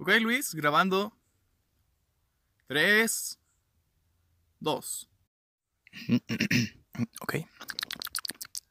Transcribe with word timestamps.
Ok, 0.00 0.08
Luis, 0.22 0.54
grabando. 0.54 1.12
Tres. 2.66 3.38
Dos. 4.58 5.10
ok. 7.20 7.34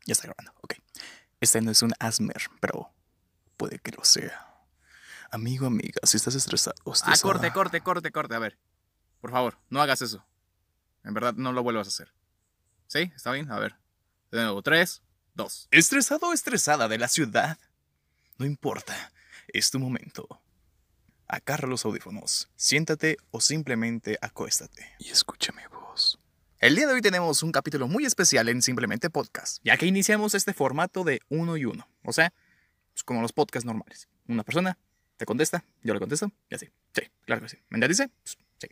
Ya 0.08 0.14
está 0.14 0.26
grabando. 0.26 0.52
Ok. 0.62 0.74
Este 1.40 1.62
no 1.62 1.70
es 1.70 1.84
un 1.84 1.94
Asmer, 2.00 2.50
pero 2.60 2.92
puede 3.58 3.78
que 3.78 3.92
lo 3.92 4.04
sea. 4.04 4.44
Amigo, 5.30 5.68
amiga, 5.68 6.02
si 6.02 6.18
estás 6.18 6.34
estresado. 6.34 6.76
Ah, 7.04 7.14
corte, 7.22 7.54
corte, 7.54 7.82
corte, 7.82 8.12
corte. 8.12 8.34
A 8.34 8.40
ver. 8.40 8.58
Por 9.22 9.30
favor, 9.30 9.60
no 9.70 9.84
hagas 9.84 10.02
eso. 10.02 10.26
En 11.04 11.14
verdad, 11.14 11.36
no 11.36 11.54
lo 11.54 11.62
vuelvas 11.62 11.86
a 11.86 11.90
hacer. 11.90 12.12
¿Sí? 12.88 13.12
¿Está 13.16 13.32
bien? 13.34 13.52
A 13.52 13.60
ver. 13.60 13.76
De 14.32 14.42
nuevo, 14.42 14.64
tres, 14.64 15.04
dos. 15.36 15.68
¿Estresado 15.70 16.30
o 16.30 16.34
estresada 16.34 16.88
de 16.88 16.98
la 16.98 17.08
ciudad? 17.08 17.60
No 18.40 18.48
importa. 18.48 19.12
Es 19.48 19.70
tu 19.70 19.78
momento. 19.78 20.42
Agarra 21.32 21.68
los 21.68 21.86
audífonos, 21.86 22.50
siéntate 22.56 23.18
o 23.30 23.40
simplemente 23.40 24.18
acuéstate 24.20 24.84
y 24.98 25.12
escucha 25.12 25.52
mi 25.52 25.62
voz. 25.72 26.18
El 26.58 26.76
día 26.76 26.88
de 26.88 26.94
hoy 26.94 27.02
tenemos 27.02 27.44
un 27.44 27.52
capítulo 27.52 27.88
muy 27.88 28.04
especial 28.04 28.50
en 28.50 28.64
Simplemente 28.64 29.12
Podcast, 29.12 29.60
ya 29.64 29.78
que 29.78 29.86
iniciamos 29.86 30.34
este 30.34 30.56
formato 30.56 31.04
de 31.04 31.22
uno 31.30 31.56
y 31.56 31.66
uno, 31.66 31.88
o 32.04 32.14
sea, 32.14 32.34
pues 32.94 33.04
como 33.04 33.22
los 33.22 33.32
podcasts 33.32 33.64
normales. 33.64 34.10
Una 34.28 34.44
persona 34.44 34.80
te 35.18 35.28
contesta, 35.28 35.64
yo 35.84 35.94
le 35.94 36.00
contesto 36.00 36.32
y 36.50 36.56
así. 36.56 36.72
Sí, 36.96 37.04
claro 37.26 37.44
que 37.44 37.50
sí. 37.50 37.58
¿Me 37.70 37.88
dice? 37.88 38.10
Pues, 38.24 38.36
sí. 38.58 38.68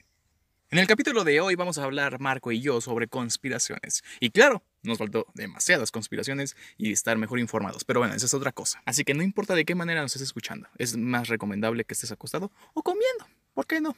En 0.71 0.79
el 0.79 0.87
capítulo 0.87 1.23
de 1.23 1.39
hoy 1.39 1.53
vamos 1.53 1.77
a 1.77 1.83
hablar 1.83 2.19
Marco 2.19 2.51
y 2.51 2.59
yo 2.59 2.81
sobre 2.81 3.07
conspiraciones. 3.07 4.03
Y 4.19 4.31
claro, 4.31 4.63
nos 4.87 4.97
faltó 4.97 5.27
demasiadas 5.33 5.91
conspiraciones 5.91 6.55
y 6.77 6.91
estar 6.91 7.17
mejor 7.17 7.39
informados. 7.39 7.83
Pero 7.83 7.99
bueno, 7.99 8.15
esa 8.15 8.25
es 8.25 8.33
otra 8.33 8.51
cosa. 8.51 8.81
Así 8.85 9.03
que 9.03 9.13
no 9.13 9.23
importa 9.23 9.53
de 9.55 9.65
qué 9.65 9.75
manera 9.75 10.01
nos 10.01 10.15
estés 10.15 10.29
escuchando. 10.29 10.67
Es 10.77 10.97
más 10.97 11.27
recomendable 11.27 11.85
que 11.85 11.93
estés 11.93 12.11
acostado 12.11 12.51
o 12.73 12.81
comiendo. 12.81 13.27
¿Por 13.53 13.65
qué 13.67 13.81
no? 13.81 13.95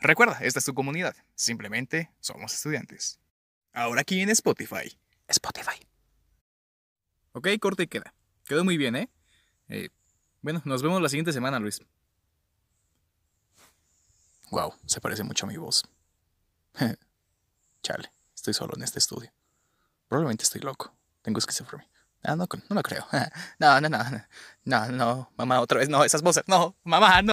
Recuerda, 0.00 0.38
esta 0.40 0.58
es 0.58 0.64
tu 0.64 0.74
comunidad. 0.74 1.16
Simplemente 1.34 2.10
somos 2.20 2.52
estudiantes. 2.54 3.18
Ahora 3.72 4.02
aquí 4.02 4.20
en 4.20 4.30
Spotify. 4.30 4.96
Spotify. 5.28 5.86
Ok, 7.32 7.48
corte 7.60 7.84
y 7.84 7.86
queda. 7.86 8.14
Quedó 8.44 8.64
muy 8.64 8.76
bien, 8.76 8.96
¿eh? 8.96 9.10
¿eh? 9.68 9.88
Bueno, 10.42 10.62
nos 10.64 10.82
vemos 10.82 11.00
la 11.00 11.08
siguiente 11.08 11.32
semana, 11.32 11.58
Luis. 11.58 11.80
Wow, 14.50 14.74
se 14.86 15.00
parece 15.00 15.24
mucho 15.24 15.46
a 15.46 15.48
mi 15.48 15.56
voz. 15.56 15.82
Chale, 17.82 18.12
estoy 18.34 18.54
solo 18.54 18.74
en 18.76 18.82
este 18.82 18.98
estudio. 18.98 19.32
Probablemente 20.14 20.44
estoy 20.44 20.60
loco. 20.60 20.94
Tengo 21.22 21.40
esquizofrenia. 21.40 21.90
Ah, 22.22 22.36
no, 22.36 22.46
no 22.46 22.76
lo 22.76 22.82
creo. 22.84 23.04
No, 23.58 23.80
no, 23.80 23.88
no. 23.88 23.98
No, 24.64 24.86
no. 24.92 25.32
Mamá, 25.36 25.60
otra 25.60 25.80
vez 25.80 25.88
no. 25.88 26.04
Esas 26.04 26.22
voces. 26.22 26.44
No, 26.46 26.76
mamá, 26.84 27.20
no. 27.20 27.32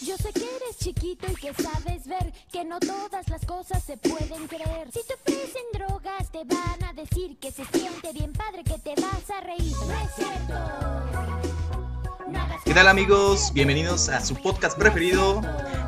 Yo 0.00 0.16
sé 0.16 0.32
que 0.32 0.44
eres 0.44 0.78
chiquito 0.78 1.26
y 1.28 1.34
que 1.34 1.52
sabes 1.54 2.06
ver 2.06 2.32
que 2.52 2.64
no 2.64 2.78
todas 2.78 3.28
las 3.28 3.44
cosas 3.44 3.82
se 3.82 3.96
pueden 3.96 4.46
creer. 4.46 4.92
Si 4.92 5.00
te 5.04 5.14
ofrecen 5.14 5.64
drogas, 5.72 6.30
te 6.30 6.44
van 6.44 6.84
a 6.84 6.92
decir 6.92 7.36
que 7.40 7.50
se 7.50 7.64
siente 7.64 8.12
bien 8.12 8.32
padre, 8.32 8.62
que 8.62 8.78
te 8.78 8.94
vas 8.94 9.28
a 9.28 9.40
reír. 9.40 9.74
No 9.74 9.92
es 9.92 10.14
cierto. 10.14 11.61
¿Qué 12.64 12.74
tal 12.74 12.88
amigos? 12.88 13.52
Bienvenidos 13.52 14.08
a 14.08 14.20
su 14.20 14.34
podcast 14.34 14.78
preferido, 14.78 15.40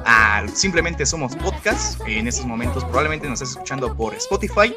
a 0.04 0.44
Simplemente 0.52 1.06
Somos 1.06 1.34
Podcast. 1.36 2.00
En 2.06 2.26
estos 2.28 2.46
momentos 2.46 2.84
probablemente 2.84 3.28
nos 3.28 3.40
estés 3.40 3.56
escuchando 3.56 3.94
por 3.96 4.14
Spotify, 4.14 4.74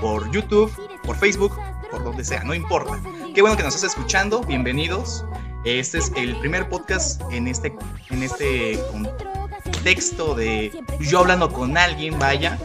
por 0.00 0.30
YouTube, 0.30 0.70
por 1.04 1.16
Facebook, 1.16 1.52
por 1.90 2.04
donde 2.04 2.24
sea, 2.24 2.42
no 2.44 2.54
importa. 2.54 3.00
Qué 3.34 3.40
bueno 3.40 3.56
que 3.56 3.62
nos 3.62 3.74
estés 3.74 3.90
escuchando, 3.90 4.40
bienvenidos. 4.42 5.24
Este 5.64 5.98
es 5.98 6.12
el 6.16 6.36
primer 6.36 6.68
podcast 6.68 7.20
en 7.30 7.48
este, 7.48 7.74
en 8.10 8.22
este 8.22 8.78
contexto 8.92 10.34
de 10.34 10.72
yo 11.00 11.20
hablando 11.20 11.52
con 11.52 11.76
alguien, 11.76 12.18
vaya. 12.18 12.58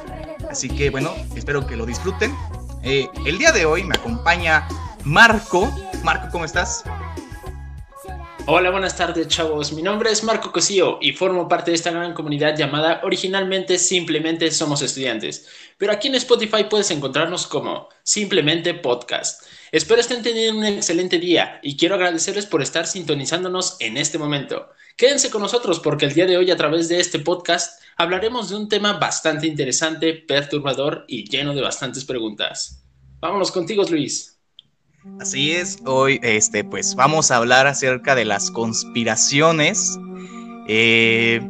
Así 0.50 0.68
que 0.70 0.90
bueno, 0.90 1.14
espero 1.36 1.66
que 1.66 1.76
lo 1.76 1.86
disfruten. 1.86 2.36
Eh, 2.84 3.08
el 3.26 3.38
día 3.38 3.52
de 3.52 3.66
hoy 3.66 3.84
me 3.84 3.96
acompaña 3.96 4.68
Marco. 5.04 5.72
Marco, 6.04 6.30
¿cómo 6.32 6.46
estás? 6.46 6.84
Hola, 8.54 8.70
buenas 8.70 8.98
tardes, 8.98 9.30
chavos. 9.30 9.72
Mi 9.72 9.82
nombre 9.82 10.12
es 10.12 10.26
Marco 10.26 10.52
Cosío 10.52 10.98
y 11.00 11.14
formo 11.14 11.48
parte 11.48 11.72
de 11.72 11.76
esta 11.76 11.90
gran 11.90 12.14
comunidad 12.14 12.54
llamada 12.58 13.00
originalmente 13.02 13.80
Simplemente 13.80 14.52
Somos 14.52 14.82
Estudiantes. 14.82 15.48
Pero 15.78 15.94
aquí 15.94 16.10
en 16.10 16.16
Spotify 16.16 16.66
puedes 16.70 16.92
encontrarnos 16.92 17.48
como 17.48 17.88
Simplemente 18.04 18.74
Podcast. 18.74 19.44
Espero 19.72 20.02
estén 20.02 20.22
teniendo 20.22 20.60
un 20.60 20.66
excelente 20.66 21.18
día 21.18 21.62
y 21.64 21.78
quiero 21.78 21.96
agradecerles 21.96 22.46
por 22.46 22.62
estar 22.62 22.88
sintonizándonos 22.88 23.78
en 23.80 23.96
este 23.96 24.18
momento. 24.18 24.68
Quédense 24.98 25.30
con 25.30 25.42
nosotros 25.42 25.80
porque 25.80 26.08
el 26.08 26.14
día 26.14 26.26
de 26.26 26.36
hoy 26.36 26.52
a 26.52 26.58
través 26.58 26.90
de 26.90 27.00
este 27.00 27.20
podcast 27.20 27.82
hablaremos 27.96 28.50
de 28.50 28.58
un 28.58 28.68
tema 28.68 29.00
bastante 29.00 29.48
interesante, 29.48 30.12
perturbador 30.14 31.06
y 31.08 31.24
lleno 31.30 31.54
de 31.54 31.62
bastantes 31.62 32.04
preguntas. 32.04 32.84
Vámonos 33.22 33.50
contigo, 33.50 33.86
Luis. 33.90 34.41
Así 35.20 35.52
es, 35.52 35.80
hoy 35.86 36.20
este, 36.22 36.64
pues 36.64 36.94
vamos 36.94 37.32
a 37.32 37.38
hablar 37.38 37.66
acerca 37.66 38.14
de 38.14 38.24
las 38.24 38.52
conspiraciones. 38.52 39.98
Eh, 40.68 41.42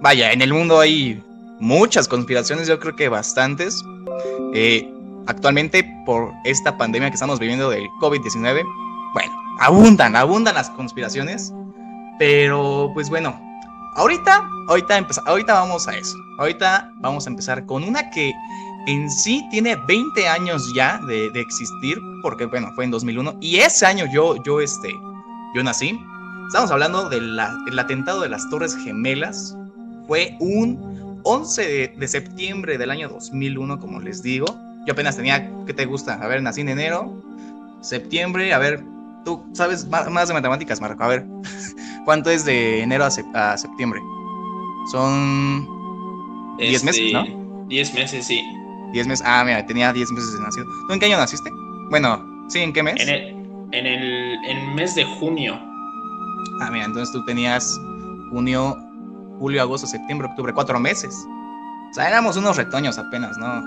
vaya, 0.00 0.32
en 0.32 0.40
el 0.40 0.54
mundo 0.54 0.80
hay 0.80 1.22
muchas 1.60 2.08
conspiraciones, 2.08 2.66
yo 2.66 2.80
creo 2.80 2.96
que 2.96 3.10
bastantes. 3.10 3.82
Eh, 4.54 4.90
actualmente 5.26 5.84
por 6.06 6.32
esta 6.44 6.78
pandemia 6.78 7.10
que 7.10 7.14
estamos 7.14 7.38
viviendo 7.38 7.68
del 7.68 7.86
COVID-19, 8.00 8.64
bueno, 9.12 9.32
abundan, 9.60 10.16
abundan 10.16 10.54
las 10.54 10.70
conspiraciones. 10.70 11.52
Pero 12.18 12.90
pues 12.94 13.10
bueno, 13.10 13.38
ahorita, 13.96 14.48
ahorita, 14.68 15.06
ahorita 15.26 15.52
vamos 15.52 15.86
a 15.86 15.98
eso. 15.98 16.16
Ahorita 16.38 16.90
vamos 17.02 17.26
a 17.26 17.30
empezar 17.30 17.66
con 17.66 17.84
una 17.84 18.08
que 18.08 18.32
en 18.86 19.10
sí 19.10 19.44
tiene 19.50 19.76
20 19.86 20.28
años 20.28 20.72
ya 20.74 20.98
de, 21.06 21.26
existir, 21.34 21.98
porque 22.22 22.46
bueno, 22.46 22.70
fue 22.74 22.84
en 22.84 22.90
2001, 22.90 23.38
y 23.40 23.56
ese 23.56 23.84
año 23.86 24.06
yo, 24.12 24.42
yo, 24.44 24.60
este, 24.60 24.90
yo 25.54 25.62
nací. 25.62 25.98
Estamos 26.46 26.70
hablando 26.70 27.08
del 27.08 27.38
atentado 27.78 28.20
de 28.20 28.28
las 28.28 28.48
Torres 28.50 28.76
Gemelas. 28.76 29.56
Fue 30.06 30.36
un 30.38 31.20
11 31.24 31.94
de, 31.96 32.08
septiembre 32.08 32.78
del 32.78 32.90
año 32.90 33.08
2001, 33.08 33.80
como 33.80 34.00
les 34.00 34.22
digo. 34.22 34.46
Yo 34.86 34.92
apenas 34.92 35.16
tenía, 35.16 35.50
¿qué 35.66 35.74
te 35.74 35.84
gusta? 35.84 36.14
A 36.14 36.28
ver, 36.28 36.40
nací 36.40 36.60
en 36.60 36.68
enero, 36.68 37.20
septiembre, 37.80 38.54
a 38.54 38.58
ver, 38.58 38.84
tú 39.24 39.44
sabes 39.52 39.84
más 39.88 40.28
de 40.28 40.34
matemáticas, 40.34 40.80
Marco, 40.80 41.02
a 41.02 41.08
ver, 41.08 41.26
¿cuánto 42.04 42.30
es 42.30 42.44
de 42.44 42.82
enero 42.82 43.04
a, 43.04 43.56
septiembre? 43.56 44.00
Son 44.92 45.66
10 46.58 46.84
meses, 46.84 47.12
¿no? 47.12 47.66
10 47.66 47.88
este, 47.88 48.00
meses, 48.00 48.26
sí. 48.26 48.40
10 48.92 49.06
meses. 49.06 49.26
Ah, 49.26 49.42
mira, 49.44 49.64
tenía 49.66 49.92
10 49.92 50.12
meses 50.12 50.32
de 50.32 50.40
nacido. 50.40 50.66
¿Tú 50.86 50.94
en 50.94 51.00
qué 51.00 51.06
año 51.06 51.18
naciste? 51.18 51.50
Bueno, 51.90 52.24
sí, 52.48 52.60
¿en 52.60 52.72
qué 52.72 52.82
mes? 52.82 53.00
En 53.00 53.08
el, 53.08 53.36
en 53.72 53.86
el, 53.86 54.74
mes 54.74 54.94
de 54.94 55.04
junio. 55.04 55.58
Ah, 56.60 56.70
mira, 56.70 56.84
entonces 56.84 57.12
tú 57.12 57.24
tenías 57.24 57.78
junio, 58.30 58.76
julio, 59.38 59.62
agosto, 59.62 59.86
septiembre, 59.86 60.28
octubre, 60.28 60.52
cuatro 60.52 60.78
meses. 60.78 61.14
O 61.90 61.94
sea, 61.94 62.08
éramos 62.08 62.36
unos 62.36 62.56
retoños 62.56 62.98
apenas, 62.98 63.36
¿no? 63.38 63.62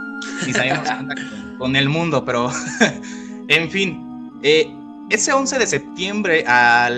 Ni 0.45 0.53
sabíamos 0.53 0.89
con, 0.89 1.09
con, 1.57 1.75
el 1.75 1.89
mundo, 1.89 2.23
pero 2.25 2.51
en 3.47 3.69
fin. 3.69 4.31
Eh, 4.43 4.73
ese 5.09 5.33
11 5.33 5.57
de 5.57 5.67
septiembre 5.67 6.43
a 6.47 6.89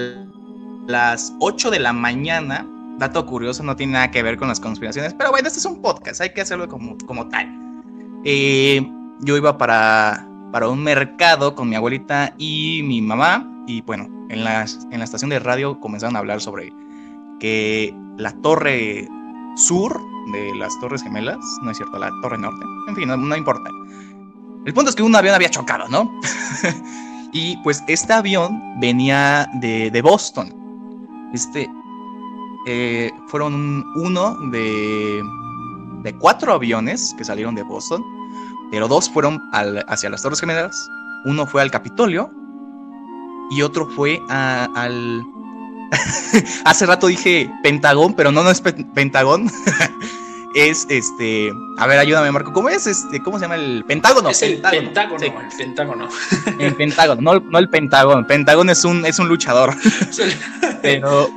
las 0.88 1.34
8 1.40 1.72
de 1.72 1.80
la 1.80 1.94
mañana, 1.94 2.68
dato 2.98 3.26
curioso, 3.26 3.64
no 3.64 3.76
tiene 3.76 3.94
nada 3.94 4.12
que 4.12 4.22
ver 4.22 4.38
con 4.38 4.48
las 4.48 4.60
conspiraciones, 4.60 5.14
pero 5.14 5.32
bueno, 5.32 5.48
este 5.48 5.60
es 5.60 5.66
un 5.66 5.82
podcast, 5.82 6.22
hay 6.22 6.34
que 6.34 6.42
hacerlo 6.42 6.68
como, 6.68 6.98
como 7.06 7.28
tal. 7.30 7.61
Eh, 8.24 8.86
yo 9.22 9.38
iba 9.38 9.58
para, 9.58 10.28
para 10.52 10.68
un 10.68 10.84
mercado 10.84 11.56
con 11.56 11.70
mi 11.70 11.76
abuelita 11.76 12.34
y 12.38 12.82
mi 12.84 13.02
mamá. 13.02 13.48
Y 13.68 13.82
bueno, 13.82 14.08
en 14.30 14.44
la, 14.44 14.66
en 14.92 15.00
la 15.00 15.04
estación 15.06 15.30
de 15.30 15.40
radio 15.40 15.80
comenzaron 15.80 16.16
a 16.16 16.20
hablar 16.20 16.42
sobre 16.42 16.74
que 17.40 17.94
la 18.18 18.32
torre 18.42 19.08
sur 19.56 20.00
de 20.32 20.56
las 20.56 20.80
Torres 20.80 21.04
Gemelas, 21.04 21.40
no 21.64 21.72
es 21.72 21.78
cierto, 21.78 21.98
la 21.98 22.10
torre 22.22 22.38
norte, 22.38 22.64
en 22.88 22.96
fin, 22.96 23.08
no, 23.08 23.36
importa. 23.36 23.70
El 24.66 24.74
punto 24.74 24.90
es 24.90 24.96
que 24.96 25.04
un 25.04 25.16
avión 25.16 25.34
había 25.34 25.50
chocado, 25.50 25.88
¿no? 25.90 26.12
y 27.34 27.58
pues 27.64 27.84
este 27.88 28.14
avión 28.14 28.62
venía 28.80 29.50
de, 29.56 29.90
de 29.90 30.02
Boston. 30.02 30.54
Este, 31.34 31.70
eh, 32.68 33.12
fueron 33.28 33.84
uno 33.96 34.36
de 34.52 35.22
de 36.04 36.18
cuatro 36.18 36.54
aviones 36.54 37.14
que 37.18 37.24
salieron 37.24 37.56
de 37.56 37.64
Boston, 37.64 38.04
pero 38.72 38.88
dos 38.88 39.10
fueron 39.10 39.42
hacia 39.88 40.10
las 40.10 40.22
Torres 40.22 40.40
Gemelas, 40.40 40.76
uno 41.26 41.46
fue 41.46 41.62
al 41.62 41.72
Capitolio 41.72 42.30
y 43.52 43.62
otro 43.62 43.88
fue 43.90 44.20
al... 44.30 45.24
Hace 46.66 46.86
rato 46.86 47.08
dije 47.08 47.52
Pentagón, 47.64 48.14
pero 48.14 48.32
no, 48.32 48.44
no 48.44 48.50
es 48.50 48.62
Pentagón. 48.62 49.52
es 50.56 50.86
este. 50.90 51.52
A 51.78 51.88
ver, 51.88 52.00
ayúdame, 52.00 52.32
Marco. 52.32 52.54
¿Cómo 52.54 52.70
es 52.70 52.88
este? 52.88 53.22
¿Cómo 53.22 53.38
se 53.38 53.44
llama 53.44 53.56
el 53.56 53.84
Pentágono? 53.86 54.30
Es 54.30 54.42
el 54.42 54.62
Pentágono. 54.62 54.86
Pentágono, 54.86 55.20
Sí. 55.20 55.26
el 55.26 55.58
Pentágono. 55.58 56.08
El 56.60 56.76
Pentágono, 56.76 57.22
no, 57.22 57.40
no 57.42 57.58
el 57.58 57.70
Pentágono. 57.70 58.26
Pentágono 58.26 58.72
es 58.72 58.86
un, 58.86 59.06
es 59.06 59.20
un 59.20 59.28
luchador. 59.28 59.76
Pero. 60.82 61.30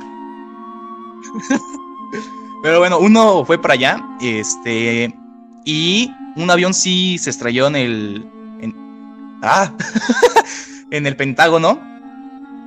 Pero 2.65 2.79
bueno, 2.79 2.97
uno 2.97 3.45
fue 3.45 3.61
para 3.61 3.75
allá. 3.75 4.03
Este. 4.19 5.13
Y 5.65 6.11
un 6.35 6.49
avión 6.49 6.73
sí 6.73 7.19
se 7.19 7.29
estrelló 7.29 7.67
en 7.67 7.75
el. 7.75 8.27
en- 8.59 8.75
ah. 9.43 9.71
en 10.89 11.05
el 11.05 11.15
Pentágono. 11.15 11.79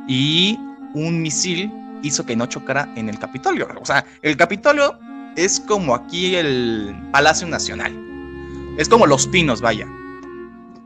Y 0.07 0.57
un 0.95 1.21
misil 1.21 1.73
hizo 2.05 2.25
que 2.25 2.37
no 2.37 2.47
chocara 2.47 2.89
en 2.95 3.09
el 3.09 3.19
Capitolio. 3.19 3.67
O 3.83 3.85
sea, 3.85 4.05
el 4.23 4.37
Capitolio 4.37 4.97
es 5.35 5.59
como 5.59 5.97
aquí 5.97 6.37
el 6.37 6.95
Palacio 7.11 7.49
Nacional. 7.49 7.93
Es 8.79 8.89
como 8.89 9.05
los 9.05 9.27
pinos, 9.27 9.61
vaya. 9.61 9.89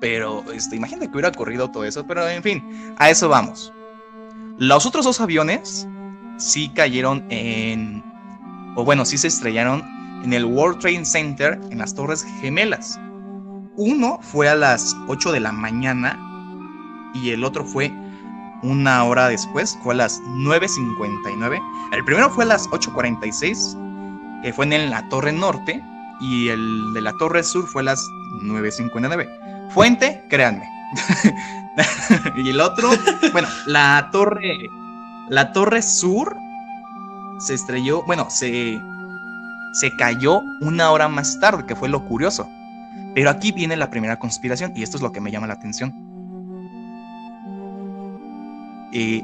Pero, 0.01 0.43
este, 0.55 0.77
imagínate 0.77 1.09
que 1.09 1.13
hubiera 1.13 1.29
ocurrido 1.29 1.71
todo 1.71 1.85
eso. 1.85 2.07
Pero, 2.07 2.27
en 2.27 2.43
fin, 2.43 2.95
a 2.97 3.11
eso 3.11 3.29
vamos. 3.29 3.75
Los 4.57 4.87
otros 4.87 5.05
dos 5.05 5.21
aviones 5.21 5.87
sí 6.39 6.71
cayeron 6.71 7.27
en. 7.29 8.11
O 8.75 8.85
bueno, 8.85 9.05
sí 9.05 9.19
se 9.19 9.29
estrellaron 9.29 9.83
en 10.25 10.33
el 10.33 10.45
World 10.45 10.79
Trade 10.79 11.05
Center 11.05 11.61
en 11.71 11.79
las 11.79 11.95
Torres 11.95 12.25
Gemelas. 12.41 12.99
Uno 13.77 14.19
fue 14.23 14.49
a 14.49 14.55
las 14.55 14.97
8 15.09 15.33
de 15.33 15.41
la 15.41 15.53
mañana 15.53 16.19
y 17.15 17.31
el 17.31 17.45
otro 17.45 17.65
fue 17.65 17.93
una 18.63 19.05
hora 19.05 19.29
después, 19.29 19.79
fue 19.83 19.95
a 19.95 19.99
las 19.99 20.21
9.59. 20.23 21.61
El 21.93 22.05
primero 22.05 22.31
fue 22.31 22.45
a 22.45 22.49
las 22.49 22.69
8.46, 22.69 24.43
que 24.43 24.53
fue 24.53 24.65
en 24.65 24.91
la 24.91 25.09
Torre 25.09 25.33
Norte, 25.33 25.83
y 26.21 26.49
el 26.49 26.93
de 26.95 27.01
la 27.01 27.13
Torre 27.15 27.43
Sur 27.43 27.67
fue 27.67 27.83
a 27.83 27.87
las 27.87 28.01
9.59. 28.43 29.71
Fuente, 29.71 30.23
créanme. 30.31 30.65
y 32.37 32.51
el 32.51 32.61
otro, 32.61 32.91
bueno, 33.33 33.49
la 33.67 34.11
torre, 34.13 34.69
la 35.29 35.53
torre 35.53 35.83
sur 35.83 36.37
se 37.47 37.55
estrelló, 37.55 38.03
bueno, 38.05 38.29
se, 38.31 38.81
se 39.73 39.97
cayó 39.97 40.43
una 40.61 40.91
hora 40.91 41.09
más 41.09 41.39
tarde, 41.41 41.67
que 41.67 41.77
fue 41.77 41.89
lo 41.89 42.05
curioso. 42.07 42.49
Pero 43.15 43.31
aquí 43.31 43.53
viene 43.53 43.77
la 43.77 43.91
primera 43.91 44.19
conspiración 44.19 44.73
y 44.75 44.83
esto 44.83 44.97
es 44.97 45.03
lo 45.03 45.13
que 45.13 45.21
me 45.21 45.31
llama 45.31 45.47
la 45.47 45.55
atención. 45.55 45.93
Eh, 48.93 49.23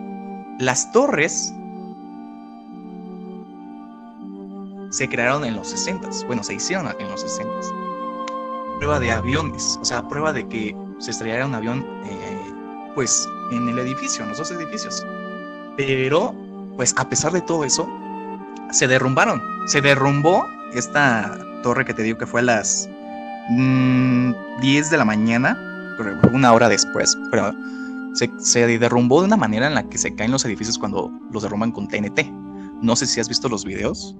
las 0.58 0.90
torres 0.92 1.54
se 4.90 5.08
crearon 5.08 5.44
en 5.44 5.54
los 5.54 5.68
60, 5.68 6.08
bueno, 6.26 6.42
se 6.42 6.54
hicieron 6.54 6.88
en 6.98 7.08
los 7.08 7.20
60. 7.20 7.52
Prueba 8.78 8.98
de 8.98 9.12
aviones, 9.12 9.78
o 9.80 9.84
sea, 9.84 10.06
prueba 10.08 10.32
de 10.32 10.48
que 10.48 10.74
se 10.98 11.10
estrellara 11.10 11.46
un 11.46 11.54
avión, 11.54 11.86
eh, 12.04 12.54
pues, 12.94 13.28
en 13.52 13.68
el 13.68 13.78
edificio, 13.78 14.22
en 14.22 14.30
los 14.30 14.38
dos 14.38 14.50
edificios. 14.50 15.06
Pero, 15.76 16.34
pues, 16.76 16.94
a 16.96 17.08
pesar 17.08 17.32
de 17.32 17.40
todo 17.42 17.64
eso, 17.64 17.88
se 18.70 18.88
derrumbaron. 18.88 19.42
Se 19.66 19.80
derrumbó 19.80 20.46
esta 20.74 21.38
torre 21.62 21.84
que 21.84 21.94
te 21.94 22.02
digo 22.02 22.18
que 22.18 22.26
fue 22.26 22.40
a 22.40 22.44
las 22.44 22.88
mm, 23.50 24.32
10 24.60 24.90
de 24.90 24.96
la 24.96 25.04
mañana, 25.04 25.58
una 26.32 26.52
hora 26.52 26.68
después, 26.68 27.16
pero 27.30 27.52
se, 28.14 28.30
se 28.38 28.78
derrumbó 28.78 29.20
de 29.20 29.26
una 29.26 29.36
manera 29.36 29.66
en 29.66 29.74
la 29.74 29.88
que 29.88 29.98
se 29.98 30.14
caen 30.14 30.30
los 30.30 30.44
edificios 30.44 30.78
cuando 30.78 31.10
los 31.32 31.42
derrumban 31.42 31.72
con 31.72 31.88
TNT. 31.88 32.30
No 32.82 32.94
sé 32.94 33.06
si 33.06 33.20
has 33.20 33.28
visto 33.28 33.48
los 33.48 33.64
videos, 33.64 34.16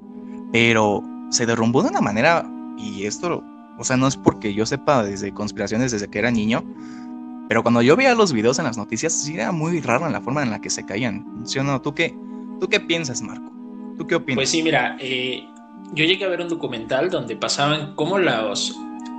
pero 0.53 1.03
se 1.31 1.47
derrumbó 1.47 1.83
de 1.83 1.91
una 1.91 2.01
manera, 2.01 2.45
y 2.77 3.05
esto, 3.07 3.43
o 3.79 3.85
sea, 3.85 3.97
no 3.97 4.09
es 4.09 4.17
porque 4.17 4.55
yo 4.55 4.67
sepa 4.67 5.05
desde 5.05 5.33
conspiraciones 5.33 5.93
desde 5.93 6.09
que 6.09 6.19
era 6.19 6.31
niño, 6.31 6.65
pero 7.49 7.63
cuando 7.63 7.81
yo 7.81 7.97
veía 7.97 8.15
los 8.15 8.33
videos 8.33 8.59
en 8.59 8.67
las 8.67 8.77
noticias, 8.77 9.13
sí 9.13 9.35
era 9.35 9.53
muy 9.53 9.81
raro 9.81 10.07
en 10.07 10.13
la 10.13 10.21
forma 10.21 10.43
en 10.43 10.51
la 10.51 10.61
que 10.61 10.69
se 10.69 10.85
caían. 10.85 11.43
¿Sí 11.45 11.59
o 11.59 11.65
no? 11.65 11.81
¿Tú 11.81 11.95
qué, 11.95 12.15
¿Tú 12.61 12.69
qué 12.69 12.79
piensas, 12.79 13.23
Marco? 13.23 13.58
¿Tú 13.99 14.07
qué 14.07 14.15
opinas? 14.15 14.37
Pues 14.37 14.51
sí, 14.51 14.63
mira, 14.63 14.97
eh, 15.01 15.49
yo 15.93 16.05
llegué 16.05 16.25
a 16.25 16.29
ver 16.29 16.41
un 16.41 16.49
documental 16.49 17.11
donde 17.11 17.37
pasaban 17.37 17.95
cómo 17.97 18.19
las, 18.19 18.75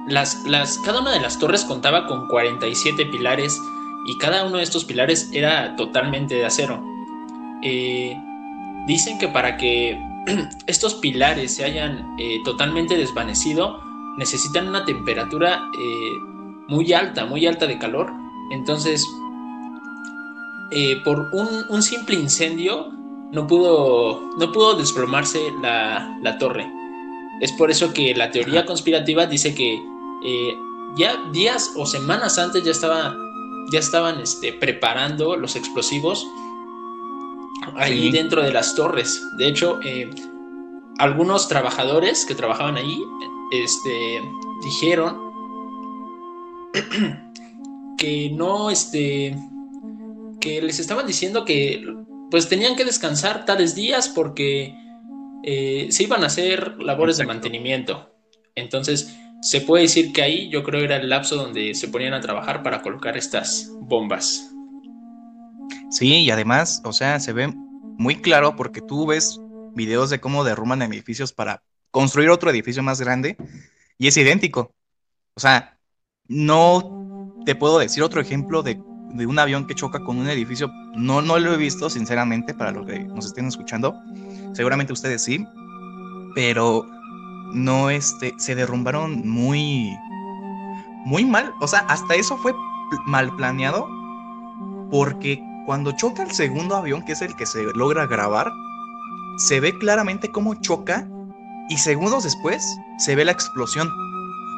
las, 0.07 0.79
cada 0.85 1.01
una 1.01 1.11
de 1.11 1.19
las 1.19 1.37
torres 1.37 1.65
contaba 1.65 2.07
con 2.07 2.27
47 2.29 3.05
pilares 3.07 3.59
y 4.07 4.17
cada 4.17 4.45
uno 4.45 4.57
de 4.57 4.63
estos 4.63 4.85
pilares 4.85 5.29
era 5.33 5.75
totalmente 5.75 6.35
de 6.35 6.45
acero. 6.45 6.81
Eh, 7.61 8.17
dicen 8.87 9.19
que 9.19 9.27
para 9.27 9.57
que 9.57 9.99
estos 10.65 10.95
pilares 10.95 11.55
se 11.55 11.65
hayan 11.65 12.15
eh, 12.17 12.39
totalmente 12.45 12.95
desvanecido, 12.95 13.81
necesitan 14.17 14.69
una 14.69 14.85
temperatura 14.85 15.61
muy 16.67 16.93
alta, 16.93 17.25
muy 17.25 17.45
alta 17.45 17.67
de 17.67 17.77
calor. 17.77 18.11
Entonces, 18.51 19.05
por 21.05 21.29
un 21.31 21.81
simple 21.81 22.15
incendio, 22.15 22.98
no 23.31 23.47
pudo, 23.47 24.21
no 24.37 24.51
pudo 24.51 24.75
desplomarse 24.75 25.39
la, 25.61 26.17
la 26.21 26.37
torre. 26.37 26.69
Es 27.41 27.51
por 27.53 27.71
eso 27.71 27.93
que 27.93 28.13
la 28.15 28.31
teoría 28.31 28.65
conspirativa 28.65 29.25
dice 29.25 29.53
que 29.55 29.75
eh, 30.25 30.55
ya 30.97 31.15
días 31.31 31.73
o 31.77 31.85
semanas 31.85 32.37
antes 32.37 32.63
ya, 32.63 32.71
estaba, 32.71 33.15
ya 33.71 33.79
estaban 33.79 34.19
este, 34.19 34.53
preparando 34.53 35.35
los 35.35 35.55
explosivos 35.55 36.25
ahí 37.75 38.07
Sí. 38.07 38.11
dentro 38.11 38.41
de 38.41 38.51
las 38.51 38.75
torres. 38.75 39.21
De 39.37 39.47
hecho, 39.47 39.79
eh, 39.85 40.09
algunos 40.97 41.47
trabajadores 41.47 42.25
que 42.25 42.35
trabajaban 42.35 42.75
ahí 42.77 43.01
este, 43.51 44.21
dijeron 44.63 45.17
que 47.97 48.29
no, 48.31 48.69
este, 48.69 49.35
que 50.41 50.61
les 50.61 50.79
estaban 50.79 51.05
diciendo 51.07 51.45
que 51.45 51.85
pues 52.29 52.47
tenían 52.47 52.75
que 52.75 52.85
descansar 52.85 53.45
tales 53.45 53.75
días 53.75 54.09
porque 54.09 54.75
eh, 55.43 55.87
se 55.91 56.03
iban 56.03 56.23
a 56.23 56.27
hacer 56.27 56.81
labores 56.81 57.17
de 57.17 57.25
mantenimiento. 57.25 58.13
Entonces, 58.55 59.15
se 59.41 59.61
puede 59.61 59.83
decir 59.83 60.11
que 60.11 60.21
ahí 60.21 60.49
yo 60.49 60.63
creo 60.63 60.83
era 60.83 60.97
el 60.97 61.09
lapso 61.09 61.35
donde 61.35 61.73
se 61.73 61.87
ponían 61.87 62.13
a 62.13 62.21
trabajar 62.21 62.61
para 62.61 62.81
colocar 62.81 63.17
estas 63.17 63.71
bombas. 63.79 64.51
Sí, 65.89 66.23
y 66.23 66.31
además, 66.31 66.81
o 66.83 66.93
sea, 66.93 67.19
se 67.19 67.33
ve 67.33 67.47
muy 67.97 68.15
claro 68.21 68.55
porque 68.55 68.81
tú 68.81 69.07
ves 69.07 69.39
videos 69.75 70.09
de 70.09 70.19
cómo 70.19 70.43
derrumban 70.43 70.81
edificios 70.81 71.33
para 71.33 71.63
construir 71.91 72.29
otro 72.29 72.49
edificio 72.49 72.83
más 72.83 73.01
grande 73.01 73.37
y 73.97 74.07
es 74.07 74.17
idéntico. 74.17 74.73
O 75.35 75.39
sea, 75.39 75.79
no 76.27 77.41
te 77.45 77.55
puedo 77.55 77.79
decir 77.79 78.03
otro 78.03 78.21
ejemplo 78.21 78.61
de, 78.61 78.79
de 79.09 79.25
un 79.25 79.39
avión 79.39 79.65
que 79.65 79.75
choca 79.75 79.99
con 79.99 80.17
un 80.17 80.29
edificio. 80.29 80.71
No, 80.95 81.21
no 81.21 81.39
lo 81.39 81.53
he 81.53 81.57
visto, 81.57 81.89
sinceramente, 81.89 82.53
para 82.53 82.71
los 82.71 82.85
que 82.85 82.99
nos 83.05 83.25
estén 83.25 83.47
escuchando. 83.47 83.99
Seguramente 84.53 84.93
ustedes 84.93 85.23
sí, 85.23 85.45
pero 86.35 86.85
no, 87.53 87.89
este, 87.89 88.33
se 88.37 88.55
derrumbaron 88.55 89.27
muy, 89.27 89.89
muy 91.05 91.25
mal. 91.25 91.53
O 91.61 91.67
sea, 91.67 91.79
hasta 91.87 92.15
eso 92.15 92.37
fue 92.37 92.53
mal 93.05 93.35
planeado 93.35 93.87
porque 94.91 95.41
cuando 95.65 95.91
choca 95.91 96.23
el 96.23 96.31
segundo 96.31 96.75
avión, 96.75 97.03
que 97.03 97.13
es 97.13 97.21
el 97.21 97.35
que 97.35 97.45
se 97.45 97.63
logra 97.75 98.07
grabar, 98.07 98.51
se 99.37 99.59
ve 99.59 99.77
claramente 99.77 100.31
cómo 100.31 100.55
choca 100.55 101.07
y 101.69 101.77
segundos 101.77 102.23
después 102.23 102.63
se 102.97 103.15
ve 103.15 103.25
la 103.25 103.31
explosión. 103.31 103.87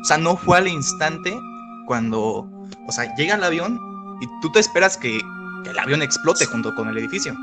O 0.02 0.06
sea, 0.06 0.18
no 0.18 0.36
fue 0.36 0.58
al 0.58 0.68
instante 0.68 1.38
cuando, 1.86 2.50
o 2.88 2.92
sea, 2.92 3.14
llega 3.16 3.36
el 3.36 3.44
avión 3.44 3.80
y 4.22 4.28
tú 4.42 4.52
te 4.52 4.60
esperas 4.60 4.98
que, 4.98 5.20
que 5.64 5.70
el 5.70 5.80
avión 5.80 6.02
explote 6.02 6.46
junto 6.46 6.74
con 6.76 6.88
el 6.90 6.98
edificio. 6.98 7.36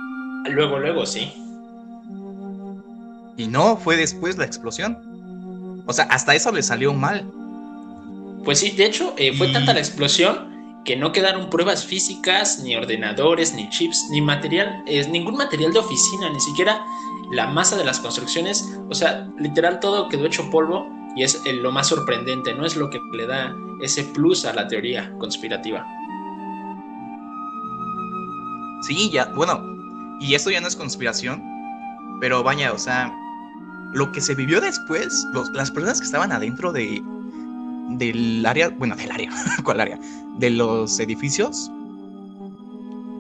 Luego, 0.49 0.79
luego, 0.79 1.05
sí. 1.05 1.33
Y 3.37 3.47
no, 3.47 3.77
fue 3.77 3.97
después 3.97 4.37
la 4.37 4.45
explosión. 4.45 4.99
O 5.87 5.93
sea, 5.93 6.05
hasta 6.07 6.35
eso 6.35 6.51
le 6.53 6.63
salió 6.63 6.93
mal. 6.93 7.25
Pues 8.45 8.61
sí, 8.61 8.71
de 8.71 8.87
hecho, 8.87 9.15
eh, 9.17 9.33
fue 9.37 9.49
Y- 9.49 9.53
tanta 9.53 9.73
la 9.75 9.81
explosión 9.81 10.49
que 10.85 10.97
no 10.97 11.13
quedaron 11.13 11.51
pruebas 11.51 11.85
físicas, 11.85 12.61
ni 12.61 12.75
ordenadores, 12.75 13.55
ni 13.55 13.69
chips, 13.69 14.07
ni 14.11 14.21
material, 14.21 14.83
eh, 14.87 15.07
ningún 15.09 15.37
material 15.37 15.73
de 15.73 15.81
oficina, 15.81 16.31
ni 16.31 16.41
siquiera 16.41 16.83
la 17.33 17.47
masa 17.47 17.77
de 17.77 17.85
las 17.85 18.01
construcciones. 18.01 18.65
O 18.89 18.95
sea, 18.95 19.29
literal 19.39 19.81
todo 19.81 20.09
quedó 20.09 20.27
hecho 20.27 20.49
polvo 20.51 20.89
y 21.15 21.25
es 21.25 21.41
eh, 21.45 21.53
lo 21.53 21.71
más 21.73 21.89
sorprendente, 21.89 22.55
¿no? 22.55 22.65
Es 22.65 22.75
lo 22.77 22.89
que 22.91 23.01
le 23.13 23.27
da 23.27 23.55
ese 23.83 24.03
plus 24.05 24.45
a 24.47 24.55
la 24.55 24.67
teoría 24.67 25.13
conspirativa. 25.19 25.85
Sí, 28.83 29.11
ya, 29.11 29.27
bueno, 29.35 29.61
y 30.21 30.35
esto 30.35 30.51
ya 30.51 30.61
no 30.61 30.69
es 30.69 30.77
conspiración, 30.77 31.43
pero 32.21 32.43
vaya, 32.43 32.73
o 32.73 32.79
sea, 32.79 33.13
lo 33.95 34.13
que 34.13 34.21
se 34.21 34.35
vivió 34.35 34.61
después, 34.61 35.25
los- 35.33 35.51
las 35.51 35.71
personas 35.71 36.01
que 36.01 36.07
estaban 36.07 36.33
adentro 36.33 36.73
de 36.73 37.03
del 37.91 38.45
área, 38.45 38.69
bueno, 38.69 38.95
del 38.97 39.11
área, 39.11 39.31
¿cuál 39.65 39.81
área? 39.81 39.99
De 40.39 40.51
los 40.51 41.01
edificios, 41.01 41.71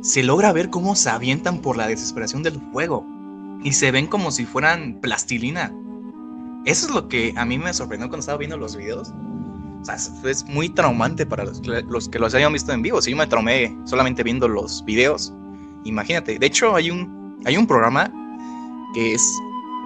se 0.02 0.22
logra 0.22 0.52
ver 0.52 0.70
cómo 0.70 0.94
se 0.94 1.10
avientan 1.10 1.58
por 1.58 1.76
la 1.76 1.86
desesperación 1.88 2.42
del 2.42 2.60
fuego 2.72 3.04
y 3.64 3.72
se 3.72 3.90
ven 3.90 4.06
como 4.06 4.30
si 4.30 4.44
fueran 4.46 4.98
plastilina. 5.00 5.72
eso 6.64 6.86
es 6.86 6.92
lo 6.94 7.08
que 7.08 7.32
a 7.36 7.44
mí 7.44 7.58
me 7.58 7.72
sorprendió 7.74 8.08
cuando 8.08 8.20
estaba 8.20 8.38
viendo 8.38 8.56
los 8.56 8.76
videos. 8.76 9.12
O 9.80 9.84
sea, 9.84 9.94
es 9.96 10.44
muy 10.46 10.68
traumante 10.68 11.24
para 11.24 11.44
los, 11.44 12.08
que 12.08 12.18
los 12.18 12.34
hayan 12.34 12.52
visto 12.52 12.72
en 12.72 12.82
vivo. 12.82 13.00
Si 13.00 13.10
yo 13.12 13.16
me 13.16 13.26
traumé 13.26 13.76
solamente 13.84 14.22
viendo 14.22 14.48
los 14.48 14.84
videos, 14.84 15.32
imagínate. 15.84 16.38
De 16.38 16.46
hecho, 16.46 16.74
hay 16.74 16.90
un, 16.90 17.40
hay 17.44 17.56
un 17.56 17.66
programa 17.66 18.10
que 18.94 19.14
es 19.14 19.32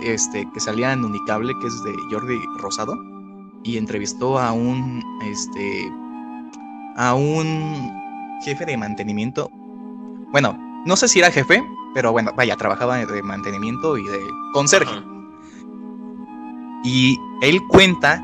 este 0.03 0.49
que 0.53 0.61
salía 0.61 0.93
en 0.93 1.05
Unicable, 1.05 1.53
que 1.61 1.67
es 1.67 1.83
de 1.85 1.95
Jordi 2.11 2.39
Rosado, 2.59 2.97
y 3.63 3.77
entrevistó 3.77 4.39
a 4.39 4.53
un 4.53 5.03
este 5.25 5.93
a 6.97 7.15
un 7.15 7.91
jefe 8.45 8.65
de 8.65 8.77
mantenimiento. 8.77 9.49
Bueno, 10.33 10.59
no 10.87 10.97
sé 10.97 11.09
si 11.09 11.21
era 11.21 11.31
jefe, 11.31 11.63
pero 11.95 12.13
bueno, 12.13 12.33
vaya, 12.37 12.57
trabajaba 12.57 13.05
de 13.05 13.23
mantenimiento 13.23 13.97
y 13.99 14.05
de 14.05 14.21
conserje. 14.53 15.03
Y 16.85 17.17
él 17.43 17.61
cuenta 17.69 18.21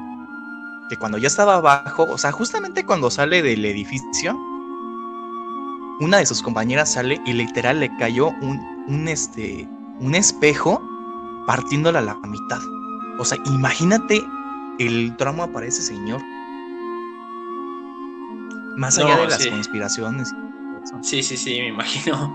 que 0.88 0.96
cuando 0.96 1.18
ya 1.18 1.28
estaba 1.28 1.56
abajo, 1.56 2.06
o 2.10 2.18
sea, 2.18 2.32
justamente 2.32 2.84
cuando 2.84 3.10
sale 3.10 3.42
del 3.42 3.64
edificio, 3.64 4.38
una 6.00 6.19
de 6.19 6.26
sus 6.26 6.43
compañeras 6.43 6.93
sale 6.93 7.21
y 7.26 7.33
literal 7.33 7.81
le 7.81 7.95
cayó 7.97 8.28
un, 8.40 8.61
un, 8.87 9.09
este, 9.09 9.69
un 10.00 10.14
espejo 10.14 10.83
partiéndola 11.47 11.99
a 12.00 12.02
la 12.02 12.14
mitad. 12.14 12.61
O 13.19 13.25
sea, 13.25 13.38
imagínate 13.47 14.23
el 14.78 15.17
trauma 15.17 15.49
para 15.49 15.67
ese 15.67 15.83
señor. 15.83 16.21
Más 18.76 18.97
allá 18.99 19.17
de 19.17 19.26
las 19.26 19.47
conspiraciones. 19.47 20.33
Sí, 21.02 21.23
sí, 21.23 21.37
sí, 21.37 21.59
me 21.61 21.69
imagino. 21.69 22.33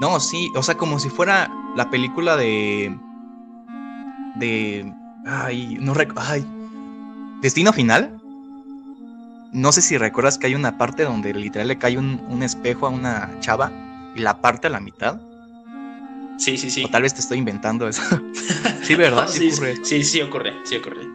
No, 0.00 0.20
sí, 0.20 0.52
o 0.54 0.62
sea, 0.62 0.76
como 0.76 0.98
si 0.98 1.08
fuera 1.08 1.50
la 1.74 1.90
película 1.90 2.36
de. 2.36 2.96
de. 4.36 4.92
Ay, 5.26 5.78
no 5.80 5.94
recuerdo. 5.94 6.30
Ay. 6.30 6.46
Destino 7.40 7.72
final. 7.72 8.15
No 9.56 9.72
sé 9.72 9.80
si 9.80 9.96
recuerdas 9.96 10.36
que 10.36 10.48
hay 10.48 10.54
una 10.54 10.76
parte 10.76 11.04
donde 11.04 11.32
literal 11.32 11.68
le 11.68 11.78
cae 11.78 11.96
un, 11.96 12.20
un 12.28 12.42
espejo 12.42 12.86
a 12.86 12.90
una 12.90 13.40
chava 13.40 13.72
y 14.14 14.18
la 14.18 14.42
parte 14.42 14.66
a 14.66 14.70
la 14.70 14.80
mitad. 14.80 15.18
Sí, 16.36 16.58
sí, 16.58 16.68
sí. 16.68 16.84
O 16.84 16.88
tal 16.90 17.00
vez 17.00 17.14
te 17.14 17.20
estoy 17.20 17.38
inventando 17.38 17.88
eso. 17.88 18.02
sí, 18.82 18.94
¿verdad? 18.96 19.26
sí, 19.30 19.50
ocurre. 19.50 19.76
Sí, 19.82 20.04
sí 20.04 20.20
ocurre, 20.20 20.52
sí 20.64 20.76
ocurre. 20.76 21.08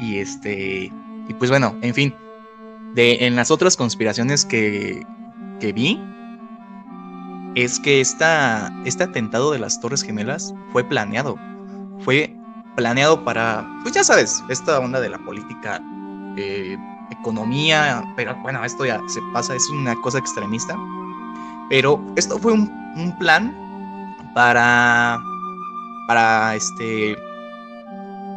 Y 0.00 0.18
este. 0.18 0.92
Y 1.28 1.34
pues 1.34 1.50
bueno, 1.50 1.78
en 1.82 1.94
fin. 1.94 2.14
De, 2.96 3.24
en 3.26 3.36
las 3.36 3.52
otras 3.52 3.76
conspiraciones 3.76 4.44
que, 4.44 5.06
que 5.60 5.72
vi, 5.72 6.00
es 7.54 7.78
que 7.78 8.00
esta, 8.00 8.72
este 8.84 9.04
atentado 9.04 9.52
de 9.52 9.60
las 9.60 9.80
Torres 9.80 10.02
Gemelas 10.02 10.52
fue 10.72 10.82
planeado. 10.82 11.38
Fue 12.00 12.34
planeado 12.74 13.24
para, 13.24 13.64
pues 13.82 13.94
ya 13.94 14.02
sabes, 14.02 14.42
esta 14.48 14.80
onda 14.80 15.00
de 15.00 15.10
la 15.10 15.18
política, 15.18 15.80
eh, 16.40 16.78
economía, 17.10 18.02
pero 18.16 18.34
bueno, 18.36 18.64
esto 18.64 18.84
ya 18.84 19.00
se 19.08 19.20
pasa, 19.32 19.54
es 19.54 19.68
una 19.70 19.94
cosa 19.96 20.18
extremista. 20.18 20.76
Pero 21.68 22.02
esto 22.16 22.38
fue 22.38 22.52
un, 22.52 22.70
plan 23.18 23.54
para, 24.34 25.20
para 26.08 26.54
este, 26.56 27.16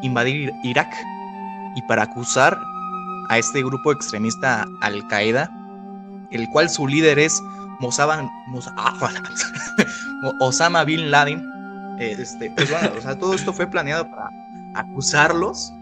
invadir 0.01 0.51
Irak 0.63 0.93
y 1.75 1.81
para 1.83 2.03
acusar 2.03 2.59
a 3.29 3.37
este 3.37 3.63
grupo 3.63 3.91
extremista 3.91 4.65
Al 4.81 5.07
Qaeda, 5.07 5.49
el 6.31 6.47
cual 6.49 6.69
su 6.69 6.87
líder 6.87 7.17
es 7.19 7.41
Mosaban, 7.79 8.29
ah, 8.77 8.93
Osama 10.39 10.83
Bin 10.83 11.09
Laden. 11.09 11.43
Este, 11.99 12.51
pues 12.51 12.69
bueno, 12.69 12.91
o 12.97 13.01
sea, 13.01 13.17
todo 13.17 13.33
esto 13.33 13.53
fue 13.53 13.67
planeado 13.67 14.09
para 14.09 14.29
acusarlos 14.75 15.73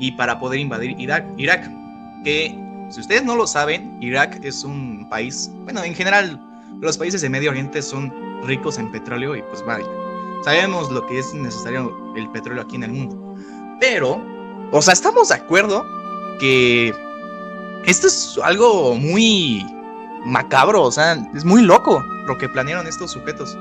y 0.00 0.12
para 0.12 0.40
poder 0.40 0.58
invadir 0.58 0.96
Irak. 0.98 1.70
Que 2.24 2.58
si 2.88 3.00
ustedes 3.00 3.22
no 3.22 3.36
lo 3.36 3.46
saben, 3.46 3.96
Irak 4.00 4.40
es 4.42 4.64
un 4.64 5.06
país, 5.08 5.50
bueno, 5.64 5.84
en 5.84 5.94
general 5.94 6.40
los 6.80 6.98
países 6.98 7.20
de 7.20 7.28
Medio 7.28 7.50
Oriente 7.50 7.82
son 7.82 8.12
ricos 8.42 8.78
en 8.78 8.90
petróleo 8.90 9.36
y 9.36 9.42
pues 9.42 9.64
vaya, 9.64 9.86
sabemos 10.42 10.90
lo 10.90 11.06
que 11.06 11.18
es 11.18 11.32
necesario 11.34 11.94
el 12.16 12.28
petróleo 12.30 12.62
aquí 12.62 12.76
en 12.76 12.84
el 12.84 12.92
mundo. 12.92 13.36
Pero, 13.78 14.20
o 14.72 14.82
sea, 14.82 14.94
estamos 14.94 15.28
de 15.28 15.36
acuerdo 15.36 15.86
que 16.40 16.94
esto 17.84 18.06
es 18.06 18.38
algo 18.42 18.94
muy 18.94 19.64
macabro, 20.24 20.82
o 20.82 20.92
sea, 20.92 21.16
es 21.34 21.44
muy 21.44 21.62
loco 21.62 22.02
lo 22.26 22.38
que 22.38 22.48
planearon 22.48 22.86
estos 22.86 23.12
sujetos. 23.12 23.56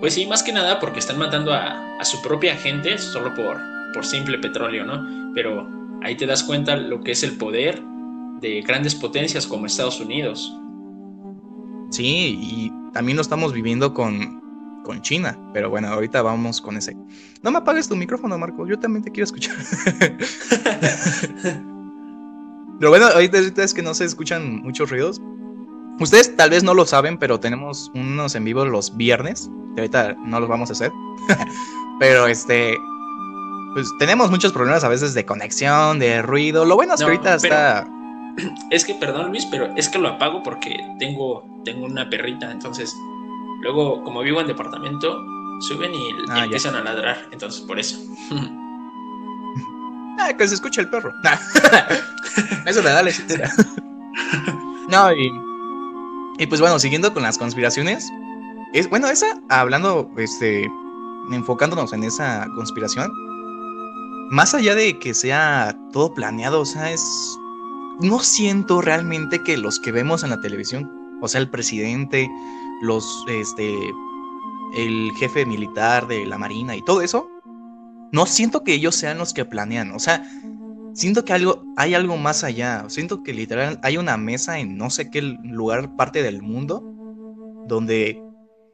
Pues 0.00 0.14
sí, 0.14 0.26
más 0.26 0.42
que 0.42 0.52
nada 0.52 0.80
porque 0.80 0.98
están 0.98 1.18
matando 1.18 1.52
a 1.52 2.04
su 2.04 2.20
propia 2.22 2.56
gente 2.56 2.98
solo 2.98 3.32
por, 3.34 3.58
por 3.92 4.04
simple 4.04 4.38
petróleo, 4.38 4.84
¿no? 4.84 5.32
Pero 5.34 5.68
ahí 6.02 6.16
te 6.16 6.26
das 6.26 6.42
cuenta 6.42 6.76
lo 6.76 7.02
que 7.02 7.12
es 7.12 7.22
el 7.22 7.36
poder 7.36 7.82
de 8.40 8.62
grandes 8.62 8.94
potencias 8.94 9.46
como 9.46 9.66
Estados 9.66 10.00
Unidos. 10.00 10.54
Sí, 11.90 12.38
y 12.40 12.72
también 12.92 13.16
lo 13.16 13.22
estamos 13.22 13.52
viviendo 13.52 13.92
con, 13.94 14.42
con 14.82 15.00
China, 15.02 15.38
pero 15.52 15.70
bueno, 15.70 15.88
ahorita 15.88 16.22
vamos 16.22 16.60
con 16.60 16.76
ese. 16.76 16.96
No 17.42 17.50
me 17.50 17.58
apagues 17.58 17.88
tu 17.88 17.96
micrófono, 17.96 18.36
Marco, 18.38 18.66
yo 18.66 18.78
también 18.78 19.04
te 19.04 19.10
quiero 19.10 19.24
escuchar. 19.24 19.56
pero 22.78 22.90
bueno, 22.90 23.06
ahorita 23.06 23.62
es 23.62 23.74
que 23.74 23.82
no 23.82 23.94
se 23.94 24.04
escuchan 24.04 24.62
muchos 24.62 24.90
ruidos. 24.90 25.20
Ustedes 26.00 26.34
tal 26.36 26.50
vez 26.50 26.64
no 26.64 26.74
lo 26.74 26.86
saben, 26.86 27.18
pero 27.18 27.38
tenemos 27.38 27.90
unos 27.94 28.34
en 28.34 28.44
vivo 28.44 28.64
los 28.64 28.96
viernes, 28.96 29.50
que 29.74 29.82
ahorita 29.82 30.16
no 30.24 30.40
los 30.40 30.48
vamos 30.48 30.70
a 30.70 30.72
hacer. 30.72 30.90
pero 32.00 32.26
este, 32.26 32.76
pues 33.74 33.90
tenemos 33.98 34.30
muchos 34.30 34.52
problemas 34.52 34.84
a 34.84 34.88
veces 34.88 35.14
de 35.14 35.24
conexión, 35.24 35.98
de 35.98 36.22
ruido. 36.22 36.64
Lo 36.64 36.76
bueno 36.76 36.94
es 36.94 37.00
que 37.00 37.04
ahorita 37.04 37.34
está 37.34 37.86
es 38.70 38.84
que, 38.84 38.94
perdón 38.94 39.30
Luis, 39.30 39.46
pero 39.50 39.72
es 39.76 39.88
que 39.88 39.98
lo 39.98 40.08
apago 40.08 40.42
porque 40.42 40.76
tengo, 40.98 41.44
tengo 41.64 41.86
una 41.86 42.08
perrita, 42.08 42.50
entonces 42.50 42.94
luego 43.60 44.02
como 44.04 44.20
vivo 44.20 44.40
en 44.40 44.48
departamento, 44.48 45.22
suben 45.60 45.94
y, 45.94 46.10
ah, 46.30 46.44
empiezan 46.44 46.74
a 46.74 46.82
ladrar, 46.82 47.28
entonces 47.30 47.60
por 47.62 47.78
eso. 47.78 47.98
ah, 50.18 50.32
que 50.36 50.48
se 50.48 50.54
escucha 50.54 50.80
el 50.80 50.90
perro. 50.90 51.12
eso 52.66 52.82
le 52.82 52.90
da 52.90 53.02
la 53.02 53.12
No, 54.88 55.12
y, 55.12 55.32
y 56.38 56.46
pues 56.46 56.60
bueno, 56.60 56.78
siguiendo 56.78 57.12
con 57.12 57.22
las 57.22 57.38
conspiraciones, 57.38 58.10
es 58.72 58.88
bueno, 58.88 59.08
esa, 59.08 59.40
hablando, 59.48 60.10
este, 60.16 60.68
enfocándonos 61.30 61.92
en 61.92 62.04
esa 62.04 62.46
conspiración, 62.56 63.12
más 64.30 64.54
allá 64.54 64.74
de 64.74 64.98
que 64.98 65.14
sea 65.14 65.76
todo 65.92 66.14
planeado, 66.14 66.60
o 66.60 66.64
sea, 66.64 66.90
es 66.92 67.02
no 68.00 68.20
siento 68.20 68.80
realmente 68.80 69.42
que 69.42 69.56
los 69.56 69.78
que 69.78 69.92
vemos 69.92 70.24
en 70.24 70.30
la 70.30 70.40
televisión, 70.40 70.90
o 71.20 71.28
sea, 71.28 71.40
el 71.40 71.50
presidente, 71.50 72.28
los, 72.82 73.24
este, 73.28 73.74
el 74.76 75.10
jefe 75.18 75.46
militar 75.46 76.06
de 76.08 76.26
la 76.26 76.38
Marina 76.38 76.74
y 76.74 76.84
todo 76.84 77.02
eso, 77.02 77.28
no 78.10 78.26
siento 78.26 78.64
que 78.64 78.74
ellos 78.74 78.96
sean 78.96 79.18
los 79.18 79.32
que 79.32 79.44
planean, 79.44 79.92
o 79.92 79.98
sea, 79.98 80.26
siento 80.94 81.24
que 81.24 81.32
algo, 81.32 81.62
hay 81.76 81.94
algo 81.94 82.16
más 82.16 82.44
allá, 82.44 82.84
siento 82.88 83.22
que 83.22 83.32
literal 83.32 83.78
hay 83.82 83.96
una 83.96 84.16
mesa 84.16 84.58
en 84.58 84.76
no 84.76 84.90
sé 84.90 85.10
qué 85.10 85.22
lugar, 85.22 85.96
parte 85.96 86.22
del 86.22 86.42
mundo, 86.42 86.82
donde 87.68 88.20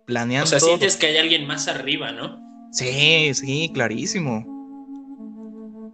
planean. 0.07 0.45
O 0.45 0.47
sea, 0.47 0.61
sientes 0.61 0.97
que 0.97 1.07
hay 1.07 1.17
alguien 1.19 1.47
más 1.47 1.69
arriba, 1.69 2.13
¿no? 2.13 2.41
Sí, 2.73 3.33
sí, 3.35 3.71
clarísimo. 3.73 4.58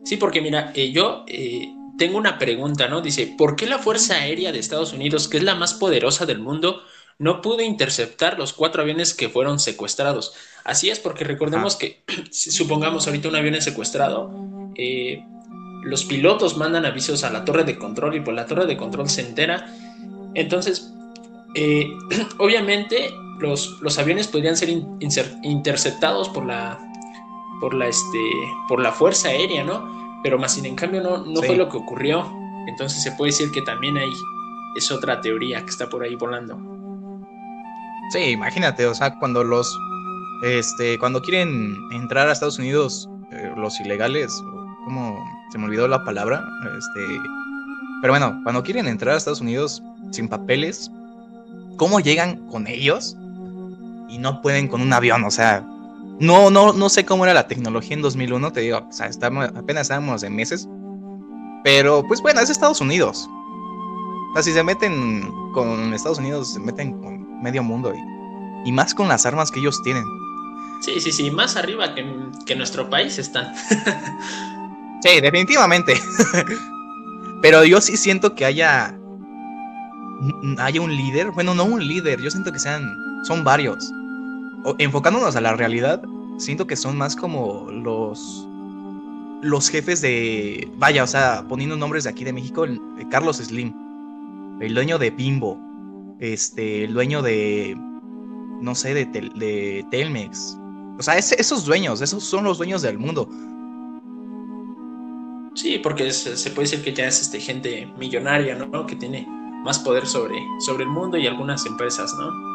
Sí, 0.05 0.19
porque 0.19 0.43
mira, 0.43 0.71
eh, 0.75 0.93
yo 0.93 1.25
eh, 1.27 1.69
tengo 1.99 2.19
una 2.19 2.39
pregunta, 2.39 2.89
¿no? 2.89 3.01
Dice, 3.01 3.35
¿por 3.39 3.57
qué 3.57 3.67
la 3.67 3.79
Fuerza 3.79 4.15
Aérea 4.15 4.53
de 4.53 4.59
Estados 4.59 4.93
Unidos, 4.93 5.29
que 5.29 5.39
es 5.39 5.43
la 5.43 5.55
más 5.55 5.75
poderosa 5.75 6.27
del 6.27 6.39
mundo, 6.39 6.83
no 7.19 7.41
pudo 7.41 7.63
interceptar 7.63 8.39
los 8.39 8.53
cuatro 8.53 8.83
aviones 8.83 9.15
que 9.15 9.31
fueron 9.31 9.59
secuestrados? 9.59 10.35
Así 10.63 10.91
es, 10.91 10.99
porque 10.99 11.25
recordemos 11.25 11.77
que, 11.77 12.03
supongamos 12.31 13.07
ahorita 13.07 13.29
un 13.29 13.37
avión 13.37 13.55
es 13.55 13.65
secuestrado, 13.65 14.31
eh, 14.77 15.25
los 15.83 16.05
pilotos 16.05 16.57
mandan 16.57 16.85
avisos 16.85 17.25
a 17.25 17.31
la 17.31 17.45
torre 17.45 17.65
de 17.65 17.79
control 17.79 18.17
y 18.17 18.21
por 18.21 18.35
la 18.35 18.47
torre 18.47 18.67
de 18.67 18.77
control 18.77 19.09
se 19.09 19.23
entera. 19.23 19.75
Entonces, 20.35 20.93
obviamente 22.39 23.11
los, 23.39 23.81
los, 23.81 23.99
aviones 23.99 24.29
podrían 24.29 24.57
ser 24.57 24.71
interceptados 25.43 26.29
por 26.29 26.45
la, 26.47 26.79
por 27.61 27.75
la, 27.75 27.89
este, 27.89 28.31
por 28.69 28.81
la 28.81 28.93
Fuerza 28.93 29.29
Aérea, 29.29 29.65
¿no? 29.65 30.05
pero 30.25 30.39
más 30.39 30.55
sin 30.55 30.65
en 30.65 30.75
cambio 30.75 31.03
no, 31.03 31.19
no 31.19 31.43
fue 31.43 31.55
lo 31.55 31.69
que 31.69 31.77
ocurrió. 31.77 32.27
Entonces 32.67 33.03
se 33.03 33.13
puede 33.13 33.31
decir 33.31 33.51
que 33.53 33.61
también 33.61 33.99
hay, 33.99 34.11
es 34.75 34.91
otra 34.91 35.21
teoría 35.21 35.61
que 35.61 35.71
está 35.71 35.87
por 35.87 36.03
ahí 36.03 36.17
volando. 36.17 36.59
Sí, 38.11 38.31
imagínate, 38.31 38.87
o 38.87 38.95
sea, 38.95 39.19
cuando 39.19 39.45
los, 39.45 39.79
este, 40.43 40.99
cuando 40.99 41.21
quieren 41.21 41.77
entrar 41.93 42.27
a 42.27 42.33
Estados 42.33 42.59
Unidos, 42.59 43.07
eh, 43.33 43.53
los 43.55 43.79
ilegales, 43.81 44.33
como 44.87 45.23
se 45.53 45.59
me 45.59 45.67
olvidó 45.67 45.89
la 45.89 46.03
palabra, 46.05 46.43
este, 46.79 47.21
pero 48.01 48.15
bueno, 48.15 48.41
cuando 48.45 48.63
quieren 48.63 48.89
entrar 48.89 49.15
a 49.15 49.19
Estados 49.19 49.43
Unidos 49.43 49.83
sin 50.11 50.29
papeles, 50.29 50.91
¿cómo 51.77 52.01
llegan 52.01 52.49
con 52.49 52.67
ellos? 52.67 53.15
Y 54.09 54.17
no 54.17 54.41
pueden 54.41 54.69
con 54.69 54.81
un 54.81 54.93
avión, 54.95 55.23
o 55.25 55.31
sea, 55.31 55.67
No, 56.21 56.51
no, 56.51 56.73
no 56.73 56.89
sé 56.89 57.05
cómo 57.05 57.25
era 57.25 57.35
la 57.35 57.49
tecnología 57.49 57.95
en 57.95 58.03
2001, 58.03 58.53
te 58.53 58.61
digo, 58.61 58.87
o 58.89 58.93
sea, 58.93 59.07
estamos, 59.07 59.49
apenas 59.57 59.83
estábamos 59.83 60.23
en 60.23 60.37
meses. 60.37 60.69
Pero, 61.65 62.05
pues 62.07 62.21
bueno, 62.21 62.41
es 62.41 62.51
Estados 62.51 62.81
Unidos. 62.81 63.29
O 63.29 64.35
sea, 64.35 64.43
si 64.43 64.53
se 64.53 64.63
meten 64.63 65.33
con 65.53 65.93
Estados 65.93 66.19
Unidos, 66.19 66.53
se 66.53 66.61
meten 66.61 67.01
con 67.01 67.43
medio 67.43 67.63
mundo 67.63 67.93
y, 67.95 68.69
y 68.69 68.73
más 68.73 68.95
con 68.95 69.09
las 69.09 69.27
armas 69.27 69.51
que 69.51 69.61
ellos 69.61 69.83
tienen. 69.83 70.05
Sí, 70.83 71.01
sí, 71.01 71.13
sí, 71.13 71.31
más 71.31 71.57
arriba 71.57 71.95
que, 71.95 72.05
que 72.47 72.55
nuestro 72.55 72.89
país 72.91 73.19
están. 73.19 73.53
sí, 75.03 75.21
definitivamente. 75.21 75.95
Pero 77.43 77.65
yo 77.65 77.81
sí 77.81 77.97
siento 77.97 78.35
que 78.35 78.45
haya 78.45 78.97
haya 80.59 80.81
un 80.81 80.97
líder, 80.97 81.33
bueno, 81.33 81.55
no 81.55 81.65
un 81.65 81.87
líder, 81.87 82.21
yo 82.21 82.31
siento 82.31 82.53
que 82.53 82.59
sean 82.59 82.97
son 83.25 83.43
varios 83.43 83.93
enfocándonos 84.79 85.37
a 85.37 85.41
la 85.41 85.55
realidad, 85.55 86.03
siento 86.39 86.67
que 86.67 86.77
son 86.77 86.97
más 86.97 87.17
como 87.17 87.71
los 87.71 88.49
los 89.43 89.69
jefes 89.69 90.01
de 90.01 90.69
vaya, 90.79 91.05
o 91.05 91.07
sea, 91.07 91.45
poniendo 91.49 91.77
nombres 91.77 92.05
de 92.05 92.11
aquí 92.11 92.25
de 92.25 92.33
México, 92.33 92.65
Carlos 93.11 93.37
Slim, 93.37 93.75
el 94.61 94.75
dueño 94.75 94.99
de 94.99 95.11
Bimbo, 95.11 95.59
este, 96.19 96.85
el 96.85 96.95
dueño 96.95 97.21
de 97.21 97.77
no 98.61 98.75
sé, 98.75 98.95
de, 98.95 99.05
de 99.05 99.87
Telmex. 99.91 100.59
O 100.99 101.03
sea, 101.03 101.19
esos 101.19 101.65
dueños, 101.65 102.01
esos 102.01 102.25
son 102.25 102.45
los 102.45 102.59
dueños 102.59 102.83
del 102.83 102.99
mundo. 102.99 103.29
Sí, 105.55 105.79
porque 105.79 106.11
se 106.11 106.51
puede 106.51 106.69
decir 106.69 106.83
que 106.83 106.93
ya 106.93 107.07
es 107.07 107.21
este, 107.21 107.41
gente 107.41 107.93
millonaria, 107.99 108.57
¿no? 108.57 108.87
Que 108.87 108.97
tiene 108.97 109.27
más 109.65 109.79
poder 109.79 110.07
sobre, 110.07 110.35
sobre 110.61 110.85
el 110.85 110.91
mundo 110.91 111.17
y 111.17 111.27
algunas 111.27 111.65
empresas, 111.67 112.13
¿no? 112.19 112.54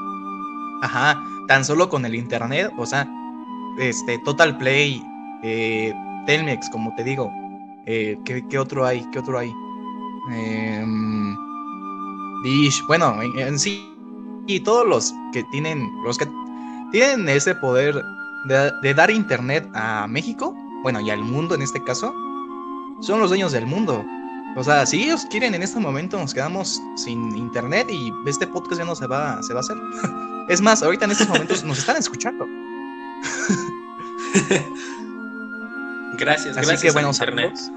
Ajá, 0.81 1.21
tan 1.48 1.65
solo 1.65 1.89
con 1.89 2.05
el 2.05 2.15
internet, 2.15 2.71
o 2.77 2.86
sea, 2.86 3.07
este, 3.79 4.19
Total 4.19 4.57
Play, 4.57 5.03
eh, 5.43 5.93
Telmex, 6.25 6.69
como 6.69 6.93
te 6.95 7.03
digo. 7.03 7.31
Eh, 7.86 8.17
¿qué, 8.25 8.59
otro 8.59 8.86
hay? 8.86 9.03
¿Qué 9.12 9.19
otro 9.19 9.39
hay? 9.39 9.51
Em, 10.31 11.36
Dish, 12.43 12.83
bueno, 12.88 13.19
en, 13.21 13.57
sí, 13.57 13.91
y 14.48 14.59
todos 14.59 14.88
los 14.88 15.13
que 15.33 15.43
tienen, 15.45 15.89
los 16.03 16.17
que 16.17 16.27
tienen 16.91 17.27
ese 17.29 17.55
poder 17.55 17.95
de, 18.45 18.71
de, 18.83 18.93
dar 18.93 19.09
internet 19.09 19.67
a 19.74 20.07
México, 20.07 20.55
bueno, 20.83 21.01
y 21.01 21.09
al 21.09 21.24
mundo 21.24 21.55
en 21.55 21.62
este 21.62 21.83
caso, 21.83 22.13
son 23.01 23.19
los 23.19 23.29
dueños 23.29 23.51
del 23.51 23.65
mundo. 23.65 24.05
O 24.55 24.63
sea, 24.63 24.86
si 24.86 25.03
ellos 25.03 25.25
quieren 25.29 25.53
en 25.53 25.63
este 25.63 25.79
momento 25.79 26.17
nos 26.17 26.33
quedamos 26.33 26.81
sin 26.95 27.36
internet 27.36 27.88
y 27.89 28.12
este 28.25 28.48
podcast 28.48 28.79
ya 28.79 28.86
no 28.86 28.95
se 28.95 29.07
va, 29.07 29.41
se 29.43 29.53
va 29.53 29.59
a 29.59 29.62
hacer. 29.62 29.77
Es 30.50 30.60
más, 30.62 30.82
ahorita 30.82 31.06
en 31.06 31.12
estos 31.12 31.29
momentos 31.29 31.63
nos 31.63 31.77
están 31.77 31.96
escuchando. 31.96 32.46
gracias, 36.18 36.58
Así 36.58 36.65
gracias 36.65 36.82
que, 36.82 36.89
bueno, 36.91 37.13
Saludos. 37.13 37.72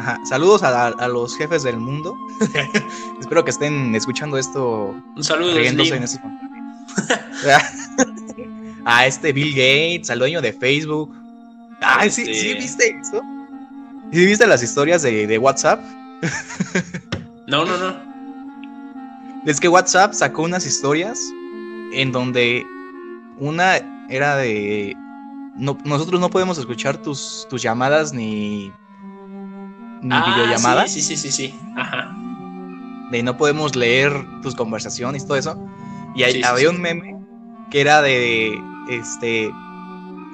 Ajá, 0.00 0.18
saludos 0.28 0.64
a, 0.64 1.06
los 1.06 1.36
jefes 1.36 1.62
del 1.62 1.76
mundo. 1.76 2.16
Espero 3.20 3.44
que 3.44 3.52
estén 3.52 3.94
escuchando 3.94 4.36
esto. 4.36 5.00
Un 5.14 5.22
saludo 5.22 5.56
en 5.56 5.80
estos 5.80 6.18
a 8.84 9.06
este 9.06 9.32
Bill 9.32 9.52
Gates, 9.52 10.10
al 10.10 10.18
dueño 10.18 10.42
de 10.42 10.52
Facebook. 10.52 11.14
Ah, 11.80 12.10
¿sí, 12.10 12.34
¿sí 12.34 12.54
viste 12.54 12.98
eso? 13.00 13.22
¿Sí 14.12 14.26
viste 14.26 14.44
las 14.48 14.64
historias 14.64 15.02
de, 15.02 15.28
de 15.28 15.38
WhatsApp? 15.38 15.80
no, 17.46 17.64
no, 17.64 17.78
no. 17.78 17.94
Es 19.46 19.60
que 19.60 19.68
WhatsApp 19.68 20.14
sacó 20.14 20.42
unas 20.42 20.66
historias 20.66 21.20
en 21.94 22.12
donde 22.12 22.66
una 23.38 23.76
era 24.08 24.36
de 24.36 24.96
nosotros 25.56 26.20
no 26.20 26.30
podemos 26.30 26.58
escuchar 26.58 26.98
tus, 26.98 27.46
tus 27.48 27.62
llamadas 27.62 28.12
ni, 28.12 28.72
ni 30.02 30.14
ah, 30.14 30.34
videollamadas. 30.34 30.92
Sí, 30.92 31.00
sí, 31.00 31.16
sí, 31.16 31.30
sí, 31.30 31.54
Ajá. 31.76 32.14
De 33.10 33.22
no 33.22 33.36
podemos 33.36 33.76
leer 33.76 34.12
tus 34.42 34.54
conversaciones 34.54 35.22
y 35.22 35.26
todo 35.26 35.36
eso. 35.36 35.56
Y 36.16 36.42
había 36.42 36.70
un 36.70 36.80
meme 36.80 37.16
que 37.70 37.80
era 37.80 38.02
de 38.02 38.60
este 38.88 39.50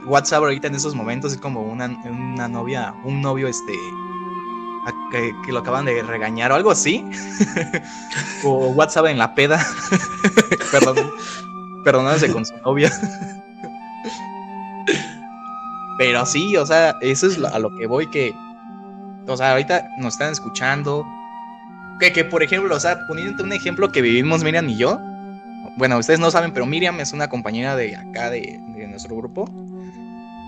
WhatsApp 0.06 0.42
ahorita 0.42 0.68
en 0.68 0.74
esos 0.74 0.94
momentos 0.94 1.32
es 1.32 1.38
como 1.38 1.62
una, 1.62 1.86
una 1.86 2.48
novia, 2.48 2.94
un 3.04 3.20
novio 3.20 3.48
este 3.48 3.72
que, 5.10 5.34
que, 5.44 5.52
lo 5.52 5.58
acaban 5.58 5.84
de 5.84 6.02
regañar 6.02 6.52
o 6.52 6.54
algo 6.54 6.70
así. 6.70 7.04
o 8.44 8.68
WhatsApp 8.68 9.06
en 9.06 9.18
la 9.18 9.34
peda. 9.34 9.64
Perdón 10.72 10.96
perdonándose 11.84 12.32
con 12.32 12.44
su 12.44 12.56
novia. 12.58 12.90
Pero 15.98 16.24
sí, 16.24 16.56
o 16.56 16.64
sea, 16.64 16.96
eso 17.02 17.26
es 17.26 17.38
a 17.44 17.58
lo 17.58 17.76
que 17.76 17.86
voy 17.86 18.06
que, 18.06 18.34
o 19.26 19.36
sea, 19.36 19.50
ahorita 19.52 19.90
nos 19.98 20.14
están 20.14 20.32
escuchando. 20.32 21.06
Que, 22.00 22.10
que 22.10 22.24
por 22.24 22.42
ejemplo, 22.42 22.74
o 22.74 22.80
sea, 22.80 23.06
poniéndote 23.06 23.42
un 23.42 23.52
ejemplo 23.52 23.92
que 23.92 24.00
vivimos 24.00 24.42
Miriam 24.42 24.66
y 24.70 24.78
yo. 24.78 24.98
Bueno, 25.76 25.98
ustedes 25.98 26.18
no 26.18 26.30
saben, 26.30 26.52
pero 26.52 26.64
Miriam 26.64 26.98
es 27.00 27.12
una 27.12 27.28
compañera 27.28 27.76
de 27.76 27.96
acá, 27.96 28.30
de, 28.30 28.58
nuestro 28.88 29.14
grupo. 29.14 29.46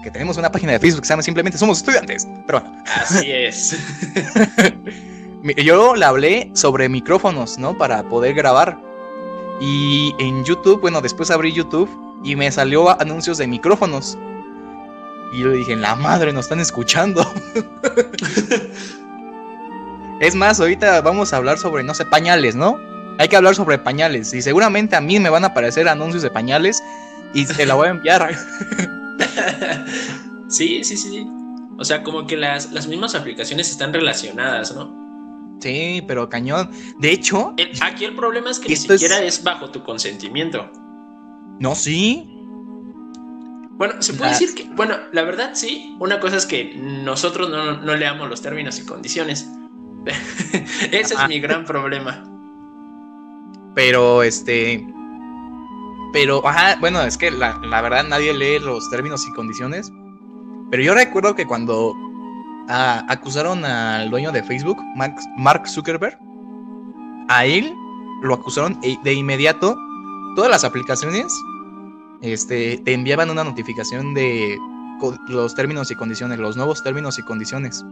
Que 0.02 0.10
tenemos 0.10 0.38
una 0.38 0.50
página 0.50 0.72
de 0.72 0.80
Facebook 0.80 1.02
que 1.02 1.06
se 1.08 1.12
llama 1.12 1.22
Simplemente 1.22 1.58
Somos 1.58 1.78
Estudiantes. 1.78 2.26
Pero 2.46 2.60
bueno. 2.62 2.82
Así 2.86 3.30
es. 3.30 3.76
yo 5.64 5.94
le 5.94 6.04
hablé 6.06 6.50
sobre 6.54 6.88
micrófonos, 6.88 7.58
¿no? 7.58 7.76
Para 7.76 8.02
poder 8.08 8.34
grabar. 8.34 8.78
Y 9.64 10.12
en 10.18 10.44
YouTube, 10.44 10.80
bueno, 10.80 11.00
después 11.00 11.30
abrí 11.30 11.52
YouTube 11.52 11.88
y 12.24 12.34
me 12.34 12.50
salió 12.50 13.00
anuncios 13.00 13.38
de 13.38 13.46
micrófonos. 13.46 14.18
Y 15.32 15.38
yo 15.38 15.52
dije, 15.52 15.76
la 15.76 15.94
madre, 15.94 16.32
nos 16.32 16.46
están 16.46 16.58
escuchando. 16.58 17.24
es 20.20 20.34
más, 20.34 20.58
ahorita 20.58 21.00
vamos 21.02 21.32
a 21.32 21.36
hablar 21.36 21.58
sobre, 21.58 21.84
no 21.84 21.94
sé, 21.94 22.04
pañales, 22.04 22.56
¿no? 22.56 22.76
Hay 23.20 23.28
que 23.28 23.36
hablar 23.36 23.54
sobre 23.54 23.78
pañales. 23.78 24.34
Y 24.34 24.42
seguramente 24.42 24.96
a 24.96 25.00
mí 25.00 25.20
me 25.20 25.30
van 25.30 25.44
a 25.44 25.48
aparecer 25.48 25.88
anuncios 25.88 26.24
de 26.24 26.30
pañales 26.30 26.82
y 27.32 27.46
se 27.46 27.64
la 27.64 27.74
voy 27.74 27.86
a 27.86 27.90
enviar. 27.92 28.30
sí, 30.48 30.82
sí, 30.82 30.96
sí. 30.96 31.30
O 31.78 31.84
sea, 31.84 32.02
como 32.02 32.26
que 32.26 32.36
las, 32.36 32.72
las 32.72 32.88
mismas 32.88 33.14
aplicaciones 33.14 33.70
están 33.70 33.92
relacionadas, 33.92 34.74
¿no? 34.74 35.11
Sí, 35.62 36.02
pero 36.08 36.28
cañón. 36.28 36.70
De 36.98 37.12
hecho. 37.12 37.54
aquí 37.80 38.04
el 38.04 38.16
problema 38.16 38.50
es 38.50 38.58
que 38.58 38.68
ni 38.68 38.76
siquiera 38.76 39.22
es... 39.22 39.44
bajo 39.44 39.70
tu 39.70 39.84
consentimiento. 39.84 40.68
No, 41.60 41.76
sí. 41.76 42.28
Bueno, 43.70 44.02
se 44.02 44.14
puede 44.14 44.32
decir 44.32 44.54
que. 44.54 44.64
Bueno, 44.74 44.96
la 45.12 45.22
verdad 45.22 45.52
sí. 45.54 45.96
Una 46.00 46.18
cosa 46.18 46.36
es 46.36 46.46
que 46.46 46.74
nosotros 46.74 47.48
no, 47.48 47.94
leamos 47.94 48.28
los 48.28 48.42
términos 48.42 48.80
y 48.80 48.86
condiciones. 48.86 49.48
Ese 50.90 51.14
es 51.14 51.28
mi 51.28 51.38
gran 51.38 51.64
problema. 51.64 52.24
Pero 53.76 54.24
este. 54.24 54.84
Pero, 56.12 56.46
ajá, 56.46 56.76
bueno, 56.80 57.02
es 57.02 57.16
que 57.16 57.30
la, 57.30 57.58
la 57.64 57.80
verdad 57.80 58.04
nadie 58.04 58.34
lee 58.34 58.58
los 58.58 58.90
términos 58.90 59.24
y 59.28 59.32
condiciones. 59.32 59.92
Pero 60.72 60.82
yo 60.82 60.94
recuerdo 60.94 61.36
que 61.36 61.46
cuando 61.46 61.94
acusaron 62.68 63.64
al 63.64 64.10
dueño 64.10 64.32
de 64.32 64.42
Facebook, 64.42 64.78
Mark 65.36 65.68
Zuckerberg. 65.68 66.18
A 67.28 67.44
él 67.44 67.72
lo 68.22 68.34
acusaron 68.34 68.78
e, 68.82 68.96
de 69.02 69.14
inmediato. 69.14 69.76
Todas 70.36 70.50
las 70.50 70.64
aplicaciones 70.64 71.32
este, 72.20 72.78
te 72.78 72.92
enviaban 72.94 73.30
una 73.30 73.44
notificación 73.44 74.14
de 74.14 74.58
los 75.28 75.54
términos 75.54 75.90
y 75.90 75.96
condiciones, 75.96 76.38
los 76.38 76.56
nuevos 76.56 76.82
términos 76.82 77.18
y 77.18 77.22
condiciones. 77.22 77.84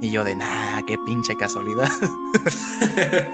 Y 0.00 0.10
yo 0.10 0.24
de, 0.24 0.34
nada, 0.34 0.82
qué 0.86 0.96
pinche 1.06 1.36
casualidad. 1.36 1.88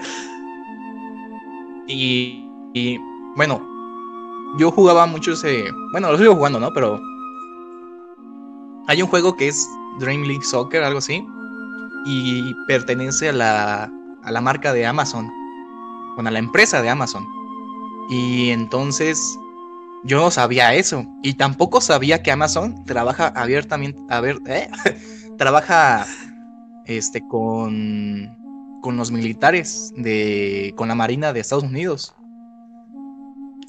y, 1.87 2.47
y, 2.73 2.97
bueno, 3.35 3.61
yo 4.57 4.69
jugaba 4.71 5.05
mucho 5.05 5.31
ese... 5.33 5.71
Bueno, 5.91 6.11
lo 6.11 6.17
sigo 6.17 6.35
jugando, 6.35 6.59
¿no? 6.59 6.71
Pero 6.73 6.99
hay 8.87 9.01
un 9.01 9.07
juego 9.07 9.35
que 9.35 9.47
es 9.47 9.67
Dream 9.99 10.23
League 10.23 10.43
Soccer, 10.43 10.83
algo 10.83 10.99
así, 10.99 11.25
y 12.05 12.53
pertenece 12.67 13.29
a 13.29 13.33
la, 13.33 13.91
a 14.23 14.31
la 14.31 14.41
marca 14.41 14.73
de 14.73 14.85
Amazon, 14.85 15.29
bueno, 16.15 16.29
a 16.29 16.31
la 16.31 16.39
empresa 16.39 16.81
de 16.81 16.89
Amazon. 16.89 17.25
Y 18.09 18.49
entonces 18.49 19.37
yo 20.03 20.17
no 20.17 20.31
sabía 20.31 20.73
eso, 20.73 21.05
y 21.21 21.33
tampoco 21.33 21.81
sabía 21.81 22.23
que 22.23 22.31
Amazon 22.31 22.83
trabaja 22.85 23.27
abiertamente, 23.27 24.01
a 24.09 24.21
ver, 24.21 24.39
¿eh? 24.47 24.69
trabaja 25.37 26.05
este, 26.85 27.21
con, 27.27 28.35
con 28.81 28.97
los 28.97 29.11
militares, 29.11 29.93
de, 29.95 30.73
con 30.75 30.87
la 30.87 30.95
Marina 30.95 31.33
de 31.33 31.41
Estados 31.41 31.63
Unidos. 31.63 32.15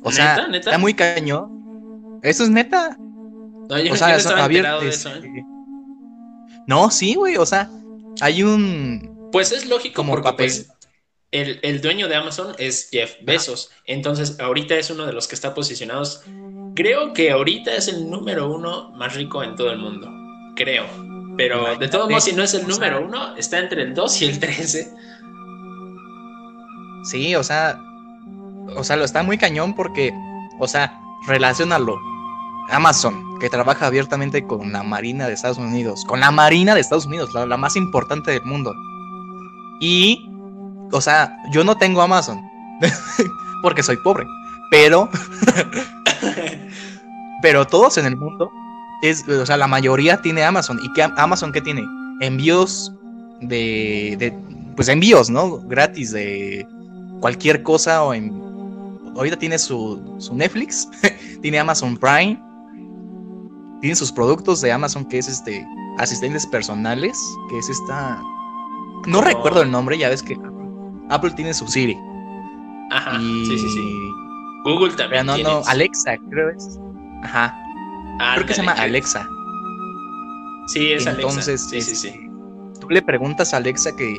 O 0.02 0.10
sea, 0.10 0.36
está 0.52 0.78
muy 0.78 0.94
cañón. 0.94 2.18
Eso 2.22 2.44
es 2.44 2.50
neta. 2.50 2.96
o 3.68 3.96
sea, 3.96 4.16
abierto, 4.42 4.82
¿eh? 4.82 5.44
No, 6.70 6.88
sí, 6.88 7.16
güey, 7.16 7.36
o 7.36 7.44
sea, 7.44 7.68
hay 8.20 8.44
un... 8.44 9.28
Pues 9.32 9.50
es 9.50 9.66
lógico 9.66 9.96
como 9.96 10.22
papel. 10.22 10.46
Pues, 10.46 10.70
el, 11.32 11.58
el, 11.64 11.80
dueño 11.80 12.06
de 12.06 12.14
Amazon 12.14 12.54
es 12.58 12.90
Jeff 12.92 13.16
Bezos. 13.22 13.72
Entonces, 13.86 14.38
ahorita 14.38 14.76
es 14.76 14.88
uno 14.88 15.04
de 15.04 15.12
los 15.12 15.26
que 15.26 15.34
está 15.34 15.52
posicionados. 15.52 16.22
Creo 16.76 17.12
que 17.12 17.32
ahorita 17.32 17.74
es 17.74 17.88
el 17.88 18.08
número 18.08 18.48
uno 18.48 18.92
más 18.92 19.16
rico 19.16 19.42
en 19.42 19.56
todo 19.56 19.72
el 19.72 19.78
mundo. 19.78 20.08
Creo. 20.54 20.86
Pero 21.36 21.76
de 21.76 21.88
todos 21.88 22.08
modos, 22.08 22.22
si 22.22 22.34
no 22.34 22.44
es 22.44 22.54
el 22.54 22.68
número 22.68 23.04
uno, 23.04 23.34
está 23.34 23.58
entre 23.58 23.82
el 23.82 23.92
2 23.92 24.22
y 24.22 24.24
el 24.26 24.38
13. 24.38 24.94
Sí, 27.02 27.34
o 27.34 27.42
sea, 27.42 27.80
o 28.76 28.84
sea, 28.84 28.94
lo 28.94 29.04
está 29.04 29.24
muy 29.24 29.38
cañón 29.38 29.74
porque, 29.74 30.12
o 30.60 30.68
sea, 30.68 31.00
relacionalo. 31.26 31.98
Amazon, 32.70 33.38
que 33.38 33.50
trabaja 33.50 33.86
abiertamente 33.86 34.46
con 34.46 34.72
la 34.72 34.82
Marina 34.82 35.26
de 35.26 35.34
Estados 35.34 35.58
Unidos, 35.58 36.04
con 36.06 36.20
la 36.20 36.30
Marina 36.30 36.74
de 36.74 36.80
Estados 36.80 37.06
Unidos, 37.06 37.30
la, 37.34 37.56
más 37.56 37.76
importante 37.76 38.30
del 38.30 38.44
mundo. 38.44 38.74
Y, 39.80 40.30
o 40.92 41.00
sea, 41.00 41.36
yo 41.52 41.64
no 41.64 41.76
tengo 41.76 42.02
Amazon, 42.02 42.40
porque 43.62 43.82
soy 43.82 43.96
pobre, 43.98 44.26
pero, 44.70 45.08
pero 47.42 47.66
todos 47.66 47.98
en 47.98 48.06
el 48.06 48.16
mundo, 48.16 48.50
es, 49.02 49.26
o 49.28 49.46
sea, 49.46 49.56
la 49.56 49.66
mayoría 49.66 50.20
tiene 50.20 50.44
Amazon. 50.44 50.78
¿Y 50.82 50.92
qué 50.92 51.02
Amazon 51.02 51.52
qué 51.52 51.60
tiene? 51.60 51.84
Envíos 52.20 52.92
de, 53.40 54.16
de, 54.18 54.36
pues 54.76 54.88
envíos, 54.88 55.30
¿no? 55.30 55.58
Gratis 55.60 56.12
de 56.12 56.66
cualquier 57.20 57.62
cosa 57.62 58.02
o 58.02 58.14
en 58.14 58.40
ahorita 59.16 59.38
tiene 59.38 59.58
su, 59.58 60.16
su 60.18 60.34
Netflix, 60.34 60.88
tiene 61.42 61.58
Amazon 61.58 61.96
Prime, 61.96 62.40
tiene 63.80 63.96
sus 63.96 64.12
productos 64.12 64.60
de 64.60 64.72
Amazon 64.72 65.04
que 65.04 65.18
es 65.18 65.28
este 65.28 65.66
asistentes 65.98 66.46
personales, 66.46 67.18
que 67.48 67.58
es 67.58 67.68
esta 67.68 68.20
no 69.06 69.20
recuerdo 69.20 69.62
el 69.62 69.70
nombre, 69.70 69.96
ya 69.98 70.08
ves 70.08 70.22
que 70.22 70.36
Apple 71.08 71.30
tiene 71.32 71.54
su 71.54 71.66
Siri. 71.66 71.96
Ajá, 72.90 73.18
sí, 73.18 73.58
sí, 73.58 73.68
sí. 73.68 74.10
Google 74.64 74.92
también. 74.94 75.26
Pero 75.26 75.38
no, 75.38 75.60
no, 75.60 75.66
Alexa, 75.66 76.16
creo 76.30 76.50
es. 76.50 76.78
Ajá. 77.22 77.54
creo 78.34 78.46
que 78.46 78.54
se 78.54 78.62
llama 78.62 78.72
Alexa. 78.72 79.26
Sí, 80.68 80.92
es 80.92 81.06
Entonces, 81.06 81.66
Alexa. 81.68 81.68
Sí, 81.68 81.82
sí, 81.82 81.96
sí. 81.96 82.08
Este, 82.08 82.30
tú 82.80 82.90
le 82.90 83.02
preguntas 83.02 83.54
a 83.54 83.58
Alexa 83.58 83.94
que 83.96 84.16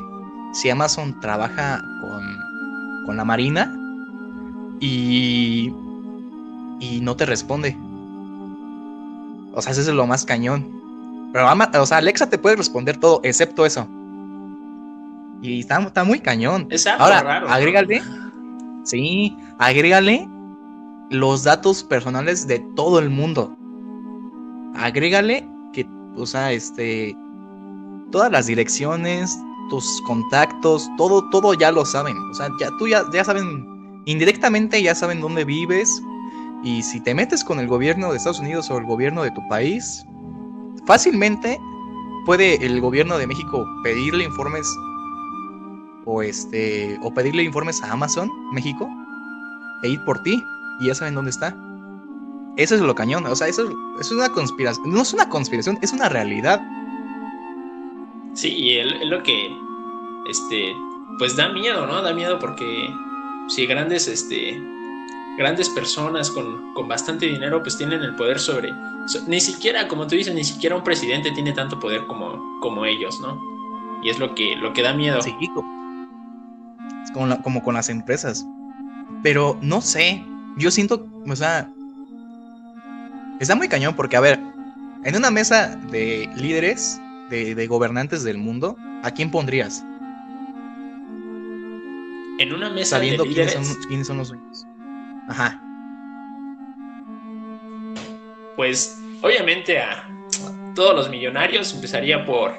si 0.52 0.68
Amazon 0.68 1.18
trabaja 1.20 1.80
con, 2.00 3.06
con 3.06 3.16
la 3.16 3.24
Marina 3.24 3.72
y, 4.80 5.72
y 6.80 7.00
no 7.00 7.16
te 7.16 7.26
responde. 7.26 7.76
O 9.54 9.62
sea, 9.62 9.72
ese 9.72 9.82
es 9.82 9.88
lo 9.88 10.06
más 10.06 10.24
cañón. 10.24 11.30
Pero, 11.32 11.46
o 11.80 11.86
sea, 11.86 11.98
Alexa 11.98 12.28
te 12.28 12.38
puede 12.38 12.56
responder 12.56 12.98
todo, 12.98 13.20
excepto 13.22 13.64
eso. 13.64 13.86
Y 15.40 15.60
está, 15.60 15.80
está 15.80 16.04
muy 16.04 16.20
cañón. 16.20 16.66
Es 16.70 16.86
algo 16.86 17.04
Ahora, 17.04 17.22
raro. 17.22 17.48
agrégale. 17.48 18.02
Sí, 18.84 19.36
agrégale 19.58 20.28
los 21.10 21.44
datos 21.44 21.82
personales 21.82 22.46
de 22.46 22.60
todo 22.76 22.98
el 22.98 23.10
mundo. 23.10 23.56
Agrégale 24.74 25.48
que, 25.72 25.86
o 26.16 26.26
sea, 26.26 26.52
este. 26.52 27.16
Todas 28.10 28.30
las 28.30 28.46
direcciones, 28.46 29.34
tus 29.70 30.02
contactos, 30.06 30.86
todo, 30.98 31.28
todo 31.30 31.54
ya 31.54 31.72
lo 31.72 31.86
saben. 31.86 32.14
O 32.30 32.34
sea, 32.34 32.48
ya 32.60 32.68
tú 32.78 32.86
ya, 32.86 33.02
ya 33.12 33.24
saben 33.24 33.72
indirectamente 34.04 34.82
ya 34.82 34.94
saben 34.94 35.20
dónde 35.20 35.44
vives 35.44 36.02
y 36.62 36.82
si 36.82 37.00
te 37.00 37.14
metes 37.14 37.44
con 37.44 37.58
el 37.58 37.66
gobierno 37.66 38.10
de 38.10 38.18
Estados 38.18 38.40
Unidos 38.40 38.70
o 38.70 38.78
el 38.78 38.84
gobierno 38.84 39.22
de 39.22 39.30
tu 39.32 39.46
país, 39.48 40.04
fácilmente 40.86 41.58
puede 42.24 42.64
el 42.64 42.80
gobierno 42.80 43.18
de 43.18 43.26
México 43.26 43.66
pedirle 43.82 44.24
informes 44.24 44.66
o 46.04 46.22
este 46.22 46.98
o 47.02 47.12
pedirle 47.12 47.42
informes 47.42 47.82
a 47.82 47.92
Amazon 47.92 48.30
México 48.52 48.88
e 49.82 49.88
ir 49.88 50.04
por 50.04 50.22
ti 50.22 50.42
y 50.80 50.86
ya 50.86 50.94
saben 50.94 51.14
dónde 51.14 51.30
está. 51.30 51.56
Eso 52.56 52.74
es 52.74 52.80
lo 52.80 52.94
cañón, 52.94 53.24
o 53.26 53.34
sea, 53.34 53.48
eso, 53.48 53.64
es 53.98 54.10
una 54.10 54.28
conspiración, 54.28 54.92
no 54.92 55.02
es 55.02 55.12
una 55.14 55.28
conspiración, 55.28 55.78
es 55.80 55.92
una 55.92 56.08
realidad. 56.10 56.60
Sí, 58.34 58.54
y 58.54 58.78
es 58.78 58.86
lo 59.06 59.22
que 59.22 59.56
este 60.28 60.74
pues 61.18 61.36
da 61.36 61.48
miedo, 61.48 61.86
¿no? 61.86 62.02
Da 62.02 62.12
miedo 62.12 62.38
porque 62.38 62.90
si 63.48 63.66
grandes, 63.66 64.08
este, 64.08 64.60
grandes 65.36 65.68
personas 65.70 66.30
con, 66.30 66.74
con, 66.74 66.88
bastante 66.88 67.26
dinero 67.26 67.62
pues 67.62 67.76
tienen 67.76 68.02
el 68.02 68.14
poder 68.16 68.38
sobre, 68.38 68.72
ni 69.26 69.40
siquiera, 69.40 69.88
como 69.88 70.06
tú 70.06 70.16
dices, 70.16 70.34
ni 70.34 70.44
siquiera 70.44 70.76
un 70.76 70.84
presidente 70.84 71.30
tiene 71.32 71.52
tanto 71.52 71.78
poder 71.78 72.06
como, 72.06 72.60
como 72.60 72.84
ellos, 72.84 73.18
¿no? 73.20 73.40
Y 74.02 74.10
es 74.10 74.18
lo 74.18 74.34
que, 74.34 74.56
lo 74.56 74.72
que 74.72 74.82
da 74.82 74.92
miedo. 74.92 75.22
Sí, 75.22 75.34
es 77.04 77.10
como, 77.12 77.42
como 77.42 77.62
con 77.62 77.74
las 77.74 77.88
empresas. 77.88 78.44
Pero 79.22 79.56
no 79.62 79.80
sé, 79.80 80.24
yo 80.56 80.70
siento, 80.70 81.06
o 81.26 81.36
sea, 81.36 81.70
está 83.38 83.54
muy 83.54 83.68
cañón 83.68 83.94
porque, 83.94 84.16
a 84.16 84.20
ver, 84.20 84.40
en 85.04 85.16
una 85.16 85.30
mesa 85.30 85.76
de 85.90 86.28
líderes, 86.36 87.00
de, 87.30 87.54
de 87.54 87.66
gobernantes 87.66 88.24
del 88.24 88.38
mundo, 88.38 88.76
¿a 89.02 89.12
quién 89.12 89.30
pondrías? 89.30 89.84
en 92.42 92.52
una 92.52 92.70
mesa 92.70 92.96
sabiendo 92.96 93.22
de 93.22 93.28
líderes, 93.30 93.52
quiénes, 93.52 93.68
son, 93.68 93.82
quiénes 93.84 94.06
son 94.06 94.18
los 94.18 94.28
dueños. 94.28 94.66
Ajá. 95.32 95.58
Pues 98.54 99.02
obviamente 99.22 99.80
a 99.80 100.06
todos 100.74 100.94
los 100.94 101.08
millonarios 101.08 101.72
empezaría 101.72 102.24
por 102.26 102.52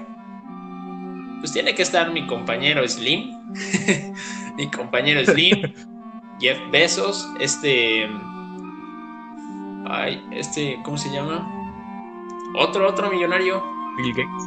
pues 1.39 1.51
tiene 1.51 1.75
que 1.75 1.83
estar 1.83 2.11
mi 2.11 2.25
compañero 2.25 2.87
Slim, 2.87 3.53
mi 4.57 4.71
compañero 4.71 5.23
Slim, 5.23 5.71
Jeff 6.39 6.57
Bezos, 6.71 7.29
este 7.39 8.09
ay, 9.87 10.25
este 10.31 10.79
¿cómo 10.83 10.97
se 10.97 11.11
llama? 11.11 11.47
Otro 12.55 12.89
otro 12.89 13.11
millonario, 13.11 13.63
Bill 13.97 14.13
Gates. 14.13 14.45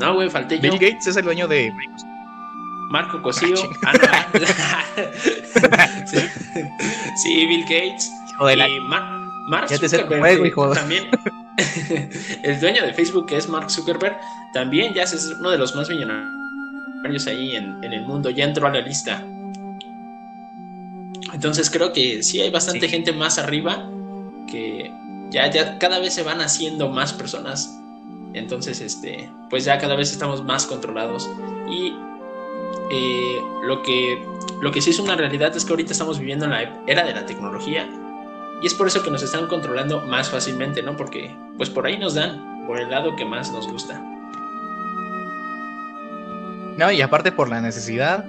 No, 0.00 0.14
güey, 0.14 0.30
falté 0.30 0.56
Bill 0.56 0.72
yo. 0.72 0.78
Gates 0.80 1.06
es 1.06 1.16
el 1.16 1.24
dueño 1.24 1.46
de 1.46 1.70
Microsoft. 1.70 2.11
Marco 2.92 3.22
Cosío. 3.22 3.56
Ah, 3.86 3.92
no, 3.94 4.08
ah. 4.10 6.04
sí. 6.06 6.18
sí, 7.22 7.46
Bill 7.46 7.62
Gates. 7.62 8.10
Y 8.38 8.80
Mar 8.80 9.02
Mark 9.48 9.68
Ya 9.68 9.78
te 9.78 9.88
Zuckerberg 9.88 10.20
juego, 10.20 10.42
que 10.42 10.48
hijo. 10.48 10.70
también. 10.72 11.08
el 12.42 12.60
dueño 12.60 12.84
de 12.84 12.92
Facebook, 12.92 13.26
que 13.26 13.38
es 13.38 13.48
Mark 13.48 13.70
Zuckerberg, 13.70 14.18
también 14.52 14.92
ya 14.92 15.04
es 15.04 15.34
uno 15.38 15.50
de 15.50 15.56
los 15.58 15.74
más 15.74 15.88
millonarios 15.88 17.26
ahí 17.26 17.56
en, 17.56 17.82
en 17.82 17.92
el 17.94 18.02
mundo. 18.02 18.28
Ya 18.28 18.44
entró 18.44 18.66
a 18.66 18.70
la 18.70 18.80
lista. 18.82 19.24
Entonces 21.32 21.70
creo 21.70 21.94
que 21.94 22.22
sí 22.22 22.42
hay 22.42 22.50
bastante 22.50 22.86
Sí. 22.86 22.92
gente 22.92 23.12
más 23.12 23.38
arriba 23.38 23.88
que 24.50 24.92
ya, 25.30 25.50
ya 25.50 25.78
cada 25.78 25.98
vez 25.98 26.12
se 26.14 26.22
van 26.22 26.42
haciendo 26.42 26.90
más 26.90 27.14
personas. 27.14 27.78
Entonces, 28.34 28.80
este, 28.82 29.30
pues 29.48 29.64
ya 29.64 29.78
cada 29.78 29.96
vez 29.96 30.12
estamos 30.12 30.44
más 30.44 30.66
controlados. 30.66 31.28
Y 31.70 31.94
eh, 32.90 33.40
lo, 33.64 33.82
que, 33.82 34.24
lo 34.60 34.70
que 34.70 34.80
sí 34.80 34.90
es 34.90 34.98
una 34.98 35.16
realidad 35.16 35.56
es 35.56 35.64
que 35.64 35.72
ahorita 35.72 35.92
estamos 35.92 36.18
viviendo 36.18 36.44
en 36.46 36.50
la 36.50 36.82
era 36.86 37.04
de 37.04 37.14
la 37.14 37.26
tecnología. 37.26 37.88
Y 38.62 38.66
es 38.66 38.74
por 38.74 38.86
eso 38.86 39.02
que 39.02 39.10
nos 39.10 39.22
están 39.22 39.48
controlando 39.48 40.00
más 40.02 40.30
fácilmente, 40.30 40.82
¿no? 40.82 40.96
Porque 40.96 41.34
pues 41.56 41.68
por 41.68 41.86
ahí 41.86 41.98
nos 41.98 42.14
dan, 42.14 42.64
por 42.66 42.78
el 42.78 42.90
lado 42.90 43.16
que 43.16 43.24
más 43.24 43.50
nos 43.50 43.66
gusta. 43.66 44.00
No, 46.76 46.90
y 46.90 47.02
aparte 47.02 47.32
por 47.32 47.48
la 47.48 47.60
necesidad, 47.60 48.24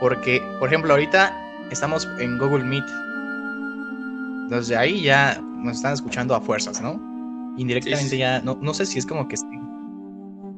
porque, 0.00 0.42
por 0.58 0.68
ejemplo, 0.68 0.92
ahorita 0.92 1.36
estamos 1.70 2.08
en 2.18 2.38
Google 2.38 2.64
Meet. 2.64 2.84
Entonces 4.44 4.76
ahí 4.76 5.02
ya 5.02 5.40
nos 5.40 5.76
están 5.76 5.94
escuchando 5.94 6.34
a 6.34 6.40
fuerzas, 6.40 6.80
¿no? 6.80 7.00
Indirectamente 7.56 8.04
Sí, 8.04 8.10
sí. 8.10 8.18
ya, 8.18 8.40
no, 8.40 8.58
no 8.60 8.72
sé 8.72 8.86
si 8.86 8.98
es 8.98 9.06
como 9.06 9.26
que 9.28 9.34
estén, 9.34 9.60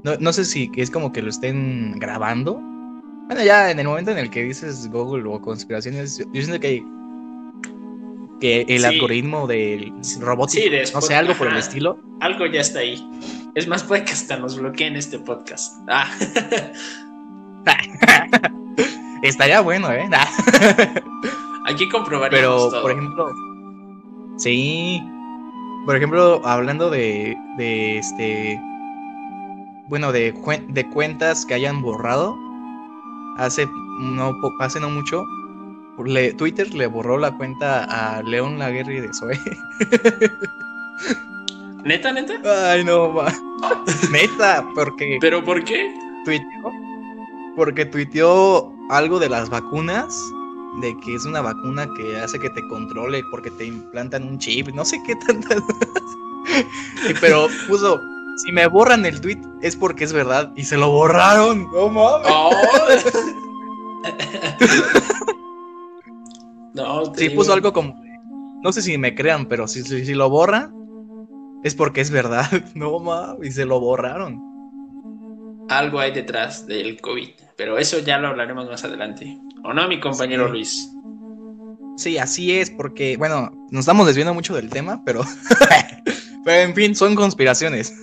no, 0.05 0.17
no 0.21 0.33
sé 0.33 0.45
si 0.45 0.71
es 0.77 0.91
como 0.91 1.13
que 1.13 1.23
lo 1.23 1.31
estén 1.31 1.99
grabando. 1.99 2.61
Bueno, 3.29 3.45
ya 3.45 3.71
en 3.71 3.79
el 3.79 3.87
momento 3.87 4.11
en 4.11 4.19
el 4.19 4.31
que 4.31 4.43
dices 4.45 4.91
Google 4.91 5.29
o 5.29 5.41
conspiraciones, 5.41 6.19
yo 6.19 6.43
siento 6.43 6.59
que, 6.61 6.83
que 8.41 8.63
el 8.69 8.81
Sí. 8.81 8.85
algoritmo 8.87 9.47
del 9.47 9.93
robótico, 10.21 10.63
Sí, 10.65 10.69
de 10.71 10.89
no 10.95 11.01
sé, 11.01 11.15
algo 11.15 11.35
por 11.35 11.49
el 11.49 11.57
estilo, 11.57 11.99
Algo 12.21 12.47
ya 12.47 12.61
está 12.63 12.81
ahí. 12.81 13.07
Es 13.55 13.69
más, 13.69 13.83
puede 13.85 14.05
que 14.05 14.13
hasta 14.13 14.37
nos 14.39 14.59
bloqueen 14.59 14.97
este 14.97 15.19
podcast. 15.19 15.75
Ah. 15.89 16.09
estaría 19.23 19.61
bueno, 19.61 19.93
¿eh? 19.93 20.09
Aquí 21.67 21.89
comprobaríamos 21.91 22.31
Pero, 22.31 22.71
todo. 22.71 22.83
por 22.83 22.91
ejemplo, 22.93 23.31
sí. 24.39 25.03
Por 25.85 25.97
ejemplo, 25.97 26.41
hablando 26.45 26.91
de, 26.91 27.37
de 27.57 27.99
este. 27.99 28.61
Bueno, 29.89 30.13
de, 30.13 30.33
de 30.69 30.89
cuentas 30.91 31.45
que 31.47 31.55
hayan 31.55 31.83
borrado. 31.83 32.37
Hace 33.39 33.67
no, 34.01 34.35
hace 34.61 34.81
no 34.81 34.91
mucho. 34.91 35.25
le- 36.05 36.33
Twitter 36.35 36.73
le 36.75 36.87
borró 36.87 37.19
la 37.19 37.37
cuenta 37.37 37.85
a 37.85 38.23
León 38.23 38.59
Laguerre 38.59 39.01
de 39.01 39.13
Zoe. 39.15 39.39
¿Neta, 41.85 42.13
neta? 42.13 42.73
Ay, 42.73 42.85
no, 42.85 43.13
ma. 43.13 43.33
Neta, 44.13 44.65
porque 44.75 45.19
¿Pero 45.21 45.45
por 45.45 45.65
qué? 45.65 45.93
tuiteó. 46.25 46.47
Porque 47.57 47.87
tuiteó 47.87 48.73
algo 48.91 49.19
de 49.19 49.29
las 49.29 49.49
vacunas, 49.51 50.17
de 50.81 50.97
que 51.05 51.15
es 51.15 51.25
una 51.25 51.41
vacuna 51.41 51.89
que 51.97 52.17
hace 52.19 52.39
que 52.39 52.51
te 52.51 52.67
controle 52.69 53.23
porque 53.31 53.51
te 53.53 53.65
implantan 53.67 54.25
un 54.25 54.39
chip, 54.39 54.69
no 54.75 54.85
sé 54.85 55.01
qué 55.07 55.15
tantas. 55.27 55.59
Pero 57.21 57.49
puso, 57.69 58.01
si 58.45 58.53
me 58.53 58.67
borran 58.67 59.07
el 59.07 59.21
tweet 59.21 59.39
es 59.63 59.77
porque 59.77 60.05
es 60.05 60.13
verdad 60.13 60.53
y 60.57 60.65
se 60.65 60.77
lo 60.77 60.91
borraron. 60.91 61.71
No 61.73 61.89
mames. 61.89 62.27
Oh. 62.31 62.51
no, 66.75 67.15
Sí, 67.15 67.29
digo, 67.29 67.41
puso 67.41 67.53
algo 67.53 67.73
como, 67.73 68.01
no 68.63 68.73
sé 68.73 68.83
si 68.83 68.99
me 68.99 69.15
crean, 69.15 69.47
pero 69.47 69.67
si, 69.67 69.83
si, 69.83 70.05
si 70.05 70.15
lo 70.15 70.31
borra 70.31 70.71
es 71.65 71.75
porque 71.75 72.01
es 72.01 72.11
verdad. 72.11 72.47
No 72.75 72.99
mames, 72.99 73.49
y 73.49 73.53
se 73.53 73.65
lo 73.65 73.81
borraron. 73.81 74.41
Algo 75.69 76.01
hay 76.01 76.13
detrás 76.13 76.67
del 76.67 77.01
COVID, 77.01 77.29
pero 77.57 77.79
eso 77.79 77.99
ya 77.99 78.19
lo 78.19 78.29
hablaremos 78.29 78.67
más 78.69 78.85
adelante. 78.85 79.39
¿O 79.65 79.75
no, 79.75 79.87
mi 79.89 80.01
compañero 80.01 80.47
Sí. 80.47 80.53
Luis? 80.53 80.93
Sí, 81.99 82.17
así 82.17 82.57
es, 82.57 82.71
porque, 82.71 83.17
bueno, 83.17 83.51
nos 83.71 83.81
estamos 83.81 84.07
desviando 84.07 84.33
mucho 84.33 84.55
del 84.55 84.71
tema, 84.71 85.03
pero. 85.05 85.23
pero 86.49 86.63
en 86.63 86.75
fin, 86.75 86.95
son 86.97 87.15
conspiraciones. 87.15 87.93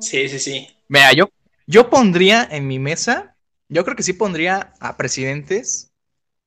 Sí, 0.00 0.28
sí, 0.28 0.38
sí. 0.38 0.68
Mira, 0.88 1.14
yo, 1.14 1.30
yo 1.66 1.88
pondría 1.88 2.46
en 2.50 2.66
mi 2.66 2.78
mesa, 2.78 3.36
yo 3.70 3.84
creo 3.84 3.96
que 3.96 4.02
sí 4.02 4.12
pondría 4.12 4.74
a 4.78 4.98
presidentes, 4.98 5.92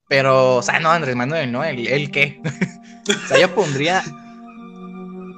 pero, 0.07 0.57
o 0.57 0.61
sea, 0.61 0.79
no 0.79 0.91
Andrés 0.91 1.15
Manuel, 1.15 1.51
¿no? 1.51 1.63
¿El, 1.63 1.87
el 1.87 2.11
qué? 2.11 2.39
o 3.25 3.27
sea, 3.27 3.39
yo 3.39 3.55
pondría. 3.55 4.03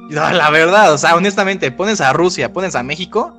No, 0.09 0.29
la 0.31 0.49
verdad, 0.49 0.91
o 0.93 0.97
sea, 0.97 1.15
honestamente, 1.15 1.71
pones 1.71 2.01
a 2.01 2.11
Rusia, 2.11 2.51
pones 2.51 2.75
a 2.75 2.83
México, 2.83 3.33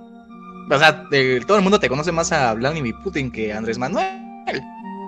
o 0.71 0.79
sea, 0.79 1.05
todo 1.47 1.57
el 1.59 1.63
mundo 1.63 1.79
te 1.79 1.91
conoce 1.91 2.11
más 2.11 2.33
a 2.33 2.55
Vladimir 2.55 2.95
Putin 3.05 3.31
que 3.31 3.53
a 3.53 3.59
Andrés 3.59 3.77
Manuel. 3.77 4.07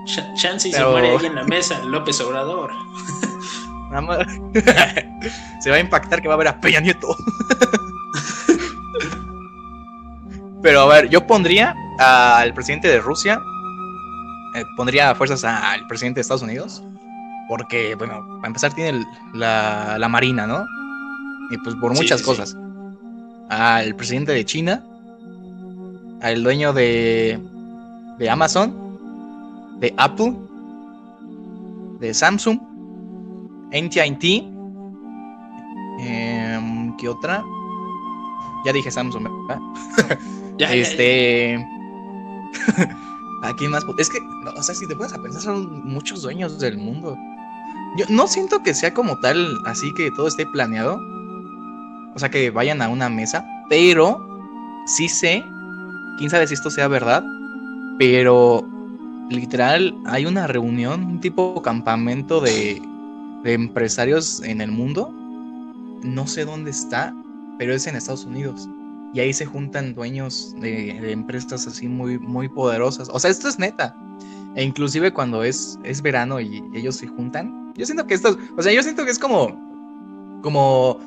Ch- 0.06 0.34
Chance 0.36 0.68
y 0.68 0.72
Pero- 0.72 0.84
se 0.86 0.90
muere 0.90 1.16
ahí 1.16 1.26
en 1.26 1.34
la 1.36 1.44
mesa, 1.44 1.78
López 1.84 2.20
Obrador. 2.20 2.72
Nada 3.92 4.00
más- 4.00 4.26
Se 5.62 5.70
va 5.70 5.76
a 5.76 5.80
impactar 5.80 6.20
que 6.22 6.28
va 6.28 6.34
a 6.34 6.38
ver 6.38 6.48
a 6.48 6.60
Peña 6.60 6.80
Nieto. 6.80 7.14
Pero 10.62 10.82
a 10.82 10.86
ver, 10.86 11.08
yo 11.08 11.26
pondría 11.26 11.74
al 11.98 12.54
presidente 12.54 12.88
de 12.88 13.00
Rusia, 13.00 13.40
eh, 14.54 14.64
pondría 14.76 15.14
fuerzas 15.14 15.42
al 15.44 15.86
presidente 15.88 16.18
de 16.18 16.22
Estados 16.22 16.42
Unidos, 16.42 16.82
porque, 17.48 17.94
bueno, 17.96 18.24
para 18.36 18.46
empezar 18.48 18.72
tiene 18.72 18.90
el- 18.90 19.06
la, 19.34 19.96
la 19.98 20.08
marina, 20.08 20.46
¿no? 20.46 20.64
Y 21.50 21.58
pues 21.58 21.74
por 21.76 21.94
muchas 21.94 22.20
sí, 22.20 22.24
sí. 22.24 22.30
cosas. 22.30 22.56
Al 23.50 23.94
presidente 23.96 24.32
de 24.32 24.44
China, 24.44 24.84
al 26.22 26.42
dueño 26.44 26.72
de, 26.72 27.40
de 28.18 28.30
Amazon, 28.30 28.72
de 29.80 29.92
Apple, 29.98 30.34
de 31.98 32.14
Samsung, 32.14 32.60
AT&T, 33.72 34.44
em, 36.00 36.96
¿qué 36.96 37.08
otra? 37.08 37.44
Ya 38.64 38.72
dije 38.72 38.90
Samsung, 38.90 39.24
¿verdad? 39.24 39.60
Ya. 40.58 40.72
Este. 40.74 41.56
¿A 43.42 43.54
quién 43.56 43.70
más? 43.70 43.84
Es 43.98 44.10
que, 44.10 44.20
no, 44.20 44.50
o 44.52 44.62
sea, 44.62 44.74
si 44.74 44.86
te 44.86 44.94
pones 44.94 45.14
a 45.14 45.20
pensar, 45.20 45.40
son 45.40 45.82
muchos 45.88 46.22
dueños 46.22 46.60
del 46.60 46.76
mundo. 46.76 47.16
Yo 47.96 48.04
no 48.10 48.26
siento 48.26 48.62
que 48.62 48.74
sea 48.74 48.92
como 48.92 49.18
tal, 49.20 49.48
así 49.66 49.92
que 49.94 50.10
todo 50.12 50.28
esté 50.28 50.46
planeado. 50.46 51.00
O 52.14 52.18
sea, 52.18 52.30
que 52.30 52.50
vayan 52.50 52.82
a 52.82 52.88
una 52.88 53.08
mesa. 53.08 53.44
Pero 53.70 54.20
sí 54.86 55.08
sé, 55.08 55.42
quién 56.18 56.30
sabe 56.30 56.46
si 56.46 56.54
esto 56.54 56.70
sea 56.70 56.86
verdad. 56.86 57.24
Pero 57.98 58.62
literal, 59.30 59.96
hay 60.06 60.26
una 60.26 60.46
reunión, 60.46 61.02
un 61.04 61.20
tipo 61.20 61.60
campamento 61.62 62.40
de, 62.40 62.80
de 63.42 63.54
empresarios 63.54 64.42
en 64.42 64.60
el 64.60 64.70
mundo. 64.70 65.10
No 66.02 66.26
sé 66.26 66.44
dónde 66.44 66.70
está, 66.70 67.14
pero 67.58 67.74
es 67.74 67.86
en 67.86 67.96
Estados 67.96 68.24
Unidos 68.24 68.68
y 69.14 69.20
ahí 69.20 69.32
se 69.32 69.44
juntan 69.44 69.94
dueños 69.94 70.54
de, 70.58 70.98
de 71.00 71.12
empresas 71.12 71.66
así 71.66 71.86
muy, 71.86 72.18
muy 72.18 72.48
poderosas. 72.48 73.08
O 73.12 73.18
sea, 73.18 73.30
esto 73.30 73.48
es 73.48 73.58
neta. 73.58 73.94
E 74.54 74.64
inclusive 74.64 75.12
cuando 75.12 75.44
es, 75.44 75.78
es 75.82 76.02
verano 76.02 76.40
y 76.40 76.62
ellos 76.74 76.96
se 76.96 77.06
juntan, 77.06 77.72
yo 77.74 77.86
siento 77.86 78.06
que 78.06 78.14
esto, 78.14 78.36
o 78.56 78.62
sea, 78.62 78.72
yo 78.72 78.82
siento 78.82 79.04
que 79.04 79.10
es 79.10 79.18
como, 79.18 80.40
como, 80.42 81.00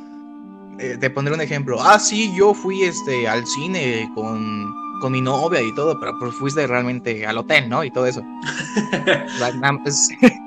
eh, 0.79 0.97
te 0.99 1.09
pondré 1.09 1.33
un 1.33 1.41
ejemplo. 1.41 1.77
Ah, 1.79 1.99
sí, 1.99 2.31
yo 2.35 2.53
fui 2.53 2.83
este, 2.83 3.27
al 3.27 3.45
cine 3.45 4.09
con, 4.15 4.65
con 4.99 5.11
mi 5.11 5.21
novia 5.21 5.61
y 5.61 5.73
todo, 5.75 5.99
pero 5.99 6.17
pues 6.19 6.33
fuiste 6.35 6.65
realmente 6.65 7.25
al 7.25 7.37
hotel, 7.37 7.69
¿no? 7.69 7.83
Y 7.83 7.91
todo 7.91 8.07
eso. 8.07 8.21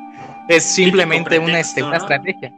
Es, 0.48 0.64
simplemente 0.74 1.38
una, 1.38 1.61
este, 1.61 1.82
pretexto, 1.82 1.87
una 1.87 1.96
¿no? 1.98 2.02
estrategia. 2.02 2.52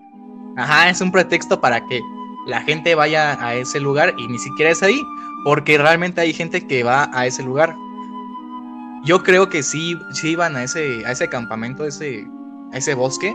Ajá, 0.57 0.91
es 0.91 1.01
un 1.01 1.13
pretexto 1.13 1.61
para 1.61 1.85
que 1.87 2.01
la 2.47 2.61
gente 2.63 2.95
vaya 2.95 3.43
a 3.45 3.55
ese 3.55 3.81
lugar 3.81 4.15
y 4.19 4.27
ni 4.29 4.39
siquiera 4.39 4.71
es 4.71 4.83
ahí, 4.83 5.01
porque 5.45 5.79
realmente 5.79 6.21
hay 6.21 6.33
gente 6.33 6.67
que 6.67 6.83
va 6.83 7.11
a 7.13 7.27
ese 7.27 7.43
lugar. 7.43 7.75
Yo 9.05 9.23
creo 9.23 9.49
que 9.49 9.63
sí, 9.63 9.97
sí 10.13 10.31
iban 10.31 10.57
a 10.57 10.65
ese, 10.65 11.05
a 11.07 11.13
ese 11.13 11.29
campamento, 11.29 11.85
a 11.85 11.89
ese, 11.89 12.27
a 12.73 12.77
ese 12.77 12.95
bosque, 12.95 13.35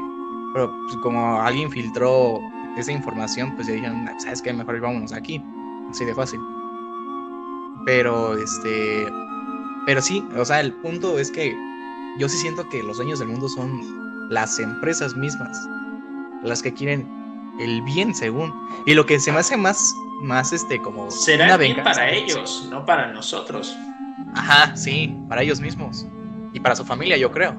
pero 0.54 0.72
pues, 0.86 0.98
como 0.98 1.42
alguien 1.42 1.72
filtró 1.72 2.40
esa 2.78 2.92
información, 2.92 3.56
pues 3.56 3.68
ya 3.68 3.74
dijeron, 3.74 4.06
"Nah, 4.06 4.20
¿sabes 4.20 4.42
qué? 4.42 4.54
Mejor 4.54 4.80
vámonos 4.80 5.14
aquí. 5.14 5.42
Así 5.90 6.06
de 6.06 6.14
fácil. 6.14 6.40
Pero, 7.86 8.36
este, 8.38 9.08
pero 9.86 10.02
sí, 10.02 10.24
o 10.38 10.46
sea, 10.46 10.60
el 10.60 10.74
punto 10.74 11.20
es 11.20 11.32
que 11.32 11.56
yo 12.18 12.28
sí 12.28 12.38
siento 12.38 12.68
que 12.70 12.82
los 12.84 12.98
dueños 12.98 13.20
del 13.20 13.30
mundo 13.30 13.48
son 13.48 14.05
las 14.30 14.60
empresas 14.60 15.16
mismas, 15.16 15.58
las 16.44 16.62
que 16.62 16.74
quieren 16.74 17.08
el 17.60 17.82
bien 17.84 18.14
según. 18.14 18.54
Y 18.86 18.94
lo 18.94 19.06
que 19.06 19.20
se 19.20 19.32
me 19.32 19.40
hace 19.40 19.58
más, 19.58 19.94
más 20.22 20.54
este, 20.54 20.82
como 20.82 21.10
Será 21.12 21.46
una 21.46 21.58
bien 21.58 21.84
para 21.84 22.10
ellos, 22.12 22.68
no 22.70 22.86
para 22.86 23.12
nosotros. 23.12 23.76
Ajá, 24.34 24.76
sí, 24.76 25.16
para 25.30 25.42
ellos 25.44 25.60
mismos. 25.60 26.06
Y 26.54 26.60
para 26.60 26.76
su 26.76 26.86
familia, 26.86 27.18
yo 27.18 27.32
creo. 27.32 27.56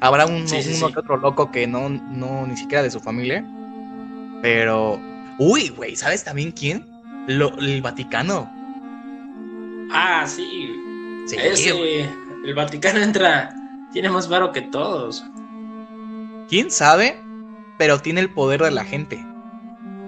Habrá 0.00 0.26
un, 0.26 0.46
Sí, 0.48 0.62
sí, 0.62 0.74
uno 0.76 0.92
que 0.92 0.98
otro 1.00 1.16
loco 1.16 1.50
que 1.50 1.66
no, 1.66 1.88
no, 1.88 2.46
ni 2.46 2.56
siquiera 2.56 2.82
de 2.82 2.90
su 2.90 3.00
familia. 3.00 3.44
Pero. 4.42 5.00
Uy, 5.38 5.68
güey, 5.70 5.96
¿sabes 5.96 6.24
también 6.24 6.52
quién? 6.52 6.86
Lo- 7.26 7.56
el 7.58 7.80
Vaticano. 7.80 8.50
Ah, 9.92 10.24
sí. 10.26 10.76
Sí, 11.26 11.36
Ese, 11.38 12.10
el 12.44 12.54
Vaticano 12.54 12.98
entra, 13.00 13.54
tiene 13.92 14.10
más 14.10 14.28
varo 14.28 14.50
que 14.52 14.62
todos. 14.62 15.24
¿Quién 16.52 16.70
sabe? 16.70 17.18
Pero 17.78 17.98
tiene 18.00 18.20
el 18.20 18.28
poder 18.28 18.62
de 18.62 18.70
la 18.70 18.84
gente. 18.84 19.24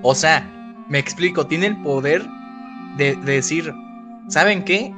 O 0.03 0.15
sea, 0.15 0.47
me 0.91 0.99
explico, 0.99 1.47
tiene 1.47 1.69
el 1.69 1.81
poder 1.81 2.23
de, 2.99 3.17
de 3.17 3.33
decir, 3.33 3.73
¿saben 4.29 4.63
qué? 4.63 4.95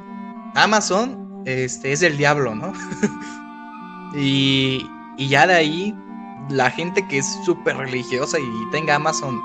Amazon 0.55 1.43
este, 1.45 1.93
es 1.93 2.01
del 2.01 2.17
diablo, 2.17 2.53
¿no? 2.53 2.73
y, 4.13 4.85
y 5.15 5.29
ya 5.29 5.47
de 5.47 5.53
ahí, 5.53 5.95
la 6.49 6.69
gente 6.69 7.07
que 7.07 7.19
es 7.19 7.39
súper 7.45 7.77
religiosa 7.77 8.37
y 8.37 8.71
tenga 8.73 8.95
Amazon 8.95 9.41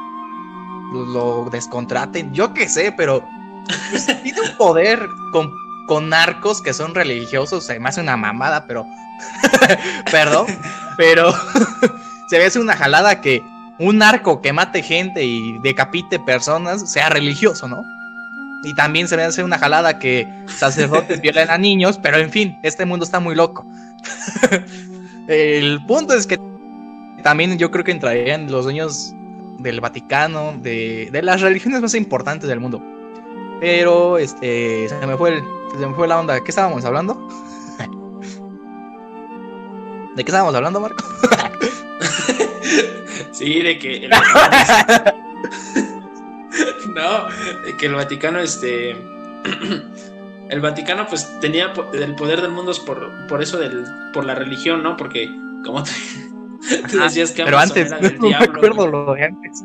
lo, 0.92 1.04
lo 1.04 1.50
descontraten. 1.50 2.34
Yo 2.34 2.52
qué 2.52 2.68
sé, 2.68 2.90
pero 2.96 3.24
pues, 3.92 4.06
tiene 4.24 4.40
un 4.40 4.56
poder 4.56 5.06
con, 5.30 5.52
con 5.86 6.08
narcos 6.08 6.60
que 6.62 6.74
son 6.74 6.96
religiosos. 6.96 7.64
Se 7.64 7.78
me 7.78 7.90
hace 7.90 8.00
una 8.00 8.16
mamada, 8.16 8.66
pero... 8.66 8.84
Perdón, 10.10 10.46
pero 10.96 11.32
se 12.28 12.38
ve 12.38 12.46
hace 12.46 12.58
una 12.60 12.76
jalada 12.76 13.20
que 13.20 13.42
un 13.78 13.98
narco 13.98 14.40
que 14.40 14.52
mate 14.52 14.82
gente 14.82 15.24
y 15.24 15.58
decapite 15.58 16.20
personas 16.20 16.90
sea 16.90 17.08
religioso, 17.08 17.66
¿no? 17.68 17.84
Y 18.64 18.74
también 18.74 19.08
se 19.08 19.16
me 19.16 19.24
hace 19.24 19.42
una 19.42 19.58
jalada 19.58 19.98
que 19.98 20.28
sacerdotes 20.46 21.20
violen 21.22 21.50
a 21.50 21.58
niños, 21.58 21.98
pero 22.00 22.18
en 22.18 22.30
fin, 22.30 22.58
este 22.62 22.84
mundo 22.86 23.04
está 23.04 23.18
muy 23.18 23.34
loco. 23.34 23.66
El 25.28 25.84
punto 25.86 26.14
es 26.14 26.26
que 26.26 26.38
también 27.22 27.56
yo 27.58 27.70
creo 27.70 27.84
que 27.84 27.92
entrarían 27.92 28.50
los 28.50 28.64
dueños 28.64 29.14
del 29.58 29.80
Vaticano, 29.80 30.54
de, 30.60 31.08
de 31.12 31.22
las 31.22 31.40
religiones 31.40 31.80
más 31.80 31.94
importantes 31.94 32.48
del 32.48 32.60
mundo. 32.60 32.82
Pero 33.60 34.18
este 34.18 34.88
se 34.88 35.06
me 35.06 35.16
fue 35.16 35.30
el- 35.34 35.42
se 35.78 35.86
me 35.86 35.94
fue 35.94 36.08
la 36.08 36.18
onda. 36.20 36.38
¿Qué 36.42 36.50
estábamos 36.50 36.84
hablando? 36.84 37.28
¿De 40.16 40.24
qué 40.24 40.30
estábamos 40.30 40.54
hablando, 40.54 40.80
Marco? 40.80 41.04
Sí, 43.32 43.60
de 43.62 43.78
que 43.78 44.04
el 44.04 44.10
no, 46.94 47.28
de 47.64 47.76
que 47.78 47.86
el 47.86 47.94
Vaticano, 47.94 48.38
este, 48.40 48.90
el 50.50 50.60
Vaticano, 50.60 51.06
pues 51.08 51.40
tenía 51.40 51.72
el 51.94 52.14
poder 52.14 52.42
del 52.42 52.50
mundo 52.52 52.72
es 52.72 52.78
por, 52.78 53.10
por 53.28 53.42
eso 53.42 53.56
del, 53.58 53.84
por 54.12 54.26
la 54.26 54.34
religión, 54.34 54.82
¿no? 54.82 54.96
Porque 54.98 55.28
como 55.64 55.78
Ajá, 56.84 57.04
decías 57.04 57.30
que 57.32 57.42
Pero 57.44 57.58
antes, 57.58 57.86
era 57.86 57.98
no, 58.00 58.08
del 58.08 58.18
me 58.20 58.28
diablo, 58.28 58.52
acuerdo 58.54 58.86
lo 58.86 59.14
de 59.14 59.24
antes. 59.24 59.64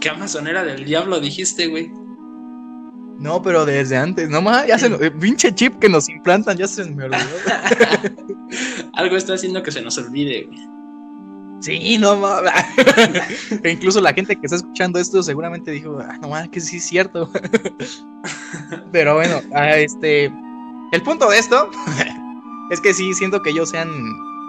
que 0.00 0.08
Amazon 0.08 0.48
era 0.48 0.64
del 0.64 0.84
diablo, 0.84 1.20
dijiste, 1.20 1.68
güey. 1.68 1.92
No, 3.20 3.42
pero 3.42 3.66
desde 3.66 3.98
antes, 3.98 4.30
no 4.30 4.40
más, 4.40 4.66
ya 4.66 4.78
se 4.78 4.88
lo- 4.88 4.98
eh, 5.00 5.10
pinche 5.10 5.54
chip 5.54 5.78
que 5.78 5.90
nos 5.90 6.08
implantan, 6.08 6.56
ya 6.56 6.66
se 6.66 6.84
me 6.86 7.04
olvidó. 7.04 7.20
Algo 8.94 9.16
está 9.16 9.34
haciendo 9.34 9.62
que 9.62 9.70
se 9.70 9.82
nos 9.82 9.98
olvide, 9.98 10.44
güey. 10.44 10.58
Sí, 11.60 11.98
no 11.98 12.16
mames. 12.16 12.50
E 13.62 13.70
Incluso 13.70 14.00
la 14.00 14.14
gente 14.14 14.34
que 14.36 14.46
está 14.46 14.56
escuchando 14.56 14.98
esto 14.98 15.22
seguramente 15.22 15.70
dijo, 15.70 15.98
ah, 16.00 16.16
no 16.22 16.28
mames, 16.30 16.48
que 16.48 16.60
sí 16.62 16.78
es 16.78 16.84
cierto. 16.88 17.30
Pero 18.92 19.14
bueno, 19.16 19.40
ah, 19.54 19.76
este. 19.76 20.32
El 20.92 21.02
punto 21.02 21.28
de 21.28 21.38
esto 21.38 21.70
es 22.70 22.80
que 22.80 22.94
sí 22.94 23.12
siento 23.14 23.42
que 23.42 23.50
ellos 23.50 23.68
sean. 23.70 23.90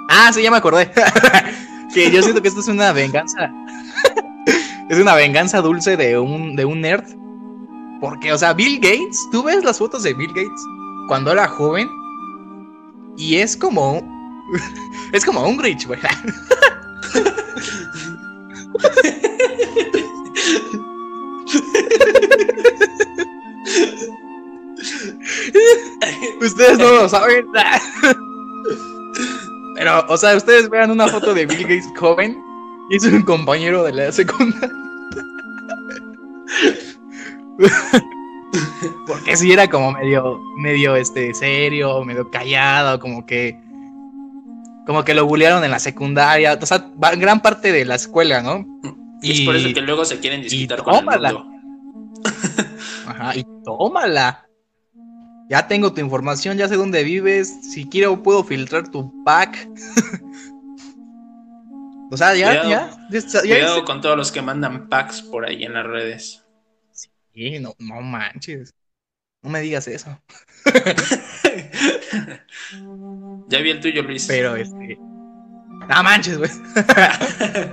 Ah, 0.10 0.31
sí, 0.34 0.41
ya 0.41 0.49
me 0.51 0.57
acordé. 0.57 0.89
que 1.93 2.10
yo 2.10 2.21
siento 2.23 2.41
que 2.41 2.47
esto 2.47 2.62
es 2.62 2.67
una 2.69 2.93
venganza. 2.93 3.51
es 4.89 4.97
una 4.97 5.13
venganza 5.15 5.60
dulce 5.60 5.97
de 5.97 6.17
un, 6.17 6.55
de 6.55 6.63
un 6.63 6.79
nerd. 6.79 7.03
Porque, 8.01 8.33
o 8.33 8.37
sea, 8.37 8.51
Bill 8.53 8.79
Gates, 8.79 9.29
tú 9.31 9.43
ves 9.43 9.63
las 9.63 9.77
fotos 9.77 10.03
de 10.03 10.13
Bill 10.15 10.33
Gates 10.33 10.65
cuando 11.07 11.31
era 11.31 11.47
joven 11.47 11.87
y 13.15 13.35
es 13.37 13.55
como. 13.55 14.01
es 15.13 15.23
como 15.23 15.47
un 15.47 15.61
Rich, 15.61 15.87
güey. 15.87 15.99
Ustedes 26.41 26.79
no 26.79 26.91
lo 26.91 27.07
saben. 27.07 27.45
Pero, 29.75 30.05
o 30.07 30.17
sea, 30.17 30.35
ustedes 30.35 30.69
vean 30.69 30.89
una 30.91 31.07
foto 31.07 31.33
de 31.35 31.45
Bill 31.45 31.61
Gates 31.61 31.87
joven 31.97 32.41
y 32.89 32.97
es 32.97 33.03
un 33.03 33.21
compañero 33.21 33.83
de 33.83 33.93
la 33.93 34.11
secundaria. 34.11 34.69
Porque 39.07 39.37
si 39.37 39.51
era 39.51 39.69
como 39.69 39.91
medio, 39.93 40.39
medio 40.57 40.95
este, 40.95 41.33
serio, 41.33 42.03
medio 42.03 42.29
callado, 42.29 42.99
como 42.99 43.25
que. 43.25 43.57
Como 44.85 45.03
que 45.03 45.13
lo 45.13 45.25
bullearon 45.25 45.63
en 45.63 45.71
la 45.71 45.79
secundaria. 45.79 46.57
O 46.59 46.65
sea, 46.65 46.85
gran 47.17 47.41
parte 47.41 47.71
de 47.71 47.85
la 47.85 47.95
escuela, 47.95 48.41
¿no? 48.41 48.65
Y 49.21 49.31
es 49.31 49.41
por 49.41 49.55
eso 49.55 49.73
que 49.73 49.81
luego 49.81 50.03
se 50.03 50.19
quieren 50.19 50.41
disputar 50.41 50.83
con 50.83 50.95
el 50.95 51.05
mundo. 51.05 51.45
Ajá, 53.07 53.35
y 53.37 53.45
tómala. 53.63 54.47
Ya 55.49 55.67
tengo 55.67 55.93
tu 55.93 56.01
información, 56.01 56.57
ya 56.57 56.67
sé 56.67 56.75
dónde 56.77 57.03
vives. 57.03 57.53
Si 57.71 57.85
quiero, 57.87 58.21
puedo 58.23 58.43
filtrar 58.43 58.89
tu 58.89 59.23
pack. 59.23 59.69
o 62.11 62.17
sea, 62.17 62.35
ya, 62.35 62.47
Cuidado. 62.61 62.69
ya. 62.69 62.89
ya, 63.11 63.19
ya- 63.19 63.29
ya- 63.29 63.41
Cuidado 63.41 63.85
con 63.85 64.01
todos 64.01 64.17
los 64.17 64.31
que 64.31 64.41
mandan 64.41 64.89
packs 64.89 65.21
por 65.21 65.45
ahí 65.45 65.63
en 65.63 65.73
las 65.73 65.85
redes. 65.85 66.40
Sí, 67.33 67.59
no, 67.59 67.73
no 67.79 68.01
manches. 68.01 68.73
No 69.43 69.49
me 69.49 69.61
digas 69.61 69.87
eso. 69.87 70.19
ya 73.49 73.59
vi 73.59 73.71
el 73.71 73.79
tuyo, 73.79 74.03
Luis. 74.03 74.25
Pero 74.27 74.55
este. 74.55 74.97
No 74.97 76.03
manches, 76.03 76.37
güey. 76.37 76.51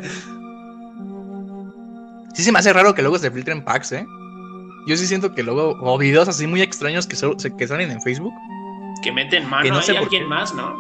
Sí 2.35 2.45
se 2.45 2.53
me 2.53 2.61
hace 2.61 2.73
raro 2.73 2.95
que 2.95 3.03
luego 3.03 3.19
se 3.19 3.33
filtren 3.33 3.65
packs, 3.65 3.91
¿eh? 3.91 4.07
Yo 4.87 4.97
sí 4.97 5.09
siento 5.09 5.35
que 5.35 5.43
luego, 5.43 5.77
o 5.83 5.99
videos 5.99 6.29
así 6.29 6.47
muy 6.47 6.63
extraños 6.63 7.05
que, 7.05 7.17
so- 7.17 7.37
que 7.37 7.67
salen 7.67 7.91
en 7.91 8.01
Facebook. 8.01 8.33
que 9.03 9.11
meten 9.11 9.45
mano 9.51 9.65
que 9.65 9.71
no 9.71 9.83
sé 9.83 9.99
alguien 9.99 10.23
qué. 10.23 10.29
más, 10.29 10.55
¿no? 10.55 10.73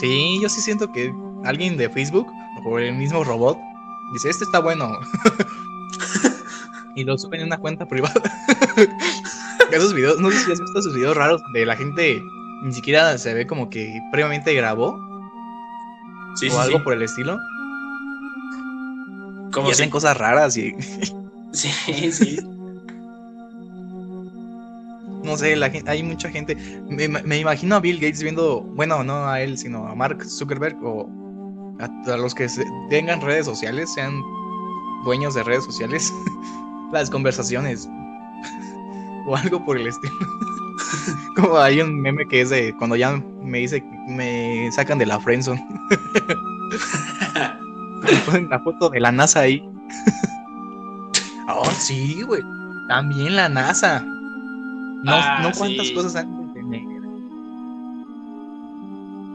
Sí, 0.00 0.38
yo 0.40 0.48
sí 0.48 0.60
siento 0.60 0.92
que 0.92 1.12
alguien 1.44 1.76
de 1.76 1.90
Facebook 1.90 2.28
o 2.64 2.78
el 2.78 2.94
mismo 2.94 3.24
robot 3.24 3.58
dice, 4.12 4.30
este 4.30 4.44
está 4.44 4.60
bueno. 4.60 4.88
y 6.96 7.04
lo 7.04 7.16
suben 7.18 7.40
en 7.42 7.46
una 7.46 7.58
cuenta 7.58 7.86
privada. 7.86 8.20
esos 9.72 9.94
videos, 9.94 10.18
no 10.20 10.30
sé 10.30 10.38
si 10.38 10.52
has 10.52 10.60
visto 10.60 10.78
esos 10.80 10.94
videos 10.94 11.16
raros 11.16 11.40
de 11.52 11.64
la 11.66 11.76
gente 11.76 12.20
ni 12.62 12.72
siquiera 12.72 13.16
se 13.18 13.34
ve 13.34 13.46
como 13.46 13.68
que 13.68 14.00
previamente 14.12 14.54
grabó 14.54 14.98
Sí, 16.36 16.48
o 16.48 16.52
sí, 16.52 16.56
algo 16.58 16.78
sí. 16.78 16.84
por 16.84 16.92
el 16.94 17.02
estilo. 17.02 17.38
Como 19.52 19.68
y 19.68 19.72
hacen 19.72 19.88
cosas 19.90 20.16
raras 20.16 20.56
y 20.56 20.74
Sí, 21.52 22.12
sí. 22.12 22.38
no 25.24 25.36
sé, 25.36 25.56
la 25.56 25.70
gente, 25.70 25.90
hay 25.90 26.02
mucha 26.02 26.28
gente. 26.30 26.54
Me, 26.88 27.08
me 27.08 27.38
imagino 27.38 27.76
a 27.76 27.80
Bill 27.80 27.96
Gates 27.98 28.22
viendo, 28.22 28.60
bueno, 28.60 29.02
no 29.02 29.26
a 29.28 29.40
él, 29.40 29.58
sino 29.58 29.86
a 29.86 29.94
Mark 29.94 30.24
Zuckerberg 30.24 30.76
o 30.84 31.08
a, 31.80 32.12
a 32.12 32.16
los 32.16 32.34
que 32.34 32.48
se- 32.48 32.64
tengan 32.90 33.20
redes 33.20 33.46
sociales, 33.46 33.92
sean 33.94 34.22
dueños 35.04 35.34
de 35.34 35.42
redes 35.42 35.64
sociales, 35.64 36.12
las 36.92 37.10
conversaciones 37.10 37.88
o 39.26 39.36
algo 39.36 39.64
por 39.64 39.78
el 39.78 39.86
estilo. 39.86 40.14
Como 41.36 41.56
hay 41.58 41.80
un 41.80 42.00
meme 42.00 42.26
que 42.28 42.40
es 42.42 42.50
de 42.50 42.74
cuando 42.76 42.96
ya 42.96 43.20
me 43.42 43.58
dice, 43.58 43.82
me 44.08 44.70
sacan 44.72 44.98
de 44.98 45.06
la 45.06 45.20
friendzone. 45.20 45.64
Ponen 48.26 48.48
la 48.50 48.58
foto 48.60 48.88
de 48.90 49.00
la 49.00 49.10
NASA 49.12 49.40
ahí. 49.40 49.62
oh, 51.48 51.64
sí, 51.78 52.22
güey. 52.22 52.42
También 52.88 53.36
la 53.36 53.48
NASA. 53.48 54.00
No, 54.00 55.12
Ah, 55.12 55.40
no 55.42 55.50
cuántas 55.56 55.86
sí. 55.88 55.94
cosas 55.94 56.16
han. 56.16 56.36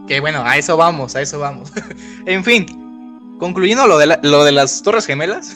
Que 0.07 0.19
bueno, 0.19 0.41
a 0.43 0.57
eso 0.57 0.75
vamos, 0.75 1.15
a 1.15 1.21
eso 1.21 1.39
vamos. 1.39 1.71
en 2.25 2.43
fin, 2.43 2.65
concluyendo 3.39 3.87
lo 3.87 3.97
de, 3.97 4.07
la- 4.07 4.19
lo 4.23 4.43
de 4.43 4.51
las 4.51 4.81
Torres 4.81 5.05
Gemelas. 5.05 5.55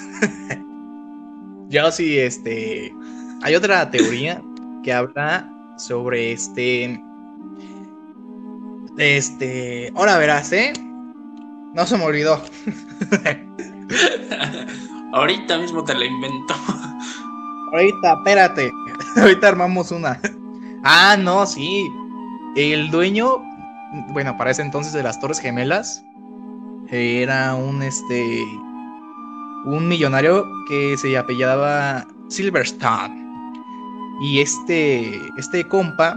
Yo 1.76 1.92
sí, 1.92 2.18
este. 2.18 2.96
Hay 3.42 3.54
otra 3.54 3.92
teoría 3.92 4.42
que 4.82 4.94
habla 4.94 5.46
sobre 5.78 6.32
este. 6.32 7.04
Este. 8.98 9.92
Ahora 9.94 10.18
verás, 10.18 10.54
¿eh? 10.54 10.72
No 11.74 11.86
se 11.86 11.98
me 11.98 12.06
olvidó. 12.06 12.42
Ahorita 15.12 15.58
mismo 15.58 15.84
te 15.84 15.96
la 15.96 16.06
invento. 16.06 16.56
Ahorita, 17.74 18.14
espérate. 18.20 18.72
Ahorita 19.18 19.50
armamos 19.50 19.92
una. 19.92 20.18
Ah, 20.86 21.18
no, 21.20 21.46
sí. 21.46 21.86
El 22.56 22.90
dueño, 22.90 23.44
bueno, 24.14 24.38
para 24.38 24.52
ese 24.52 24.62
entonces 24.62 24.94
de 24.94 25.04
las 25.04 25.20
Torres 25.20 25.42
Gemelas, 25.42 26.06
era 26.90 27.54
un 27.54 27.84
este. 27.84 28.46
Un 29.66 29.88
millonario 29.88 30.46
que 30.68 30.96
se 30.98 31.18
apellidaba 31.18 32.06
Silverstone. 32.30 33.24
Y 34.22 34.40
este. 34.40 35.20
Este 35.38 35.68
compa 35.68 36.16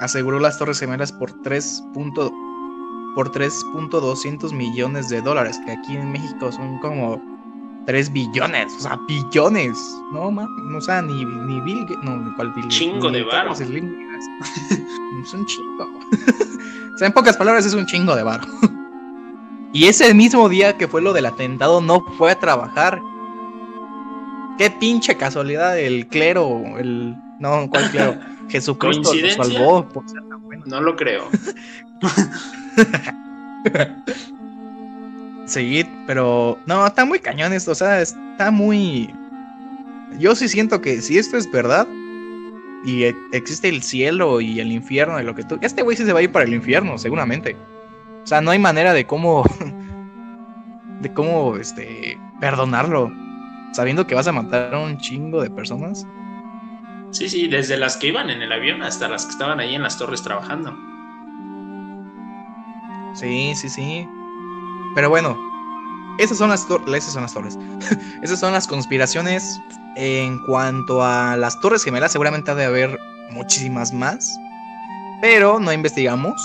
aseguró 0.00 0.38
las 0.40 0.58
Torres 0.58 0.80
Gemelas 0.80 1.12
por 1.12 1.32
3. 1.42 1.82
punto- 1.94 2.32
por 3.14 3.32
3.200 3.32 4.52
millones 4.52 5.08
de 5.08 5.20
dólares, 5.22 5.58
que 5.64 5.72
aquí 5.72 5.96
en 5.96 6.12
México 6.12 6.52
son 6.52 6.78
como 6.78 7.20
3 7.86 8.12
billones, 8.12 8.72
o 8.76 8.80
sea, 8.80 9.00
billones. 9.08 9.76
No, 10.12 10.30
ma, 10.30 10.46
o 10.76 10.80
sea, 10.80 11.02
ni, 11.02 11.24
ni 11.24 11.60
Bill 11.62 11.80
Gates, 11.80 11.98
no, 12.04 12.16
ni 12.16 12.32
cuál 12.34 12.52
Bill 12.52 12.68
Chingo 12.68 13.10
ni 13.10 13.18
de 13.18 13.24
varo. 13.24 13.50
Es 15.22 15.34
un 15.34 15.44
chingo. 15.46 15.84
o 16.94 16.98
sea, 16.98 17.08
en 17.08 17.12
pocas 17.12 17.36
palabras, 17.36 17.66
es 17.66 17.74
un 17.74 17.86
chingo 17.86 18.14
de 18.14 18.22
varo. 18.22 18.44
y 19.72 19.86
ese 19.86 20.14
mismo 20.14 20.48
día 20.48 20.76
que 20.76 20.88
fue 20.88 21.02
lo 21.02 21.12
del 21.12 21.26
atentado, 21.26 21.80
no 21.80 22.04
fue 22.16 22.32
a 22.32 22.38
trabajar. 22.38 23.00
Qué 24.56 24.70
pinche 24.70 25.16
casualidad, 25.16 25.78
el 25.78 26.06
clero, 26.08 26.78
el. 26.78 27.14
No, 27.38 27.68
¿cuál 27.70 27.90
clero? 27.90 28.18
Jesucristo 28.48 29.14
lo 29.14 29.30
salvó 29.30 29.88
por 29.88 30.08
ser 30.08 30.22
tan 30.28 30.42
bueno. 30.42 30.64
No 30.66 30.80
lo 30.80 30.96
creo. 30.96 31.28
Sí, 35.48 35.82
pero 36.06 36.58
no, 36.66 36.86
está 36.86 37.06
muy 37.06 37.20
cañón 37.20 37.54
esto, 37.54 37.72
o 37.72 37.74
sea, 37.74 38.02
está 38.02 38.50
muy... 38.50 39.10
Yo 40.18 40.34
sí 40.34 40.46
siento 40.46 40.82
que 40.82 41.00
si 41.00 41.16
esto 41.16 41.38
es 41.38 41.50
verdad 41.50 41.88
y 42.84 43.04
existe 43.32 43.70
el 43.70 43.82
cielo 43.82 44.42
y 44.42 44.60
el 44.60 44.70
infierno 44.70 45.18
y 45.18 45.24
lo 45.24 45.34
que 45.34 45.44
tú... 45.44 45.58
Este 45.62 45.80
güey 45.80 45.96
sí 45.96 46.04
se 46.04 46.12
va 46.12 46.18
a 46.18 46.22
ir 46.22 46.32
para 46.32 46.44
el 46.44 46.52
infierno, 46.52 46.98
seguramente. 46.98 47.56
O 48.28 48.30
sea, 48.30 48.42
no 48.42 48.50
hay 48.50 48.58
manera 48.58 48.92
de 48.92 49.06
cómo... 49.06 49.42
de 51.00 51.10
cómo, 51.14 51.56
este, 51.56 52.20
perdonarlo. 52.40 53.10
Sabiendo 53.72 54.06
que 54.06 54.14
vas 54.14 54.28
a 54.28 54.32
matar 54.32 54.74
a 54.74 54.78
un 54.80 54.98
chingo 54.98 55.40
de 55.40 55.48
personas. 55.48 56.06
Sí, 57.10 57.30
sí, 57.30 57.48
desde 57.48 57.78
las 57.78 57.96
que 57.96 58.08
iban 58.08 58.28
en 58.28 58.42
el 58.42 58.52
avión 58.52 58.82
hasta 58.82 59.08
las 59.08 59.24
que 59.24 59.30
estaban 59.30 59.60
ahí 59.60 59.74
en 59.74 59.82
las 59.82 59.96
torres 59.96 60.22
trabajando. 60.22 60.76
Sí, 63.14 63.54
sí, 63.54 63.70
sí. 63.70 64.06
Pero 64.94 65.08
bueno, 65.08 65.34
esas 66.18 66.36
son 66.36 66.50
las, 66.50 66.68
tor- 66.68 66.82
esas 66.94 67.14
son 67.14 67.22
las 67.22 67.32
torres. 67.32 67.58
esas 68.22 68.38
son 68.40 68.52
las 68.52 68.66
conspiraciones 68.66 69.58
en 69.96 70.38
cuanto 70.44 71.02
a 71.02 71.34
las 71.38 71.58
torres 71.60 71.82
gemelas. 71.82 72.12
Seguramente 72.12 72.50
ha 72.50 72.54
de 72.54 72.66
haber 72.66 72.98
muchísimas 73.30 73.90
más. 73.94 74.38
Pero 75.22 75.58
no 75.60 75.72
investigamos. 75.72 76.38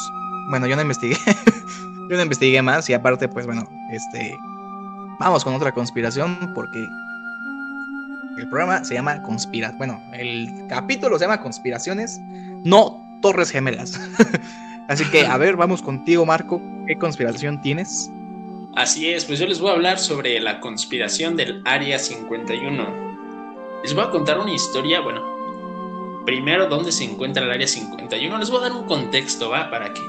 Bueno, 0.54 0.68
yo 0.68 0.76
no 0.76 0.84
investigué. 0.84 1.18
yo 2.12 2.16
no 2.16 2.22
investigué 2.22 2.62
más. 2.62 2.88
Y 2.88 2.94
aparte, 2.94 3.28
pues 3.28 3.48
bueno, 3.48 3.68
este... 3.92 4.38
Vamos 5.20 5.44
con 5.44 5.56
otra 5.56 5.72
conspiración 5.72 6.54
porque... 6.54 6.88
El 8.38 8.48
programa 8.50 8.86
se 8.86 8.94
llama 8.94 9.24
Conspira. 9.24 9.74
Bueno, 9.80 10.00
el 10.14 10.48
capítulo 10.70 11.18
se 11.18 11.26
llama 11.26 11.42
Conspiraciones, 11.42 12.20
no 12.64 13.04
Torres 13.24 13.50
Gemelas. 13.50 14.00
Así 14.90 15.04
que, 15.10 15.26
a 15.26 15.38
ver, 15.38 15.56
vamos 15.56 15.82
contigo, 15.82 16.24
Marco. 16.24 16.62
¿Qué 16.86 17.00
conspiración 17.00 17.60
tienes? 17.64 18.12
Así 18.76 19.10
es, 19.10 19.26
pues 19.26 19.40
yo 19.40 19.48
les 19.48 19.60
voy 19.60 19.72
a 19.72 19.74
hablar 19.74 19.98
sobre 19.98 20.40
la 20.40 20.60
conspiración 20.60 21.36
del 21.36 21.64
Área 21.66 21.98
51. 21.98 23.82
Les 23.82 23.96
voy 23.96 24.04
a 24.04 24.12
contar 24.12 24.38
una 24.38 24.54
historia, 24.54 25.02
bueno, 25.02 26.24
primero 26.28 26.68
dónde 26.68 26.92
se 26.92 27.06
encuentra 27.06 27.44
el 27.44 27.50
Área 27.50 27.68
51. 27.68 28.38
Les 28.38 28.52
voy 28.52 28.60
a 28.60 28.70
dar 28.70 28.74
un 28.74 28.84
contexto, 28.84 29.50
¿va? 29.50 29.72
Para 29.72 29.92
que 29.92 30.02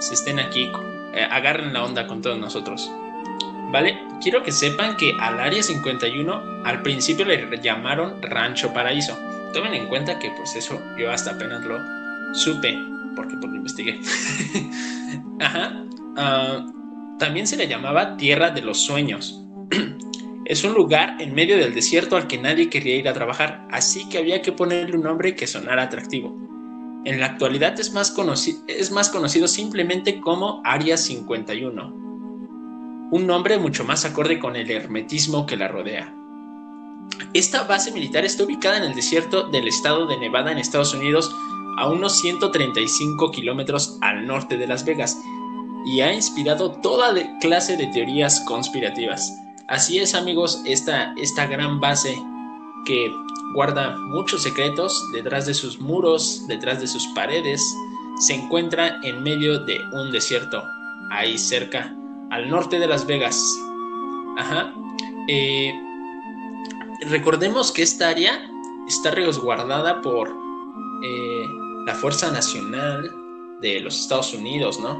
se 0.00 0.14
estén 0.14 0.38
aquí, 0.38 0.70
eh, 1.14 1.26
agarren 1.30 1.72
la 1.72 1.84
onda 1.84 2.06
con 2.06 2.22
todos 2.22 2.38
nosotros. 2.38 2.90
¿Vale? 3.70 3.98
Quiero 4.22 4.42
que 4.42 4.52
sepan 4.52 4.96
que 4.96 5.12
al 5.18 5.40
Área 5.40 5.62
51 5.62 6.62
al 6.64 6.82
principio 6.82 7.24
le 7.24 7.60
llamaron 7.60 8.22
Rancho 8.22 8.72
Paraíso. 8.72 9.18
Tomen 9.52 9.74
en 9.74 9.86
cuenta 9.86 10.18
que 10.18 10.30
pues 10.30 10.54
eso 10.56 10.80
yo 10.98 11.10
hasta 11.10 11.32
apenas 11.32 11.64
lo 11.64 11.78
supe, 12.34 12.76
porque 13.16 13.36
pues 13.36 13.50
lo 13.50 13.56
investigué. 13.56 14.00
Ajá. 15.40 15.84
Ah, 16.16 16.66
también 17.18 17.46
se 17.46 17.56
le 17.56 17.68
llamaba 17.68 18.16
Tierra 18.16 18.50
de 18.50 18.62
los 18.62 18.80
Sueños. 18.84 19.40
es 20.44 20.64
un 20.64 20.74
lugar 20.74 21.16
en 21.20 21.34
medio 21.34 21.56
del 21.56 21.74
desierto 21.74 22.16
al 22.16 22.26
que 22.26 22.38
nadie 22.38 22.68
quería 22.68 22.96
ir 22.96 23.08
a 23.08 23.12
trabajar, 23.12 23.66
así 23.70 24.08
que 24.08 24.18
había 24.18 24.42
que 24.42 24.52
ponerle 24.52 24.96
un 24.96 25.04
nombre 25.04 25.34
que 25.34 25.46
sonara 25.46 25.84
atractivo. 25.84 26.36
En 27.04 27.20
la 27.20 27.26
actualidad 27.26 27.78
es 27.78 27.92
más, 27.92 28.10
conocido 28.12 29.48
simplemente 29.48 30.20
como 30.20 30.62
Área 30.64 30.96
51, 30.96 31.92
un 33.10 33.26
nombre 33.26 33.58
mucho 33.58 33.84
más 33.84 34.06
acorde 34.06 34.38
con 34.38 34.56
el 34.56 34.70
hermetismo 34.70 35.44
que 35.44 35.58
la 35.58 35.68
rodea. 35.68 36.14
Esta 37.34 37.64
base 37.64 37.92
militar 37.92 38.24
está 38.24 38.44
ubicada 38.44 38.78
en 38.78 38.84
el 38.84 38.94
desierto 38.94 39.48
del 39.50 39.68
estado 39.68 40.06
de 40.06 40.16
Nevada 40.16 40.50
en 40.50 40.56
Estados 40.56 40.94
Unidos, 40.94 41.30
a 41.76 41.90
unos 41.90 42.20
135 42.20 43.30
kilómetros 43.32 43.98
al 44.00 44.26
norte 44.26 44.56
de 44.56 44.66
Las 44.66 44.86
Vegas, 44.86 45.18
y 45.84 46.00
ha 46.00 46.14
inspirado 46.14 46.72
toda 46.80 47.12
clase 47.40 47.76
de 47.76 47.86
teorías 47.88 48.40
conspirativas. 48.46 49.30
Así 49.68 49.98
es 49.98 50.14
amigos, 50.14 50.62
esta, 50.64 51.12
esta 51.18 51.46
gran 51.46 51.80
base 51.80 52.16
que 52.84 53.12
guarda 53.54 53.96
muchos 53.96 54.42
secretos 54.42 55.00
detrás 55.12 55.46
de 55.46 55.54
sus 55.54 55.80
muros, 55.80 56.44
detrás 56.48 56.80
de 56.80 56.86
sus 56.86 57.06
paredes, 57.08 57.62
se 58.18 58.34
encuentra 58.34 59.00
en 59.02 59.22
medio 59.22 59.58
de 59.60 59.80
un 59.92 60.12
desierto, 60.12 60.62
ahí 61.10 61.36
cerca, 61.38 61.94
al 62.30 62.48
norte 62.48 62.78
de 62.78 62.86
Las 62.86 63.06
Vegas. 63.06 63.40
Ajá. 64.38 64.72
Eh, 65.28 65.72
recordemos 67.08 67.72
que 67.72 67.82
esta 67.82 68.08
área 68.08 68.40
está 68.88 69.10
resguardada 69.10 70.00
por 70.02 70.28
eh, 70.28 71.46
la 71.86 71.94
Fuerza 71.94 72.30
Nacional 72.30 73.10
de 73.60 73.80
los 73.80 74.00
Estados 74.00 74.34
Unidos, 74.34 74.80
¿no? 74.80 74.98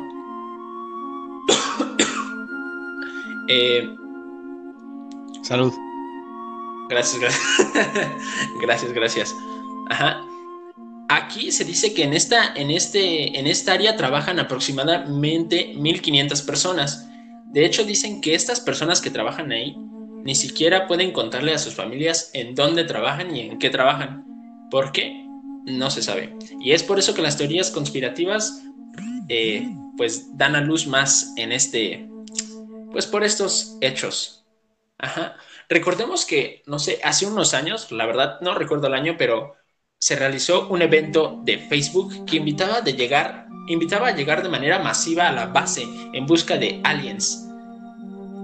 Eh, 3.47 3.95
Salud. 5.43 5.71
Gracias, 6.89 7.21
gracias. 7.21 7.43
gracias, 8.61 8.93
gracias. 8.93 9.35
Ajá. 9.91 10.21
Aquí 11.09 11.53
se 11.53 11.65
dice 11.65 11.93
que 11.93 12.03
en 12.05 12.15
esta, 12.15 12.55
en, 12.55 12.71
este, 12.71 13.39
en 13.39 13.47
esta 13.47 13.75
área 13.75 13.97
trabajan 13.97 14.39
aproximadamente 14.39 15.75
1500 15.77 16.43
personas. 16.43 17.09
De 17.47 17.65
hecho, 17.65 17.85
dicen 17.85 18.21
que 18.21 18.35
estas 18.35 18.61
personas 18.61 19.01
que 19.01 19.11
trabajan 19.11 19.53
ahí 19.53 19.77
ni 20.25 20.35
siquiera 20.35 20.87
pueden 20.87 21.13
contarle 21.13 21.53
a 21.53 21.59
sus 21.59 21.75
familias 21.75 22.31
en 22.33 22.55
dónde 22.55 22.85
trabajan 22.85 23.37
y 23.37 23.41
en 23.41 23.59
qué 23.59 23.69
trabajan. 23.69 24.25
¿Por 24.71 24.91
qué? 24.91 25.27
No 25.67 25.91
se 25.91 26.03
sabe. 26.03 26.35
Y 26.61 26.73
es 26.73 26.83
por 26.83 26.99
eso 26.99 27.15
que 27.15 27.23
las 27.23 27.37
teorías 27.37 27.71
conspirativas 27.71 28.63
eh, 29.29 29.69
pues 29.97 30.37
dan 30.37 30.57
a 30.57 30.63
luz 30.63 30.87
más 30.87 31.33
en 31.37 31.53
este, 31.53 32.09
pues 32.91 33.07
por 33.07 33.23
estos 33.23 33.77
hechos. 33.83 34.45
Ajá. 34.99 35.37
Recordemos 35.69 36.25
que, 36.25 36.63
no 36.67 36.79
sé, 36.79 37.01
hace 37.03 37.27
unos 37.27 37.55
años, 37.55 37.91
la 37.91 38.07
verdad 38.07 38.41
no 38.41 38.55
recuerdo 38.55 38.87
el 38.87 38.95
año, 38.95 39.17
pero 39.19 39.55
se 39.99 40.17
realizó 40.17 40.69
un 40.69 40.83
evento 40.83 41.41
de 41.45 41.59
Facebook 41.59 42.27
que 42.27 42.37
invitaba, 42.37 42.81
de 42.81 42.93
llegar, 42.93 43.47
invitaba 43.69 44.09
a 44.09 44.15
llegar 44.15 44.43
de 44.43 44.49
manera 44.49 44.79
masiva 44.79 45.29
a 45.29 45.33
la 45.33 45.47
base 45.47 45.87
en 46.13 46.27
busca 46.27 46.57
de 46.57 46.81
aliens. 46.85 47.49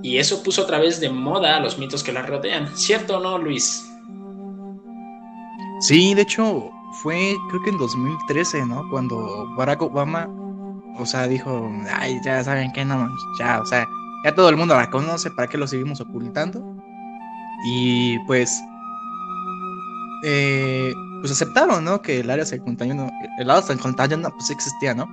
Y 0.02 0.16
eso 0.16 0.42
puso 0.42 0.62
otra 0.62 0.78
vez 0.78 0.98
de 1.00 1.10
moda 1.10 1.56
a 1.56 1.60
los 1.60 1.78
mitos 1.78 2.02
que 2.02 2.12
la 2.12 2.22
rodean. 2.22 2.74
¿Cierto 2.76 3.18
o 3.18 3.20
no, 3.20 3.36
Luis? 3.36 3.84
Sí, 5.80 6.14
de 6.14 6.22
hecho, 6.22 6.70
fue 7.02 7.36
creo 7.50 7.62
que 7.62 7.70
en 7.70 7.78
2013, 7.78 8.64
¿no? 8.64 8.88
Cuando 8.90 9.46
Barack 9.56 9.82
Obama 9.82 10.26
o 11.00 11.06
sea, 11.06 11.26
dijo, 11.26 11.70
ay, 11.92 12.20
ya 12.24 12.44
saben 12.44 12.72
que 12.72 12.84
no, 12.84 13.08
ya, 13.38 13.60
o 13.60 13.66
sea, 13.66 13.86
ya 14.24 14.34
todo 14.34 14.48
el 14.48 14.56
mundo 14.56 14.74
la 14.76 14.90
conoce, 14.90 15.30
¿para 15.30 15.48
qué 15.48 15.56
lo 15.56 15.66
seguimos 15.66 16.00
ocultando? 16.00 16.76
Y 17.64 18.18
pues, 18.20 18.60
eh, 20.24 20.92
pues 21.20 21.32
aceptaron, 21.32 21.84
¿no? 21.84 22.00
Que 22.00 22.20
el 22.20 22.30
área 22.30 22.44
51, 22.44 23.10
el 23.38 23.50
área 23.50 23.62
51 23.62 24.30
pues 24.30 24.50
existía, 24.50 24.94
¿no? 24.94 25.08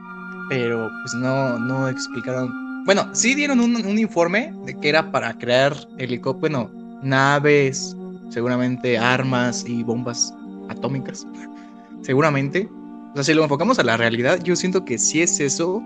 Pero 0.50 0.90
pues 1.02 1.14
no, 1.16 1.60
no 1.60 1.88
explicaron. 1.90 2.86
Bueno, 2.86 3.08
sí 3.14 3.36
dieron 3.36 3.60
un, 3.60 3.76
un 3.76 4.00
informe 4.00 4.54
de 4.66 4.74
que 4.80 4.90
era 4.90 5.12
para 5.12 5.38
crear 5.38 5.76
helicópteros, 5.98 6.72
bueno, 6.72 7.00
naves, 7.04 7.96
seguramente 8.30 8.98
armas 8.98 9.66
y 9.68 9.84
bombas 9.84 10.34
atómicas, 10.70 11.28
seguramente. 12.02 12.70
O 13.12 13.16
sea, 13.16 13.24
si 13.24 13.34
lo 13.34 13.44
enfocamos 13.44 13.80
a 13.80 13.84
la 13.84 13.98
realidad, 13.98 14.42
yo 14.44 14.56
siento 14.56 14.86
que 14.86 14.98
sí 14.98 15.22
es 15.22 15.40
eso, 15.40 15.82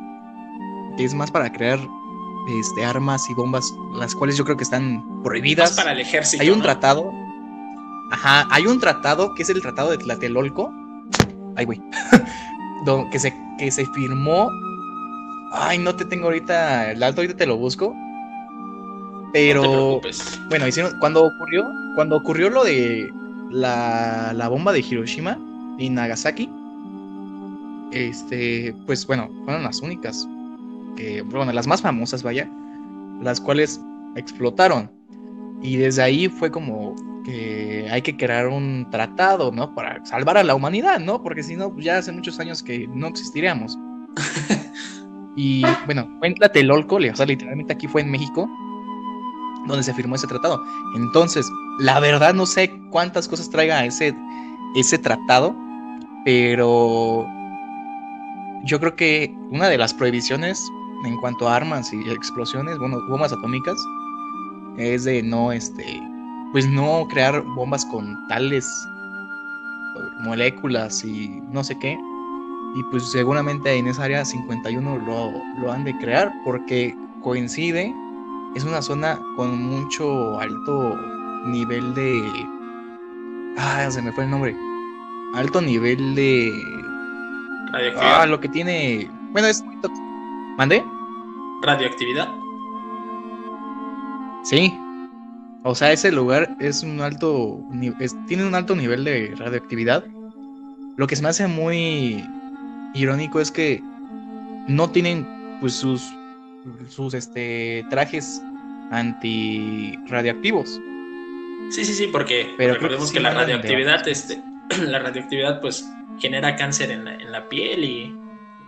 es 0.98 1.14
más 1.14 1.32
para 1.32 1.52
crear 1.52 1.80
este, 2.50 2.84
armas 2.84 3.30
y 3.30 3.34
bombas, 3.34 3.74
las 3.96 4.16
cuales 4.16 4.38
yo 4.38 4.44
creo 4.44 4.58
que 4.58 4.64
están 4.64 5.04
prohibidas. 5.24 5.72
para 5.72 5.94
el 5.94 6.00
ejército. 6.00 6.42
Hay 6.42 6.50
un 6.50 6.62
tratado. 6.62 7.12
Ajá, 8.12 8.48
hay 8.50 8.68
un 8.68 8.80
tratado 8.80 9.34
que 9.36 9.44
es 9.44 9.50
el 9.50 9.62
Tratado 9.62 9.92
de 9.92 9.98
Tlatelolco. 9.98 10.74
Ay, 11.56 11.66
güey. 11.66 11.82
que, 13.12 13.20
se, 13.20 13.34
que 13.58 13.72
se 13.72 13.86
firmó. 13.88 14.50
Ay, 15.54 15.78
no 15.78 15.96
te 15.96 16.06
tengo 16.06 16.26
ahorita 16.26 16.92
el 16.92 17.04
alto, 17.04 17.22
ahorita 17.22 17.38
te 17.38 17.46
lo 17.46 17.58
busco. 17.58 17.96
Pero. 19.34 20.02
bueno, 20.50 20.68
hicieron, 20.68 20.98
cuando 21.00 21.24
ocurrió. 21.24 21.66
Cuando 21.96 22.18
ocurrió 22.18 22.50
lo 22.50 22.64
de 22.64 23.12
la, 23.50 24.32
la 24.34 24.48
bomba 24.48 24.72
de 24.72 24.80
Hiroshima 24.80 25.38
y 25.78 25.90
Nagasaki 25.90 26.50
este, 27.92 28.74
pues 28.86 29.06
bueno, 29.06 29.30
fueron 29.46 29.64
las 29.64 29.82
únicas, 29.82 30.28
que, 30.96 31.22
bueno, 31.22 31.52
las 31.52 31.68
más 31.68 31.82
famosas, 31.82 32.24
vaya, 32.24 32.50
las 33.22 33.40
cuales 33.40 33.82
explotaron. 34.16 34.92
Y 35.62 35.78
desde 35.78 36.02
ahí 36.02 36.28
fue 36.28 36.52
como 36.52 36.96
que 37.24 37.88
hay 37.92 38.02
que 38.02 38.18
crear 38.18 38.48
un 38.48 38.88
tratado, 38.90 39.52
¿no? 39.52 39.74
Para 39.76 40.04
salvar 40.06 40.38
a 40.38 40.44
la 40.44 40.56
humanidad, 40.56 41.00
¿no? 41.00 41.22
Porque 41.22 41.44
si 41.44 41.56
no, 41.56 41.72
pues 41.72 41.86
ya 41.86 41.98
hace 41.98 42.12
muchos 42.12 42.40
años 42.40 42.64
que 42.64 42.88
no 42.88 43.08
existiríamos. 43.08 43.78
y 45.36 45.64
bueno, 45.86 46.10
fue 46.20 46.30
en 46.30 46.36
Tlatelolco, 46.36 46.96
o 46.96 47.16
sea, 47.16 47.26
literalmente 47.26 47.74
aquí 47.74 47.88
fue 47.88 48.02
en 48.02 48.12
México, 48.12 48.50
donde 49.68 49.84
se 49.84 49.94
firmó 49.94 50.16
ese 50.16 50.28
tratado. 50.28 50.62
Entonces, 50.96 51.48
la 51.80 52.00
verdad 52.00 52.34
no 52.34 52.46
sé 52.46 52.72
cuántas 52.90 53.28
cosas 53.28 53.50
traiga 53.50 53.86
ese, 53.86 54.16
ese 54.76 54.98
tratado, 54.98 55.56
pero 56.26 57.28
yo 58.64 58.80
creo 58.80 58.96
que 58.96 59.36
una 59.50 59.70
de 59.70 59.78
las 59.78 59.94
prohibiciones 59.94 60.72
en 61.06 61.18
cuanto 61.18 61.48
a 61.48 61.56
armas 61.56 61.92
y 61.94 62.10
explosiones, 62.10 62.78
bueno, 62.78 63.00
bombas 63.08 63.34
atómicas, 63.34 63.78
es 64.78 65.04
de 65.06 65.22
no, 65.24 65.52
este, 65.52 66.02
pues 66.52 66.68
no 66.70 67.08
crear 67.10 67.42
bombas 67.56 67.86
con 67.86 68.18
tales 68.28 68.66
moléculas 70.24 71.04
y 71.04 71.42
no 71.52 71.64
sé 71.64 71.78
qué. 71.80 71.98
Y 72.76 72.84
pues 72.90 73.12
seguramente 73.12 73.74
en 73.74 73.88
esa 73.88 74.06
área 74.06 74.24
51 74.24 74.98
lo, 75.00 75.32
lo 75.60 75.72
han 75.72 75.84
de 75.84 75.98
crear 75.98 76.32
porque 76.46 76.96
coincide, 77.22 77.94
es 78.56 78.64
una 78.64 78.82
zona 78.82 79.20
con 79.36 79.62
mucho 79.62 80.40
alto 80.40 80.98
nivel 81.46 81.94
de... 81.94 82.24
Ah, 83.58 83.90
se 83.90 84.02
me 84.02 84.12
fue 84.14 84.24
el 84.24 84.30
nombre. 84.30 84.56
Alto 85.34 85.62
nivel 85.62 86.16
de 86.16 86.52
Ah, 87.74 88.26
lo 88.26 88.40
que 88.40 88.50
tiene. 88.50 89.10
Bueno, 89.32 89.48
es 89.48 89.64
muy 89.64 89.76
¿Mande? 90.62 90.84
¿Radioactividad? 91.64 92.30
Sí. 94.44 94.72
O 95.64 95.74
sea, 95.74 95.92
ese 95.92 96.12
lugar 96.12 96.56
es 96.60 96.84
un 96.84 97.02
alto. 97.02 97.60
tiene 98.28 98.46
un 98.46 98.54
alto 98.54 98.76
nivel 98.76 99.04
de 99.04 99.34
radioactividad. 99.38 100.06
Lo 100.98 101.08
que 101.08 101.16
se 101.16 101.24
me 101.24 101.30
hace 101.30 101.48
muy 101.48 102.24
irónico 102.94 103.42
es 103.42 103.50
que 103.50 103.82
no 104.68 104.92
tienen 104.92 105.58
pues 105.62 105.74
sus 105.74 106.04
sus 106.90 107.16
este 107.16 107.84
trajes 107.90 108.40
anti 108.92 109.98
radiactivos 110.10 110.80
Sí, 111.72 111.84
sí, 111.86 111.96
sí, 111.96 112.06
porque 112.06 112.54
Pero 112.56 112.76
recordemos 112.76 113.12
que 113.12 113.20
la 113.20 113.32
de 113.32 113.36
radioactividad, 113.36 114.08
este, 114.08 114.40
la 114.86 115.00
radioactividad, 115.00 115.60
pues, 115.60 115.92
genera 116.20 116.56
cáncer 116.56 116.92
en 116.92 117.06
la, 117.06 117.16
en 117.16 117.32
la 117.32 117.50
piel 117.50 117.84
y 117.84 118.16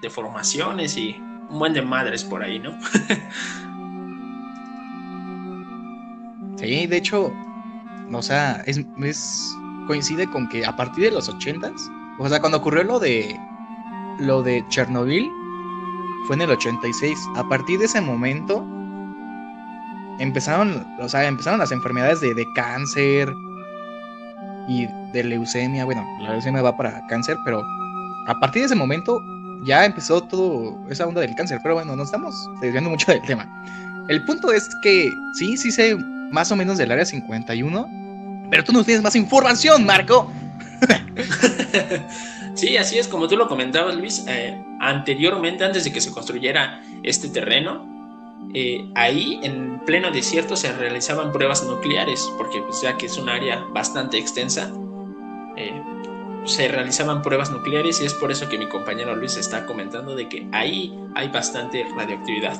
deformaciones 0.02 0.98
y 0.98 1.22
un 1.54 1.60
buen 1.60 1.74
de 1.74 1.82
madres 1.82 2.24
por 2.24 2.44
ahí, 2.44 2.60
¿no? 2.60 2.72
Sí, 6.58 6.88
de 6.88 6.98
hecho, 6.98 7.34
o 8.12 8.22
sea, 8.22 8.62
es, 8.66 8.80
es- 9.02 9.56
coincide 9.88 10.28
con 10.30 10.48
que 10.48 10.66
a 10.66 10.76
partir 10.76 11.06
de 11.06 11.12
los 11.12 11.28
ochentas, 11.28 11.74
o 12.20 12.30
sea, 12.30 12.40
cuando 12.40 12.58
ocurrió 12.60 12.84
lo 12.84 13.00
de 13.00 13.38
lo 14.20 14.42
de 14.44 14.64
Chernobyl, 14.70 15.30
fue 16.28 16.36
en 16.38 16.44
el 16.44 16.52
86. 16.52 17.18
A 17.36 17.44
partir 17.50 17.80
de 17.80 17.86
ese 17.86 18.00
momento 18.00 18.66
empezaron, 20.20 20.86
o 21.02 21.10
sea, 21.10 21.28
empezaron 21.28 21.60
las 21.60 21.72
enfermedades 21.74 22.22
de, 22.22 22.34
de 22.34 22.46
cáncer 22.56 23.34
y 24.70 24.88
de 25.12 25.24
leucemia. 25.24 25.84
Bueno, 25.84 26.06
la 26.22 26.32
leucemia 26.32 26.62
va 26.62 26.78
para 26.78 27.06
cáncer, 27.08 27.36
pero 27.44 27.62
a 28.28 28.40
partir 28.40 28.62
de 28.62 28.68
ese 28.68 28.76
momento 28.76 29.20
ya 29.66 29.86
empezó 29.86 30.22
todo 30.22 30.80
esa 30.90 31.08
onda 31.08 31.22
del 31.22 31.36
cáncer. 31.36 31.60
Pero 31.62 31.76
bueno, 31.76 31.96
nos 31.96 32.08
estamos 32.08 32.36
desviando 32.62 32.90
mucho 32.90 33.12
del 33.12 33.22
tema. 33.24 33.48
El 34.10 34.24
punto 34.26 34.52
es 34.52 34.70
que 34.82 35.12
sí, 35.34 35.58
sí 35.58 35.72
sé 35.72 35.96
más 36.32 36.52
o 36.52 36.56
menos 36.56 36.78
del 36.78 36.92
área 36.92 37.06
51, 37.06 38.48
pero 38.50 38.64
tú 38.64 38.74
nos 38.74 38.86
tienes 38.86 39.04
más 39.04 39.16
información, 39.16 39.86
Marco. 39.86 40.32
Sí, 42.56 42.78
así 42.78 43.00
es, 43.00 43.08
como 43.08 43.28
tú 43.28 43.36
lo 43.36 43.48
comentabas, 43.48 43.96
Luis, 43.96 44.26
eh, 44.28 44.56
anteriormente, 44.80 45.64
antes 45.64 45.86
de 45.86 45.92
que 45.92 46.00
se 46.00 46.12
construyera 46.12 46.84
este 47.02 47.28
terreno, 47.30 47.84
eh, 48.54 48.88
ahí 48.94 49.40
en 49.42 49.80
pleno 49.86 50.12
desierto 50.12 50.56
se 50.56 50.72
realizaban 50.72 51.32
pruebas 51.32 51.64
nucleares, 51.64 52.32
porque 52.38 52.62
pues, 52.62 52.82
ya 52.82 52.96
que 52.96 53.08
es 53.08 53.18
un 53.18 53.28
área 53.28 53.64
bastante 53.72 54.20
extensa, 54.20 54.72
eh, 55.58 55.82
se 56.46 56.68
realizaban 56.68 57.22
pruebas 57.22 57.52
nucleares 57.52 58.02
y 58.02 58.06
es 58.06 58.14
por 58.14 58.32
eso 58.32 58.50
que 58.50 58.58
mi 58.58 58.68
compañero 58.68 59.16
Luis 59.16 59.38
está 59.38 59.66
comentando 59.66 60.16
de 60.16 60.28
que 60.30 60.48
ahí 60.52 60.94
hay 61.16 61.30
bastante 61.30 61.86
radioactividad. 61.96 62.60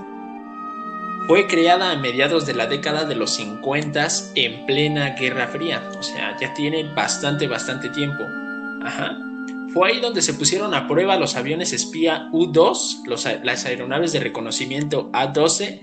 Fue 1.28 1.48
creada 1.48 1.92
a 1.92 1.96
mediados 1.98 2.46
de 2.46 2.54
la 2.54 2.66
década 2.68 3.06
de 3.06 3.16
los 3.16 3.32
50 3.36 4.08
en 4.36 4.66
plena 4.66 5.12
Guerra 5.12 5.48
Fría, 5.48 5.82
o 5.98 6.04
sea, 6.04 6.36
ya 6.38 6.54
tiene 6.54 6.84
bastante, 6.94 7.48
bastante 7.48 7.90
tiempo. 7.90 8.24
Ajá. 8.84 9.18
Fue 9.74 9.90
ahí 9.90 10.00
donde 10.02 10.22
se 10.22 10.34
pusieron 10.34 10.74
a 10.74 10.88
prueba 10.88 11.16
los 11.16 11.36
aviones 11.36 11.72
espía 11.74 12.28
U-2, 12.34 13.06
los 13.08 13.26
a- 13.26 13.38
las 13.44 13.66
aeronaves 13.66 14.12
de 14.12 14.20
reconocimiento 14.20 15.10
A-12. 15.14 15.82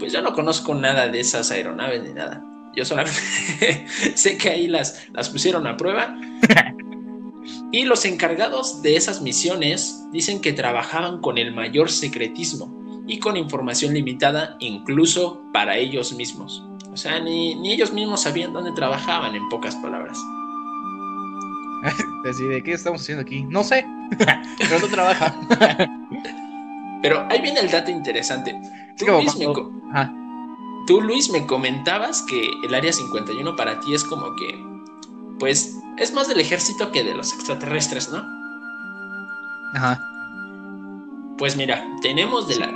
Pues 0.00 0.12
yo 0.12 0.20
no 0.20 0.32
conozco 0.34 0.74
nada 0.74 1.08
de 1.08 1.20
esas 1.20 1.50
aeronaves 1.50 2.02
ni 2.02 2.12
nada. 2.12 2.42
Yo 2.74 2.84
solamente 2.84 3.86
sé 4.16 4.36
que 4.36 4.50
ahí 4.50 4.66
las, 4.66 5.06
las 5.12 5.28
pusieron 5.30 5.66
a 5.66 5.76
prueba. 5.76 6.14
Y 7.72 7.84
los 7.84 8.04
encargados 8.04 8.82
de 8.82 8.96
esas 8.96 9.22
misiones 9.22 10.04
dicen 10.12 10.40
que 10.40 10.52
trabajaban 10.52 11.20
con 11.20 11.38
el 11.38 11.54
mayor 11.54 11.90
secretismo 11.90 13.02
y 13.06 13.18
con 13.18 13.36
información 13.36 13.94
limitada 13.94 14.56
incluso 14.58 15.42
para 15.52 15.76
ellos 15.76 16.12
mismos. 16.12 16.64
O 16.92 16.96
sea, 16.96 17.20
ni, 17.20 17.54
ni 17.54 17.72
ellos 17.72 17.92
mismos 17.92 18.22
sabían 18.22 18.52
dónde 18.52 18.72
trabajaban, 18.72 19.36
en 19.36 19.48
pocas 19.48 19.76
palabras. 19.76 20.18
Así 22.28 22.44
de 22.44 22.62
qué 22.62 22.72
estamos 22.72 23.02
haciendo 23.02 23.22
aquí. 23.22 23.42
No 23.44 23.62
sé, 23.62 23.86
pero 24.58 24.80
no 24.80 24.88
trabaja. 24.88 25.34
Pero 27.02 27.26
ahí 27.30 27.40
viene 27.40 27.60
el 27.60 27.70
dato 27.70 27.90
interesante. 27.90 28.54
Tú, 28.98 29.06
Luis, 29.06 29.36
me 29.36 29.46
Ajá. 29.90 30.12
tú, 30.86 31.00
Luis, 31.00 31.30
me 31.30 31.46
comentabas 31.46 32.22
que 32.22 32.50
el 32.64 32.74
área 32.74 32.92
51 32.92 33.56
para 33.56 33.80
ti 33.80 33.94
es 33.94 34.04
como 34.04 34.34
que, 34.36 34.62
pues, 35.38 35.79
es 35.98 36.12
más 36.12 36.28
del 36.28 36.40
ejército 36.40 36.90
que 36.92 37.02
de 37.04 37.14
los 37.14 37.32
extraterrestres, 37.32 38.10
¿no? 38.10 38.22
Ajá. 39.74 40.00
Pues 41.38 41.56
mira, 41.56 41.84
tenemos 42.02 42.48
de 42.48 42.56
la... 42.56 42.70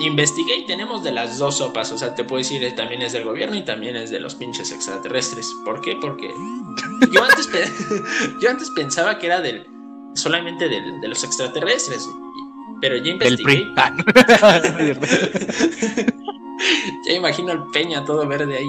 Investigué 0.00 0.58
y 0.58 0.66
tenemos 0.66 1.02
de 1.02 1.10
las 1.10 1.38
dos 1.38 1.56
sopas, 1.58 1.90
o 1.90 1.98
sea, 1.98 2.14
te 2.14 2.22
puedo 2.22 2.38
decir, 2.38 2.62
eh, 2.62 2.70
también 2.70 3.02
es 3.02 3.12
del 3.12 3.24
gobierno 3.24 3.56
y 3.56 3.64
también 3.64 3.96
es 3.96 4.10
de 4.10 4.20
los 4.20 4.36
pinches 4.36 4.70
extraterrestres. 4.70 5.52
¿Por 5.64 5.80
qué? 5.80 5.96
Porque 6.00 6.32
yo 7.12 7.24
antes, 7.24 7.48
pe- 7.48 7.68
yo 8.40 8.50
antes 8.50 8.70
pensaba 8.70 9.18
que 9.18 9.26
era 9.26 9.40
del 9.40 9.66
solamente 10.14 10.68
del- 10.68 11.00
de 11.00 11.08
los 11.08 11.24
extraterrestres, 11.24 12.08
pero 12.80 12.96
ya 12.96 13.02
Del 13.02 13.12
investigué. 13.14 13.66
PRI. 13.66 13.74
Ah. 13.76 14.60
Ya 17.06 17.12
imagino 17.14 17.52
al 17.52 17.66
Peña 17.70 18.04
todo 18.04 18.26
verde 18.26 18.56
ahí. 18.58 18.66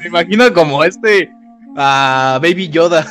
Me 0.00 0.06
imagino 0.06 0.52
como 0.52 0.82
este 0.84 1.30
a 1.76 2.38
Baby 2.42 2.68
Yoda. 2.68 3.06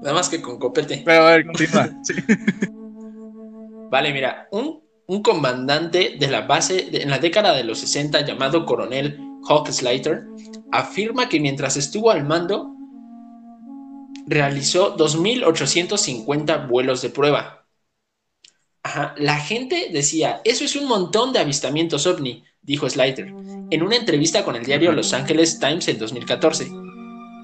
Nada 0.00 0.14
más 0.14 0.28
que 0.28 0.40
con 0.42 0.58
copete. 0.58 1.02
Pero 1.04 1.22
a 1.22 1.30
ver, 1.30 1.46
continúa. 1.46 1.88
Sí. 2.04 2.14
Vale, 3.90 4.12
mira, 4.12 4.48
un, 4.52 4.80
un 5.06 5.22
comandante 5.22 6.16
de 6.18 6.26
la 6.28 6.42
base 6.42 6.88
de- 6.90 7.02
en 7.02 7.10
la 7.10 7.18
década 7.18 7.52
de 7.54 7.62
los 7.64 7.78
60 7.78 8.22
llamado 8.24 8.64
coronel 8.64 9.18
Hawk 9.48 9.68
Slater 9.70 10.24
afirma 10.72 11.28
que 11.28 11.38
mientras 11.40 11.76
estuvo 11.76 12.10
al 12.10 12.24
mando 12.24 12.70
realizó 14.26 14.96
2.850 14.96 16.66
vuelos 16.68 17.02
de 17.02 17.10
prueba. 17.10 17.66
Ajá, 18.82 19.14
La 19.18 19.36
gente 19.38 19.88
decía, 19.92 20.40
eso 20.44 20.64
es 20.64 20.74
un 20.74 20.88
montón 20.88 21.32
de 21.32 21.38
avistamientos 21.40 22.06
ovni, 22.06 22.44
dijo 22.62 22.88
Slater, 22.88 23.34
en 23.70 23.82
una 23.82 23.96
entrevista 23.96 24.44
con 24.44 24.54
el 24.54 24.64
diario 24.64 24.92
Los 24.92 25.12
Angeles 25.12 25.58
Times 25.58 25.88
en 25.88 25.98
2014. 25.98 26.70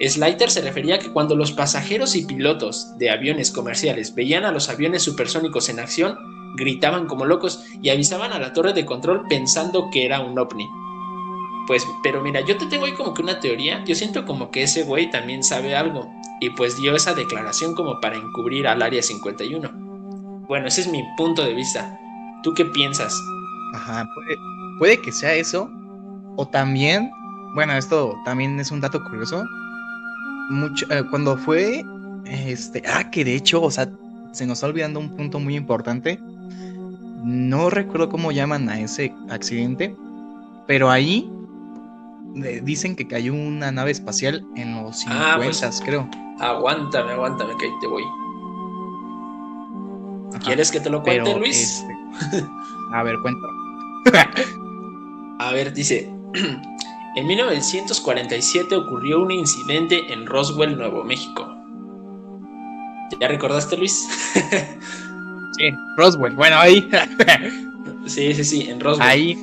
Slater 0.00 0.50
se 0.50 0.60
refería 0.60 0.94
a 0.94 0.98
que 1.00 1.12
cuando 1.12 1.34
los 1.34 1.50
pasajeros 1.50 2.14
y 2.14 2.24
pilotos 2.24 2.96
de 2.98 3.10
aviones 3.10 3.50
comerciales 3.50 4.14
veían 4.14 4.44
a 4.44 4.52
los 4.52 4.68
aviones 4.68 5.02
supersónicos 5.02 5.68
en 5.68 5.80
acción, 5.80 6.16
gritaban 6.56 7.06
como 7.06 7.24
locos 7.24 7.64
y 7.82 7.90
avisaban 7.90 8.32
a 8.32 8.38
la 8.38 8.52
torre 8.52 8.72
de 8.72 8.86
control 8.86 9.24
pensando 9.28 9.90
que 9.90 10.06
era 10.06 10.20
un 10.20 10.38
ovni. 10.38 10.68
Pues, 11.66 11.84
pero 12.02 12.22
mira, 12.22 12.40
yo 12.40 12.56
te 12.56 12.66
tengo 12.66 12.86
ahí 12.86 12.92
como 12.92 13.12
que 13.12 13.22
una 13.22 13.40
teoría. 13.40 13.84
Yo 13.84 13.94
siento 13.94 14.24
como 14.24 14.50
que 14.50 14.62
ese 14.62 14.84
güey 14.84 15.10
también 15.10 15.42
sabe 15.42 15.76
algo. 15.76 16.08
Y 16.40 16.50
pues 16.50 16.80
dio 16.80 16.94
esa 16.94 17.14
declaración 17.14 17.74
como 17.74 18.00
para 18.00 18.16
encubrir 18.16 18.68
al 18.68 18.80
Área 18.80 19.02
51. 19.02 19.68
Bueno, 20.48 20.68
ese 20.68 20.82
es 20.82 20.86
mi 20.86 21.02
punto 21.16 21.44
de 21.44 21.52
vista. 21.52 21.98
¿Tú 22.42 22.54
qué 22.54 22.64
piensas? 22.64 23.12
Ajá, 23.74 24.08
puede, 24.14 24.38
puede 24.78 25.00
que 25.00 25.12
sea 25.12 25.34
eso. 25.34 25.70
O 26.36 26.46
también, 26.46 27.10
bueno, 27.54 27.72
esto 27.74 28.14
también 28.24 28.58
es 28.60 28.70
un 28.70 28.80
dato 28.80 29.02
curioso. 29.04 29.44
Mucho, 30.50 30.86
eh, 30.90 31.04
cuando 31.10 31.36
fue, 31.36 31.82
este, 32.24 32.82
ah, 32.86 33.10
que 33.10 33.24
de 33.24 33.34
hecho, 33.34 33.60
o 33.62 33.70
sea, 33.70 33.90
se 34.32 34.46
nos 34.46 34.58
está 34.58 34.66
olvidando 34.68 35.00
un 35.00 35.16
punto 35.16 35.38
muy 35.40 35.56
importante. 35.56 36.18
No 37.24 37.68
recuerdo 37.70 38.08
cómo 38.08 38.30
llaman 38.32 38.68
a 38.68 38.78
ese 38.80 39.12
accidente, 39.30 39.94
pero 40.66 40.90
ahí 40.90 41.30
eh, 42.44 42.60
dicen 42.62 42.94
que 42.94 43.08
cayó 43.08 43.34
una 43.34 43.72
nave 43.72 43.90
espacial 43.90 44.44
en 44.54 44.82
los 44.82 45.00
50, 45.00 45.32
Ah, 45.34 45.36
pues- 45.42 45.82
creo. 45.84 46.08
Aguántame, 46.38 47.12
aguántame, 47.12 47.56
que 47.58 47.66
ahí 47.66 47.72
te 47.80 47.86
voy. 47.88 48.04
Ajá, 50.30 50.38
¿Quieres 50.44 50.70
que 50.70 50.78
te 50.78 50.88
lo 50.90 51.02
cuente, 51.02 51.36
Luis? 51.36 51.82
este, 52.20 52.44
a 52.94 53.02
ver, 53.02 53.16
cuéntalo. 53.22 53.52
A 55.38 55.52
ver, 55.52 55.72
dice, 55.72 56.08
en 57.16 57.26
1947 57.26 58.74
ocurrió 58.76 59.20
un 59.20 59.30
incidente 59.30 60.12
en 60.12 60.26
Roswell, 60.26 60.76
Nuevo 60.76 61.04
México. 61.04 61.54
¿Ya 63.20 63.28
recordaste, 63.28 63.76
Luis? 63.76 64.08
Sí, 65.56 65.70
Roswell. 65.96 66.36
Bueno, 66.36 66.56
ahí, 66.56 66.88
sí, 68.06 68.32
sí, 68.32 68.44
sí, 68.44 68.68
en 68.70 68.78
Roswell. 68.78 69.08
ahí, 69.08 69.36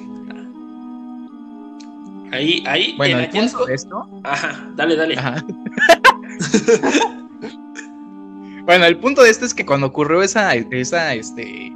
ahí, 2.31 2.63
ahí. 2.65 2.93
bueno, 2.95 3.19
el 3.19 3.29
hallazgo- 3.29 3.65
de 3.65 3.73
esto 3.73 4.07
Ajá, 4.23 4.65
dale, 4.77 4.95
dale. 4.95 5.17
Ajá. 5.17 5.43
bueno, 8.65 8.85
el 8.85 8.97
punto 8.99 9.23
de 9.23 9.29
esto 9.29 9.43
es 9.45 9.53
que 9.53 9.65
cuando 9.65 9.87
ocurrió 9.87 10.21
esa, 10.21 10.55
esa, 10.55 11.13
este, 11.15 11.75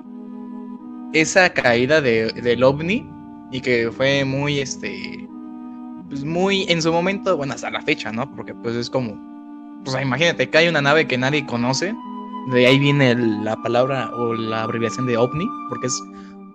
esa 1.11 1.49
caída 1.49 1.99
de, 1.99 2.32
del 2.32 2.63
ovni 2.63 3.05
y 3.52 3.62
que 3.62 3.91
fue 3.91 4.26
muy, 4.26 4.60
este, 4.60 5.28
pues 6.10 6.24
muy, 6.24 6.66
en 6.70 6.82
su 6.82 6.91
momento, 6.91 7.36
bueno, 7.38 7.54
hasta 7.54 7.70
la 7.72 7.82
fecha, 7.82 8.12
¿no? 8.12 8.30
Porque 8.36 8.54
pues 8.54 8.76
es 8.76 8.89
como, 8.89 9.16
pues 9.84 10.00
imagínate, 10.02 10.50
cae 10.50 10.70
una 10.70 10.82
nave 10.82 11.08
que 11.08 11.18
nadie 11.18 11.45
conoce, 11.45 11.93
de 12.52 12.66
ahí 12.68 12.80
viene 12.80 13.12
el- 13.12 13.43
la 13.43 13.56
palabra 13.58 14.12
o 14.16 14.34
la 14.34 14.64
abreviación 14.64 15.06
de 15.08 15.18
ovni, 15.18 15.45
porque 15.70 15.88
es 15.88 16.02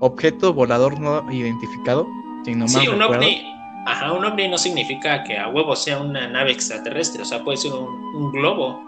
objeto 0.01 0.53
volador 0.53 0.99
no 1.01 1.31
identificado, 1.33 2.07
si 2.45 2.55
no 2.55 2.67
sí, 2.69 2.87
un 2.89 2.99
recuerdo. 3.01 3.23
ovni. 3.25 3.43
Ajá, 3.87 4.13
un 4.13 4.25
ovni 4.25 4.49
no 4.49 4.57
significa 4.59 5.23
que 5.25 5.39
a 5.39 5.49
huevo 5.49 5.77
sea 5.77 5.99
una 6.01 6.27
nave 6.27 6.53
extraterrestre, 6.53 7.23
o 7.23 7.25
sea, 7.25 7.45
puede 7.45 7.59
ser 7.59 7.73
un, 7.73 7.87
un 8.15 8.33
globo, 8.33 8.83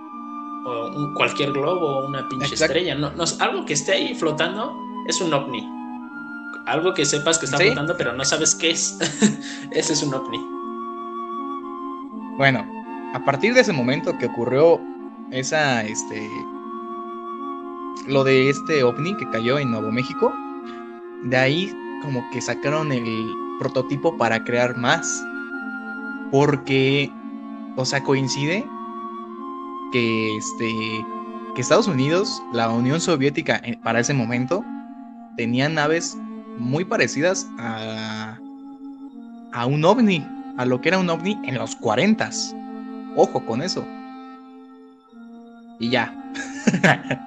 o 0.66 0.88
un- 0.96 1.14
cualquier 1.14 1.52
globo, 1.52 1.86
o 1.98 2.09
una 2.09 2.26
pinche 2.28 2.46
Exacto. 2.46 2.64
estrella. 2.74 2.94
No, 2.94 3.11
no, 3.12 3.24
algo 3.40 3.64
que 3.66 3.74
esté 3.74 3.92
ahí 3.92 4.14
flotando 4.14 4.74
es 5.07 5.20
un 5.20 5.32
ovni. 5.34 5.68
Algo 6.66 6.94
que 6.94 7.04
sepas 7.04 7.38
que 7.38 7.46
está 7.46 7.58
¿Sí? 7.58 7.64
flotando, 7.66 7.96
pero 7.96 8.12
no 8.12 8.24
sabes 8.24 8.54
qué 8.54 8.70
es. 8.70 8.98
Ese 9.70 9.92
es 9.92 10.02
un 10.02 10.14
ovni. 10.14 10.38
Bueno, 12.36 12.66
a 13.14 13.24
partir 13.24 13.54
de 13.54 13.60
ese 13.62 13.72
momento 13.72 14.18
que 14.18 14.26
ocurrió 14.26 14.78
esa, 15.30 15.82
este, 15.84 16.28
lo 18.08 18.24
de 18.24 18.50
este 18.50 18.84
ovni 18.84 19.16
que 19.16 19.30
cayó 19.30 19.58
en 19.58 19.70
Nuevo 19.70 19.90
México, 19.90 20.34
de 21.24 21.36
ahí 21.36 21.74
como 22.02 22.28
que 22.30 22.42
sacaron 22.42 22.92
el 22.92 23.32
prototipo 23.58 24.16
para 24.18 24.44
crear 24.44 24.76
más, 24.76 25.24
porque, 26.30 27.10
o 27.76 27.84
sea, 27.84 28.02
coincide 28.02 28.66
que, 29.92 30.36
este, 30.36 30.74
que 31.54 31.60
Estados 31.60 31.88
Unidos, 31.88 32.42
la 32.52 32.68
Unión 32.68 33.00
Soviética 33.00 33.60
eh, 33.64 33.78
para 33.82 34.00
ese 34.00 34.12
momento, 34.12 34.62
tenía 35.36 35.68
naves 35.68 36.18
muy 36.59 36.84
parecidas 36.84 37.46
a, 37.59 38.38
a 39.52 39.66
un 39.66 39.84
ovni, 39.84 40.26
a 40.57 40.64
lo 40.64 40.80
que 40.80 40.88
era 40.88 40.98
un 40.98 41.09
ovni 41.11 41.38
en 41.44 41.57
los 41.57 41.76
40 41.76 42.30
Ojo 43.16 43.44
con 43.46 43.62
eso. 43.62 43.86
Y 45.80 45.90
ya. 45.90 46.12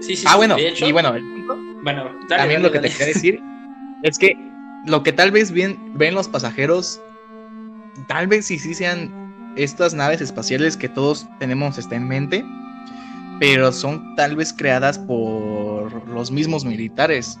Sí, 0.00 0.14
sí, 0.14 0.24
ah, 0.28 0.36
bueno, 0.36 0.54
de 0.56 0.68
hecho- 0.68 0.86
y 0.86 0.92
bueno, 0.92 1.14
el 1.14 1.22
punto, 1.22 1.56
Bueno, 1.82 2.04
dale, 2.04 2.28
también 2.28 2.62
dale, 2.62 2.62
lo 2.62 2.70
que 2.70 2.78
dale. 2.78 2.88
te 2.90 2.94
quería 2.96 3.14
decir 3.14 3.40
es 4.02 4.18
que 4.18 4.36
lo 4.84 5.02
que 5.02 5.12
tal 5.12 5.32
vez 5.32 5.50
ven, 5.50 5.76
ven 5.94 6.14
los 6.14 6.28
pasajeros, 6.28 7.00
tal 8.06 8.28
vez 8.28 8.46
sí, 8.46 8.58
sí 8.58 8.74
sean 8.74 9.10
estas 9.56 9.94
naves 9.94 10.20
espaciales 10.20 10.76
que 10.76 10.88
todos 10.88 11.26
tenemos 11.40 11.76
este, 11.78 11.96
en 11.96 12.06
mente, 12.06 12.44
pero 13.40 13.72
son 13.72 14.14
tal 14.14 14.36
vez 14.36 14.52
creadas 14.52 14.98
por 14.98 16.06
los 16.08 16.30
mismos 16.30 16.64
militares. 16.64 17.40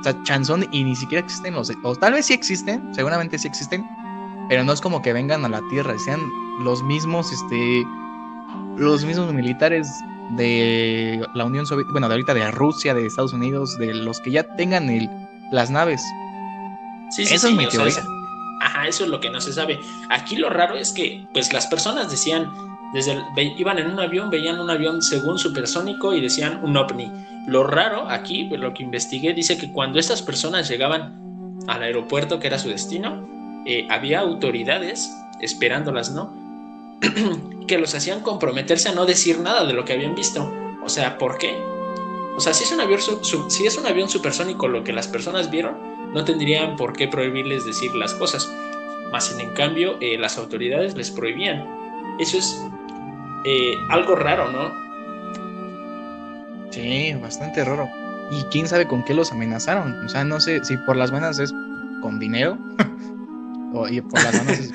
O 0.00 0.02
sea, 0.04 0.22
chanzón 0.22 0.66
y 0.70 0.84
ni 0.84 0.94
siquiera 0.96 1.24
existen 1.24 1.54
los... 1.54 1.72
O 1.82 1.96
tal 1.96 2.12
vez 2.12 2.26
sí 2.26 2.34
existen, 2.34 2.94
seguramente 2.94 3.38
sí 3.38 3.48
existen, 3.48 3.84
pero 4.48 4.62
no 4.64 4.72
es 4.72 4.80
como 4.80 5.02
que 5.02 5.12
vengan 5.12 5.44
a 5.44 5.48
la 5.48 5.60
Tierra, 5.70 5.98
sean 5.98 6.20
los 6.62 6.82
mismos, 6.82 7.32
este... 7.32 7.84
Los 8.76 9.04
mismos 9.04 9.32
militares 9.34 9.88
de 10.36 11.20
la 11.34 11.44
Unión 11.44 11.66
Soviética, 11.66 11.92
bueno, 11.92 12.08
de 12.08 12.14
ahorita 12.14 12.32
de 12.34 12.50
Rusia, 12.52 12.94
de 12.94 13.06
Estados 13.06 13.32
Unidos, 13.32 13.76
de 13.78 13.92
los 13.92 14.20
que 14.20 14.30
ya 14.30 14.44
tengan 14.56 14.88
el, 14.88 15.10
las 15.50 15.70
naves. 15.70 16.00
Sí, 17.10 17.26
sí, 17.26 17.34
Eso 17.34 17.48
sí, 17.48 17.52
es 17.54 17.58
mi 17.58 17.64
sea, 17.64 17.70
teoría. 17.72 18.02
ajá, 18.62 18.86
eso 18.86 19.04
es 19.04 19.10
lo 19.10 19.20
que 19.20 19.30
no 19.30 19.40
se 19.40 19.52
sabe. 19.52 19.80
Aquí 20.10 20.36
lo 20.36 20.48
raro 20.48 20.76
es 20.76 20.92
que, 20.92 21.26
pues, 21.32 21.52
las 21.52 21.66
personas 21.66 22.10
decían, 22.10 22.50
desde 22.94 23.12
el- 23.12 23.22
ve- 23.36 23.54
iban 23.58 23.78
en 23.78 23.90
un 23.90 24.00
avión, 24.00 24.30
veían 24.30 24.58
un 24.60 24.70
avión 24.70 25.02
según 25.02 25.38
supersónico 25.38 26.14
y 26.14 26.20
decían 26.20 26.60
un 26.62 26.76
ovni. 26.76 27.10
Lo 27.46 27.64
raro 27.64 28.08
aquí, 28.10 28.44
pues, 28.44 28.60
lo 28.60 28.74
que 28.74 28.82
investigué, 28.82 29.32
dice 29.34 29.56
que 29.58 29.72
cuando 29.72 29.98
estas 29.98 30.22
personas 30.22 30.68
llegaban 30.68 31.58
al 31.66 31.82
aeropuerto, 31.82 32.38
que 32.40 32.46
era 32.46 32.58
su 32.58 32.68
destino, 32.68 33.28
eh, 33.66 33.86
había 33.90 34.20
autoridades 34.20 35.10
esperándolas, 35.40 36.10
¿no? 36.12 36.32
que 37.66 37.78
los 37.78 37.94
hacían 37.94 38.20
comprometerse 38.20 38.88
a 38.88 38.94
no 38.94 39.06
decir 39.06 39.38
nada 39.40 39.64
de 39.64 39.72
lo 39.74 39.84
que 39.84 39.92
habían 39.92 40.14
visto. 40.14 40.50
O 40.84 40.88
sea, 40.88 41.18
¿por 41.18 41.38
qué? 41.38 41.56
O 42.36 42.40
sea, 42.40 42.54
si 42.54 42.64
es 42.64 42.72
un 42.72 42.80
avión, 43.86 44.08
supersónico 44.08 44.68
lo 44.68 44.84
que 44.84 44.92
las 44.92 45.08
personas 45.08 45.50
vieron, 45.50 45.76
no 46.14 46.24
tendrían 46.24 46.76
por 46.76 46.92
qué 46.94 47.08
prohibirles 47.08 47.64
decir 47.64 47.94
las 47.94 48.14
cosas. 48.14 48.50
Más 49.12 49.36
en 49.38 49.50
cambio, 49.50 49.96
eh, 50.00 50.16
las 50.18 50.38
autoridades 50.38 50.94
les 50.96 51.10
prohibían. 51.10 51.66
Eso 52.18 52.38
es 52.38 52.60
eh, 53.44 53.74
algo 53.90 54.14
raro, 54.16 54.50
¿no? 54.50 54.70
Sí, 56.70 57.14
bastante 57.20 57.64
raro. 57.64 57.88
Y 58.30 58.42
quién 58.50 58.68
sabe 58.68 58.86
con 58.86 59.04
qué 59.04 59.14
los 59.14 59.32
amenazaron. 59.32 60.04
O 60.04 60.08
sea, 60.08 60.24
no 60.24 60.40
sé 60.40 60.62
si 60.64 60.76
por 60.78 60.96
las 60.96 61.10
buenas 61.10 61.38
es 61.38 61.52
con 62.02 62.18
dinero 62.18 62.58
o 63.72 63.88
y 63.88 64.00
por 64.00 64.22
las 64.22 64.34
manos 64.44 64.58
es 64.58 64.72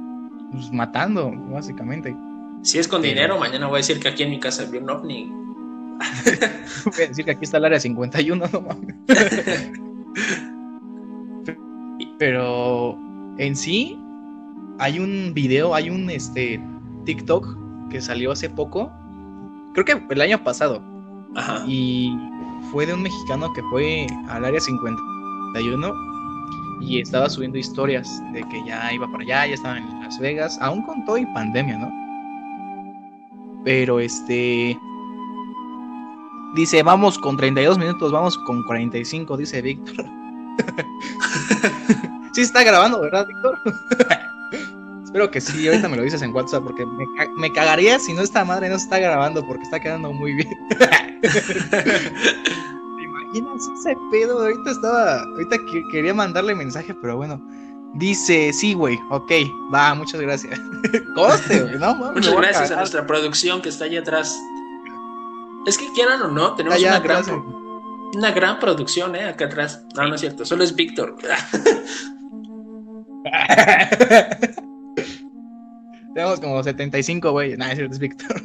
pues, 0.52 0.72
matando, 0.72 1.32
básicamente. 1.50 2.16
Si 2.62 2.78
es 2.78 2.88
con 2.88 3.02
Pero- 3.02 3.14
dinero, 3.14 3.38
mañana 3.38 3.66
voy 3.66 3.76
a 3.76 3.78
decir 3.78 4.00
que 4.00 4.08
aquí 4.08 4.22
en 4.24 4.30
mi 4.30 4.40
casa 4.40 4.64
vi 4.64 4.78
un 4.78 4.90
ovni. 4.90 5.30
Voy 6.84 7.04
a 7.04 7.08
decir 7.08 7.24
que 7.24 7.30
aquí 7.30 7.44
está 7.44 7.56
el 7.56 7.64
área 7.64 7.80
51, 7.80 8.44
no 8.52 8.60
mames. 8.60 8.94
Pero 12.18 12.98
en 13.38 13.56
sí 13.56 13.98
hay 14.78 14.98
un 14.98 15.32
video, 15.32 15.74
hay 15.74 15.88
un 15.88 16.10
este 16.10 16.60
TikTok 17.06 17.56
que 17.88 18.02
salió 18.02 18.32
hace 18.32 18.50
poco. 18.50 18.92
Creo 19.72 19.84
que 19.84 20.06
el 20.10 20.20
año 20.20 20.42
pasado. 20.44 20.82
Ajá. 21.34 21.64
Y 21.66 22.14
fue 22.70 22.86
de 22.86 22.94
un 22.94 23.02
mexicano 23.02 23.52
que 23.54 23.62
fue 23.70 24.06
al 24.28 24.44
área 24.44 24.60
51 24.60 25.92
y 26.80 27.00
estaba 27.00 27.30
subiendo 27.30 27.58
historias 27.58 28.22
de 28.32 28.42
que 28.48 28.64
ya 28.66 28.92
iba 28.92 29.10
para 29.10 29.22
allá, 29.22 29.46
ya 29.46 29.54
estaba 29.54 29.78
en 29.78 30.00
Las 30.02 30.18
Vegas, 30.18 30.58
aún 30.60 30.82
con 30.82 31.04
todo 31.04 31.16
y 31.16 31.26
pandemia, 31.26 31.78
¿no? 31.78 31.90
Pero 33.64 33.98
este 33.98 34.78
dice, 36.54 36.82
vamos 36.82 37.18
con 37.18 37.36
32 37.36 37.78
minutos, 37.78 38.12
vamos 38.12 38.36
con 38.38 38.62
45, 38.64 39.36
dice 39.36 39.62
Víctor. 39.62 40.06
sí 42.32 42.42
está 42.42 42.62
grabando, 42.62 43.00
¿verdad, 43.00 43.26
Víctor? 43.26 43.58
Espero 45.16 45.30
que 45.30 45.40
sí, 45.40 45.66
ahorita 45.66 45.88
me 45.88 45.96
lo 45.96 46.02
dices 46.02 46.20
en 46.20 46.34
WhatsApp 46.34 46.62
porque 46.62 46.84
me, 46.84 47.06
me 47.38 47.50
cagaría 47.50 47.98
si 47.98 48.12
no 48.12 48.20
esta 48.20 48.44
madre 48.44 48.68
no 48.68 48.78
se 48.78 48.84
está 48.84 48.98
grabando 48.98 49.42
porque 49.46 49.62
está 49.62 49.80
quedando 49.80 50.12
muy 50.12 50.34
bien. 50.34 50.50
¿Te 51.22 53.02
imaginas 53.02 53.62
ese 53.80 53.96
pedo? 54.10 54.42
Ahorita 54.42 54.72
estaba. 54.72 55.22
Ahorita 55.22 55.56
que- 55.56 55.82
quería 55.90 56.12
mandarle 56.12 56.54
mensaje, 56.54 56.94
pero 57.00 57.16
bueno. 57.16 57.40
Dice, 57.94 58.52
sí, 58.52 58.74
güey, 58.74 58.98
ok, 59.08 59.32
va, 59.74 59.94
muchas 59.94 60.20
gracias. 60.20 60.60
Coste, 61.14 61.62
güey, 61.62 61.78
no 61.78 61.94
mames, 61.94 62.16
Muchas 62.16 62.34
gracias 62.34 62.70
a 62.72 62.76
nuestra 62.76 63.06
producción 63.06 63.62
que 63.62 63.70
está 63.70 63.86
allá 63.86 64.00
atrás. 64.00 64.38
Es 65.66 65.78
que 65.78 65.90
quieran 65.94 66.20
o 66.20 66.28
no, 66.28 66.54
tenemos 66.56 66.76
Allá 66.76 66.90
una 66.90 67.00
gran, 67.00 67.24
una 68.12 68.32
gran 68.32 68.60
producción, 68.60 69.16
¿eh? 69.16 69.24
Acá 69.24 69.46
atrás. 69.46 69.82
No, 69.94 70.06
no 70.08 70.14
es 70.14 70.20
cierto, 70.20 70.44
solo 70.44 70.62
es 70.62 70.76
Víctor. 70.76 71.16
Tenemos 76.14 76.40
como 76.40 76.62
75, 76.62 77.32
güey. 77.32 77.56
Nah, 77.56 77.70
es 77.70 77.76
cierto, 77.76 77.94
es 77.94 77.98
Víctor. 77.98 78.36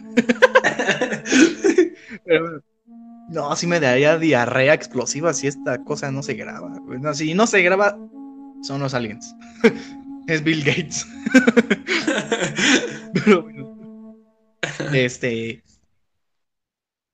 Pero 2.25 2.43
bueno. 2.43 2.61
No, 3.29 3.55
sí 3.55 3.65
me 3.65 3.79
daría 3.79 4.17
diarrea 4.17 4.73
explosiva 4.73 5.33
si 5.33 5.47
esta 5.47 5.81
cosa 5.85 6.11
no 6.11 6.21
se 6.21 6.33
graba. 6.33 6.69
güey. 6.85 6.99
No, 6.99 7.13
si 7.13 7.33
no 7.33 7.47
se 7.47 7.61
graba, 7.61 7.97
son 8.61 8.81
los 8.81 8.93
aliens. 8.93 9.33
es 10.27 10.43
Bill 10.43 10.63
Gates. 10.65 11.07
Pero 13.13 13.43
bueno. 13.43 14.17
Este. 14.93 15.63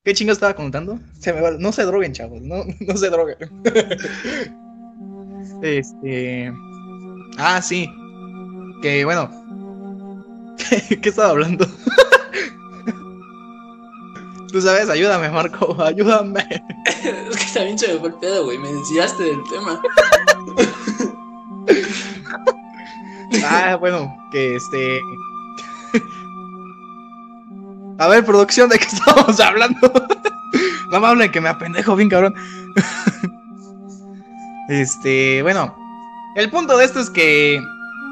¿Qué 0.03 0.13
chingo 0.13 0.31
estaba 0.31 0.55
contando? 0.55 0.99
Se 1.19 1.33
me 1.33 1.41
va- 1.41 1.51
No 1.51 1.71
se 1.71 1.83
droguen, 1.83 2.13
chavos. 2.13 2.41
No, 2.41 2.63
no 2.79 2.97
se 2.97 3.09
droguen. 3.09 3.37
este. 5.61 6.51
Ah, 7.37 7.61
sí. 7.61 7.89
Que 8.81 9.05
bueno. 9.05 9.29
¿Qué 11.01 11.09
estaba 11.09 11.29
hablando? 11.29 11.67
Tú 14.51 14.61
sabes, 14.61 14.89
ayúdame, 14.89 15.29
Marco, 15.29 15.75
ayúdame. 15.81 16.45
es 16.85 17.37
que 17.37 17.53
también 17.53 17.77
se 17.77 17.93
me 17.93 17.99
fue 17.99 18.09
el 18.09 18.15
pedo, 18.15 18.45
güey. 18.45 18.57
Me 18.57 18.71
desviaste 18.71 19.23
del 19.23 19.43
tema. 19.49 19.81
Ah, 23.45 23.75
bueno, 23.75 24.15
que 24.31 24.55
este. 24.55 25.01
A 27.99 28.07
ver, 28.07 28.25
producción, 28.25 28.69
¿de 28.69 28.79
qué 28.79 28.85
estamos 28.85 29.39
hablando? 29.39 29.91
No 30.91 30.99
me 30.99 31.07
hablen 31.07 31.31
que 31.31 31.41
me 31.41 31.49
apendejo 31.49 31.95
bien, 31.95 32.09
cabrón. 32.09 32.33
Este, 34.69 35.41
bueno. 35.43 35.75
El 36.35 36.49
punto 36.49 36.77
de 36.77 36.85
esto 36.85 36.99
es 36.99 37.09
que. 37.09 37.61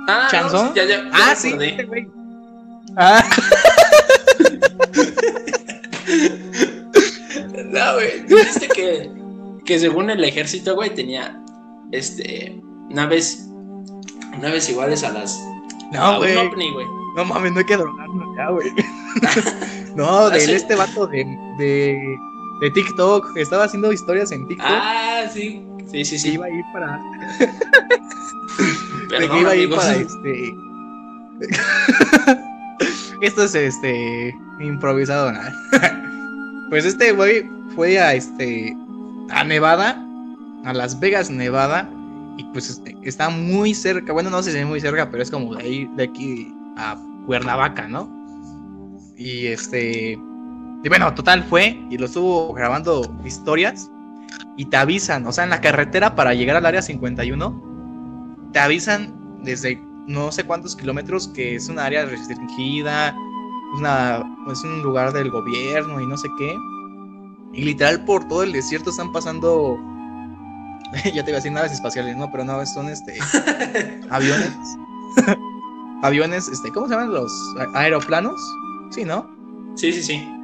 Ah, 0.08 0.24
no, 0.24 0.30
¿Chanzón? 0.30 0.74
ya, 0.76 0.84
ya, 0.86 1.04
ya 1.04 1.10
Ah, 1.14 1.36
sí, 1.36 1.50
este 1.60 1.84
güey. 1.86 2.08
Ah, 2.98 3.24
No, 7.72 7.94
güey. 7.96 8.22
Dijiste 8.28 8.68
que, 8.70 9.12
que 9.66 9.80
según 9.80 10.10
el 10.10 10.24
ejército, 10.24 10.76
güey, 10.76 10.94
tenía 10.94 11.40
este 11.92 12.62
naves 12.90 13.48
naves 14.40 14.70
iguales 14.70 15.04
a 15.04 15.12
las 15.12 15.40
no, 15.92 16.18
güey. 16.18 16.36
No 17.16 17.26
mames, 17.26 17.52
no 17.54 17.60
hay 17.60 17.66
que 17.66 17.78
drogarnos 17.78 18.28
ya, 18.38 18.50
güey. 18.50 18.70
no, 19.96 20.30
de 20.30 20.38
Ah, 20.38 20.40
sí. 20.40 20.52
este 20.54 20.76
vato 20.76 21.08
de, 21.08 21.26
de, 21.58 21.98
de 22.62 22.72
TikTok. 22.72 23.36
Estaba 23.38 23.66
haciendo 23.66 23.92
historias 23.92 24.32
en 24.32 24.48
TikTok. 24.48 24.68
Ah, 24.70 25.24
sí. 25.32 25.66
Sí, 25.92 26.06
sí, 26.06 26.20
sí. 26.20 26.34
iba 26.34 26.46
a 26.46 26.50
ir 26.50 26.64
para. 26.74 27.00
Perdón, 29.10 29.30
que 29.30 29.42
iba 29.42 29.52
a 29.52 29.56
ir 29.56 29.66
amigos. 29.66 29.84
para 29.84 29.96
este. 29.96 30.56
Esto 33.26 33.44
es 33.44 33.56
este. 33.56 34.36
improvisado, 34.60 35.32
nada. 35.32 35.54
pues 36.70 36.86
este 36.86 37.12
güey 37.12 37.48
fue 37.76 38.00
a 38.00 38.14
este. 38.14 38.76
a 39.30 39.44
Nevada. 39.44 40.02
a 40.66 40.74
Las 40.74 41.00
Vegas, 41.00 41.30
Nevada, 41.30 41.90
y 42.38 42.44
pues 42.46 42.70
este, 42.70 42.96
está 43.04 43.30
muy 43.30 43.74
cerca, 43.74 44.12
bueno, 44.12 44.30
no 44.30 44.44
sé 44.44 44.52
si 44.52 44.58
es 44.58 44.66
muy 44.66 44.82
cerca, 44.82 45.10
pero 45.10 45.24
es 45.24 45.32
como 45.32 45.56
de 45.56 45.64
ahí, 45.64 45.90
de 45.96 46.04
aquí 46.04 46.54
a 46.78 46.98
Cuernavaca, 47.26 47.88
¿no? 47.88 48.10
Y 49.18 49.48
este, 49.48 50.20
y 50.86 50.88
bueno, 50.88 51.12
total 51.16 51.44
fue 51.44 51.84
y 51.90 51.98
lo 51.98 52.06
estuvo 52.06 52.54
grabando 52.54 53.02
historias 53.26 53.90
y 54.56 54.66
te 54.66 54.78
avisan, 54.78 55.26
o 55.26 55.32
sea, 55.32 55.44
en 55.44 55.50
la 55.50 55.60
carretera 55.60 56.14
para 56.14 56.36
llegar 56.36 56.58
al 56.58 56.66
área 56.68 56.84
51, 56.84 58.50
te 58.54 58.60
avisan 58.60 59.42
desde 59.42 59.82
no 60.06 60.32
sé 60.32 60.44
cuántos 60.44 60.76
kilómetros 60.76 61.28
que 61.30 61.56
es 61.56 61.70
un 61.70 61.80
área 61.80 62.06
restringida, 62.06 63.18
una, 63.76 64.24
es 64.52 64.64
un 64.64 64.84
lugar 64.84 65.12
del 65.12 65.32
gobierno 65.32 66.00
y 66.00 66.06
no 66.06 66.18
sé 66.18 66.28
qué. 66.38 66.56
Y 67.54 67.64
literal 67.64 68.06
por 68.06 68.28
todo 68.28 68.44
el 68.44 68.52
desierto 68.52 68.92
están 68.92 69.12
pasando 69.12 69.80
ya 71.16 71.24
te 71.24 71.32
iba 71.32 71.38
a 71.38 71.42
decir 71.42 71.52
naves 71.52 71.72
espaciales, 71.72 72.16
no, 72.16 72.32
pero 72.32 72.46
no, 72.46 72.64
son 72.64 72.90
este 72.90 73.18
aviones. 74.12 74.56
aviones, 76.04 76.48
este, 76.48 76.72
¿cómo 76.72 76.88
se 76.88 76.94
llaman 76.94 77.12
los 77.12 77.32
aeroplanos? 77.74 78.40
Sí, 78.92 79.04
¿no? 79.04 79.28
Sí, 79.76 79.92
sí, 79.92 80.04
sí. 80.04 80.36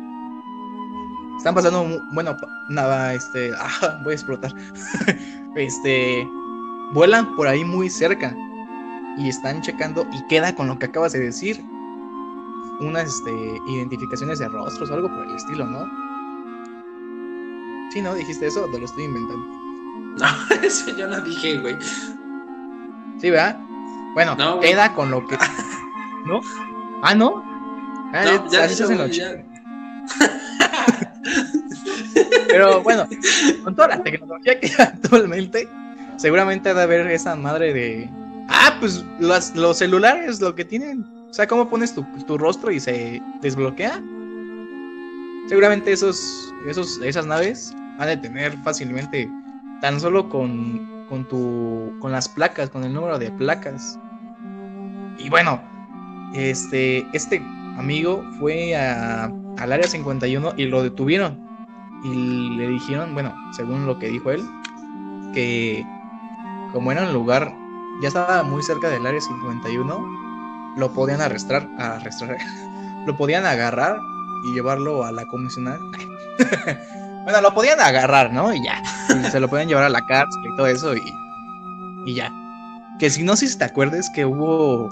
Están 1.42 1.56
pasando, 1.56 2.00
bueno, 2.12 2.38
nada, 2.70 3.16
este, 3.16 3.52
ah, 3.60 3.98
voy 4.04 4.12
a 4.12 4.14
explotar. 4.14 4.54
este, 5.56 6.30
vuelan 6.94 7.36
por 7.36 7.48
ahí 7.48 7.66
muy 7.66 7.90
cerca 7.90 8.36
y 9.18 9.28
están 9.28 9.60
checando 9.64 10.06
y 10.14 10.22
queda 10.28 10.54
con 10.54 10.68
lo 10.68 10.78
que 10.78 10.86
acabas 10.86 11.14
de 11.14 11.20
decir. 11.20 11.60
Unas 12.80 13.08
este, 13.08 13.32
identificaciones 13.70 14.38
de 14.38 14.50
rostros 14.50 14.92
o 14.92 14.94
algo 14.94 15.08
por 15.08 15.26
el 15.26 15.36
estilo, 15.36 15.66
¿no? 15.66 15.90
Sí, 17.92 18.04
¿no? 18.04 18.14
¿Dijiste 18.14 18.46
eso? 18.46 18.66
¿O 18.66 18.78
lo 18.78 18.86
estoy 18.86 19.06
inventando? 19.06 19.44
No, 20.20 20.28
eso 20.62 20.96
yo 20.96 21.08
no 21.08 21.22
dije, 21.22 21.58
güey. 21.58 21.76
Sí, 23.20 23.32
¿verdad? 23.32 23.58
Bueno, 24.14 24.38
queda 24.60 24.94
con 24.94 25.10
lo 25.10 25.26
que. 25.26 25.40
¿No? 26.28 26.42
Ah, 27.02 27.16
¿no? 27.16 27.44
Ah, 28.14 28.26
no, 28.26 28.52
ya, 28.52 28.68
ya, 28.68 29.08
ya, 29.08 29.44
Pero 32.48 32.82
bueno, 32.84 33.08
con 33.64 33.76
toda 33.76 33.90
la 33.90 34.04
tecnología 34.04 34.60
que 34.60 34.68
hay 34.68 34.74
actualmente, 34.80 35.68
seguramente 36.18 36.70
ha 36.70 36.74
de 36.74 36.82
haber 36.82 37.08
esa 37.08 37.36
madre 37.36 37.74
de. 37.74 38.10
Ah, 38.50 38.76
pues 38.80 39.04
los 39.20 39.78
celulares, 39.78 40.42
lo 40.42 40.56
que 40.56 40.66
tienen. 40.66 41.06
O 41.30 41.34
sea, 41.34 41.48
¿cómo 41.48 41.70
pones 41.70 41.96
tu, 41.96 42.04
tu 42.28 42.38
rostro 42.38 42.72
y 42.72 42.80
se 42.80 43.22
desbloquea? 43.42 44.02
Seguramente 45.48 45.92
esos, 45.92 46.54
esos, 46.68 47.00
esas 47.02 47.26
naves 47.26 47.74
han 48.00 48.08
de 48.08 48.18
tener 48.18 48.58
fácilmente 48.64 49.30
tan 49.82 50.00
solo 50.00 50.30
con, 50.30 51.06
con, 51.10 51.28
tu, 51.28 51.94
con 52.00 52.12
las 52.12 52.30
placas, 52.30 52.70
con 52.70 52.84
el 52.84 52.94
número 52.94 53.18
de 53.18 53.32
placas. 53.32 54.00
Y 55.18 55.30
bueno, 55.30 55.62
este, 56.34 57.06
este 57.14 57.38
amigo 57.78 58.24
fue 58.40 58.76
a, 58.76 59.32
al 59.58 59.72
área 59.72 59.88
51 59.88 60.54
y 60.58 60.66
lo 60.66 60.84
detuvieron. 60.84 61.40
Y 62.04 62.56
le 62.58 62.68
dijeron, 62.68 63.14
bueno, 63.14 63.34
según 63.52 63.86
lo 63.86 64.00
que 64.00 64.08
dijo 64.08 64.32
él, 64.32 64.42
que 65.34 65.86
como 66.74 66.92
era 66.92 67.04
un 67.04 67.14
lugar, 67.14 67.54
ya 68.02 68.08
estaba 68.08 68.44
muy 68.44 68.64
cerca 68.64 68.90
del 68.90 69.06
área 69.06 69.22
51, 69.22 70.08
lo 70.78 70.94
podían 70.94 71.22
arrestar, 71.22 71.68
arrestar 71.78 72.38
lo 73.06 73.16
podían 73.18 73.46
agarrar 73.46 74.00
y 74.46 74.54
llevarlo 74.54 75.04
a 75.04 75.12
la 75.12 75.26
comisional. 75.28 75.80
bueno, 77.24 77.42
lo 77.42 77.54
podían 77.54 77.80
agarrar, 77.80 78.34
¿no? 78.34 78.54
Y 78.54 78.64
ya. 78.64 78.82
se 79.32 79.40
lo 79.40 79.48
podían 79.48 79.68
llevar 79.68 79.84
a 79.84 79.90
la 79.90 80.02
cárcel 80.06 80.42
y 80.46 80.56
todo 80.56 80.68
eso 80.68 80.96
y, 80.96 81.04
y 82.06 82.16
ya. 82.16 82.32
Que 83.00 83.10
si 83.10 83.24
no 83.24 83.36
si 83.36 83.56
te 83.58 83.64
acuerdas 83.64 84.10
que 84.14 84.26
hubo, 84.26 84.90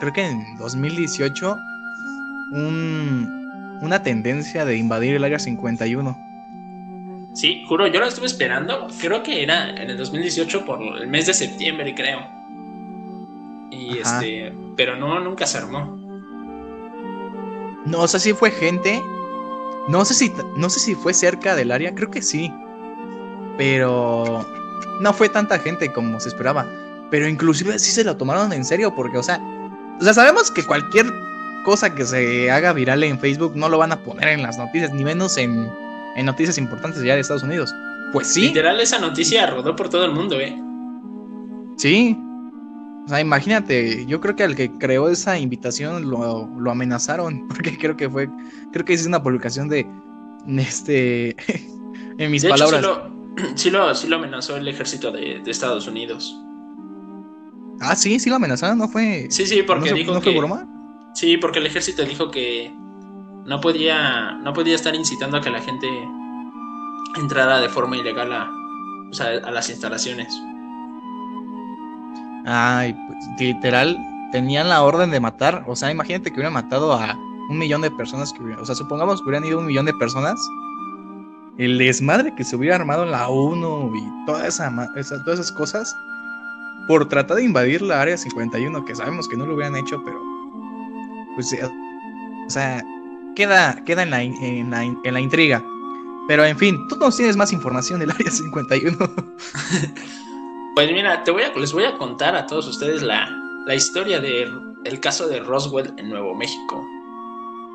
creo 0.00 0.12
que 0.12 0.26
en 0.26 0.56
2018, 0.58 1.56
un, 2.52 3.39
una 3.82 4.02
tendencia 4.02 4.64
de 4.64 4.76
invadir 4.76 5.14
el 5.14 5.24
área 5.24 5.38
51. 5.38 6.30
Sí, 7.34 7.64
juro, 7.68 7.86
yo 7.86 8.00
lo 8.00 8.06
estuve 8.06 8.26
esperando. 8.26 8.88
Creo 9.00 9.22
que 9.22 9.42
era 9.42 9.70
en 9.70 9.90
el 9.90 9.96
2018 9.96 10.64
por 10.64 10.82
el 10.82 11.06
mes 11.06 11.26
de 11.26 11.34
septiembre, 11.34 11.94
creo. 11.94 12.26
Y 13.70 13.98
este, 13.98 14.52
pero 14.76 14.96
no, 14.96 15.20
nunca 15.20 15.46
se 15.46 15.58
armó. 15.58 15.96
No, 17.86 18.00
o 18.00 18.08
sea, 18.08 18.20
sí 18.20 18.32
fue 18.32 18.50
gente. 18.50 19.00
No 19.88 20.04
sé 20.04 20.14
si, 20.14 20.32
no 20.56 20.68
sé 20.68 20.80
si 20.80 20.94
fue 20.94 21.14
cerca 21.14 21.54
del 21.54 21.70
área, 21.70 21.94
creo 21.94 22.10
que 22.10 22.20
sí. 22.20 22.52
Pero 23.56 24.44
no 25.00 25.12
fue 25.12 25.28
tanta 25.28 25.58
gente 25.58 25.92
como 25.92 26.18
se 26.20 26.28
esperaba. 26.28 26.66
Pero 27.10 27.28
inclusive 27.28 27.78
sí 27.78 27.90
se 27.90 28.04
lo 28.04 28.16
tomaron 28.16 28.52
en 28.52 28.64
serio 28.64 28.94
porque, 28.94 29.18
o 29.18 29.22
sea, 29.22 29.40
o 30.00 30.04
sea, 30.04 30.14
sabemos 30.14 30.50
que 30.50 30.64
cualquier 30.64 31.06
cosa 31.64 31.94
que 31.94 32.04
se 32.04 32.50
haga 32.50 32.72
viral 32.72 33.02
en 33.04 33.18
Facebook 33.18 33.52
no 33.56 33.68
lo 33.68 33.78
van 33.78 33.92
a 33.92 34.02
poner 34.02 34.28
en 34.28 34.42
las 34.42 34.58
noticias, 34.58 34.92
ni 34.92 35.04
menos 35.04 35.36
en, 35.36 35.68
noticias 36.24 36.58
importantes 36.58 37.02
ya 37.02 37.14
de 37.14 37.20
Estados 37.20 37.42
Unidos. 37.42 37.74
Pues 38.12 38.28
sí. 38.28 38.48
Literal, 38.48 38.80
esa 38.80 38.98
noticia 38.98 39.46
rodó 39.46 39.74
por 39.76 39.88
todo 39.88 40.04
el 40.04 40.12
mundo, 40.12 40.38
¿eh? 40.40 40.56
Sí. 41.76 42.18
O 43.06 43.08
sea, 43.08 43.20
imagínate, 43.20 44.04
yo 44.06 44.20
creo 44.20 44.36
que 44.36 44.44
al 44.44 44.54
que 44.54 44.70
creó 44.72 45.08
esa 45.08 45.38
invitación 45.38 46.10
lo, 46.10 46.46
lo 46.58 46.70
amenazaron, 46.70 47.48
porque 47.48 47.78
creo 47.78 47.96
que 47.96 48.08
fue, 48.08 48.28
creo 48.72 48.84
que 48.84 48.92
es 48.92 49.06
una 49.06 49.22
publicación 49.22 49.68
de, 49.68 49.86
este, 50.58 51.36
en 52.18 52.30
mis 52.30 52.44
palabras. 52.44 52.84
sí, 53.54 53.70
lo, 53.70 53.94
sí, 53.94 54.08
lo, 54.08 54.16
amenazó 54.16 54.56
el 54.56 54.68
ejército 54.68 55.10
de, 55.10 55.42
Estados 55.46 55.86
Unidos. 55.86 56.36
Ah, 57.80 57.96
sí, 57.96 58.20
sí 58.20 58.28
lo 58.28 58.36
amenazaron, 58.36 58.76
¿no 58.76 58.88
fue? 58.88 59.26
Sí, 59.30 59.46
sí, 59.46 59.62
porque 59.62 59.94
dijo 59.94 60.12
¿no 60.12 60.20
fue 60.20 60.36
broma? 60.36 60.66
Sí, 61.14 61.36
porque 61.36 61.58
el 61.58 61.66
ejército 61.66 62.04
dijo 62.04 62.30
que 62.30 62.72
no 63.44 63.60
podía, 63.60 64.32
no 64.42 64.52
podía 64.52 64.74
estar 64.74 64.94
incitando 64.94 65.36
a 65.36 65.40
que 65.40 65.50
la 65.50 65.60
gente 65.60 65.86
entrara 67.16 67.60
de 67.60 67.68
forma 67.68 67.96
ilegal 67.96 68.32
a, 68.32 68.50
las 69.50 69.68
instalaciones. 69.68 70.32
Ay, 72.46 72.94
pues 72.94 73.18
literal, 73.38 73.98
tenían 74.32 74.68
la 74.68 74.82
orden 74.82 75.10
de 75.10 75.20
matar. 75.20 75.64
O 75.66 75.74
sea, 75.74 75.90
imagínate 75.90 76.30
que 76.30 76.36
hubieran 76.36 76.52
matado 76.52 76.92
a 76.92 77.16
un 77.48 77.58
millón 77.58 77.82
de 77.82 77.90
personas. 77.90 78.32
Que 78.32 78.42
o 78.42 78.64
sea, 78.64 78.74
supongamos 78.74 79.20
que 79.20 79.28
hubieran 79.28 79.46
ido 79.46 79.58
un 79.58 79.66
millón 79.66 79.86
de 79.86 79.94
personas. 79.94 80.38
El 81.58 81.76
desmadre 81.76 82.34
que 82.36 82.44
se 82.44 82.56
hubiera 82.56 82.76
armado 82.76 83.02
en 83.02 83.10
la 83.10 83.28
ONU 83.28 83.94
y 83.94 84.26
toda 84.26 84.46
esa, 84.46 84.70
todas 85.24 85.40
esas 85.40 85.52
cosas 85.52 85.94
por 86.86 87.06
tratar 87.08 87.36
de 87.36 87.44
invadir 87.44 87.82
la 87.82 88.00
área 88.00 88.16
51, 88.16 88.84
que 88.84 88.94
sabemos 88.94 89.28
que 89.28 89.36
no 89.36 89.44
lo 89.44 89.54
hubieran 89.54 89.76
hecho, 89.76 90.02
pero 90.04 90.29
pues, 91.40 91.52
eh, 91.54 91.64
o 91.64 92.50
sea, 92.50 92.84
queda, 93.34 93.82
queda 93.84 94.02
en, 94.02 94.10
la, 94.10 94.22
en, 94.22 94.70
la, 94.70 94.84
en 94.84 95.14
la 95.14 95.20
intriga. 95.20 95.64
Pero 96.28 96.44
en 96.44 96.58
fin, 96.58 96.78
tú 96.88 96.96
nos 96.96 97.16
tienes 97.16 97.36
más 97.36 97.52
información 97.52 98.00
del 98.00 98.10
área 98.10 98.30
51. 98.30 98.96
pues 100.74 100.92
mira, 100.92 101.24
te 101.24 101.30
voy 101.30 101.42
a, 101.42 101.52
les 101.54 101.72
voy 101.72 101.84
a 101.84 101.96
contar 101.96 102.36
a 102.36 102.46
todos 102.46 102.68
ustedes 102.68 103.02
la, 103.02 103.28
la 103.66 103.74
historia 103.74 104.20
del 104.20 104.70
el 104.84 105.00
caso 105.00 105.28
de 105.28 105.40
Roswell 105.40 105.92
en 105.96 106.10
Nuevo 106.10 106.34
México. 106.34 106.86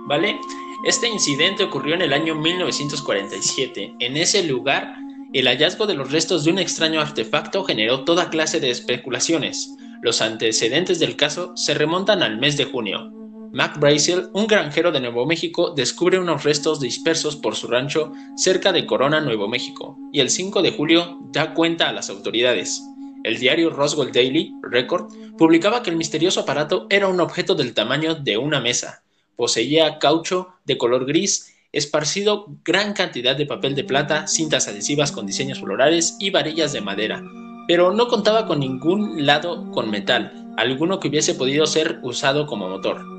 ¿Vale? 0.07 0.39
Este 0.86 1.07
incidente 1.07 1.63
ocurrió 1.63 1.95
en 1.95 2.01
el 2.01 2.13
año 2.13 2.36
1947. 2.36 3.95
En 3.99 4.18
ese 4.18 4.43
lugar, 4.43 4.95
el 5.34 5.47
hallazgo 5.47 5.88
de 5.88 5.95
los 5.95 6.11
restos 6.11 6.43
de 6.43 6.51
un 6.51 6.59
extraño 6.59 7.01
artefacto 7.01 7.63
generó 7.63 8.03
toda 8.03 8.30
clase 8.30 8.59
de 8.59 8.70
especulaciones. 8.70 9.76
Los 10.01 10.22
antecedentes 10.22 10.99
del 10.99 11.16
caso 11.16 11.51
se 11.55 11.74
remontan 11.74 12.22
al 12.22 12.38
mes 12.38 12.57
de 12.57 12.66
junio, 12.66 13.11
Mac 13.56 13.80
Brazel, 13.80 14.28
un 14.34 14.47
granjero 14.47 14.91
de 14.91 14.99
Nuevo 14.99 15.26
México, 15.26 15.70
descubre 15.74 16.20
unos 16.20 16.43
restos 16.43 16.82
dispersos 16.82 17.38
por 17.38 17.56
su 17.56 17.68
rancho 17.68 18.12
cerca 18.36 18.74
de 18.74 18.86
Corona, 18.86 19.22
Nuevo 19.22 19.47
México, 19.47 19.97
y 20.12 20.20
el 20.20 20.30
5 20.30 20.62
de 20.62 20.74
julio 20.74 21.20
da 21.32 21.53
cuenta 21.53 21.88
a 21.88 21.93
las 21.93 22.10
autoridades. 22.10 22.84
El 23.24 23.39
diario 23.39 23.70
Roswell 23.70 24.12
Daily 24.12 24.51
Record 24.62 25.08
publicaba 25.38 25.84
que 25.84 25.89
el 25.89 25.95
misterioso 25.95 26.41
aparato 26.41 26.86
era 26.89 27.08
un 27.08 27.22
objeto 27.22 27.56
del 27.56 27.74
tamaño 27.74 28.16
de 28.16 28.36
una 28.36 28.60
mesa. 28.60 29.03
Poseía 29.38 29.99
caucho 29.99 30.49
de 30.66 30.78
color 30.78 31.06
gris, 31.06 31.56
esparcido 31.72 32.47
gran 32.66 32.91
cantidad 32.91 33.38
de 33.38 33.45
papel 33.45 33.74
de 33.74 33.86
plata, 33.86 34.28
cintas 34.28 34.68
adhesivas 34.68 35.14
con 35.14 35.26
diseños 35.26 35.62
florales 35.62 36.18
y 36.20 36.30
varillas 36.30 36.74
de 36.74 36.82
madera, 36.82 37.24
pero 37.70 37.93
no 37.93 38.10
contaba 38.10 38.47
con 38.47 38.60
ningún 38.60 39.26
lado 39.26 39.72
con 39.72 39.89
metal, 39.89 40.53
alguno 40.58 40.99
que 40.99 41.08
hubiese 41.08 41.36
podido 41.36 41.66
ser 41.66 41.99
usado 42.03 42.47
como 42.47 42.68
motor. 42.68 43.14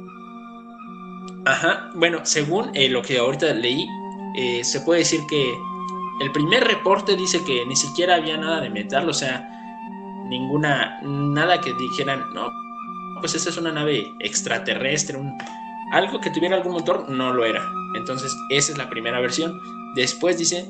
Ajá, 1.46 1.90
bueno, 1.94 2.20
según 2.24 2.72
eh, 2.74 2.88
lo 2.88 3.02
que 3.02 3.18
ahorita 3.18 3.54
leí, 3.54 3.86
eh, 4.36 4.64
se 4.64 4.80
puede 4.80 5.00
decir 5.00 5.20
que 5.28 5.54
el 6.20 6.32
primer 6.32 6.64
reporte 6.64 7.14
dice 7.14 7.42
que 7.44 7.64
ni 7.66 7.76
siquiera 7.76 8.16
había 8.16 8.36
nada 8.36 8.60
de 8.60 8.68
metal, 8.68 9.08
o 9.08 9.14
sea, 9.14 9.48
ninguna, 10.28 10.98
nada 11.02 11.60
que 11.60 11.72
dijeran, 11.74 12.24
no, 12.34 12.50
pues 13.20 13.36
esa 13.36 13.50
es 13.50 13.56
una 13.58 13.70
nave 13.70 14.12
extraterrestre, 14.18 15.20
algo 15.92 16.20
que 16.20 16.30
tuviera 16.30 16.56
algún 16.56 16.72
motor, 16.72 17.08
no 17.08 17.32
lo 17.32 17.44
era. 17.44 17.64
Entonces, 17.94 18.36
esa 18.50 18.72
es 18.72 18.78
la 18.78 18.90
primera 18.90 19.20
versión. 19.20 19.56
Después 19.94 20.38
dice, 20.38 20.68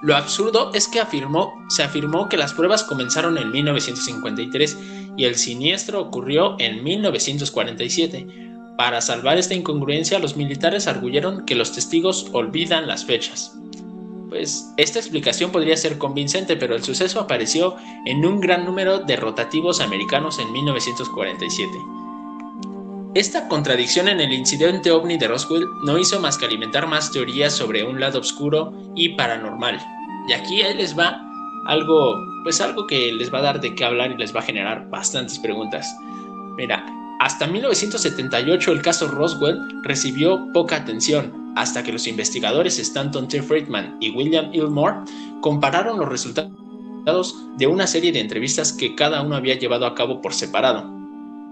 lo 0.00 0.16
absurdo 0.16 0.70
es 0.72 0.88
que 0.88 1.00
afirmó, 1.00 1.52
se 1.68 1.82
afirmó 1.82 2.30
que 2.30 2.38
las 2.38 2.54
pruebas 2.54 2.84
comenzaron 2.84 3.36
en 3.36 3.50
1953 3.50 4.78
y 5.14 5.24
el 5.26 5.34
siniestro 5.34 6.00
ocurrió 6.00 6.56
en 6.58 6.82
1947. 6.82 8.48
Para 8.78 9.00
salvar 9.00 9.38
esta 9.38 9.54
incongruencia, 9.54 10.20
los 10.20 10.36
militares 10.36 10.86
arguyeron 10.86 11.44
que 11.46 11.56
los 11.56 11.72
testigos 11.72 12.28
olvidan 12.32 12.86
las 12.86 13.04
fechas. 13.04 13.52
Pues 14.28 14.72
esta 14.76 15.00
explicación 15.00 15.50
podría 15.50 15.76
ser 15.76 15.98
convincente, 15.98 16.54
pero 16.54 16.76
el 16.76 16.84
suceso 16.84 17.18
apareció 17.18 17.74
en 18.06 18.24
un 18.24 18.38
gran 18.38 18.64
número 18.64 19.00
de 19.00 19.16
rotativos 19.16 19.80
americanos 19.80 20.38
en 20.38 20.52
1947. 20.52 21.72
Esta 23.16 23.48
contradicción 23.48 24.06
en 24.06 24.20
el 24.20 24.32
incidente 24.32 24.92
ovni 24.92 25.18
de 25.18 25.26
Roswell 25.26 25.66
no 25.84 25.98
hizo 25.98 26.20
más 26.20 26.38
que 26.38 26.46
alimentar 26.46 26.86
más 26.86 27.10
teorías 27.10 27.52
sobre 27.52 27.82
un 27.82 27.98
lado 27.98 28.20
oscuro 28.20 28.72
y 28.94 29.08
paranormal. 29.16 29.80
Y 30.28 30.34
aquí 30.34 30.62
les 30.62 30.96
va 30.96 31.20
algo, 31.66 32.14
pues 32.44 32.60
algo 32.60 32.86
que 32.86 33.12
les 33.12 33.34
va 33.34 33.40
a 33.40 33.42
dar 33.42 33.60
de 33.60 33.74
qué 33.74 33.84
hablar 33.84 34.12
y 34.12 34.18
les 34.18 34.32
va 34.32 34.38
a 34.38 34.44
generar 34.44 34.88
bastantes 34.88 35.40
preguntas. 35.40 35.92
Mira, 36.56 36.84
hasta 37.20 37.46
1978 37.46 38.72
el 38.72 38.82
caso 38.82 39.08
Roswell 39.08 39.58
recibió 39.82 40.52
poca 40.52 40.76
atención, 40.76 41.52
hasta 41.56 41.82
que 41.82 41.92
los 41.92 42.06
investigadores 42.06 42.78
Stanton 42.78 43.26
T. 43.26 43.42
Friedman 43.42 43.96
y 44.00 44.10
William 44.10 44.50
Ilmore 44.52 44.98
compararon 45.40 45.98
los 45.98 46.08
resultados 46.08 47.36
de 47.56 47.66
una 47.66 47.86
serie 47.86 48.12
de 48.12 48.20
entrevistas 48.20 48.72
que 48.72 48.94
cada 48.94 49.22
uno 49.22 49.34
había 49.34 49.58
llevado 49.58 49.86
a 49.86 49.94
cabo 49.94 50.20
por 50.20 50.32
separado. 50.34 50.98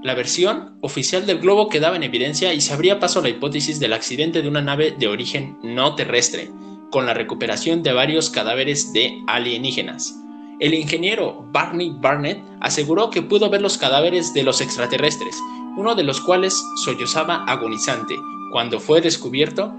La 0.03 0.15
versión 0.15 0.79
oficial 0.83 1.27
del 1.27 1.41
globo 1.41 1.69
quedaba 1.69 1.97
en 1.97 2.05
evidencia 2.05 2.55
y 2.55 2.61
se 2.61 2.73
abría 2.73 3.01
paso 3.01 3.19
a 3.19 3.23
la 3.23 3.31
hipótesis 3.31 3.81
del 3.81 3.93
accidente 3.93 4.43
de 4.43 4.49
una 4.49 4.63
nave 4.63 4.95
de 4.97 5.09
origen 5.09 5.59
no 5.63 5.97
terrestre, 5.97 6.51
con 6.93 7.07
la 7.07 7.15
recuperación 7.15 7.83
de 7.83 7.93
varios 7.93 8.31
cadáveres 8.31 8.93
de 8.93 9.13
alienígenas. 9.27 10.15
El 10.59 10.73
ingeniero 10.75 11.47
Barney 11.53 11.93
Barnett 11.99 12.43
aseguró 12.61 13.11
que 13.11 13.21
pudo 13.23 13.51
ver 13.51 13.61
los 13.61 13.77
cadáveres 13.77 14.33
de 14.33 14.43
los 14.43 14.61
extraterrestres, 14.61 15.37
uno 15.77 15.95
de 15.95 16.03
los 16.03 16.21
cuales 16.21 16.61
sollozaba 16.85 17.45
agonizante. 17.45 18.17
Cuando 18.51 18.81
fue 18.81 19.01
descubierto, 19.01 19.73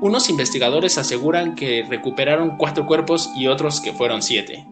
unos 0.00 0.28
investigadores 0.28 0.98
aseguran 0.98 1.54
que 1.54 1.84
recuperaron 1.88 2.56
cuatro 2.56 2.86
cuerpos 2.86 3.30
y 3.36 3.46
otros 3.46 3.80
que 3.80 3.92
fueron 3.92 4.22
siete. 4.22 4.66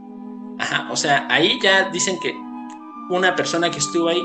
Ajá, 0.59 0.89
o 0.91 0.97
sea, 0.97 1.27
ahí 1.31 1.59
ya 1.63 1.91
dicen 1.91 2.19
que 2.21 2.35
una 3.11 3.35
persona 3.35 3.71
que 3.71 3.79
estuvo 3.79 4.09
ahí 4.09 4.23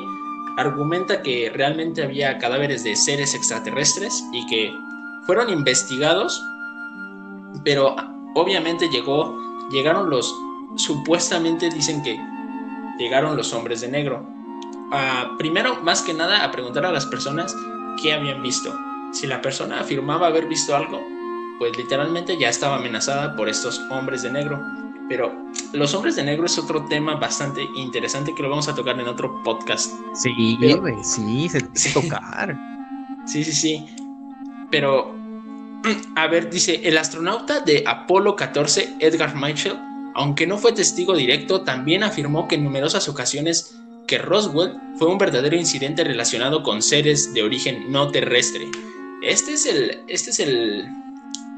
argumenta 0.58 1.22
que 1.22 1.52
realmente 1.54 2.04
había 2.04 2.38
cadáveres 2.38 2.84
de 2.84 2.96
seres 2.96 3.34
extraterrestres 3.34 4.24
y 4.34 4.46
que 4.48 4.72
fueron 5.26 5.50
investigados, 5.50 6.42
pero 7.64 7.96
obviamente 8.36 8.90
llegó, 8.90 9.38
llegaron 9.72 10.10
los, 10.10 10.34
supuestamente 10.76 11.70
dicen 11.70 12.02
que 12.04 12.20
llegaron 12.98 13.38
los 13.38 13.54
hombres 13.54 13.82
de 13.82 13.88
negro. 13.88 14.28
Primero, 15.38 15.82
más 15.84 16.02
que 16.02 16.14
nada, 16.14 16.44
a 16.44 16.52
preguntar 16.52 16.86
a 16.86 16.92
las 16.92 17.06
personas 17.06 17.56
qué 18.02 18.14
habían 18.14 18.42
visto. 18.42 18.74
Si 19.12 19.28
la 19.28 19.42
persona 19.42 19.80
afirmaba 19.80 20.28
haber 20.28 20.48
visto 20.48 20.76
algo, 20.76 21.02
pues 21.58 21.76
literalmente 21.78 22.38
ya 22.38 22.50
estaba 22.50 22.78
amenazada 22.78 23.36
por 23.36 23.50
estos 23.50 23.80
hombres 23.90 24.24
de 24.24 24.32
negro. 24.32 24.60
Pero 25.10 25.34
los 25.74 25.94
hombres 25.96 26.16
de 26.16 26.24
negro 26.24 26.46
es 26.46 26.58
otro 26.60 26.86
tema 26.86 27.16
bastante 27.16 27.68
interesante 27.76 28.34
que 28.36 28.44
lo 28.44 28.50
vamos 28.50 28.68
a 28.68 28.76
tocar 28.76 29.00
en 29.00 29.08
otro 29.08 29.42
podcast. 29.44 29.92
Sí, 30.14 30.30
sí, 31.04 31.50
se 31.50 31.62
tiene 31.62 31.94
tocar. 31.94 32.56
Sí, 33.26 33.44
sí, 33.44 33.52
sí. 33.52 33.86
Pero, 34.70 35.16
a 36.16 36.28
ver, 36.28 36.50
dice, 36.50 36.82
el 36.84 36.98
astronauta 36.98 37.60
de 37.62 37.84
Apolo 37.88 38.36
14, 38.36 38.98
Edgar 39.00 39.36
Mitchell, 39.36 39.80
aunque 40.14 40.46
no 40.46 40.58
fue 40.58 40.74
testigo 40.74 41.16
directo, 41.16 41.62
también 41.62 42.04
afirmó 42.04 42.48
que 42.48 42.56
en 42.56 42.64
numerosas 42.64 43.10
ocasiones 43.10 43.79
que 44.10 44.18
Roswell 44.18 44.74
fue 44.98 45.08
un 45.08 45.20
verdadero 45.20 45.56
incidente 45.56 46.04
relacionado 46.04 46.64
con 46.64 46.82
seres 46.82 47.32
de 47.32 47.44
origen 47.44 47.92
no 47.92 48.10
terrestre. 48.10 48.68
Este 49.22 49.54
es 49.54 49.68
el, 49.68 50.04
este 50.08 50.32
es 50.32 50.40
el, 50.40 50.90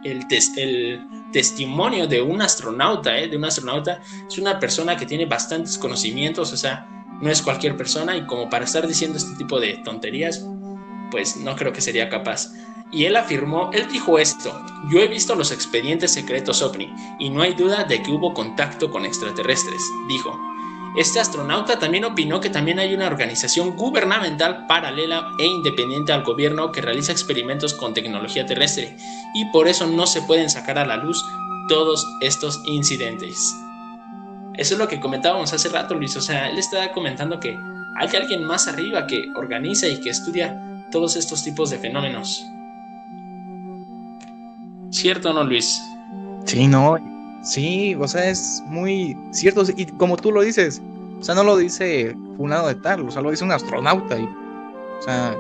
el, 0.04 0.26
el 0.58 1.02
testimonio 1.32 2.08
de 2.08 2.22
un 2.22 2.42
astronauta, 2.42 3.18
¿eh? 3.18 3.30
de 3.30 3.38
un 3.38 3.46
astronauta, 3.46 4.02
es 4.28 4.38
una 4.38 4.60
persona 4.60 4.98
que 4.98 5.06
tiene 5.06 5.26
bastantes 5.26 5.78
conocimientos, 5.78 6.52
o 6.52 6.58
sea, 6.58 6.86
no 7.22 7.30
es 7.30 7.42
cualquier 7.42 7.78
persona 7.78 8.18
y 8.18 8.26
como 8.26 8.50
para 8.50 8.66
estar 8.66 8.86
diciendo 8.86 9.18
este 9.18 9.38
tipo 9.38 9.58
de 9.62 9.78
tonterías, 9.86 10.46
pues 11.10 11.38
no 11.38 11.56
creo 11.56 11.72
que 11.72 11.80
sería 11.80 12.10
capaz. 12.10 12.52
Y 12.92 13.06
él 13.06 13.16
afirmó, 13.16 13.70
él 13.72 13.88
dijo 13.90 14.20
esto, 14.20 14.62
yo 14.92 15.00
he 15.00 15.08
visto 15.08 15.36
los 15.36 15.54
expedientes 15.54 16.12
secretos 16.12 16.62
OVNI 16.62 16.94
y 17.18 17.30
no 17.30 17.44
hay 17.44 17.54
duda 17.54 17.86
de 17.86 18.04
que 18.04 18.12
hubo 18.12 18.34
contacto 18.34 18.92
con 18.92 19.06
extraterrestres, 19.06 19.82
dijo. 20.10 20.38
Este 20.98 21.22
astronauta 21.22 21.80
también 21.80 22.04
opinó 22.04 22.42
que 22.42 22.50
también 22.50 22.78
hay 22.78 22.94
una 22.94 23.08
organización 23.08 23.78
gubernamental 23.78 24.68
paralela 24.68 25.26
e 25.40 25.46
independiente 25.46 26.12
al 26.12 26.24
gobierno 26.24 26.72
que 26.74 26.82
realiza 26.82 27.14
experimentos 27.14 27.74
con 27.74 27.94
tecnología 27.94 28.46
terrestre 28.46 28.98
y 29.34 29.46
por 29.52 29.70
eso 29.70 29.88
no 29.88 30.06
se 30.06 30.22
pueden 30.24 30.50
sacar 30.50 30.78
a 30.78 30.86
la 30.86 30.98
luz 30.98 31.24
todos 31.70 32.06
estos 32.20 32.62
incidentes. 32.66 33.56
Eso 34.56 34.74
es 34.74 34.80
lo 34.80 34.90
que 34.90 35.00
comentábamos 35.00 35.54
hace 35.54 35.70
rato, 35.70 35.96
Luis. 35.96 36.18
O 36.18 36.22
sea, 36.22 36.50
él 36.50 36.58
está 36.58 36.92
comentando 36.92 37.40
que 37.40 37.58
hay 37.98 38.10
alguien 38.16 38.44
más 38.44 38.68
arriba 38.68 39.08
que 39.08 39.32
organiza 39.36 39.88
y 39.88 40.02
que 40.02 40.10
estudia 40.10 40.62
todos 40.92 41.16
estos 41.16 41.42
tipos 41.42 41.70
de 41.70 41.80
fenómenos. 41.80 42.46
¿Cierto 44.90 45.30
o 45.30 45.34
no, 45.34 45.46
Luis? 45.46 45.82
Sí, 46.46 46.68
no, 46.68 46.98
Sí, 47.44 47.96
o 47.96 48.08
sea, 48.08 48.30
es 48.30 48.62
muy 48.68 49.18
cierto. 49.32 49.64
Y 49.76 49.86
como 49.86 50.16
tú 50.18 50.32
lo 50.32 50.42
dices, 50.42 50.82
o 51.20 51.24
sea, 51.24 51.36
no 51.36 51.44
lo 51.44 51.58
dice 51.58 52.16
un 52.38 52.50
lado 52.50 52.68
de 52.68 52.76
tal, 52.76 53.08
o 53.08 53.12
sea, 53.12 53.22
lo 53.22 53.32
dice 53.32 53.44
un 53.44 53.52
astronauta. 53.52 54.18
Y, 54.18 54.24
o 54.24 55.02
sea, 55.02 55.36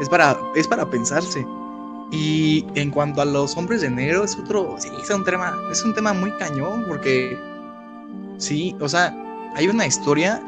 es 0.00 0.08
para, 0.08 0.38
es 0.54 0.68
para 0.68 0.88
pensarse. 0.88 1.44
Y 2.12 2.66
en 2.74 2.90
cuanto 2.90 3.22
a 3.22 3.24
los 3.24 3.56
hombres 3.56 3.80
de 3.80 3.90
negro, 3.90 4.22
es 4.24 4.36
otro, 4.36 4.76
sí, 4.78 4.88
es 5.02 5.10
un 5.10 5.24
tema, 5.24 5.58
es 5.70 5.82
un 5.84 5.94
tema 5.94 6.12
muy 6.12 6.30
cañón, 6.32 6.84
porque 6.86 7.38
sí, 8.36 8.76
o 8.80 8.88
sea, 8.88 9.16
hay 9.56 9.68
una 9.68 9.86
historia, 9.86 10.40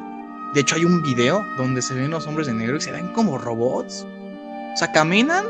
de 0.53 0.61
hecho 0.61 0.77
hay 0.77 0.85
un 0.85 1.03
video 1.03 1.45
donde 1.57 1.81
se 1.81 1.95
ven 1.95 2.11
los 2.11 2.27
hombres 2.27 2.47
de 2.47 2.55
negro 2.55 2.77
y 2.77 2.81
se 2.81 2.93
ven 2.93 3.09
como 3.15 3.39
robots. 3.39 4.07
O 4.75 4.77
sea, 4.77 4.93
caminan 4.93 5.45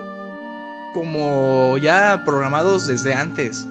como 0.95 1.76
ya 1.78 2.22
programados 2.24 2.86
desde 2.86 3.12
antes 3.12 3.66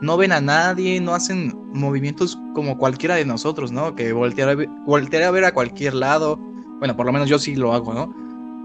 no 0.00 0.16
ven 0.16 0.32
a 0.32 0.40
nadie, 0.40 1.00
no 1.00 1.14
hacen 1.14 1.54
movimientos 1.72 2.38
como 2.54 2.78
cualquiera 2.78 3.16
de 3.16 3.24
nosotros, 3.24 3.70
¿no? 3.70 3.94
Que 3.94 4.12
voltear 4.12 4.48
a, 4.48 4.54
ver, 4.54 4.68
a 4.68 5.30
ver 5.30 5.44
a 5.44 5.52
cualquier 5.52 5.94
lado. 5.94 6.36
Bueno, 6.78 6.96
por 6.96 7.06
lo 7.06 7.12
menos 7.12 7.28
yo 7.28 7.38
sí 7.38 7.54
lo 7.54 7.72
hago, 7.72 7.92
¿no? 7.92 8.14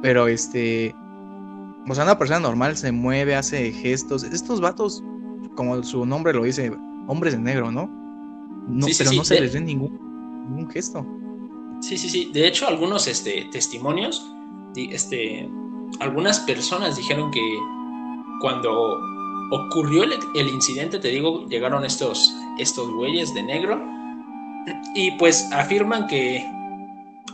Pero 0.01 0.27
este. 0.27 0.95
O 1.88 1.93
sea, 1.93 2.03
una 2.03 2.17
persona 2.17 2.39
normal 2.39 2.77
se 2.77 2.91
mueve, 2.91 3.36
hace 3.36 3.71
gestos. 3.71 4.23
Estos 4.23 4.61
vatos, 4.61 5.03
como 5.55 5.83
su 5.83 6.05
nombre 6.05 6.33
lo 6.33 6.43
dice, 6.43 6.71
hombres 7.07 7.33
de 7.33 7.39
negro, 7.39 7.71
¿no? 7.71 7.88
no 8.67 8.88
pero 8.97 9.11
no 9.11 9.23
se 9.23 9.39
les 9.39 9.53
ve 9.53 9.61
ningún, 9.61 10.45
ningún 10.49 10.69
gesto. 10.69 11.05
Sí, 11.81 11.97
sí, 11.97 12.09
sí. 12.09 12.31
De 12.33 12.47
hecho, 12.47 12.67
algunos 12.67 13.07
este, 13.07 13.47
testimonios, 13.51 14.25
este, 14.75 15.47
algunas 15.99 16.39
personas 16.39 16.95
dijeron 16.95 17.29
que 17.31 17.41
cuando 18.41 18.97
ocurrió 19.52 20.04
el, 20.04 20.48
incidente, 20.48 21.00
te 21.00 21.10
digo, 21.10 21.46
llegaron 21.48 21.86
estos, 21.86 22.34
estos 22.58 22.89
güeyes 22.91 23.34
de 23.34 23.43
negro 23.43 23.82
y 24.96 25.12
pues 25.12 25.48
afirman 25.52 26.08
que, 26.08 26.43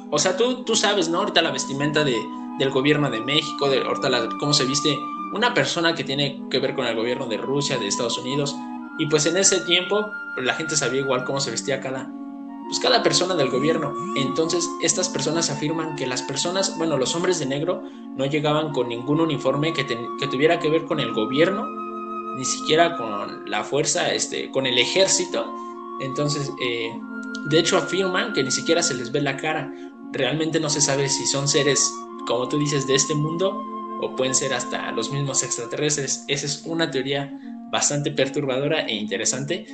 o 0.09 0.19
sea, 0.19 0.35
tú, 0.35 0.63
tú 0.63 0.75
sabes, 0.75 1.09
¿no? 1.09 1.19
Ahorita 1.19 1.41
la 1.41 1.51
vestimenta 1.51 2.03
de, 2.03 2.17
del 2.59 2.69
gobierno 2.69 3.09
de 3.09 3.21
México, 3.21 3.69
de, 3.69 3.81
ahorita 3.81 4.29
cómo 4.39 4.53
se 4.53 4.65
viste 4.65 4.97
una 5.33 5.53
persona 5.53 5.95
que 5.95 6.03
tiene 6.03 6.41
que 6.49 6.59
ver 6.59 6.75
con 6.75 6.85
el 6.85 6.95
gobierno 6.95 7.25
de 7.27 7.37
Rusia, 7.37 7.77
de 7.77 7.87
Estados 7.87 8.17
Unidos, 8.17 8.55
y 8.99 9.07
pues 9.07 9.25
en 9.25 9.37
ese 9.37 9.61
tiempo 9.61 10.11
pues, 10.35 10.45
la 10.45 10.53
gente 10.53 10.75
sabía 10.75 11.01
igual 11.01 11.23
cómo 11.23 11.39
se 11.39 11.51
vestía 11.51 11.79
cada, 11.79 12.11
pues 12.67 12.79
cada 12.81 13.01
persona 13.01 13.35
del 13.35 13.49
gobierno. 13.49 13.93
Entonces 14.17 14.69
estas 14.81 15.07
personas 15.07 15.49
afirman 15.49 15.95
que 15.95 16.05
las 16.05 16.21
personas, 16.21 16.77
bueno, 16.77 16.97
los 16.97 17.15
hombres 17.15 17.39
de 17.39 17.45
negro 17.45 17.83
no 18.17 18.25
llegaban 18.25 18.73
con 18.73 18.89
ningún 18.89 19.21
uniforme 19.21 19.71
que, 19.71 19.85
que 19.85 20.27
tuviera 20.27 20.59
que 20.59 20.69
ver 20.69 20.85
con 20.85 20.99
el 20.99 21.13
gobierno 21.13 21.80
ni 22.37 22.45
siquiera 22.45 22.97
con 22.97 23.49
la 23.49 23.63
fuerza, 23.63 24.13
este, 24.13 24.49
con 24.51 24.65
el 24.65 24.77
ejército. 24.77 25.45
Entonces, 26.01 26.51
eh, 26.61 26.91
de 27.49 27.59
hecho 27.59 27.77
afirman 27.77 28.33
que 28.33 28.43
ni 28.43 28.51
siquiera 28.51 28.81
se 28.81 28.93
les 28.93 29.11
ve 29.11 29.21
la 29.21 29.37
cara. 29.37 29.73
Realmente 30.11 30.59
no 30.59 30.69
se 30.69 30.81
sabe 30.81 31.09
si 31.09 31.25
son 31.25 31.47
seres, 31.47 31.91
como 32.27 32.47
tú 32.47 32.57
dices, 32.59 32.87
de 32.87 32.95
este 32.95 33.13
mundo 33.13 33.61
o 34.01 34.15
pueden 34.15 34.33
ser 34.33 34.53
hasta 34.53 34.91
los 34.91 35.11
mismos 35.11 35.43
extraterrestres. 35.43 36.25
Esa 36.27 36.45
es 36.45 36.63
una 36.65 36.89
teoría 36.89 37.31
bastante 37.71 38.11
perturbadora 38.11 38.81
e 38.81 38.95
interesante. 38.95 39.65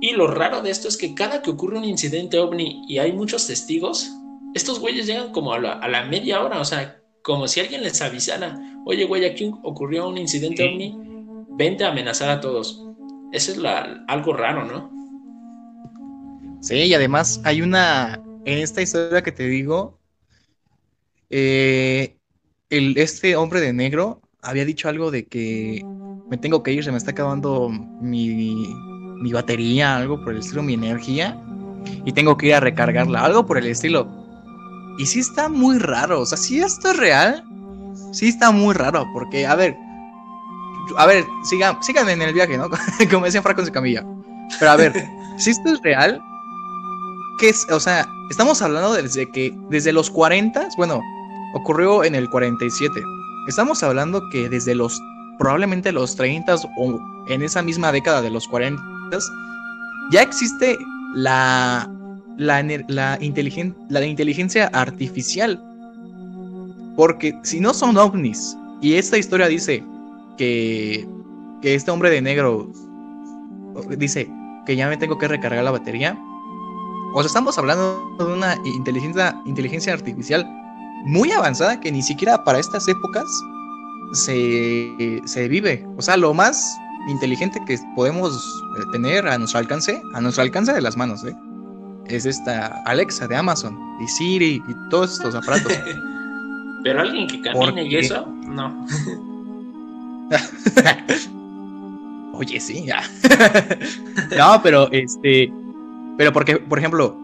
Y 0.00 0.12
lo 0.12 0.26
raro 0.26 0.62
de 0.62 0.70
esto 0.70 0.88
es 0.88 0.96
que 0.96 1.14
cada 1.14 1.42
que 1.42 1.50
ocurre 1.50 1.78
un 1.78 1.84
incidente 1.84 2.38
ovni 2.38 2.82
y 2.88 2.98
hay 2.98 3.12
muchos 3.12 3.46
testigos, 3.46 4.10
estos 4.54 4.80
güeyes 4.80 5.06
llegan 5.06 5.30
como 5.30 5.52
a 5.52 5.58
la, 5.58 6.04
media 6.04 6.42
hora, 6.42 6.60
o 6.60 6.64
sea, 6.64 7.00
como 7.22 7.46
si 7.46 7.60
alguien 7.60 7.82
les 7.82 8.02
avisara, 8.02 8.58
oye 8.84 9.04
güey, 9.04 9.24
aquí 9.24 9.50
ocurrió 9.62 10.08
un 10.08 10.18
incidente 10.18 10.64
ovni, 10.64 10.98
vente 11.56 11.84
a 11.84 11.90
amenazar 11.90 12.30
a 12.30 12.40
todos. 12.40 12.82
Eso 13.32 13.52
es 13.52 13.58
algo 14.08 14.32
raro, 14.34 14.64
¿no? 14.64 14.90
Sí, 16.60 16.74
y 16.74 16.94
además 16.94 17.40
hay 17.44 17.62
una, 17.62 18.20
en 18.44 18.58
esta 18.58 18.82
historia 18.82 19.22
que 19.22 19.32
te 19.32 19.48
digo, 19.48 19.98
eh, 21.30 22.16
este 22.70 23.36
hombre 23.36 23.60
de 23.60 23.72
negro 23.72 24.20
había 24.42 24.64
dicho 24.64 24.88
algo 24.88 25.10
de 25.10 25.26
que 25.26 25.84
me 26.30 26.36
tengo 26.36 26.62
que 26.62 26.72
ir, 26.72 26.84
se 26.84 26.92
me 26.92 26.98
está 26.98 27.10
acabando 27.10 27.68
mi, 27.68 28.54
mi 29.22 29.32
batería, 29.32 29.96
algo 29.96 30.22
por 30.22 30.32
el 30.32 30.40
estilo, 30.40 30.62
mi 30.62 30.74
energía, 30.74 31.38
y 32.04 32.12
tengo 32.12 32.36
que 32.36 32.48
ir 32.48 32.54
a 32.54 32.60
recargarla, 32.60 33.24
algo 33.24 33.46
por 33.46 33.58
el 33.58 33.66
estilo. 33.66 34.08
Y 34.98 35.06
sí 35.06 35.20
está 35.20 35.48
muy 35.48 35.78
raro, 35.78 36.20
o 36.20 36.26
sea, 36.26 36.38
si 36.38 36.60
esto 36.60 36.90
es 36.90 36.96
real, 36.96 37.44
sí 38.12 38.28
está 38.28 38.50
muy 38.50 38.74
raro, 38.74 39.06
porque, 39.12 39.46
a 39.46 39.54
ver, 39.54 39.76
a 40.96 41.06
ver, 41.06 41.24
sigan, 41.44 41.82
sigan 41.82 42.08
en 42.08 42.22
el 42.22 42.34
viaje, 42.34 42.56
¿no? 42.56 42.68
Como 43.10 43.26
decía 43.26 43.42
Franco 43.42 43.62
en 43.62 43.70
camilla. 43.70 44.04
Pero 44.58 44.70
a 44.70 44.76
ver, 44.76 44.92
si 45.38 45.50
esto 45.50 45.70
es 45.70 45.80
real, 45.82 46.20
¿qué 47.38 47.50
es? 47.50 47.66
O 47.70 47.80
sea, 47.80 48.06
estamos 48.30 48.60
hablando 48.62 48.92
desde 48.94 49.30
que, 49.30 49.54
desde 49.70 49.92
los 49.92 50.10
40, 50.10 50.68
bueno, 50.76 51.00
ocurrió 51.54 52.04
en 52.04 52.14
el 52.14 52.28
47. 52.30 53.00
Estamos 53.48 53.82
hablando 53.82 54.22
que 54.30 54.48
desde 54.48 54.74
los, 54.74 55.00
probablemente 55.38 55.92
los 55.92 56.16
30 56.16 56.54
o 56.78 57.00
en 57.28 57.42
esa 57.42 57.62
misma 57.62 57.92
década 57.92 58.22
de 58.22 58.30
los 58.30 58.46
40, 58.48 58.82
ya 60.10 60.22
existe 60.22 60.78
la, 61.14 61.90
la, 62.36 62.62
la, 62.62 63.18
la 63.18 64.06
inteligencia 64.06 64.66
artificial. 64.72 65.60
Porque 66.96 67.38
si 67.42 67.58
no 67.60 67.72
son 67.72 67.96
ovnis, 67.96 68.56
y 68.82 68.94
esta 68.94 69.16
historia 69.16 69.46
dice 69.46 69.82
que, 70.36 71.06
que 71.60 71.74
este 71.74 71.90
hombre 71.90 72.10
de 72.10 72.22
negro 72.22 72.70
dice 73.96 74.30
que 74.66 74.76
ya 74.76 74.88
me 74.88 74.96
tengo 74.96 75.18
que 75.18 75.28
recargar 75.28 75.64
la 75.64 75.70
batería. 75.70 76.18
O 77.14 77.20
sea, 77.20 77.26
estamos 77.26 77.58
hablando 77.58 78.00
de 78.18 78.24
una 78.24 78.56
inteligencia, 78.64 79.40
inteligencia 79.44 79.92
artificial 79.92 80.46
muy 81.04 81.30
avanzada 81.32 81.80
que 81.80 81.90
ni 81.92 82.02
siquiera 82.02 82.42
para 82.44 82.58
estas 82.58 82.88
épocas 82.88 83.24
se, 84.12 85.20
se 85.24 85.48
vive. 85.48 85.86
O 85.96 86.02
sea, 86.02 86.16
lo 86.16 86.32
más 86.32 86.64
inteligente 87.08 87.60
que 87.66 87.78
podemos 87.96 88.32
eh, 88.78 88.82
tener 88.92 89.26
a 89.26 89.36
nuestro 89.38 89.58
alcance, 89.60 90.00
a 90.14 90.20
nuestro 90.20 90.42
alcance 90.42 90.72
de 90.72 90.80
las 90.80 90.96
manos, 90.96 91.24
¿eh? 91.24 91.34
es 92.06 92.26
esta 92.26 92.82
Alexa 92.84 93.26
de 93.26 93.36
Amazon 93.36 93.78
y 94.00 94.08
Siri 94.08 94.62
y 94.66 94.90
todos 94.90 95.14
estos 95.14 95.34
aparatos. 95.34 95.72
Pero 96.84 97.00
alguien 97.00 97.28
que 97.28 97.40
camine 97.42 97.84
y 97.84 97.96
eso, 97.96 98.26
no. 98.26 98.86
Oye, 102.34 102.60
sí, 102.60 102.84
ya. 102.86 103.02
no, 104.36 104.60
pero 104.62 104.90
este. 104.92 105.52
Pero 106.16 106.32
porque, 106.32 106.56
por 106.56 106.78
ejemplo, 106.78 107.16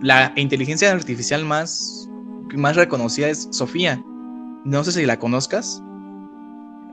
la 0.00 0.32
inteligencia 0.36 0.90
artificial 0.90 1.44
más, 1.44 2.08
más 2.54 2.76
reconocida 2.76 3.28
es 3.28 3.48
Sofía. 3.50 4.02
No 4.64 4.84
sé 4.84 4.92
si 4.92 5.06
la 5.06 5.18
conozcas. 5.18 5.82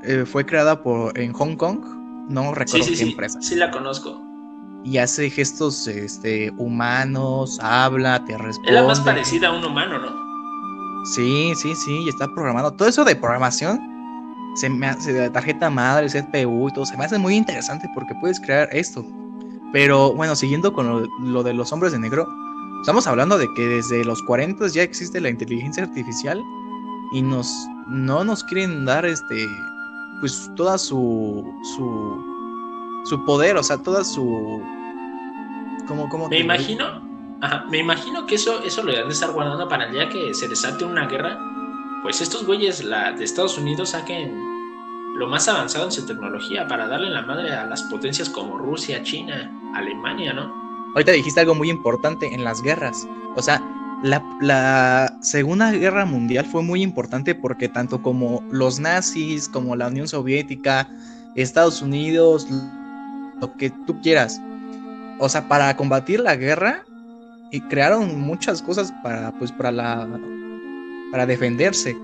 Eh, 0.03 0.25
fue 0.25 0.45
creada 0.45 0.81
por 0.81 1.17
en 1.17 1.33
Hong 1.33 1.55
Kong. 1.55 1.79
No 2.29 2.53
recuerdo 2.53 2.87
qué 2.87 3.01
empresa. 3.01 3.41
Sí, 3.41 3.55
la 3.55 3.71
conozco. 3.71 4.21
Y 4.83 4.97
hace 4.97 5.29
gestos 5.29 5.87
este, 5.87 6.51
humanos, 6.57 7.59
habla, 7.61 8.23
te 8.25 8.37
responde. 8.37 8.69
Es 8.69 8.75
la 8.75 8.83
más 8.83 8.99
parecida 9.01 9.49
a 9.49 9.51
un 9.51 9.65
humano, 9.65 9.99
¿no? 9.99 11.05
Sí, 11.05 11.53
sí, 11.55 11.75
sí, 11.75 12.03
y 12.05 12.09
está 12.09 12.27
programado. 12.33 12.71
Todo 12.71 12.87
eso 12.87 13.03
de 13.03 13.15
programación 13.15 13.88
se 14.59 14.69
me 14.69 14.87
hace 14.87 15.13
de 15.13 15.29
tarjeta 15.29 15.69
madre, 15.69 16.07
CPU 16.07 16.67
y 16.67 16.73
todo, 16.73 16.85
se 16.85 16.97
me 16.97 17.05
hace 17.05 17.17
muy 17.17 17.35
interesante 17.35 17.89
porque 17.93 18.13
puedes 18.15 18.39
crear 18.41 18.67
esto. 18.73 19.05
Pero 19.71 20.13
bueno, 20.13 20.35
siguiendo 20.35 20.73
con 20.73 21.07
lo, 21.21 21.43
de 21.43 21.53
los 21.53 21.71
hombres 21.71 21.93
de 21.93 21.99
negro, 21.99 22.27
estamos 22.81 23.07
hablando 23.07 23.37
de 23.37 23.47
que 23.55 23.67
desde 23.67 24.03
los 24.03 24.21
40 24.23 24.67
ya 24.67 24.83
existe 24.83 25.21
la 25.21 25.29
inteligencia 25.29 25.83
artificial 25.83 26.43
y 27.13 27.21
nos 27.21 27.49
no 27.87 28.23
nos 28.23 28.43
quieren 28.43 28.85
dar 28.85 29.05
este 29.05 29.47
pues 30.19 30.51
toda 30.55 30.77
su 30.77 31.45
su 31.75 32.25
su 33.05 33.25
poder, 33.25 33.55
o 33.55 33.63
sea, 33.63 33.77
toda 33.77 34.03
su 34.03 34.61
como 35.87 36.09
como 36.09 36.27
Me 36.27 36.39
imagino, 36.39 36.85
ajá, 37.41 37.65
me 37.69 37.77
imagino 37.77 38.25
que 38.25 38.35
eso 38.35 38.61
eso 38.63 38.83
lo 38.83 38.91
deben 38.91 39.07
de 39.07 39.13
estar 39.13 39.31
guardando 39.31 39.69
para 39.69 39.85
el 39.85 39.93
día 39.93 40.09
que 40.09 40.33
se 40.33 40.49
desate 40.49 40.83
una 40.83 41.07
guerra 41.07 41.39
pues 42.01 42.21
estos 42.21 42.45
güeyes 42.45 42.83
la, 42.83 43.11
de 43.11 43.23
Estados 43.23 43.57
Unidos 43.57 43.89
saquen 43.89 44.48
lo 45.17 45.27
más 45.27 45.47
avanzado 45.47 45.85
en 45.85 45.91
su 45.91 46.05
tecnología 46.05 46.67
para 46.67 46.87
darle 46.87 47.09
la 47.09 47.21
madre 47.23 47.51
a 47.51 47.65
las 47.65 47.83
potencias 47.83 48.29
como 48.29 48.57
Rusia, 48.57 49.03
China, 49.03 49.51
Alemania, 49.75 50.33
¿no? 50.33 50.53
Ahorita 50.95 51.11
dijiste 51.11 51.39
algo 51.41 51.55
muy 51.55 51.69
importante 51.69 52.33
en 52.33 52.43
las 52.43 52.61
guerras. 52.61 53.07
O 53.35 53.41
sea, 53.41 53.61
la, 54.03 54.23
la, 54.41 55.17
Segunda 55.21 55.71
Guerra 55.71 56.05
Mundial 56.05 56.45
fue 56.45 56.63
muy 56.63 56.81
importante 56.81 57.35
porque 57.35 57.67
tanto 57.67 58.01
como 58.01 58.43
los 58.49 58.79
nazis, 58.79 59.49
como 59.49 59.75
la 59.75 59.87
Unión 59.87 60.07
Soviética, 60.07 60.89
Estados 61.35 61.81
Unidos, 61.81 62.47
lo 63.39 63.53
que 63.57 63.69
tú 63.85 64.01
quieras. 64.01 64.41
O 65.19 65.29
sea, 65.29 65.47
para 65.47 65.75
combatir 65.75 66.21
la 66.21 66.35
guerra 66.35 66.85
y 67.51 67.61
crearon 67.61 68.19
muchas 68.19 68.61
cosas 68.61 68.93
para, 69.03 69.31
pues, 69.33 69.51
para 69.51 69.71
la 69.71 70.07
para 71.11 71.25
defenderse. 71.25 71.97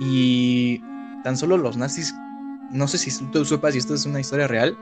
Y 0.00 0.80
tan 1.22 1.36
solo 1.36 1.56
los 1.56 1.76
nazis, 1.76 2.14
no 2.70 2.88
sé 2.88 2.98
si 2.98 3.24
tú 3.26 3.44
sepas 3.44 3.72
si 3.72 3.78
esto 3.78 3.94
es 3.94 4.06
una 4.06 4.20
historia 4.20 4.48
real, 4.48 4.76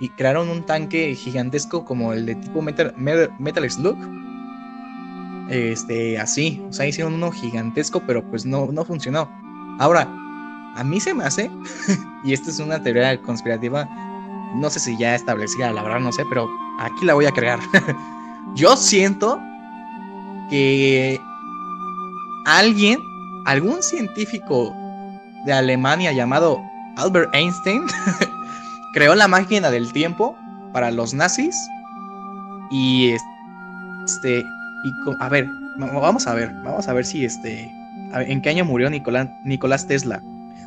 y 0.00 0.08
crearon 0.10 0.48
un 0.48 0.62
tanque 0.64 1.14
gigantesco 1.14 1.84
como 1.84 2.12
el 2.12 2.26
de 2.26 2.36
tipo 2.36 2.62
Metal, 2.62 2.94
Metal 3.38 3.70
Slug. 3.70 3.96
Este, 5.50 6.18
así, 6.18 6.62
o 6.68 6.72
sea, 6.72 6.86
hicieron 6.86 7.14
uno 7.14 7.32
gigantesco, 7.32 8.02
pero 8.06 8.22
pues 8.22 8.44
no, 8.44 8.70
no 8.70 8.84
funcionó. 8.84 9.30
Ahora, 9.78 10.06
a 10.76 10.84
mí 10.84 11.00
se 11.00 11.14
me 11.14 11.24
hace, 11.24 11.50
y 12.24 12.32
esta 12.32 12.50
es 12.50 12.60
una 12.60 12.82
teoría 12.82 13.20
conspirativa, 13.22 13.88
no 14.54 14.70
sé 14.70 14.78
si 14.78 14.96
ya 14.98 15.14
establecida, 15.14 15.72
la 15.72 15.82
verdad 15.82 16.00
no 16.00 16.12
sé, 16.12 16.22
pero 16.28 16.48
aquí 16.78 17.04
la 17.04 17.14
voy 17.14 17.26
a 17.26 17.32
crear. 17.32 17.58
Yo 18.54 18.76
siento 18.76 19.40
que 20.50 21.20
alguien, 22.46 22.98
algún 23.46 23.82
científico 23.82 24.74
de 25.44 25.52
Alemania 25.52 26.12
llamado 26.12 26.62
Albert 26.96 27.34
Einstein, 27.34 27.82
creó 28.94 29.14
la 29.14 29.28
máquina 29.28 29.70
del 29.70 29.92
tiempo 29.92 30.36
para 30.72 30.90
los 30.90 31.14
nazis 31.14 31.56
y 32.70 33.14
este 34.04 34.44
y 34.84 34.92
a 35.20 35.28
ver, 35.28 35.48
vamos 35.76 36.26
a 36.26 36.34
ver, 36.34 36.52
vamos 36.62 36.88
a 36.88 36.92
ver 36.92 37.04
si 37.04 37.24
este 37.24 37.72
en 38.12 38.40
qué 38.40 38.50
año 38.50 38.64
murió 38.64 38.90
Nicolás, 38.90 39.28
Nicolás 39.44 39.86
Tesla. 39.86 40.22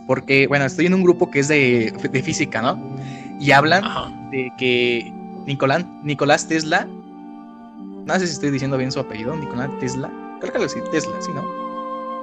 Porque, 0.07 0.47
bueno, 0.47 0.65
estoy 0.65 0.87
en 0.87 0.93
un 0.93 1.03
grupo 1.03 1.29
que 1.31 1.39
es 1.39 1.47
de, 1.47 1.93
de 2.11 2.23
física, 2.23 2.61
¿no? 2.61 2.77
Y 3.39 3.51
hablan 3.51 3.83
de 4.31 4.51
que 4.57 5.13
Nicolás, 5.45 5.85
Nicolás 6.03 6.47
Tesla, 6.47 6.87
no 8.05 8.13
sé 8.19 8.27
si 8.27 8.33
estoy 8.33 8.51
diciendo 8.51 8.77
bien 8.77 8.91
su 8.91 8.99
apellido, 8.99 9.35
Nicolás 9.35 9.69
Tesla, 9.79 10.11
creo 10.39 10.53
que 10.53 10.59
lo 10.59 10.69
sí, 10.69 10.79
Tesla, 10.91 11.13
sí, 11.21 11.31
¿no? 11.33 11.60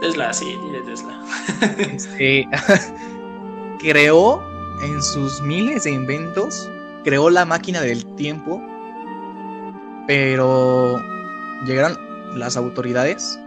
Tesla, 0.00 0.32
sí, 0.32 0.56
dile 0.64 0.80
Tesla. 0.82 1.20
Este, 1.78 2.48
creó 3.80 4.42
en 4.82 5.02
sus 5.02 5.40
miles 5.42 5.84
de 5.84 5.92
inventos, 5.92 6.68
creó 7.04 7.30
la 7.30 7.44
máquina 7.44 7.80
del 7.80 8.04
tiempo, 8.14 8.62
pero 10.06 11.00
llegaron 11.66 11.98
las 12.36 12.56
autoridades, 12.56 13.38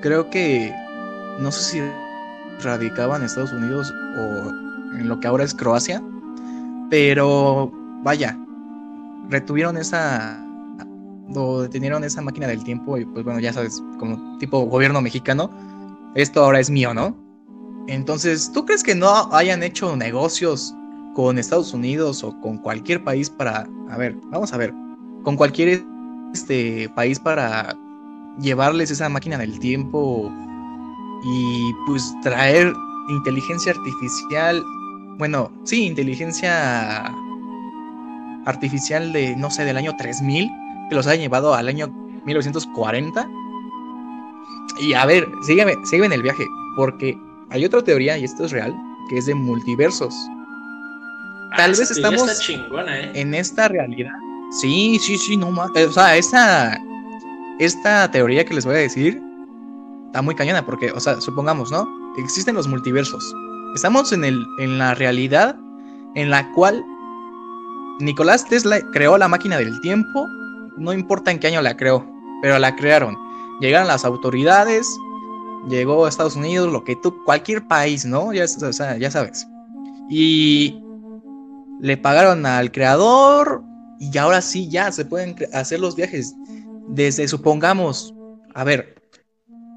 creo 0.00 0.30
que, 0.30 0.72
no 1.40 1.50
sé 1.50 1.72
si 1.72 1.82
radicaban 2.62 3.22
en 3.22 3.26
Estados 3.26 3.52
Unidos 3.52 3.92
o 4.16 4.96
en 4.98 5.08
lo 5.08 5.18
que 5.20 5.26
ahora 5.26 5.44
es 5.44 5.54
Croacia, 5.54 6.02
pero 6.90 7.72
vaya, 8.02 8.38
retuvieron 9.28 9.76
esa 9.76 10.44
o 11.34 11.62
detenieron 11.62 12.02
esa 12.02 12.20
máquina 12.22 12.48
del 12.48 12.64
tiempo 12.64 12.98
y 12.98 13.04
pues 13.04 13.24
bueno, 13.24 13.38
ya 13.40 13.52
sabes, 13.52 13.82
como 13.98 14.38
tipo 14.38 14.60
gobierno 14.66 15.00
mexicano, 15.00 15.50
esto 16.14 16.44
ahora 16.44 16.60
es 16.60 16.70
mío, 16.70 16.94
¿no? 16.94 17.16
Entonces, 17.86 18.50
¿tú 18.52 18.64
crees 18.64 18.82
que 18.82 18.94
no 18.94 19.32
hayan 19.32 19.62
hecho 19.62 19.96
negocios 19.96 20.74
con 21.14 21.38
Estados 21.38 21.74
Unidos 21.74 22.22
o 22.22 22.38
con 22.40 22.58
cualquier 22.58 23.02
país 23.02 23.28
para, 23.30 23.66
a 23.90 23.96
ver, 23.96 24.16
vamos 24.30 24.52
a 24.52 24.56
ver, 24.56 24.72
con 25.24 25.36
cualquier 25.36 25.84
este 26.32 26.88
país 26.90 27.18
para 27.18 27.76
llevarles 28.40 28.90
esa 28.90 29.08
máquina 29.08 29.36
del 29.38 29.58
tiempo 29.58 30.30
y 31.24 31.72
pues 31.86 32.14
traer 32.22 32.72
inteligencia 33.08 33.72
artificial, 33.72 34.62
bueno, 35.18 35.50
sí, 35.64 35.86
inteligencia 35.86 37.12
artificial 38.46 39.12
de, 39.12 39.36
no 39.36 39.50
sé, 39.50 39.64
del 39.64 39.76
año 39.76 39.96
3000, 39.96 40.48
que 40.88 40.94
los 40.94 41.06
hayan 41.06 41.22
llevado 41.22 41.54
al 41.54 41.68
año 41.68 41.88
1940 42.24 43.28
y 44.78 44.94
a 44.94 45.06
ver, 45.06 45.28
sígueme, 45.42 45.74
sígueme 45.84 46.06
en 46.06 46.12
el 46.12 46.22
viaje, 46.22 46.46
porque 46.76 47.18
hay 47.50 47.64
otra 47.64 47.82
teoría, 47.82 48.16
y 48.18 48.24
esto 48.24 48.44
es 48.44 48.52
real, 48.52 48.74
que 49.08 49.18
es 49.18 49.26
de 49.26 49.34
multiversos. 49.34 50.14
Tal 51.56 51.74
ah, 51.74 51.78
vez 51.78 51.90
estamos 51.90 52.48
¿eh? 52.48 53.12
en 53.14 53.34
esta 53.34 53.68
realidad. 53.68 54.12
Sí, 54.60 54.98
sí, 55.00 55.18
sí, 55.18 55.36
no 55.36 55.50
más. 55.50 55.70
O 55.70 55.92
sea, 55.92 56.16
esta, 56.16 56.80
esta 57.58 58.10
teoría 58.10 58.44
que 58.44 58.54
les 58.54 58.64
voy 58.64 58.74
a 58.76 58.78
decir 58.78 59.20
está 60.06 60.22
muy 60.22 60.34
cañona 60.34 60.64
porque, 60.64 60.90
o 60.90 61.00
sea, 61.00 61.20
supongamos, 61.20 61.70
¿no? 61.70 61.88
Existen 62.18 62.56
los 62.56 62.66
multiversos. 62.66 63.34
Estamos 63.74 64.12
en, 64.12 64.24
el, 64.24 64.44
en 64.58 64.78
la 64.78 64.94
realidad 64.94 65.56
en 66.16 66.30
la 66.30 66.50
cual 66.52 66.84
Nicolás 68.00 68.44
Tesla 68.48 68.80
creó 68.92 69.16
la 69.18 69.28
máquina 69.28 69.56
del 69.58 69.80
tiempo, 69.80 70.26
no 70.76 70.92
importa 70.92 71.30
en 71.30 71.38
qué 71.38 71.48
año 71.48 71.62
la 71.62 71.76
creó, 71.76 72.04
pero 72.42 72.58
la 72.58 72.74
crearon. 72.74 73.16
Llegaron 73.60 73.88
las 73.88 74.04
autoridades, 74.04 74.86
llegó 75.68 76.06
a 76.06 76.08
Estados 76.08 76.36
Unidos, 76.36 76.72
lo 76.72 76.84
que 76.84 76.96
tú, 76.96 77.22
cualquier 77.24 77.66
país, 77.66 78.04
¿no? 78.04 78.32
Ya, 78.32 78.44
o 78.44 78.72
sea, 78.72 78.96
ya 78.96 79.10
sabes. 79.10 79.46
Y 80.08 80.82
le 81.80 81.96
pagaron 81.96 82.46
al 82.46 82.72
creador 82.72 83.62
y 83.98 84.16
ahora 84.18 84.40
sí 84.40 84.68
ya 84.68 84.90
se 84.92 85.04
pueden 85.04 85.36
hacer 85.52 85.80
los 85.80 85.96
viajes. 85.96 86.34
Desde, 86.88 87.28
supongamos, 87.28 88.14
a 88.54 88.64
ver, 88.64 89.00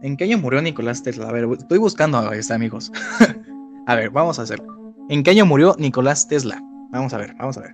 ¿en 0.02 0.18
qué 0.18 0.24
año 0.24 0.38
murió 0.38 0.62
Nicolás 0.62 1.04
Tesla? 1.04 1.30
A 1.30 1.32
ver, 1.32 1.48
estoy 1.60 1.78
buscando 1.78 2.18
a 2.18 2.36
este, 2.36 2.54
amigos. 2.54 2.92
a 3.88 3.96
ver, 3.96 4.10
vamos 4.10 4.40
a 4.40 4.44
hacerlo. 4.44 4.96
¿En 5.10 5.24
qué 5.24 5.32
año 5.32 5.46
murió 5.46 5.76
Nicolás 5.78 6.28
Tesla? 6.28 6.62
Vamos 6.92 7.14
a 7.14 7.18
ver, 7.18 7.36
vamos 7.36 7.58
a 7.58 7.62
ver. 7.62 7.74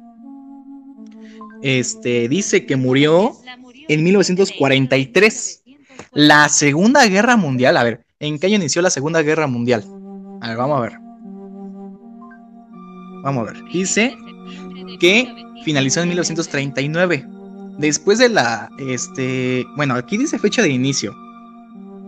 Este, 1.62 2.28
dice 2.28 2.66
que 2.66 2.76
murió 2.76 3.34
en 3.88 4.04
1943. 4.04 5.59
La 6.12 6.50
Segunda 6.50 7.06
Guerra 7.06 7.38
Mundial, 7.38 7.78
a 7.78 7.84
ver, 7.84 8.04
¿en 8.20 8.40
qué 8.40 8.48
año 8.48 8.56
inició 8.56 8.82
la 8.82 8.90
Segunda 8.90 9.22
Guerra 9.22 9.46
Mundial? 9.46 9.86
A 10.42 10.48
ver, 10.48 10.58
vamos 10.58 10.78
a 10.78 10.82
ver. 10.82 10.94
Vamos 13.24 13.48
a 13.48 13.52
ver. 13.52 13.64
Dice 13.72 14.18
que 15.00 15.32
finalizó 15.64 16.02
en 16.02 16.10
1939. 16.10 17.28
Después 17.78 18.18
de 18.18 18.30
la, 18.30 18.70
este, 18.80 19.66
bueno, 19.76 19.94
aquí 19.96 20.18
dice 20.18 20.40
fecha 20.40 20.64
de 20.64 20.70
inicio. 20.70 21.16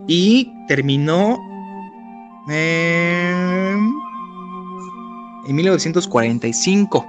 Y 0.08 0.52
terminó 0.66 1.38
en 2.48 3.92
1945. 5.46 7.06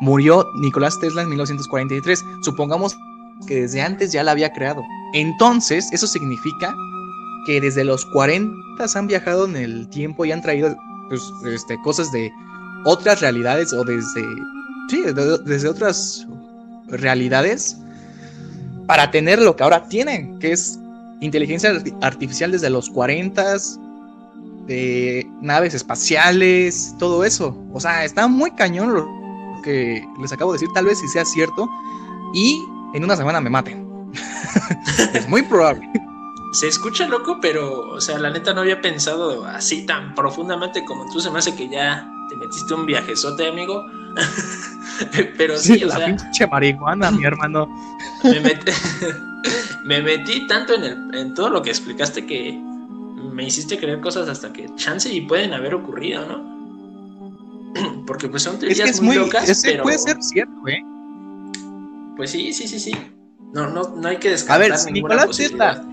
Murió 0.00 0.46
Nicolás 0.60 0.98
Tesla 1.00 1.22
en 1.22 1.30
1943. 1.30 2.24
Supongamos 2.42 2.96
que 3.46 3.62
desde 3.62 3.82
antes 3.82 4.12
ya 4.12 4.22
la 4.22 4.32
había 4.32 4.52
creado. 4.52 4.82
Entonces, 5.12 5.88
eso 5.92 6.06
significa 6.06 6.74
que 7.46 7.60
desde 7.60 7.84
los 7.84 8.04
40 8.06 8.54
han 8.94 9.06
viajado 9.06 9.46
en 9.46 9.56
el 9.56 9.88
tiempo 9.88 10.24
y 10.24 10.32
han 10.32 10.42
traído 10.42 10.76
pues, 11.08 11.22
este, 11.46 11.80
cosas 11.82 12.10
de 12.12 12.32
otras 12.84 13.20
realidades 13.20 13.72
o 13.72 13.84
desde, 13.84 14.22
sí, 14.88 15.02
desde 15.44 15.68
otras 15.68 16.26
realidades 16.88 17.76
para 18.86 19.10
tener 19.10 19.40
lo 19.40 19.56
que 19.56 19.62
ahora 19.62 19.88
tienen, 19.88 20.38
que 20.38 20.52
es 20.52 20.78
inteligencia 21.20 21.82
artificial 22.02 22.52
desde 22.52 22.70
los 22.70 22.90
40, 22.90 23.56
de 24.66 25.26
naves 25.40 25.74
espaciales, 25.74 26.94
todo 26.98 27.24
eso. 27.24 27.56
O 27.72 27.80
sea, 27.80 28.04
está 28.04 28.28
muy 28.28 28.50
cañón 28.52 28.94
lo 28.94 29.08
que 29.62 30.06
les 30.20 30.32
acabo 30.32 30.52
de 30.52 30.56
decir, 30.56 30.68
tal 30.74 30.86
vez 30.86 30.98
si 30.98 31.08
sea 31.08 31.24
cierto, 31.24 31.68
y 32.34 32.62
en 32.94 33.04
una 33.04 33.16
semana 33.16 33.40
me 33.40 33.50
maten. 33.50 34.12
es 35.14 35.28
muy 35.28 35.42
probable. 35.42 35.86
Se 36.52 36.68
escucha 36.68 37.08
loco, 37.08 37.38
pero, 37.42 37.88
o 37.90 38.00
sea, 38.00 38.18
la 38.18 38.30
neta 38.30 38.54
no 38.54 38.60
había 38.60 38.80
pensado 38.80 39.44
así 39.44 39.84
tan 39.84 40.14
profundamente 40.14 40.84
como 40.84 41.04
tú. 41.12 41.20
Se 41.20 41.30
me 41.30 41.40
hace 41.40 41.54
que 41.56 41.68
ya 41.68 42.08
te 42.30 42.36
metiste 42.36 42.72
un 42.72 42.86
viajezote, 42.86 43.48
amigo. 43.48 43.84
pero 45.36 45.58
sí, 45.58 45.82
o 45.84 45.88
la 45.88 45.96
sea, 45.96 46.06
pinche 46.06 46.46
marihuana, 46.46 47.10
mi 47.10 47.24
hermano. 47.24 47.68
me, 48.22 48.38
metí, 48.38 48.72
me 49.84 50.00
metí 50.00 50.46
tanto 50.46 50.74
en, 50.74 50.84
el, 50.84 51.14
en 51.14 51.34
todo 51.34 51.50
lo 51.50 51.60
que 51.60 51.70
explicaste 51.70 52.24
que 52.24 52.56
me 53.32 53.44
hiciste 53.44 53.76
creer 53.76 54.00
cosas 54.00 54.28
hasta 54.28 54.52
que 54.52 54.72
chance 54.76 55.12
y 55.12 55.22
pueden 55.22 55.52
haber 55.52 55.74
ocurrido, 55.74 56.24
¿no? 56.24 56.54
Porque 58.06 58.28
pues 58.28 58.44
son 58.44 58.60
teorías 58.60 59.00
muy, 59.00 59.16
locas, 59.16 59.60
pero... 59.64 59.82
puede 59.82 59.98
ser 59.98 60.22
cierto, 60.22 60.68
¿eh? 60.68 60.80
Pues 62.16 62.30
sí, 62.30 62.52
sí, 62.52 62.68
sí, 62.68 62.78
sí. 62.78 62.94
No, 63.52 63.68
no, 63.68 63.94
no 63.96 64.08
hay 64.08 64.18
que 64.18 64.30
descartar 64.30 64.56
A 64.56 64.68
ver, 64.68 64.78
si 64.78 64.92
Nicolás 64.92 65.36
Tesla... 65.36 65.84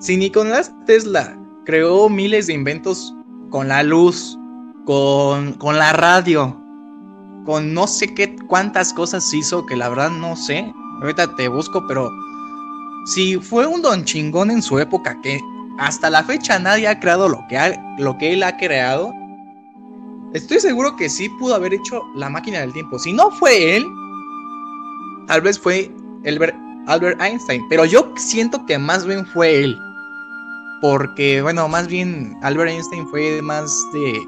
Si 0.00 0.16
Nicolás 0.16 0.72
Tesla 0.86 1.36
creó 1.64 2.08
miles 2.08 2.46
de 2.46 2.54
inventos 2.54 3.14
con 3.50 3.68
la 3.68 3.82
luz, 3.82 4.38
con, 4.86 5.52
con 5.54 5.76
la 5.76 5.92
radio, 5.92 6.58
con 7.44 7.74
no 7.74 7.86
sé 7.86 8.14
qué 8.14 8.34
cuántas 8.46 8.92
cosas 8.94 9.32
hizo 9.34 9.66
que 9.66 9.76
la 9.76 9.88
verdad 9.88 10.10
no 10.10 10.36
sé. 10.36 10.72
Ahorita 11.02 11.34
te 11.36 11.48
busco, 11.48 11.86
pero 11.86 12.10
si 13.06 13.36
fue 13.36 13.66
un 13.66 13.82
don 13.82 14.04
chingón 14.04 14.50
en 14.50 14.62
su 14.62 14.78
época 14.78 15.20
que 15.22 15.38
hasta 15.78 16.10
la 16.10 16.22
fecha 16.24 16.58
nadie 16.58 16.88
ha 16.88 17.00
creado 17.00 17.28
lo 17.28 17.40
que, 17.48 17.76
lo 17.98 18.16
que 18.18 18.32
él 18.34 18.42
ha 18.42 18.56
creado, 18.56 19.12
estoy 20.34 20.60
seguro 20.60 20.96
que 20.96 21.08
sí 21.08 21.28
pudo 21.38 21.54
haber 21.54 21.74
hecho 21.74 22.02
la 22.14 22.28
máquina 22.28 22.60
del 22.60 22.72
tiempo. 22.72 22.98
Si 22.98 23.12
no 23.12 23.30
fue 23.30 23.76
él, 23.76 23.86
tal 25.30 25.42
vez 25.42 25.60
fue 25.60 25.88
Albert, 26.26 26.56
Albert 26.88 27.22
Einstein, 27.22 27.62
pero 27.68 27.84
yo 27.84 28.12
siento 28.16 28.66
que 28.66 28.76
más 28.76 29.06
bien 29.06 29.24
fue 29.26 29.62
él. 29.62 29.78
Porque, 30.80 31.40
bueno, 31.40 31.68
más 31.68 31.86
bien 31.86 32.36
Albert 32.42 32.70
Einstein 32.72 33.06
fue 33.06 33.40
más 33.40 33.72
de, 33.92 34.20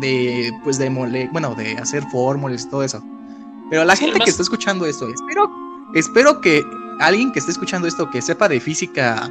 de 0.00 0.52
pues 0.64 0.78
de 0.78 0.90
mole, 0.90 1.28
bueno, 1.30 1.54
de 1.54 1.76
hacer 1.76 2.02
fórmulas 2.10 2.64
y 2.64 2.70
todo 2.70 2.82
eso. 2.82 3.00
Pero 3.70 3.84
la 3.84 3.94
gente 3.94 4.18
que 4.18 4.30
está 4.30 4.42
escuchando 4.42 4.84
esto, 4.84 5.08
espero, 5.08 5.48
espero 5.94 6.40
que 6.40 6.64
alguien 6.98 7.30
que 7.30 7.38
esté 7.38 7.52
escuchando 7.52 7.86
esto, 7.86 8.10
que 8.10 8.20
sepa 8.20 8.48
de 8.48 8.58
física 8.58 9.30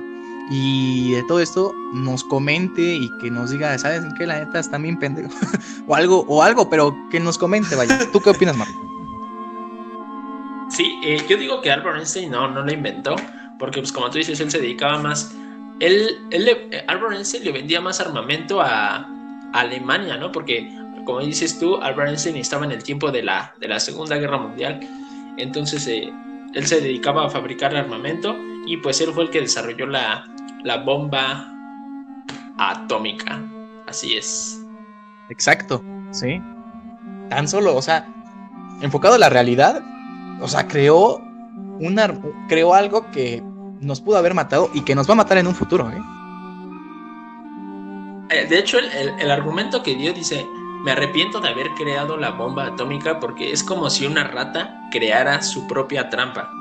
y 0.49 1.11
de 1.11 1.23
todo 1.23 1.41
esto, 1.41 1.73
nos 1.93 2.23
comente 2.23 2.81
y 2.81 3.09
que 3.17 3.29
nos 3.29 3.51
diga, 3.51 3.77
¿sabes 3.77 4.01
qué? 4.17 4.25
La 4.25 4.39
neta 4.39 4.61
está 4.61 4.77
bien 4.77 4.97
pendejo. 4.97 5.29
o 5.87 5.93
algo, 5.93 6.23
o 6.29 6.41
algo, 6.41 6.69
pero 6.69 6.95
que 7.11 7.19
nos 7.19 7.37
comente, 7.37 7.75
vaya. 7.75 8.09
¿Tú 8.13 8.21
qué 8.21 8.29
opinas, 8.29 8.55
Marco? 8.55 8.90
Sí, 10.71 10.99
eh, 11.03 11.21
yo 11.27 11.37
digo 11.37 11.61
que 11.61 11.69
Albert 11.69 11.97
Einstein 11.97 12.31
no, 12.31 12.47
no 12.47 12.63
lo 12.63 12.71
inventó, 12.71 13.15
porque 13.59 13.79
pues 13.79 13.91
como 13.91 14.09
tú 14.09 14.17
dices, 14.17 14.39
él 14.39 14.49
se 14.49 14.59
dedicaba 14.59 14.97
más, 14.97 15.35
él, 15.81 16.17
él 16.31 16.49
Albert 16.87 17.13
Einstein 17.13 17.43
le 17.43 17.51
vendía 17.51 17.81
más 17.81 17.99
armamento 17.99 18.61
a, 18.61 19.07
Alemania, 19.53 20.15
¿no? 20.15 20.31
Porque 20.31 20.71
como 21.05 21.19
dices 21.19 21.59
tú, 21.59 21.75
Albert 21.81 22.09
Einstein 22.09 22.37
estaba 22.37 22.63
en 22.65 22.71
el 22.71 22.83
tiempo 22.83 23.11
de 23.11 23.21
la, 23.21 23.53
de 23.59 23.67
la 23.67 23.81
Segunda 23.81 24.15
Guerra 24.15 24.37
Mundial, 24.37 24.79
entonces 25.37 25.85
eh, 25.87 26.09
él 26.53 26.65
se 26.65 26.79
dedicaba 26.79 27.25
a 27.25 27.29
fabricar 27.29 27.75
armamento 27.75 28.35
y 28.65 28.77
pues 28.77 29.01
él 29.01 29.11
fue 29.13 29.25
el 29.25 29.29
que 29.29 29.41
desarrolló 29.41 29.87
la, 29.87 30.25
bomba 30.85 31.47
atómica. 32.57 33.41
Así 33.87 34.15
es. 34.15 34.63
Exacto, 35.29 35.83
sí. 36.11 36.41
Tan 37.29 37.47
solo, 37.47 37.75
o 37.75 37.81
sea, 37.81 38.07
enfocado 38.81 39.15
a 39.15 39.17
la 39.17 39.29
realidad, 39.29 39.83
o 40.41 40.47
sea, 40.47 40.67
creó 40.67 41.21
una, 41.79 42.13
creó 42.47 42.73
algo 42.73 43.09
que 43.11 43.43
nos 43.79 44.01
pudo 44.01 44.17
haber 44.17 44.33
matado 44.33 44.69
y 44.73 44.81
que 44.81 44.95
nos 44.95 45.09
va 45.09 45.13
a 45.13 45.17
matar 45.17 45.37
en 45.37 45.47
un 45.47 45.55
futuro, 45.55 45.89
¿eh? 45.89 46.01
eh 48.29 48.47
de 48.47 48.59
hecho, 48.59 48.77
el 48.79 49.31
argumento 49.31 49.81
que 49.81 49.95
dio 49.95 50.13
dice, 50.13 50.45
me 50.83 50.91
arrepiento 50.91 51.39
de 51.39 51.49
haber 51.49 51.69
creado 51.75 52.17
la 52.17 52.31
bomba 52.31 52.67
atómica 52.67 53.19
porque 53.19 53.51
es 53.51 53.63
como 53.63 53.89
si 53.89 54.05
una 54.05 54.23
rata 54.23 54.87
creara 54.91 55.41
su 55.41 55.67
propia 55.67 56.09
trampa. 56.09 56.51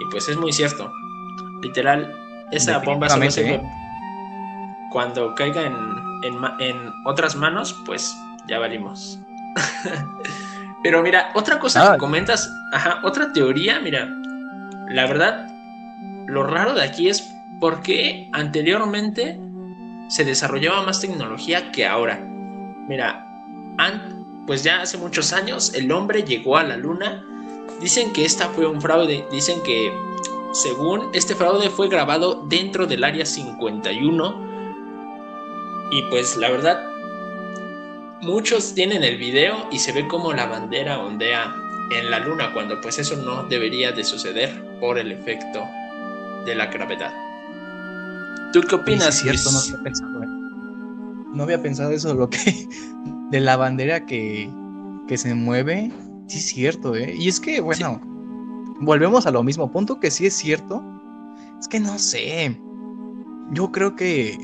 Y 0.00 0.10
pues 0.10 0.28
es 0.28 0.36
muy 0.36 0.52
cierto. 0.52 0.90
Literal, 1.62 2.14
esa 2.52 2.78
bomba 2.78 3.08
se 3.08 3.54
¿eh? 3.54 3.62
cuando 4.92 5.34
caiga 5.34 5.66
en, 5.66 5.76
en, 6.60 6.92
otras 7.04 7.36
manos, 7.36 7.74
pues 7.84 8.16
ya 8.48 8.58
valimos. 8.58 9.18
Pero 10.82 11.02
mira, 11.02 11.30
otra 11.34 11.58
cosa 11.58 11.92
que 11.92 11.98
comentas, 11.98 12.50
ajá, 12.72 13.00
otra 13.02 13.32
teoría, 13.32 13.80
mira, 13.80 14.08
la 14.90 15.06
verdad, 15.06 15.48
lo 16.26 16.44
raro 16.44 16.74
de 16.74 16.82
aquí 16.82 17.08
es 17.08 17.32
por 17.60 17.82
qué 17.82 18.28
anteriormente 18.32 19.40
se 20.08 20.24
desarrollaba 20.24 20.82
más 20.82 21.00
tecnología 21.00 21.72
que 21.72 21.86
ahora. 21.86 22.20
Mira, 22.88 23.26
pues 24.46 24.62
ya 24.62 24.82
hace 24.82 24.96
muchos 24.96 25.32
años 25.32 25.74
el 25.74 25.90
hombre 25.90 26.22
llegó 26.22 26.56
a 26.56 26.62
la 26.62 26.76
luna. 26.76 27.24
Dicen 27.80 28.12
que 28.12 28.24
esta 28.24 28.48
fue 28.50 28.66
un 28.66 28.80
fraude. 28.80 29.26
Dicen 29.30 29.62
que 29.64 29.92
según 30.52 31.10
este 31.12 31.34
fraude 31.34 31.68
fue 31.70 31.88
grabado 31.88 32.44
dentro 32.48 32.86
del 32.86 33.02
área 33.04 33.26
51. 33.26 34.46
Y 35.90 36.02
pues 36.10 36.36
la 36.36 36.50
verdad, 36.50 36.80
muchos 38.22 38.74
tienen 38.74 39.04
el 39.04 39.16
video 39.16 39.68
y 39.70 39.78
se 39.78 39.92
ve 39.92 40.06
como 40.08 40.32
la 40.32 40.46
bandera 40.46 40.98
ondea 40.98 41.54
en 41.90 42.10
la 42.10 42.18
luna 42.18 42.52
cuando 42.52 42.80
pues 42.80 42.98
eso 42.98 43.16
no 43.16 43.44
debería 43.44 43.92
de 43.92 44.04
suceder 44.04 44.64
por 44.80 44.98
el 44.98 45.12
efecto 45.12 45.64
de 46.44 46.54
la 46.54 46.66
gravedad. 46.66 47.12
¿Tú 48.52 48.60
qué 48.62 48.74
opinas? 48.74 49.20
cierto, 49.20 49.50
no 49.52 49.58
había 49.58 49.82
pensado, 49.82 50.22
¿eh? 50.22 50.26
no 51.34 51.42
había 51.42 51.62
pensado 51.62 51.90
eso, 51.90 52.14
lo 52.14 52.30
que 52.30 52.38
de 53.30 53.40
la 53.40 53.56
bandera 53.56 54.06
que, 54.06 54.50
que 55.06 55.16
se 55.16 55.34
mueve. 55.34 55.90
Sí, 56.28 56.38
es 56.38 56.46
cierto, 56.46 56.96
¿eh? 56.96 57.14
Y 57.16 57.28
es 57.28 57.38
que, 57.38 57.60
bueno, 57.60 58.00
volvemos 58.80 59.26
a 59.26 59.30
lo 59.30 59.42
mismo. 59.42 59.70
Punto 59.70 60.00
que 60.00 60.10
sí 60.10 60.26
es 60.26 60.34
cierto. 60.34 60.82
Es 61.60 61.68
que 61.68 61.80
no 61.80 61.98
sé. 61.98 62.58
Yo 63.52 63.70
creo 63.70 63.94
que. 63.94 64.36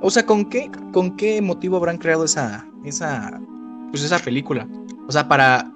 O 0.00 0.10
sea, 0.10 0.24
¿con 0.24 0.44
qué, 0.44 0.70
con 0.92 1.16
qué 1.16 1.42
motivo 1.42 1.76
habrán 1.76 1.98
creado 1.98 2.24
esa. 2.24 2.66
esa. 2.84 3.40
Pues 3.90 4.02
esa 4.02 4.18
película? 4.18 4.66
O 5.06 5.12
sea, 5.12 5.26
para 5.28 5.70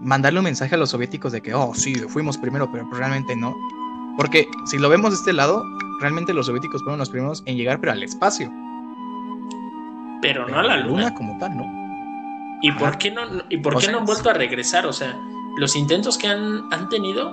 mandarle 0.00 0.38
un 0.40 0.44
mensaje 0.44 0.74
a 0.74 0.78
los 0.78 0.90
soviéticos 0.90 1.32
de 1.32 1.40
que, 1.40 1.54
oh, 1.54 1.74
sí, 1.74 1.94
fuimos 1.94 2.38
primero, 2.38 2.70
pero 2.70 2.88
realmente 2.92 3.36
no. 3.36 3.54
Porque 4.16 4.48
si 4.66 4.78
lo 4.78 4.88
vemos 4.88 5.10
de 5.10 5.16
este 5.16 5.32
lado, 5.32 5.64
realmente 6.00 6.32
los 6.32 6.46
soviéticos 6.46 6.82
fueron 6.82 6.98
los 6.98 7.10
primeros 7.10 7.42
en 7.46 7.56
llegar, 7.56 7.80
pero 7.80 7.92
al 7.92 8.02
espacio. 8.02 8.50
Pero, 10.20 10.48
no 10.48 10.58
a 10.58 10.62
la 10.62 10.76
luna. 10.78 11.12
como 11.14 11.36
tal, 11.38 11.56
¿no? 11.56 11.64
¿Y 12.62 12.70
por 12.72 12.96
qué 12.96 13.10
no, 13.10 13.22
y 13.48 13.58
por 13.58 13.78
qué 13.78 13.90
no 13.90 13.98
han 13.98 14.04
vuelto 14.04 14.30
a 14.30 14.34
regresar? 14.34 14.86
O 14.86 14.92
sea, 14.92 15.18
los 15.56 15.74
intentos 15.74 16.16
que 16.16 16.28
han, 16.28 16.72
han 16.72 16.88
tenido 16.88 17.32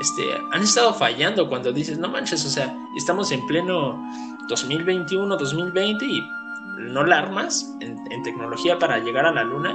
este, 0.00 0.22
han 0.52 0.62
estado 0.62 0.92
fallando 0.94 1.48
cuando 1.48 1.72
dices, 1.72 1.98
no 1.98 2.08
manches, 2.08 2.44
o 2.44 2.50
sea, 2.50 2.76
estamos 2.96 3.30
en 3.32 3.44
pleno 3.46 4.02
2021, 4.48 5.36
2020 5.36 6.04
y 6.04 6.22
no 6.78 7.04
la 7.04 7.18
armas 7.18 7.74
en, 7.80 8.22
tecnología 8.22 8.78
para 8.78 8.98
llegar 8.98 9.26
a 9.26 9.32
la 9.32 9.44
luna. 9.44 9.74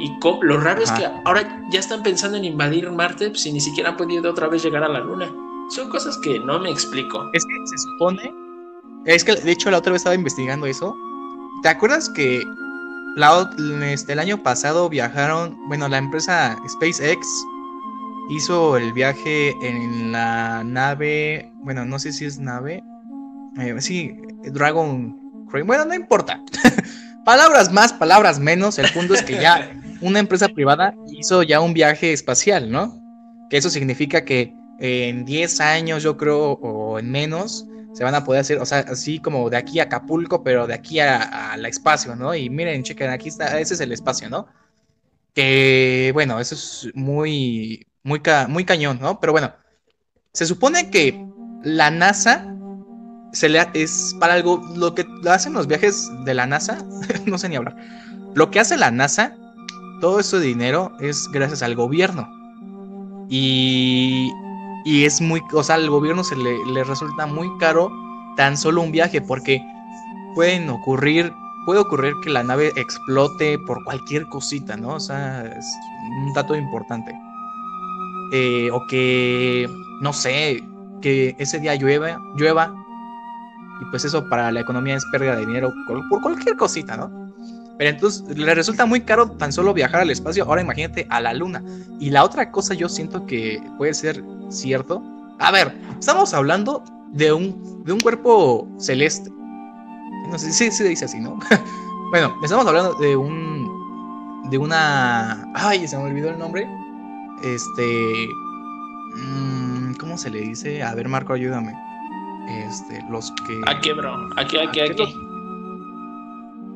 Y 0.00 0.12
lo 0.42 0.60
raro 0.60 0.82
es 0.82 0.92
que 0.92 1.06
ahora 1.24 1.60
ya 1.72 1.80
están 1.80 2.02
pensando 2.02 2.36
en 2.36 2.44
invadir 2.44 2.90
Marte 2.90 3.34
si 3.34 3.52
ni 3.52 3.60
siquiera 3.60 3.90
han 3.90 3.96
podido 3.96 4.30
otra 4.30 4.48
vez 4.48 4.62
llegar 4.62 4.84
a 4.84 4.88
la 4.88 5.00
luna. 5.00 5.30
Son 5.70 5.88
cosas 5.90 6.16
que 6.18 6.38
no 6.40 6.58
me 6.58 6.70
explico. 6.70 7.28
Es 7.32 7.44
que 7.44 7.66
se 7.66 7.78
supone. 7.78 8.34
Es 9.04 9.24
que 9.24 9.34
de 9.34 9.50
hecho 9.50 9.70
la 9.70 9.78
otra 9.78 9.92
vez 9.92 10.00
estaba 10.00 10.14
investigando 10.14 10.66
eso. 10.66 10.94
¿Te 11.62 11.68
acuerdas 11.68 12.08
que 12.10 12.42
este, 13.82 14.12
el 14.12 14.18
año 14.20 14.42
pasado 14.42 14.88
viajaron, 14.88 15.56
bueno, 15.66 15.88
la 15.88 15.98
empresa 15.98 16.56
SpaceX 16.68 17.26
hizo 18.28 18.76
el 18.76 18.92
viaje 18.92 19.56
en 19.62 20.12
la 20.12 20.62
nave, 20.62 21.50
bueno, 21.56 21.84
no 21.84 21.98
sé 21.98 22.12
si 22.12 22.26
es 22.26 22.38
nave, 22.38 22.82
eh, 23.60 23.80
sí, 23.80 24.16
Dragon 24.52 25.28
bueno, 25.64 25.84
no 25.84 25.94
importa. 25.94 26.42
palabras 27.24 27.72
más, 27.72 27.92
palabras 27.92 28.38
menos, 28.38 28.78
el 28.78 28.90
punto 28.92 29.14
es 29.14 29.22
que 29.22 29.40
ya 29.40 29.70
una 30.00 30.18
empresa 30.18 30.48
privada 30.48 30.94
hizo 31.10 31.42
ya 31.42 31.60
un 31.60 31.72
viaje 31.72 32.12
espacial, 32.12 32.70
¿no? 32.70 33.00
Que 33.50 33.56
eso 33.56 33.70
significa 33.70 34.24
que 34.24 34.52
en 34.78 35.24
10 35.24 35.60
años, 35.60 36.02
yo 36.02 36.16
creo, 36.16 36.52
o 36.52 36.98
en 36.98 37.10
menos, 37.10 37.66
se 37.94 38.04
van 38.04 38.14
a 38.14 38.22
poder 38.22 38.42
hacer, 38.42 38.58
o 38.58 38.66
sea, 38.66 38.80
así 38.80 39.18
como 39.18 39.50
de 39.50 39.56
aquí 39.56 39.80
a 39.80 39.84
Acapulco, 39.84 40.44
pero 40.44 40.66
de 40.66 40.74
aquí 40.74 41.00
a, 41.00 41.56
la 41.56 41.68
espacio, 41.68 42.14
¿no? 42.14 42.34
Y 42.34 42.50
miren, 42.50 42.82
chequen, 42.82 43.10
aquí 43.10 43.28
está, 43.28 43.58
ese 43.58 43.74
es 43.74 43.80
el 43.80 43.92
espacio, 43.92 44.28
¿no? 44.28 44.46
Que, 45.34 46.10
bueno, 46.14 46.38
eso 46.38 46.54
es 46.54 46.88
muy, 46.94 47.86
muy, 48.02 48.20
muy 48.48 48.64
cañón, 48.64 48.98
¿no? 49.00 49.18
Pero 49.18 49.32
bueno, 49.32 49.52
se 50.32 50.46
supone 50.46 50.90
que 50.90 51.26
la 51.62 51.90
NASA 51.90 52.54
se 53.32 53.48
le 53.48 53.66
es 53.74 54.16
para 54.18 54.34
algo, 54.34 54.62
lo 54.76 54.94
que 54.94 55.06
hacen 55.28 55.52
los 55.52 55.66
viajes 55.66 56.10
de 56.24 56.34
la 56.34 56.46
NASA, 56.46 56.84
no 57.26 57.38
sé 57.38 57.48
ni 57.48 57.56
hablar, 57.56 57.76
lo 58.34 58.50
que 58.50 58.60
hace 58.60 58.76
la 58.76 58.90
NASA, 58.90 59.34
todo 60.00 60.20
ese 60.20 60.40
dinero 60.40 60.92
es 61.00 61.28
gracias 61.32 61.62
al 61.62 61.74
gobierno. 61.74 62.28
Y 63.30 64.30
y 64.88 65.04
es 65.04 65.20
muy, 65.20 65.42
o 65.52 65.62
sea, 65.62 65.74
al 65.74 65.90
gobierno 65.90 66.24
se 66.24 66.34
le, 66.34 66.82
resulta 66.82 67.26
muy 67.26 67.46
caro 67.58 67.92
tan 68.36 68.56
solo 68.56 68.80
un 68.80 68.90
viaje 68.90 69.20
porque 69.20 69.62
pueden 70.34 70.70
ocurrir, 70.70 71.30
puede 71.66 71.80
ocurrir 71.80 72.14
que 72.22 72.30
la 72.30 72.42
nave 72.42 72.72
explote 72.74 73.58
por 73.66 73.84
cualquier 73.84 74.26
cosita, 74.30 74.78
¿no? 74.78 74.94
O 74.94 75.00
sea, 75.00 75.44
es 75.44 75.66
un 76.24 76.32
dato 76.32 76.54
importante. 76.54 77.12
Eh, 78.32 78.70
o 78.72 78.80
que, 78.86 79.68
no 80.00 80.14
sé, 80.14 80.64
que 81.02 81.36
ese 81.38 81.58
día 81.60 81.74
llueva, 81.74 82.18
llueva 82.36 82.74
y 83.80 83.84
pues 83.90 84.04
eso 84.04 84.28
para 84.28 84.50
la 84.50 84.60
economía 84.60 84.96
es 84.96 85.04
pérdida 85.06 85.36
de 85.36 85.46
dinero 85.46 85.72
por 85.86 86.22
cualquier 86.22 86.56
cosita, 86.56 86.96
¿no? 86.96 87.28
Pero 87.78 87.90
entonces 87.90 88.36
le 88.36 88.54
resulta 88.54 88.86
muy 88.86 89.02
caro 89.02 89.30
tan 89.30 89.52
solo 89.52 89.72
viajar 89.72 90.00
al 90.00 90.10
espacio. 90.10 90.44
Ahora 90.44 90.60
imagínate 90.60 91.06
a 91.10 91.20
la 91.20 91.32
luna. 91.32 91.62
Y 92.00 92.10
la 92.10 92.24
otra 92.24 92.50
cosa 92.50 92.74
yo 92.74 92.88
siento 92.88 93.24
que 93.24 93.62
puede 93.78 93.94
ser 93.94 94.22
cierto. 94.50 95.00
A 95.38 95.52
ver, 95.52 95.72
estamos 95.98 96.34
hablando 96.34 96.82
de 97.12 97.32
un, 97.32 97.84
de 97.84 97.92
un 97.92 98.00
cuerpo 98.00 98.68
celeste. 98.80 99.30
No 100.28 100.36
sé 100.38 100.52
si 100.52 100.72
se 100.72 100.88
dice 100.88 101.04
así, 101.04 101.20
¿no? 101.20 101.38
bueno, 102.10 102.34
estamos 102.42 102.66
hablando 102.66 102.94
de 102.94 103.16
un. 103.16 104.50
de 104.50 104.58
una. 104.58 105.46
Ay, 105.54 105.86
se 105.86 105.96
me 105.96 106.02
olvidó 106.04 106.30
el 106.30 106.38
nombre. 106.38 106.68
Este. 107.44 108.28
Mm, 109.14 109.94
¿Cómo 110.00 110.18
se 110.18 110.30
le 110.30 110.40
dice? 110.40 110.82
A 110.82 110.96
ver, 110.96 111.08
Marco, 111.08 111.32
ayúdame. 111.32 111.72
Este, 112.48 113.02
los 113.10 113.32
que. 113.46 113.60
Aquí, 113.66 113.92
bro. 113.92 114.14
Aquí, 114.36 114.58
aquí, 114.58 114.80
aquí. 114.80 115.14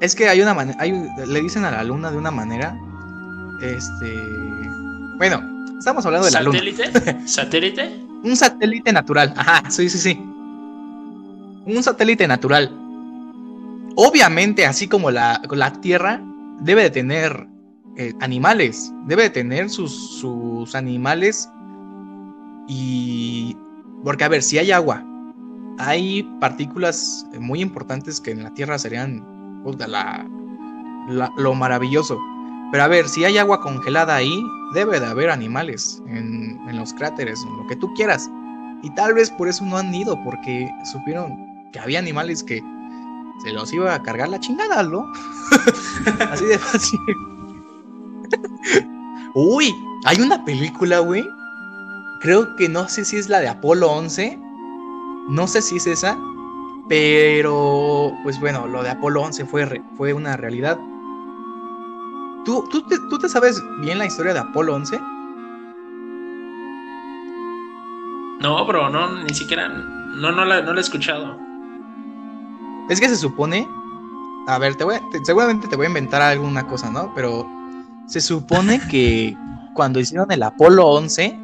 Es 0.01 0.15
que 0.15 0.29
hay 0.29 0.41
una 0.41 0.55
manera. 0.55 0.85
Le 0.85 1.41
dicen 1.41 1.65
a 1.65 1.71
la 1.71 1.85
luna 1.85 2.11
de 2.11 2.19
una 2.19 2.31
manera. 2.31 2.77
Este. 3.61 4.17
Bueno, 5.19 5.41
Estamos 5.83 6.07
hablando 6.07 6.27
de 6.27 6.31
la 6.31 6.43
Luna. 6.43 6.61
¿Satélite? 6.61 7.27
¿Satélite? 7.27 7.91
Un 8.23 8.37
satélite 8.37 8.93
natural. 8.93 9.35
Ajá, 9.37 9.69
sí, 9.69 9.91
sí, 9.91 9.99
sí. 9.99 10.17
Un 11.67 11.83
satélite 11.83 12.29
natural. 12.29 12.71
Obviamente, 13.97 14.65
así 14.65 14.87
como 14.87 15.11
la, 15.11 15.43
la 15.51 15.73
Tierra, 15.81 16.23
debe 16.61 16.83
de 16.83 16.91
tener 16.91 17.49
eh, 17.97 18.13
animales. 18.21 18.93
Debe 19.07 19.25
de 19.25 19.31
tener 19.31 19.71
sus, 19.71 20.21
sus 20.21 20.73
animales. 20.77 21.51
Y. 22.69 23.57
Porque, 24.05 24.23
a 24.23 24.29
ver, 24.29 24.45
si 24.45 24.59
hay 24.59 24.71
agua, 24.71 25.05
hay 25.79 26.23
partículas 26.41 27.27
muy 27.39 27.61
importantes 27.61 28.21
que 28.21 28.31
en 28.31 28.43
la 28.43 28.53
Tierra 28.55 28.79
serían 28.79 29.25
la, 29.87 30.27
lo 31.37 31.55
maravilloso. 31.55 32.19
Pero 32.73 32.85
a 32.85 32.89
ver, 32.89 33.09
si 33.09 33.25
hay 33.25 33.39
agua 33.39 33.61
congelada 33.61 34.17
ahí, 34.17 34.43
debe 34.75 34.99
de 34.99 35.07
haber 35.07 35.31
animales 35.31 36.03
en, 36.07 36.59
los 36.73 36.95
cráteres, 36.95 37.39
lo 37.59 37.67
que 37.67 37.77
tú 37.77 37.93
quieras. 37.95 38.31
Y 38.83 38.91
tal 38.95 39.15
vez 39.15 39.31
por 39.31 39.47
eso 39.47 39.65
no 39.65 39.77
han 39.77 39.95
ido, 39.95 40.19
porque 40.25 40.71
supieron 40.91 41.37
que 41.71 41.79
había 41.79 41.99
animales 41.99 42.43
que 42.43 42.63
se 43.45 43.53
los 43.53 43.73
iba 43.73 43.95
a 43.95 44.03
cargar 44.03 44.31
la 44.31 44.41
chingada, 44.41 44.83
¿no? 44.83 45.07
Así 46.31 46.47
de 46.47 46.59
fácil. 46.59 46.99
Uy, 49.35 49.75
hay 50.05 50.21
una 50.21 50.43
película, 50.45 51.01
güey. 51.01 51.25
Creo 52.21 52.57
que 52.57 52.69
no 52.69 52.89
sé 52.89 53.05
si 53.05 53.17
es 53.17 53.29
la 53.29 53.41
de 53.41 53.49
Apolo 53.49 53.91
11. 53.91 54.39
No 55.29 55.47
sé 55.47 55.63
si 55.63 55.77
es 55.77 55.87
esa. 55.87 56.19
Pero, 56.89 58.13
pues 58.23 58.41
bueno, 58.41 58.67
lo 58.67 58.83
de 58.83 58.91
Apolo 58.91 59.23
11 59.23 59.47
fue, 59.47 59.83
fue 59.97 60.13
una 60.13 60.37
realidad. 60.37 60.79
¿Tú, 62.45 62.69
tú, 62.71 63.19
te, 63.19 63.29
sabes 63.29 63.63
bien 63.81 63.99
la 63.99 64.07
historia 64.07 64.35
de 64.35 64.41
Apolo 64.41 64.75
11? 64.75 65.01
No, 68.41 68.67
bro, 68.67 68.91
no, 68.91 69.23
ni 69.23 69.33
siquiera. 69.33 69.69
No, 69.69 70.33
no 70.33 70.45
la, 70.45 70.61
no 70.63 70.73
la 70.73 70.81
he 70.81 70.83
escuchado. 70.83 71.39
Es 72.89 73.01
que 73.01 73.09
se 73.09 73.17
supone. 73.17 73.69
A 74.49 74.59
ver, 74.59 74.75
te 74.75 74.83
voy 74.83 74.97
seguramente 75.25 75.69
te 75.69 75.77
voy 75.77 75.87
a 75.87 75.89
inventar 75.89 76.21
alguna 76.21 76.67
cosa, 76.67 76.91
¿no? 76.91 77.13
Pero 77.15 77.49
se 78.07 78.21
supone 78.21 78.81
que 78.91 79.37
cuando 79.75 80.01
hicieron 80.01 80.31
el 80.33 80.43
Apolo 80.43 80.89
11, 80.89 81.39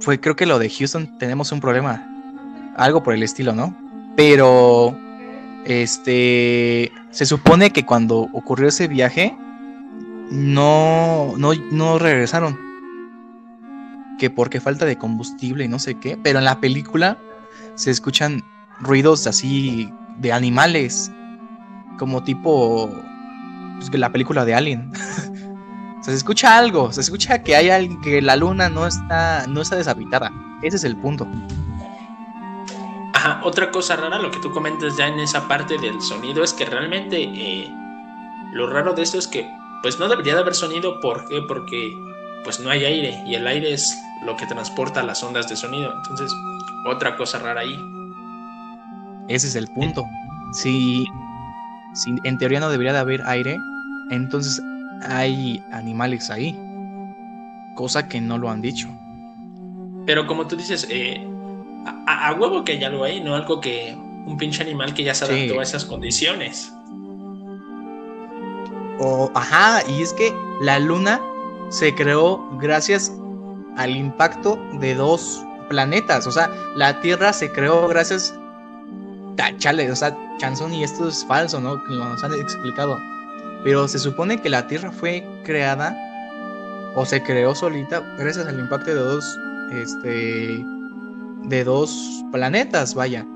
fue 0.00 0.20
creo 0.20 0.36
que 0.36 0.46
lo 0.46 0.58
de 0.58 0.68
Houston 0.68 1.18
tenemos 1.18 1.50
un 1.52 1.60
problema. 1.60 2.07
Algo 2.78 3.02
por 3.02 3.12
el 3.12 3.22
estilo, 3.24 3.54
¿no? 3.54 3.76
Pero 4.16 4.96
este, 5.64 6.90
se 7.10 7.26
supone 7.26 7.70
que 7.72 7.84
cuando 7.84 8.20
ocurrió 8.32 8.68
ese 8.68 8.88
viaje, 8.88 9.36
no, 10.30 11.34
no, 11.36 11.52
no 11.72 11.98
regresaron. 11.98 12.58
Que 14.18 14.30
porque 14.30 14.60
falta 14.60 14.86
de 14.86 14.96
combustible 14.96 15.64
y 15.64 15.68
no 15.68 15.78
sé 15.78 15.96
qué. 15.96 16.16
Pero 16.22 16.38
en 16.38 16.44
la 16.44 16.60
película 16.60 17.18
se 17.74 17.90
escuchan 17.90 18.42
ruidos 18.80 19.26
así 19.26 19.92
de 20.18 20.32
animales. 20.32 21.10
Como 21.98 22.22
tipo 22.22 22.90
pues, 23.76 23.92
la 23.92 24.10
película 24.10 24.44
de 24.44 24.54
Alien. 24.54 24.92
se 26.02 26.14
escucha 26.14 26.56
algo, 26.56 26.92
se 26.92 27.00
escucha 27.00 27.42
que 27.42 27.56
hay 27.56 27.70
alguien, 27.70 28.00
que 28.00 28.22
la 28.22 28.36
luna 28.36 28.68
no 28.68 28.86
está, 28.86 29.46
no 29.48 29.62
está 29.62 29.76
deshabitada. 29.76 30.32
Ese 30.62 30.76
es 30.76 30.84
el 30.84 30.96
punto 30.96 31.26
otra 33.42 33.70
cosa 33.70 33.96
rara, 33.96 34.18
lo 34.18 34.30
que 34.30 34.40
tú 34.40 34.50
comentas 34.50 34.96
ya 34.96 35.08
en 35.08 35.18
esa 35.20 35.48
parte 35.48 35.78
del 35.78 36.00
sonido, 36.00 36.42
es 36.42 36.52
que 36.52 36.64
realmente 36.64 37.22
eh, 37.22 37.68
lo 38.52 38.68
raro 38.68 38.92
de 38.92 39.02
esto 39.02 39.18
es 39.18 39.26
que 39.26 39.48
pues 39.82 39.98
no 39.98 40.08
debería 40.08 40.34
de 40.34 40.40
haber 40.40 40.54
sonido, 40.54 41.00
¿por 41.00 41.26
qué? 41.28 41.40
Porque 41.46 41.92
pues 42.44 42.60
no 42.60 42.70
hay 42.70 42.84
aire 42.84 43.22
y 43.26 43.34
el 43.34 43.46
aire 43.46 43.72
es 43.72 43.96
lo 44.24 44.36
que 44.36 44.46
transporta 44.46 45.02
las 45.02 45.22
ondas 45.22 45.48
de 45.48 45.56
sonido. 45.56 45.92
Entonces, 45.96 46.32
otra 46.86 47.16
cosa 47.16 47.38
rara 47.38 47.60
ahí. 47.60 47.78
Ese 49.28 49.46
es 49.46 49.54
el 49.54 49.68
punto. 49.68 50.04
Si, 50.52 51.06
si 51.94 52.14
en 52.24 52.38
teoría 52.38 52.60
no 52.60 52.70
debería 52.70 52.92
de 52.92 52.98
haber 52.98 53.22
aire, 53.26 53.58
entonces 54.10 54.62
hay 55.02 55.62
animales 55.72 56.30
ahí. 56.30 56.58
Cosa 57.74 58.08
que 58.08 58.20
no 58.20 58.38
lo 58.38 58.50
han 58.50 58.60
dicho. 58.60 58.88
Pero 60.06 60.26
como 60.26 60.46
tú 60.46 60.56
dices, 60.56 60.86
eh, 60.90 61.24
a, 61.86 62.28
a, 62.28 62.34
huevo 62.34 62.64
que 62.64 62.72
hay 62.72 62.84
algo 62.84 63.04
ahí, 63.04 63.20
no 63.20 63.34
algo 63.34 63.60
que 63.60 63.96
un 64.26 64.36
pinche 64.36 64.62
animal 64.62 64.92
que 64.94 65.04
ya 65.04 65.14
se 65.14 65.24
adaptó 65.24 65.54
Sí. 65.54 65.58
a 65.58 65.62
esas 65.62 65.84
condiciones. 65.84 66.72
O, 69.00 69.30
ajá, 69.34 69.82
y 69.88 70.02
es 70.02 70.12
que 70.12 70.34
la 70.60 70.78
luna 70.78 71.20
se 71.70 71.94
creó 71.94 72.44
gracias 72.58 73.12
al 73.76 73.94
impacto 73.96 74.58
de 74.80 74.94
dos 74.94 75.44
planetas. 75.68 76.26
O 76.26 76.32
sea, 76.32 76.50
la 76.74 77.00
Tierra 77.00 77.32
se 77.32 77.50
creó 77.52 77.86
gracias. 77.88 78.34
Chale, 79.58 79.90
o 79.90 79.94
sea, 79.94 80.16
Chanzón, 80.38 80.74
y 80.74 80.82
esto 80.82 81.08
es 81.08 81.24
falso, 81.26 81.60
¿no? 81.60 81.76
Nos 81.76 82.24
han 82.24 82.34
explicado. 82.34 82.98
Pero 83.62 83.86
se 83.86 83.98
supone 84.00 84.40
que 84.40 84.48
la 84.48 84.66
Tierra 84.66 84.90
fue 84.90 85.24
creada 85.44 85.96
o 86.96 87.06
se 87.06 87.22
creó 87.22 87.54
solita 87.54 88.00
gracias 88.18 88.46
al 88.46 88.58
impacto 88.58 88.90
de 88.90 88.96
dos, 88.96 89.38
este, 89.72 90.64
de 91.44 91.64
dos 91.64 92.24
planetas, 92.32 92.94
vaya. 92.94 93.26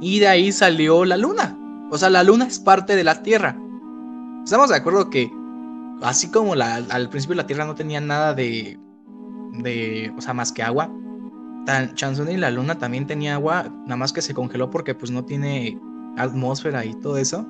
Y 0.00 0.18
de 0.18 0.28
ahí 0.28 0.52
salió 0.52 1.04
la 1.04 1.16
Luna. 1.16 1.56
O 1.90 1.98
sea, 1.98 2.10
la 2.10 2.22
Luna 2.22 2.46
es 2.46 2.58
parte 2.58 2.96
de 2.96 3.04
la 3.04 3.22
Tierra. 3.22 3.56
Estamos 4.44 4.70
de 4.70 4.76
acuerdo 4.76 5.10
que 5.10 5.30
así 6.02 6.28
como 6.30 6.54
la, 6.54 6.76
al 6.76 7.08
principio 7.08 7.36
la 7.36 7.46
Tierra 7.46 7.64
no 7.64 7.74
tenía 7.74 8.00
nada 8.00 8.34
de, 8.34 8.78
de, 9.52 10.12
o 10.16 10.20
sea, 10.20 10.34
más 10.34 10.52
que 10.52 10.62
agua, 10.62 10.90
tan, 11.64 11.94
Chanzón 11.94 12.30
y 12.30 12.36
la 12.36 12.50
Luna 12.50 12.78
también 12.78 13.06
tenía 13.06 13.34
agua, 13.34 13.68
nada 13.84 13.96
más 13.96 14.12
que 14.12 14.22
se 14.22 14.34
congeló 14.34 14.70
porque 14.70 14.94
pues 14.94 15.10
no 15.10 15.24
tiene 15.24 15.78
atmósfera 16.16 16.84
y 16.84 16.94
todo 16.94 17.16
eso. 17.16 17.46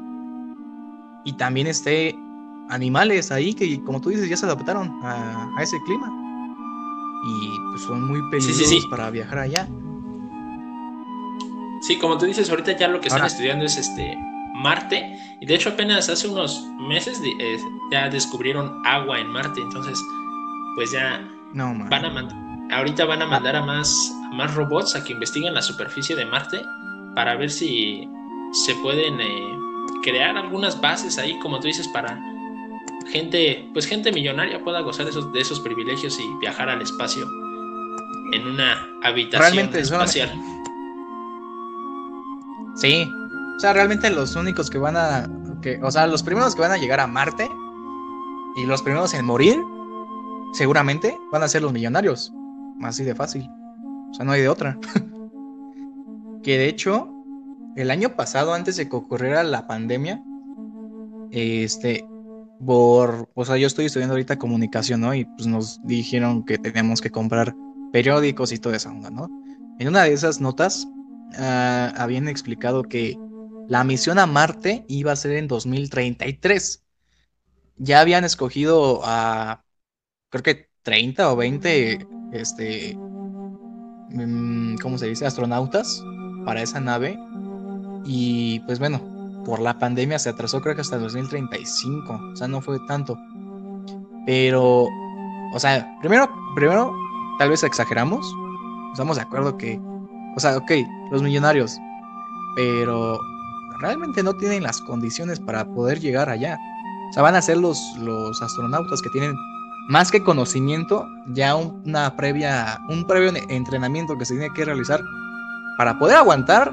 Y 1.24 1.32
también 1.35 1.66
este 1.66 2.16
animales 2.68 3.31
ahí 3.31 3.55
que 3.55 3.82
como 3.85 4.01
tú 4.01 4.10
dices 4.10 4.28
ya 4.28 4.36
se 4.36 4.47
adaptaron 4.47 4.89
a, 5.02 5.51
a 5.56 5.62
ese 5.62 5.76
clima. 5.85 6.12
Y 7.26 7.70
pues 7.70 7.82
son 7.82 8.06
muy 8.06 8.20
sí, 8.20 8.24
peligrosos 8.31 8.68
sí. 8.68 8.89
para 8.90 9.10
viajar 9.10 9.39
allá. 9.39 9.68
Sí, 11.86 11.98
como 11.98 12.16
tú 12.19 12.27
dices, 12.27 12.48
ahorita 12.51 12.73
ya 12.77 12.89
lo 12.89 13.01
que 13.01 13.09
están 13.09 13.23
Ahora- 13.23 13.32
estudiando 13.32 13.65
es 13.65 13.77
este 13.77 14.16
Marte. 14.55 15.19
Y 15.40 15.47
de 15.47 15.55
hecho 15.55 15.70
apenas 15.70 16.09
hace 16.09 16.28
unos 16.28 16.65
meses 16.78 17.20
de- 17.20 17.35
eh, 17.40 17.59
ya 17.90 18.09
descubrieron 18.09 18.81
agua 18.86 19.19
en 19.19 19.28
Marte. 19.28 19.61
Entonces, 19.61 19.98
pues 20.77 20.93
ya 20.93 21.20
No, 21.52 21.74
man. 21.74 21.89
van 21.90 22.05
a 22.05 22.11
mandar, 22.11 22.36
ahorita 22.73 23.05
van 23.05 23.20
a 23.23 23.27
mandar 23.27 23.56
a 23.56 23.62
más, 23.62 24.12
a 24.31 24.35
más 24.35 24.55
robots 24.55 24.94
a 24.97 25.05
que 25.05 25.12
investiguen 25.12 25.52
la 25.55 25.61
superficie 25.62 26.15
de 26.16 26.24
Marte 26.24 26.62
para 27.15 27.35
ver 27.36 27.51
si 27.51 28.09
se 28.52 28.74
pueden 28.77 29.20
eh, 29.20 29.59
crear 30.02 30.36
algunas 30.36 30.81
bases 30.81 31.19
ahí, 31.19 31.39
como 31.40 31.59
tú 31.61 31.66
dices, 31.66 31.89
para 31.89 32.19
gente, 33.12 33.69
pues 33.73 33.86
gente 33.86 34.12
millonaria 34.12 34.62
pueda 34.65 34.81
gozar 34.81 35.05
de 35.05 35.11
esos, 35.11 35.32
de 35.32 35.40
esos 35.40 35.61
privilegios 35.61 36.19
y 36.19 36.24
viajar 36.40 36.69
al 36.70 36.81
espacio 36.81 37.27
en 38.32 38.47
una 38.47 38.86
habitación 39.02 39.52
Realmente, 39.55 39.85
solamente- 39.85 40.20
espacial. 40.20 40.32
Sí. 42.75 43.09
O 43.57 43.61
sea, 43.61 43.73
realmente 43.73 44.11
los 44.11 44.35
únicos 44.37 44.71
que 44.71 44.79
van 44.79 44.97
a. 44.97 45.29
Que, 45.63 45.81
o 45.83 45.91
sea, 45.91 46.07
los 46.07 46.23
primeros 46.23 46.55
que 46.55 46.63
van 46.63 46.73
a 46.73 46.77
llegar 46.77 47.01
a 47.01 47.07
Marte 47.07 47.49
y 48.57 48.67
los 48.67 48.83
primeros 48.83 49.15
en 49.15 49.25
morir, 49.25 49.57
seguramente 50.53 51.17
van 51.33 51.43
a 51.43 51.49
ser 51.49 51.63
los 51.63 51.73
millonarios. 51.73 52.33
Así 52.83 53.05
de 53.05 53.15
fácil. 53.15 53.49
O 54.11 54.15
sea, 54.15 54.25
no 54.25 54.33
hay 54.33 54.43
de 54.43 54.49
otra. 54.49 54.79
que 56.43 56.59
de 56.59 56.69
hecho, 56.69 57.09
el 57.77 57.91
año 57.91 58.17
pasado, 58.17 58.55
antes 58.55 58.77
de 58.77 58.89
que 58.89 58.97
ocurriera 58.97 59.43
la 59.45 59.67
pandemia, 59.67 60.23
este. 61.31 62.07
Por. 62.65 63.29
O 63.35 63.45
sea, 63.45 63.57
yo 63.57 63.67
estoy 63.67 63.87
estudiando 63.87 64.15
ahorita 64.15 64.39
comunicación, 64.39 65.01
¿no? 65.01 65.15
Y 65.15 65.25
pues 65.25 65.47
nos 65.47 65.81
dijeron 65.85 66.45
que 66.45 66.59
teníamos 66.59 67.01
que 67.01 67.11
comprar 67.11 67.55
periódicos 67.93 68.53
y 68.53 68.59
toda 68.59 68.77
esa 68.77 68.91
onda, 68.91 69.11
¿no? 69.11 69.29
En 69.79 69.89
una 69.89 70.03
de 70.03 70.13
esas 70.13 70.41
notas 70.41 70.89
ah, 71.39 71.93
habían 71.97 72.28
explicado 72.28 72.82
que 72.85 73.16
la 73.69 73.85
misión 73.85 74.19
a 74.19 74.27
Marte 74.27 74.85
iba 74.89 75.12
a 75.12 75.16
ser 75.16 75.32
en 75.32 75.48
2033. 75.48 76.85
Ya 77.77 78.01
habían 78.01 78.24
escogido 78.24 79.01
a, 79.05 79.65
creo 80.31 80.43
que 80.43 80.69
30 80.82 81.32
o 81.32 81.36
20, 81.36 82.06
este, 82.32 82.97
mm, 82.97 84.77
¿cómo 84.77 84.98
se 84.98 85.06
dice? 85.09 85.27
Astronautas 85.27 86.02
para 86.44 86.62
esa 86.62 86.81
nave. 86.81 87.19
Y 88.05 88.61
pues 88.61 88.78
bueno, 88.78 89.43
por 89.44 89.61
la 89.61 89.78
pandemia 89.78 90.19
se 90.19 90.31
atrasó 90.31 90.61
creo 90.61 90.74
que 90.74 90.82
hasta 90.82 90.97
el 90.97 91.02
2035. 91.02 92.20
O 92.32 92.36
sea, 92.36 92.48
no 92.48 92.61
fue 92.61 92.78
tanto. 92.86 93.16
Pero, 94.27 94.86
o 95.52 95.59
sea, 95.59 95.98
primero, 96.01 96.28
primero, 96.55 96.94
tal 97.39 97.51
vez 97.51 97.62
exageramos. 97.62 98.27
Estamos 98.93 99.16
de 99.16 99.23
acuerdo 99.23 99.56
que, 99.56 99.81
o 100.36 100.40
sea, 100.40 100.56
ok, 100.56 100.73
los 101.15 101.23
millonarios, 101.23 101.78
pero 102.57 103.19
realmente 103.81 104.23
no 104.23 104.32
tienen 104.35 104.62
las 104.62 104.81
condiciones 104.82 105.41
para 105.41 105.65
poder 105.65 106.01
llegar 106.01 106.28
allá. 106.28 106.59
O 107.11 107.12
sea, 107.12 107.23
van 107.23 107.36
a 107.36 107.43
ser 107.43 107.59
los, 107.59 107.78
los 107.99 108.41
astronautas 108.43 109.01
que 109.03 109.11
tienen 109.11 109.35
más 109.89 110.11
que 110.11 110.23
conocimiento, 110.23 111.07
ya 111.28 111.55
un- 111.57 111.82
una 111.85 112.16
previa, 112.16 112.81
un 112.89 113.07
previo 113.07 113.32
entrenamiento 113.51 114.16
que 114.16 114.24
se 114.24 114.35
tiene 114.35 114.53
que 114.55 114.65
realizar 114.65 115.01
para 115.78 115.99
poder 115.99 116.16
aguantar 116.16 116.73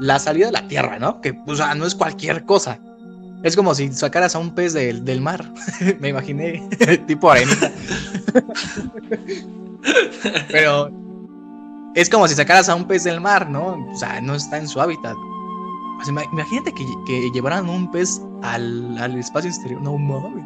la 0.00 0.18
salida 0.18 0.46
de 0.46 0.52
la 0.52 0.68
Tierra, 0.68 0.98
¿no? 0.98 1.20
Que, 1.20 1.38
o 1.46 1.54
sea, 1.56 1.74
no 1.74 1.86
es 1.86 1.94
cualquier 1.94 2.44
cosa. 2.44 2.78
Es 3.42 3.56
como 3.56 3.74
si 3.74 3.92
sacaras 3.92 4.34
a 4.34 4.38
un 4.38 4.54
pez 4.54 4.72
del, 4.72 5.04
del 5.04 5.20
mar. 5.20 5.44
Me 6.00 6.08
imaginé, 6.10 6.66
tipo 7.06 7.30
arenita. 7.30 7.70
Pero 10.50 10.90
es 11.94 12.10
como 12.10 12.26
si 12.28 12.34
sacaras 12.34 12.68
a 12.68 12.74
un 12.74 12.84
pez 12.84 13.04
del 13.04 13.20
mar, 13.20 13.48
¿no? 13.50 13.86
O 13.92 13.96
sea, 13.96 14.20
no 14.20 14.34
está 14.34 14.58
en 14.58 14.68
su 14.68 14.80
hábitat. 14.80 15.16
Imagínate 16.32 16.72
que, 16.72 16.84
que 17.06 17.30
llevaran 17.30 17.68
un 17.68 17.90
pez 17.90 18.20
al, 18.42 18.98
al 18.98 19.16
espacio 19.18 19.48
exterior. 19.50 19.80
No 19.80 19.96
mames. 19.96 20.44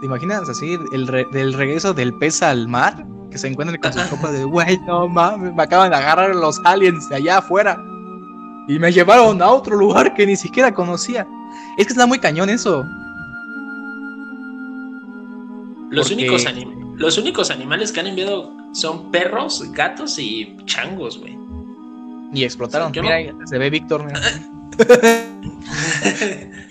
¿Te 0.00 0.06
imaginas 0.06 0.48
así 0.48 0.76
el 0.92 1.06
re- 1.08 1.26
del 1.32 1.52
regreso 1.54 1.92
del 1.94 2.12
pez 2.18 2.42
al 2.42 2.68
mar? 2.68 3.06
Que 3.30 3.38
se 3.38 3.48
encuentran 3.48 3.80
con 3.80 3.92
sus 3.92 4.02
copas 4.04 4.32
de, 4.32 4.44
güey, 4.44 4.78
no 4.86 5.08
mames, 5.08 5.54
me 5.54 5.62
acaban 5.62 5.90
de 5.90 5.96
agarrar 5.96 6.34
los 6.36 6.60
aliens 6.64 7.08
de 7.08 7.16
allá 7.16 7.38
afuera. 7.38 7.78
Y 8.68 8.78
me 8.78 8.92
llevaron 8.92 9.40
a 9.42 9.48
otro 9.50 9.76
lugar 9.76 10.14
que 10.14 10.26
ni 10.26 10.36
siquiera 10.36 10.72
conocía. 10.72 11.26
Es 11.78 11.86
que 11.86 11.92
está 11.94 12.06
muy 12.06 12.18
cañón 12.18 12.50
eso. 12.50 12.84
Los, 15.90 16.08
Porque- 16.08 16.22
únicos 16.24 16.46
anim- 16.46 16.81
los 17.02 17.18
únicos 17.18 17.50
animales 17.50 17.92
que 17.92 18.00
han 18.00 18.06
enviado 18.06 18.52
son 18.72 19.10
perros, 19.10 19.70
gatos 19.72 20.18
y 20.18 20.56
changos, 20.64 21.18
güey. 21.18 21.36
Y 22.32 22.44
explotaron. 22.44 22.90
Mira, 22.92 23.02
no- 23.02 23.10
ahí 23.10 23.30
se 23.44 23.58
ve 23.58 23.68
Víctor. 23.70 24.04
mira. 24.06 24.20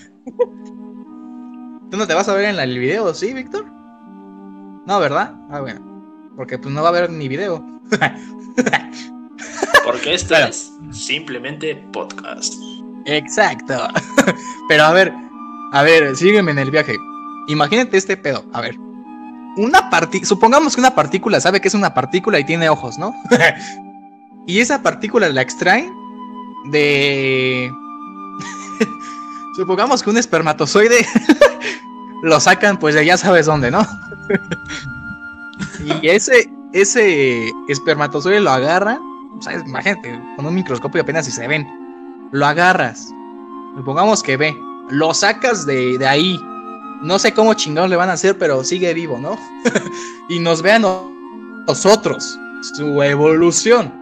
¿Tú 1.91 1.97
no 1.97 2.07
te 2.07 2.13
vas 2.13 2.29
a 2.29 2.33
ver 2.33 2.45
en 2.45 2.59
el 2.59 2.77
video, 2.79 3.13
sí, 3.13 3.33
Víctor? 3.33 3.65
No, 4.85 4.99
¿verdad? 4.99 5.35
Ah, 5.49 5.59
bueno. 5.59 5.81
Porque 6.37 6.57
pues 6.57 6.73
no 6.73 6.81
va 6.81 6.87
a 6.87 6.91
haber 6.91 7.09
ni 7.09 7.27
video. 7.27 7.63
Porque 9.85 10.13
esto 10.13 10.33
Bueno. 10.33 10.47
es 10.47 10.71
simplemente 10.91 11.75
podcast. 11.91 12.53
Exacto. 13.05 13.75
Pero 14.69 14.83
a 14.83 14.93
ver, 14.93 15.11
a 15.73 15.83
ver, 15.83 16.15
sígueme 16.15 16.51
en 16.51 16.59
el 16.59 16.71
viaje. 16.71 16.95
Imagínate 17.49 17.97
este 17.97 18.15
pedo. 18.15 18.45
A 18.53 18.61
ver. 18.61 18.75
Una 19.57 19.89
partícula, 19.89 20.27
supongamos 20.27 20.75
que 20.75 20.81
una 20.81 20.95
partícula 20.95 21.41
sabe 21.41 21.59
que 21.59 21.67
es 21.67 21.73
una 21.73 21.93
partícula 21.93 22.39
y 22.39 22.45
tiene 22.45 22.69
ojos, 22.69 22.97
¿no? 22.97 23.13
y 24.47 24.59
esa 24.59 24.81
partícula 24.81 25.29
la 25.29 25.41
extraen 25.41 25.93
de... 26.65 27.71
supongamos 29.55 30.01
que 30.03 30.09
un 30.09 30.17
espermatozoide 30.17 31.05
lo 32.23 32.39
sacan 32.39 32.77
pues 32.77 32.95
de 32.95 33.05
ya 33.05 33.17
sabes 33.17 33.45
dónde, 33.45 33.71
¿no? 33.71 33.85
y 35.79 36.07
ese, 36.07 36.51
ese 36.73 37.51
espermatozoide 37.67 38.39
lo 38.39 38.51
agarran, 38.51 38.99
o 39.37 39.41
sea, 39.41 39.53
imagínate, 39.53 40.19
con 40.35 40.45
un 40.45 40.55
microscopio 40.55 41.01
apenas 41.01 41.25
si 41.25 41.31
se 41.31 41.47
ven 41.47 41.67
lo 42.31 42.45
agarras, 42.45 43.13
supongamos 43.75 44.23
que 44.23 44.37
ve, 44.37 44.55
lo 44.89 45.13
sacas 45.13 45.65
de, 45.65 45.97
de 45.97 46.07
ahí, 46.07 46.39
no 47.01 47.17
sé 47.19 47.33
cómo 47.33 47.53
chingados 47.53 47.89
le 47.89 47.95
van 47.95 48.09
a 48.09 48.13
hacer, 48.13 48.37
pero 48.37 48.63
sigue 48.63 48.93
vivo, 48.93 49.17
¿no? 49.17 49.37
y 50.29 50.39
nos 50.39 50.61
vean 50.61 50.83
nosotros, 51.67 52.39
su 52.75 53.01
evolución. 53.01 53.93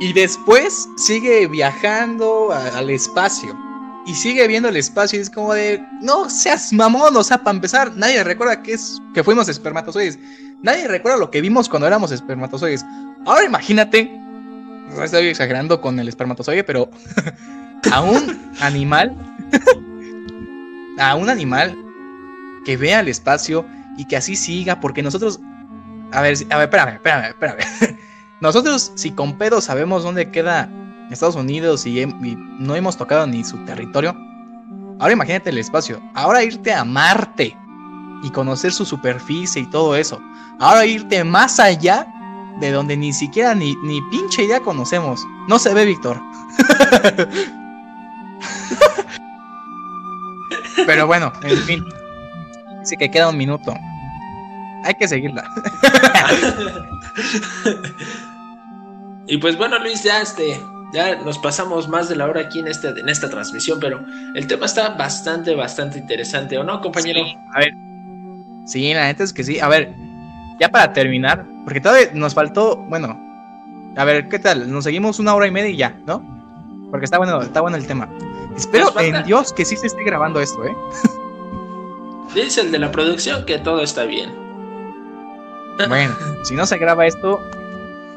Y 0.00 0.12
después 0.12 0.88
sigue 0.96 1.46
viajando 1.46 2.52
al 2.52 2.90
espacio. 2.90 3.56
Y 4.06 4.14
sigue 4.14 4.46
viendo 4.48 4.68
el 4.68 4.76
espacio 4.76 5.18
y 5.18 5.22
es 5.22 5.28
como 5.28 5.52
de, 5.52 5.82
no 6.00 6.30
seas 6.30 6.72
mamón, 6.72 7.14
o 7.16 7.22
sea, 7.22 7.38
para 7.38 7.54
empezar, 7.54 7.94
nadie 7.96 8.24
recuerda 8.24 8.62
que, 8.62 8.72
es, 8.72 8.98
que 9.12 9.22
fuimos 9.22 9.48
espermatozoides. 9.48 10.18
Nadie 10.62 10.88
recuerda 10.88 11.18
lo 11.18 11.30
que 11.30 11.40
vimos 11.40 11.68
cuando 11.68 11.86
éramos 11.86 12.10
espermatozoides. 12.10 12.84
Ahora 13.26 13.44
imagínate, 13.44 14.10
estoy 15.02 15.28
exagerando 15.28 15.80
con 15.80 15.98
el 16.00 16.08
espermatozoide, 16.08 16.64
pero 16.64 16.90
a 17.92 18.00
un 18.00 18.38
animal, 18.60 19.14
a 21.00 21.16
un 21.16 21.30
animal 21.30 21.76
que 22.64 22.76
vea 22.76 23.00
el 23.00 23.08
espacio 23.08 23.66
y 23.96 24.04
que 24.04 24.16
así 24.16 24.36
siga, 24.36 24.80
porque 24.80 25.02
nosotros, 25.02 25.40
a 26.12 26.20
ver, 26.20 26.36
a 26.50 26.58
ver, 26.58 26.68
espérame, 26.68 26.94
espérame, 26.94 27.28
espérame. 27.28 27.58
Nosotros, 28.40 28.92
si 28.94 29.10
con 29.10 29.36
pedo 29.36 29.60
sabemos 29.60 30.02
dónde 30.02 30.30
queda 30.30 30.68
Estados 31.10 31.36
Unidos 31.36 31.86
y, 31.86 32.00
y 32.00 32.36
no 32.58 32.76
hemos 32.76 32.96
tocado 32.96 33.26
ni 33.26 33.44
su 33.44 33.58
territorio, 33.64 34.16
ahora 34.98 35.12
imagínate 35.12 35.50
el 35.50 35.58
espacio, 35.58 36.00
ahora 36.14 36.42
irte 36.42 36.72
a 36.72 36.84
Marte 36.84 37.56
y 38.22 38.30
conocer 38.30 38.72
su 38.72 38.84
superficie 38.84 39.62
y 39.62 39.66
todo 39.66 39.96
eso, 39.96 40.20
ahora 40.58 40.86
irte 40.86 41.22
más 41.24 41.60
allá 41.60 42.06
de 42.60 42.70
donde 42.70 42.96
ni 42.96 43.12
siquiera 43.12 43.54
ni, 43.54 43.74
ni 43.82 44.00
pinche 44.10 44.44
idea 44.44 44.60
conocemos. 44.60 45.26
No 45.48 45.58
se 45.58 45.74
ve, 45.74 45.86
Víctor. 45.86 46.20
Pero 50.90 51.06
bueno, 51.06 51.32
en 51.44 51.58
fin. 51.58 51.84
Dice 52.80 52.96
que 52.96 53.10
queda 53.10 53.28
un 53.28 53.36
minuto. 53.36 53.72
Hay 54.82 54.94
que 54.94 55.06
seguirla. 55.06 55.44
y 59.26 59.36
pues 59.36 59.56
bueno, 59.56 59.78
Luis, 59.78 60.02
ya 60.02 60.20
este. 60.20 60.60
Ya 60.92 61.22
nos 61.22 61.38
pasamos 61.38 61.86
más 61.86 62.08
de 62.08 62.16
la 62.16 62.26
hora 62.26 62.40
aquí 62.40 62.58
en, 62.58 62.66
este, 62.66 62.88
en 62.88 63.08
esta 63.08 63.30
transmisión, 63.30 63.78
pero 63.78 64.04
el 64.34 64.48
tema 64.48 64.66
está 64.66 64.96
bastante, 64.96 65.54
bastante 65.54 66.00
interesante, 66.00 66.58
¿o 66.58 66.64
no, 66.64 66.80
compañero? 66.80 67.24
Sí, 67.24 67.36
a 67.54 67.58
ver. 67.60 67.74
Sí, 68.66 68.92
la 68.92 69.04
neta 69.04 69.22
es 69.22 69.32
que 69.32 69.44
sí. 69.44 69.60
A 69.60 69.68
ver, 69.68 69.94
ya 70.58 70.68
para 70.68 70.92
terminar, 70.92 71.46
porque 71.62 71.80
todavía 71.80 72.08
nos 72.12 72.34
faltó, 72.34 72.76
bueno, 72.88 73.16
a 73.96 74.04
ver, 74.04 74.28
¿qué 74.28 74.40
tal? 74.40 74.68
Nos 74.68 74.82
seguimos 74.82 75.20
una 75.20 75.36
hora 75.36 75.46
y 75.46 75.52
media 75.52 75.70
y 75.70 75.76
ya, 75.76 75.94
¿no? 76.06 76.24
Porque 76.90 77.04
está 77.04 77.18
bueno, 77.18 77.40
está 77.40 77.60
bueno 77.60 77.76
el 77.76 77.86
tema. 77.86 78.08
Espero 78.56 78.98
en 79.00 79.22
Dios 79.24 79.52
que 79.52 79.64
sí 79.64 79.76
se 79.76 79.86
esté 79.86 80.02
grabando 80.04 80.40
esto, 80.40 80.64
¿eh? 80.64 80.76
Dice 82.34 82.60
el 82.60 82.70
de 82.70 82.78
la 82.78 82.92
producción 82.92 83.44
que 83.44 83.58
todo 83.58 83.80
está 83.82 84.04
bien. 84.04 84.30
Bueno, 85.88 86.14
si 86.44 86.54
no 86.54 86.66
se 86.66 86.78
graba 86.78 87.06
esto, 87.06 87.40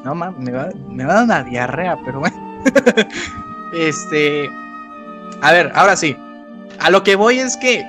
no 0.04 0.16
mames, 0.16 0.40
me 0.40 0.52
va, 0.52 0.70
me 0.90 1.06
va 1.06 1.14
a 1.14 1.16
dar 1.16 1.24
una 1.24 1.44
diarrea, 1.44 1.98
pero 2.06 2.20
bueno. 2.20 2.64
este. 3.74 4.50
A 5.42 5.52
ver, 5.52 5.72
ahora 5.76 5.96
sí. 5.96 6.16
A 6.80 6.90
lo 6.90 7.04
que 7.04 7.16
voy 7.16 7.40
es 7.40 7.58
que 7.58 7.84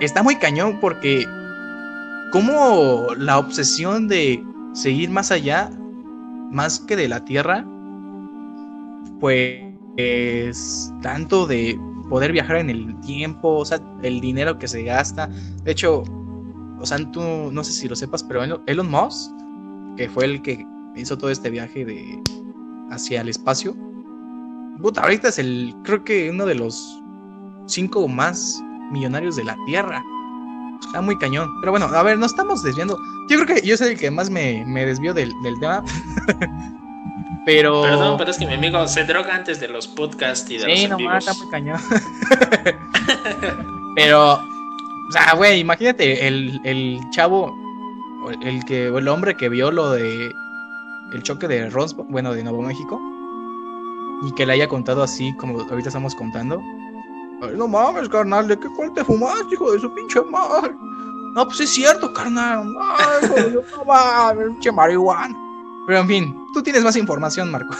está 0.00 0.22
muy 0.22 0.36
cañón 0.36 0.78
porque. 0.80 1.26
Como 2.32 3.08
la 3.16 3.38
obsesión 3.38 4.06
de 4.06 4.40
seguir 4.72 5.10
más 5.10 5.32
allá, 5.32 5.68
más 6.52 6.78
que 6.78 6.94
de 6.94 7.08
la 7.08 7.24
tierra, 7.24 7.64
pues 9.18 9.69
tanto 11.02 11.46
de 11.46 11.78
poder 12.08 12.32
viajar 12.32 12.56
en 12.56 12.70
el 12.70 12.98
tiempo, 13.00 13.58
o 13.58 13.64
sea, 13.64 13.80
el 14.02 14.20
dinero 14.20 14.58
que 14.58 14.68
se 14.68 14.82
gasta. 14.82 15.28
De 15.62 15.72
hecho, 15.72 16.02
o 16.78 16.86
sea, 16.86 16.98
tú 17.10 17.20
no 17.52 17.62
sé 17.64 17.72
si 17.72 17.88
lo 17.88 17.96
sepas, 17.96 18.22
pero 18.24 18.42
Elon 18.66 18.90
Musk, 18.90 19.30
que 19.96 20.08
fue 20.08 20.24
el 20.24 20.42
que 20.42 20.66
hizo 20.96 21.16
todo 21.16 21.30
este 21.30 21.50
viaje 21.50 21.84
de 21.84 22.20
hacia 22.90 23.20
el 23.20 23.28
espacio, 23.28 23.76
puta, 24.82 25.02
ahorita 25.02 25.28
es 25.28 25.38
el, 25.38 25.74
creo 25.84 26.02
que 26.02 26.30
uno 26.30 26.46
de 26.46 26.56
los 26.56 27.00
cinco 27.66 28.08
más 28.08 28.60
millonarios 28.90 29.36
de 29.36 29.44
la 29.44 29.56
Tierra. 29.66 30.02
Está 30.84 31.00
muy 31.00 31.16
cañón. 31.18 31.48
Pero 31.60 31.72
bueno, 31.72 31.86
a 31.86 32.02
ver, 32.02 32.18
no 32.18 32.26
estamos 32.26 32.62
desviando. 32.62 32.98
Yo 33.28 33.40
creo 33.40 33.56
que 33.56 33.66
yo 33.66 33.76
soy 33.76 33.88
el 33.88 33.98
que 33.98 34.10
más 34.10 34.30
me, 34.30 34.64
me 34.66 34.86
desvió 34.86 35.14
del, 35.14 35.32
del 35.42 35.60
tema. 35.60 35.84
pero. 37.44 37.82
Perdón, 37.82 38.16
pero 38.18 38.30
es 38.30 38.38
que 38.38 38.46
mi 38.46 38.54
amigo 38.54 38.86
se 38.86 39.04
droga 39.04 39.34
antes 39.34 39.60
de 39.60 39.68
los 39.68 39.86
podcasts 39.86 40.50
y 40.50 40.58
de 40.58 40.76
sí, 40.76 40.86
los 40.86 41.00
no 41.00 41.16
está 41.16 41.34
muy 41.34 41.50
cañón. 41.50 41.80
pero. 43.96 44.34
O 44.34 45.12
sea, 45.12 45.34
güey, 45.34 45.58
imagínate 45.58 46.28
el, 46.28 46.60
el 46.62 47.00
chavo, 47.10 47.52
el 48.42 48.64
que, 48.64 48.86
el 48.86 49.08
hombre 49.08 49.36
que 49.36 49.48
vio 49.48 49.72
lo 49.72 49.90
de 49.90 50.32
el 51.12 51.22
choque 51.24 51.48
de 51.48 51.68
Roswell, 51.68 52.06
bueno, 52.08 52.32
de 52.32 52.44
Nuevo 52.44 52.62
México, 52.62 53.00
y 54.22 54.32
que 54.34 54.46
le 54.46 54.52
haya 54.52 54.68
contado 54.68 55.02
así 55.02 55.34
como 55.36 55.60
ahorita 55.60 55.88
estamos 55.88 56.14
contando. 56.14 56.62
Ay, 57.42 57.54
no 57.56 57.66
mames, 57.66 58.08
carnal, 58.08 58.46
¿de 58.46 58.58
qué 58.58 58.68
cuál 58.76 58.92
te 58.92 59.04
fumaste, 59.04 59.54
hijo 59.54 59.72
de 59.72 59.80
su 59.80 59.92
pinche 59.94 60.20
madre? 60.22 60.72
No, 61.34 61.44
pues 61.46 61.60
es 61.60 61.70
cierto, 61.70 62.12
carnal. 62.12 62.72
Ay, 62.80 63.26
hijo 63.26 63.34
de 63.34 63.52
su 63.52 64.52
pinche 64.52 64.70
marihuana. 64.70 65.49
Pero 65.90 66.02
en 66.02 66.06
fin, 66.06 66.46
tú 66.54 66.62
tienes 66.62 66.84
más 66.84 66.94
información, 66.94 67.50
Marco. 67.50 67.74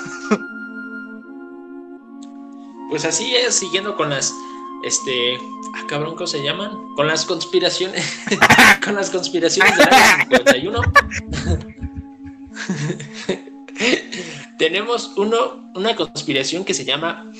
Pues 2.88 3.04
así 3.04 3.36
es, 3.36 3.54
siguiendo 3.54 3.96
con 3.96 4.10
las 4.10 4.34
este, 4.82 5.38
ah, 5.76 5.84
cabrón, 5.86 6.16
¿cómo 6.16 6.26
se 6.26 6.42
llaman? 6.42 6.72
Con 6.96 7.06
las 7.06 7.24
conspiraciones, 7.24 8.18
con 8.84 8.96
las 8.96 9.10
conspiraciones 9.10 9.78
del 9.78 9.86
área 9.86 10.26
51. 10.28 10.82
Tenemos 14.58 15.12
uno, 15.16 15.70
una 15.76 15.94
conspiración 15.94 16.64
que 16.64 16.74
se 16.74 16.84
llama 16.84 17.30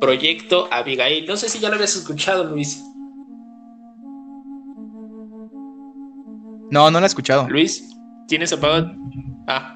Proyecto 0.00 0.66
Abigail. 0.72 1.26
No 1.26 1.36
sé 1.36 1.48
si 1.48 1.60
ya 1.60 1.68
lo 1.68 1.76
habías 1.76 1.94
escuchado, 1.94 2.42
Luis. 2.42 2.82
No, 6.72 6.90
no 6.90 6.98
lo 6.98 7.04
he 7.04 7.06
escuchado. 7.06 7.48
Luis, 7.48 7.88
¿tienes 8.26 8.52
apagado? 8.52 8.90
Ah. 9.46 9.75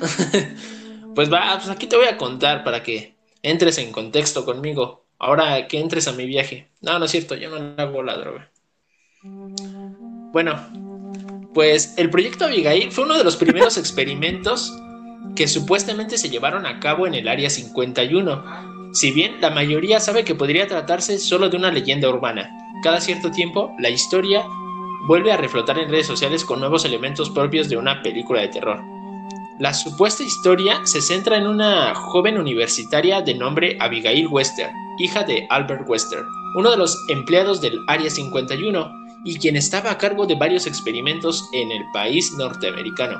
pues 1.14 1.32
va, 1.32 1.54
pues 1.56 1.68
aquí 1.68 1.86
te 1.86 1.96
voy 1.96 2.06
a 2.06 2.16
contar 2.16 2.64
para 2.64 2.82
que 2.82 3.14
entres 3.42 3.78
en 3.78 3.92
contexto 3.92 4.44
conmigo. 4.44 5.04
Ahora 5.18 5.66
que 5.66 5.80
entres 5.80 6.08
a 6.08 6.12
mi 6.12 6.26
viaje. 6.26 6.68
No, 6.80 6.98
no 6.98 7.06
es 7.06 7.10
cierto, 7.10 7.34
yo 7.36 7.48
no 7.48 7.74
hago 7.82 8.02
la 8.02 8.18
droga. 8.18 8.50
Bueno, 10.32 10.60
pues 11.54 11.94
el 11.96 12.10
proyecto 12.10 12.44
Abigail 12.44 12.92
fue 12.92 13.04
uno 13.04 13.16
de 13.16 13.24
los 13.24 13.36
primeros 13.36 13.78
experimentos 13.78 14.76
que 15.34 15.48
supuestamente 15.48 16.18
se 16.18 16.28
llevaron 16.28 16.66
a 16.66 16.80
cabo 16.80 17.06
en 17.06 17.14
el 17.14 17.28
Área 17.28 17.48
51. 17.48 18.92
Si 18.92 19.10
bien 19.10 19.40
la 19.40 19.50
mayoría 19.50 20.00
sabe 20.00 20.24
que 20.24 20.34
podría 20.34 20.66
tratarse 20.66 21.18
solo 21.18 21.48
de 21.48 21.56
una 21.56 21.70
leyenda 21.70 22.08
urbana, 22.08 22.50
cada 22.82 23.00
cierto 23.00 23.30
tiempo 23.30 23.74
la 23.78 23.90
historia 23.90 24.44
vuelve 25.06 25.32
a 25.32 25.36
reflotar 25.36 25.78
en 25.78 25.90
redes 25.90 26.06
sociales 26.06 26.44
con 26.44 26.60
nuevos 26.60 26.84
elementos 26.84 27.30
propios 27.30 27.68
de 27.68 27.76
una 27.76 28.02
película 28.02 28.40
de 28.40 28.48
terror. 28.48 28.95
La 29.58 29.72
supuesta 29.72 30.22
historia 30.22 30.82
se 30.84 31.00
centra 31.00 31.38
en 31.38 31.46
una 31.46 31.94
joven 31.94 32.36
universitaria 32.36 33.22
de 33.22 33.32
nombre 33.32 33.78
Abigail 33.80 34.26
Wester, 34.26 34.68
hija 34.98 35.22
de 35.24 35.46
Albert 35.48 35.88
Wester, 35.88 36.22
uno 36.56 36.72
de 36.72 36.76
los 36.76 36.94
empleados 37.08 37.62
del 37.62 37.78
Área 37.88 38.10
51 38.10 38.92
y 39.24 39.38
quien 39.38 39.56
estaba 39.56 39.90
a 39.90 39.96
cargo 39.96 40.26
de 40.26 40.34
varios 40.34 40.66
experimentos 40.66 41.48
en 41.54 41.72
el 41.72 41.82
país 41.94 42.34
norteamericano. 42.34 43.18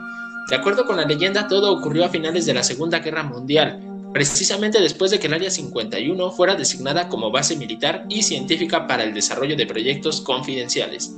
De 0.50 0.56
acuerdo 0.56 0.84
con 0.84 0.98
la 0.98 1.06
leyenda, 1.06 1.48
todo 1.48 1.72
ocurrió 1.72 2.04
a 2.04 2.10
finales 2.10 2.44
de 2.44 2.52
la 2.52 2.62
Segunda 2.62 2.98
Guerra 2.98 3.22
Mundial, 3.22 3.80
precisamente 4.12 4.78
después 4.78 5.10
de 5.10 5.18
que 5.18 5.28
el 5.28 5.34
Área 5.34 5.50
51 5.50 6.30
fuera 6.32 6.54
designada 6.54 7.08
como 7.08 7.30
base 7.30 7.56
militar 7.56 8.04
y 8.10 8.22
científica 8.22 8.86
para 8.86 9.04
el 9.04 9.14
desarrollo 9.14 9.56
de 9.56 9.66
proyectos 9.66 10.20
confidenciales. 10.20 11.16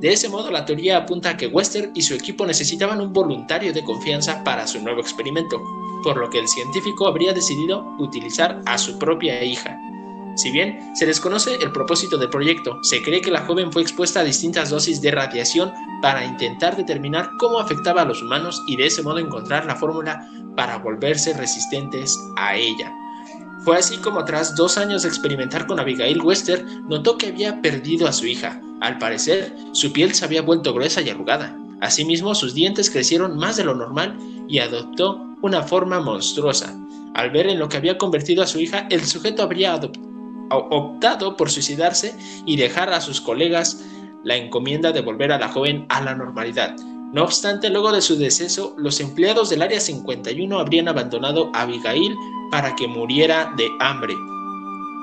De 0.00 0.12
ese 0.12 0.30
modo, 0.30 0.50
la 0.50 0.64
teoría 0.64 0.96
apunta 0.96 1.30
a 1.30 1.36
que 1.36 1.46
Wester 1.46 1.90
y 1.94 2.00
su 2.00 2.14
equipo 2.14 2.46
necesitaban 2.46 3.00
un 3.00 3.12
voluntario 3.12 3.72
de 3.72 3.84
confianza 3.84 4.42
para 4.42 4.66
su 4.66 4.80
nuevo 4.80 5.00
experimento, 5.00 5.60
por 6.02 6.16
lo 6.16 6.30
que 6.30 6.38
el 6.38 6.48
científico 6.48 7.06
habría 7.06 7.34
decidido 7.34 7.84
utilizar 7.98 8.62
a 8.64 8.78
su 8.78 8.98
propia 8.98 9.44
hija. 9.44 9.78
Si 10.36 10.50
bien 10.50 10.96
se 10.96 11.04
desconoce 11.04 11.56
el 11.56 11.72
propósito 11.72 12.16
del 12.16 12.30
proyecto, 12.30 12.78
se 12.82 13.02
cree 13.02 13.20
que 13.20 13.30
la 13.30 13.42
joven 13.42 13.70
fue 13.70 13.82
expuesta 13.82 14.20
a 14.20 14.24
distintas 14.24 14.70
dosis 14.70 15.02
de 15.02 15.10
radiación 15.10 15.70
para 16.00 16.24
intentar 16.24 16.76
determinar 16.76 17.28
cómo 17.38 17.58
afectaba 17.58 18.00
a 18.00 18.06
los 18.06 18.22
humanos 18.22 18.62
y 18.66 18.76
de 18.76 18.86
ese 18.86 19.02
modo 19.02 19.18
encontrar 19.18 19.66
la 19.66 19.76
fórmula 19.76 20.26
para 20.56 20.78
volverse 20.78 21.34
resistentes 21.34 22.18
a 22.38 22.56
ella. 22.56 22.90
Fue 23.64 23.76
así 23.76 23.98
como 23.98 24.24
tras 24.24 24.56
dos 24.56 24.78
años 24.78 25.02
de 25.02 25.08
experimentar 25.08 25.66
con 25.66 25.78
Abigail 25.78 26.22
Wester, 26.22 26.64
notó 26.88 27.18
que 27.18 27.26
había 27.26 27.60
perdido 27.60 28.08
a 28.08 28.12
su 28.12 28.26
hija. 28.26 28.60
Al 28.80 28.98
parecer, 28.98 29.54
su 29.72 29.92
piel 29.92 30.14
se 30.14 30.24
había 30.24 30.40
vuelto 30.40 30.72
gruesa 30.72 31.02
y 31.02 31.10
arrugada. 31.10 31.56
Asimismo, 31.80 32.34
sus 32.34 32.54
dientes 32.54 32.90
crecieron 32.90 33.36
más 33.36 33.56
de 33.56 33.64
lo 33.64 33.74
normal 33.74 34.16
y 34.48 34.58
adoptó 34.60 35.20
una 35.42 35.62
forma 35.62 36.00
monstruosa. 36.00 36.74
Al 37.14 37.30
ver 37.30 37.48
en 37.48 37.58
lo 37.58 37.68
que 37.68 37.76
había 37.76 37.98
convertido 37.98 38.42
a 38.42 38.46
su 38.46 38.60
hija, 38.60 38.86
el 38.90 39.04
sujeto 39.04 39.42
habría 39.42 39.78
optado 40.50 41.36
por 41.36 41.50
suicidarse 41.50 42.16
y 42.46 42.56
dejar 42.56 42.92
a 42.92 43.00
sus 43.00 43.20
colegas 43.20 43.84
la 44.24 44.36
encomienda 44.36 44.92
de 44.92 45.02
volver 45.02 45.32
a 45.32 45.38
la 45.38 45.48
joven 45.48 45.86
a 45.88 46.00
la 46.00 46.14
normalidad. 46.14 46.76
No 47.12 47.24
obstante, 47.24 47.70
luego 47.70 47.90
de 47.90 48.02
su 48.02 48.16
deceso, 48.16 48.74
los 48.76 49.00
empleados 49.00 49.50
del 49.50 49.62
Área 49.62 49.80
51 49.80 50.58
habrían 50.58 50.86
abandonado 50.86 51.50
a 51.54 51.62
Abigail 51.62 52.14
para 52.52 52.76
que 52.76 52.86
muriera 52.86 53.52
de 53.56 53.68
hambre. 53.80 54.14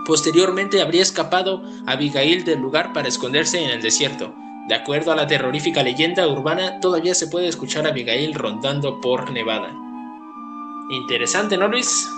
Posteriormente 0.05 0.81
habría 0.81 1.01
escapado 1.01 1.61
Abigail 1.85 2.45
del 2.45 2.61
lugar 2.61 2.93
para 2.93 3.09
esconderse 3.09 3.61
en 3.61 3.71
el 3.71 3.81
desierto. 3.81 4.33
De 4.69 4.75
acuerdo 4.75 5.11
a 5.11 5.17
la 5.17 5.27
terrorífica 5.27 5.83
leyenda 5.83 6.25
urbana, 6.27 6.79
todavía 6.79 7.13
se 7.13 7.27
puede 7.27 7.49
escuchar 7.49 7.85
a 7.85 7.89
Abigail 7.89 8.33
rondando 8.33 9.01
por 9.01 9.29
Nevada. 9.31 9.73
Interesante, 10.89 11.57
¿no, 11.57 11.67
Luis? 11.67 12.09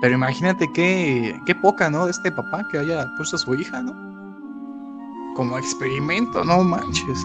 Pero 0.00 0.14
imagínate 0.14 0.66
qué, 0.74 1.40
qué 1.46 1.54
poca, 1.54 1.88
¿no? 1.90 2.06
De 2.06 2.10
este 2.10 2.32
papá 2.32 2.66
que 2.72 2.78
haya 2.78 3.06
puesto 3.16 3.36
a 3.36 3.38
su 3.38 3.54
hija, 3.54 3.82
¿no? 3.82 4.13
Como 5.34 5.58
experimento, 5.58 6.44
no 6.44 6.62
manches. 6.62 7.18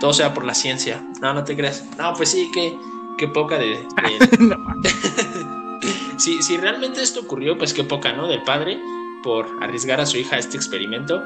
Todo 0.00 0.12
sea 0.12 0.34
por 0.34 0.44
la 0.44 0.54
ciencia. 0.54 1.02
No, 1.20 1.32
no 1.34 1.44
te 1.44 1.56
creas. 1.56 1.84
No, 1.98 2.12
pues 2.14 2.30
sí, 2.30 2.50
qué, 2.52 2.76
qué 3.18 3.28
poca 3.28 3.58
de. 3.58 3.68
de- 3.68 4.38
No 4.40 4.56
si, 6.18 6.42
si 6.42 6.56
realmente 6.56 7.02
esto 7.02 7.20
ocurrió, 7.20 7.56
pues 7.56 7.72
qué 7.72 7.84
poca, 7.84 8.12
¿no? 8.12 8.26
Del 8.26 8.42
padre 8.42 8.78
por 9.22 9.46
arriesgar 9.62 10.00
a 10.00 10.06
su 10.06 10.18
hija 10.18 10.36
a 10.36 10.38
este 10.40 10.56
experimento. 10.56 11.22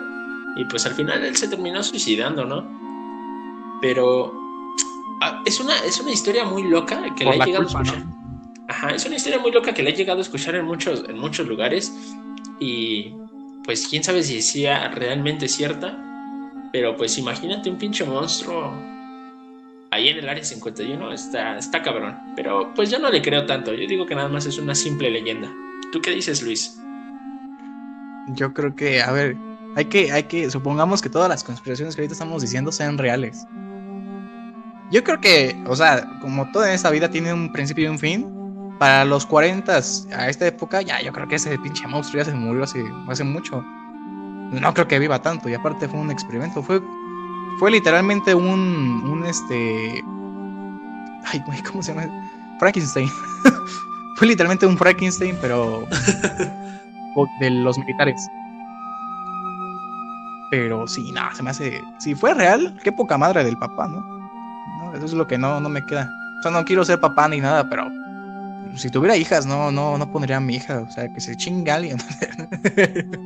Y 0.57 0.65
pues 0.67 0.87
al 0.87 0.93
final 0.95 1.25
él 1.25 1.37
se 1.37 1.49
terminó 1.49 1.83
suicidando, 1.83 2.45
¿no? 2.45 2.65
Pero 3.81 4.33
ah, 5.23 5.43
es 5.47 5.61
una, 5.61 5.77
es 5.81 6.01
una 6.01 6.11
historia 6.13 6.45
muy 6.45 6.65
loca 6.65 7.03
que 7.17 7.25
Por 7.25 7.35
le 7.35 7.39
la 7.39 7.45
he 7.45 7.47
llegado 7.47 7.65
culpa, 7.65 7.81
a 7.81 7.83
escuchar. 7.83 8.07
Ajá, 8.69 8.91
es 8.91 9.07
una 9.07 9.17
historia 9.17 9.39
muy 9.39 9.51
loca 9.53 9.73
que 9.73 9.83
le 9.83 9.91
he 9.91 9.95
llegado 9.95 10.19
a 10.19 10.23
escuchar 10.23 10.55
en 10.57 10.67
muchos, 10.67 11.05
en 11.09 11.19
muchos 11.19 11.47
lugares. 11.47 11.93
Y 12.61 13.15
pues 13.69 13.87
quién 13.87 14.03
sabe 14.03 14.23
si 14.23 14.41
sea 14.41 14.89
realmente 14.89 15.47
cierta. 15.47 15.95
Pero 16.73 16.97
pues 16.97 17.19
imagínate 17.19 17.69
un 17.69 17.77
pinche 17.77 18.03
monstruo 18.03 18.73
ahí 19.91 20.09
en 20.09 20.17
el 20.17 20.27
área 20.27 20.43
51. 20.43 21.13
Está, 21.13 21.59
está 21.59 21.83
cabrón. 21.83 22.17
Pero 22.35 22.73
pues 22.75 22.89
yo 22.91 22.99
no 22.99 23.11
le 23.11 23.21
creo 23.21 23.45
tanto. 23.45 23.75
Yo 23.75 23.87
digo 23.87 24.07
que 24.07 24.15
nada 24.15 24.31
más 24.31 24.47
es 24.47 24.57
una 24.57 24.75
simple 24.75 25.11
leyenda. 25.11 25.53
¿Tú 25.93 26.01
qué 26.01 26.13
dices, 26.13 26.41
Luis? 26.41 26.81
Yo 28.29 28.55
creo 28.55 28.75
que, 28.75 29.03
a 29.03 29.13
ver, 29.13 29.37
hay 29.77 29.85
que, 29.85 30.13
hay 30.13 30.23
que, 30.23 30.51
supongamos 30.51 31.03
que 31.03 31.11
todas 31.11 31.29
las 31.29 31.45
conspiraciones 31.45 31.95
que 31.95 32.01
ahorita 32.01 32.15
estamos 32.15 32.41
diciendo 32.41 32.73
sean 32.73 32.97
reales. 32.97 33.45
Yo 34.91 35.05
creo 35.05 35.21
que, 35.21 35.55
o 35.67 35.77
sea, 35.77 36.19
como 36.23 36.51
toda 36.53 36.73
esta 36.73 36.89
vida 36.89 37.11
tiene 37.11 37.35
un 37.35 37.53
principio 37.53 37.85
y 37.85 37.89
un 37.89 37.99
fin, 37.99 38.38
para 38.79 39.05
los 39.05 39.27
40 39.27 39.73
a 39.73 40.29
esta 40.29 40.47
época, 40.47 40.83
ya 40.83 41.01
yo 41.03 41.13
creo 41.13 41.27
que 41.27 41.35
ese 41.37 41.59
pinche 41.59 41.87
monstruo 41.87 42.23
ya 42.23 42.31
se 42.31 42.35
murió 42.35 42.65
hace, 42.65 42.85
hace 43.09 43.25
mucho. 43.25 43.63
No 44.53 44.73
creo 44.73 44.89
que 44.89 44.99
viva 44.99 45.21
tanto, 45.21 45.49
y 45.49 45.55
aparte 45.55 45.89
fue 45.89 46.01
un 46.01 46.11
experimento, 46.11 46.63
fue, 46.63 46.81
fue 47.59 47.71
literalmente 47.71 48.35
un, 48.35 49.03
un 49.05 49.27
este... 49.27 50.03
Ay, 51.25 51.43
güey, 51.47 51.63
¿cómo 51.63 51.83
se 51.83 51.93
llama? 51.93 52.09
Frankenstein. 52.59 53.11
fue 54.17 54.29
literalmente 54.29 54.67
un 54.67 54.79
Frankenstein, 54.79 55.37
pero 55.41 55.87
de 57.41 57.51
los 57.51 57.79
militares. 57.79 58.29
Pero 60.51 60.87
sí, 60.87 61.13
nada, 61.13 61.35
se 61.35 61.43
me 61.43 61.51
hace. 61.51 61.83
Si 61.99 62.15
fue 62.15 62.33
real, 62.33 62.79
qué 62.83 62.91
poca 62.91 63.19
madre 63.19 63.45
del 63.45 63.59
papá, 63.59 63.87
¿no? 63.87 64.01
No, 64.01 64.95
eso 64.95 65.05
es 65.05 65.13
lo 65.13 65.27
que 65.27 65.37
no, 65.37 65.61
no 65.61 65.69
me 65.69 65.85
queda. 65.85 66.11
O 66.39 66.43
sea, 66.43 66.51
no 66.51 66.65
quiero 66.65 66.85
ser 66.85 67.01
papá 67.01 67.29
ni 67.29 67.41
nada, 67.41 67.69
pero 67.69 67.91
si 68.77 68.91
tuviera 68.91 69.17
hijas, 69.17 69.47
no, 69.47 69.71
no, 69.71 69.99
no 69.99 70.13
pondría 70.13 70.37
a 70.37 70.41
mi 70.41 70.57
hija. 70.57 70.81
O 70.81 70.91
sea, 70.91 71.13
que 71.13 71.21
se 71.21 71.37
chinga 71.37 71.77
alguien. 71.77 71.99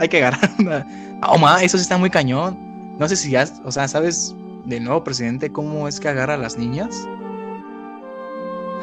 Hay 0.00 0.08
que 0.08 0.18
agarrar 0.18 0.50
una. 0.58 0.86
Oh, 1.28 1.38
ma, 1.38 1.62
eso 1.62 1.76
sí 1.78 1.82
está 1.82 1.98
muy 1.98 2.10
cañón. 2.10 2.58
No 2.98 3.08
sé 3.08 3.16
si 3.16 3.30
ya, 3.30 3.46
o 3.64 3.72
sea, 3.72 3.88
¿sabes 3.88 4.34
del 4.64 4.84
nuevo 4.84 5.02
presidente 5.04 5.50
cómo 5.50 5.88
es 5.88 5.98
que 6.00 6.08
agarra 6.08 6.34
a 6.34 6.38
las 6.38 6.56
niñas? 6.58 7.08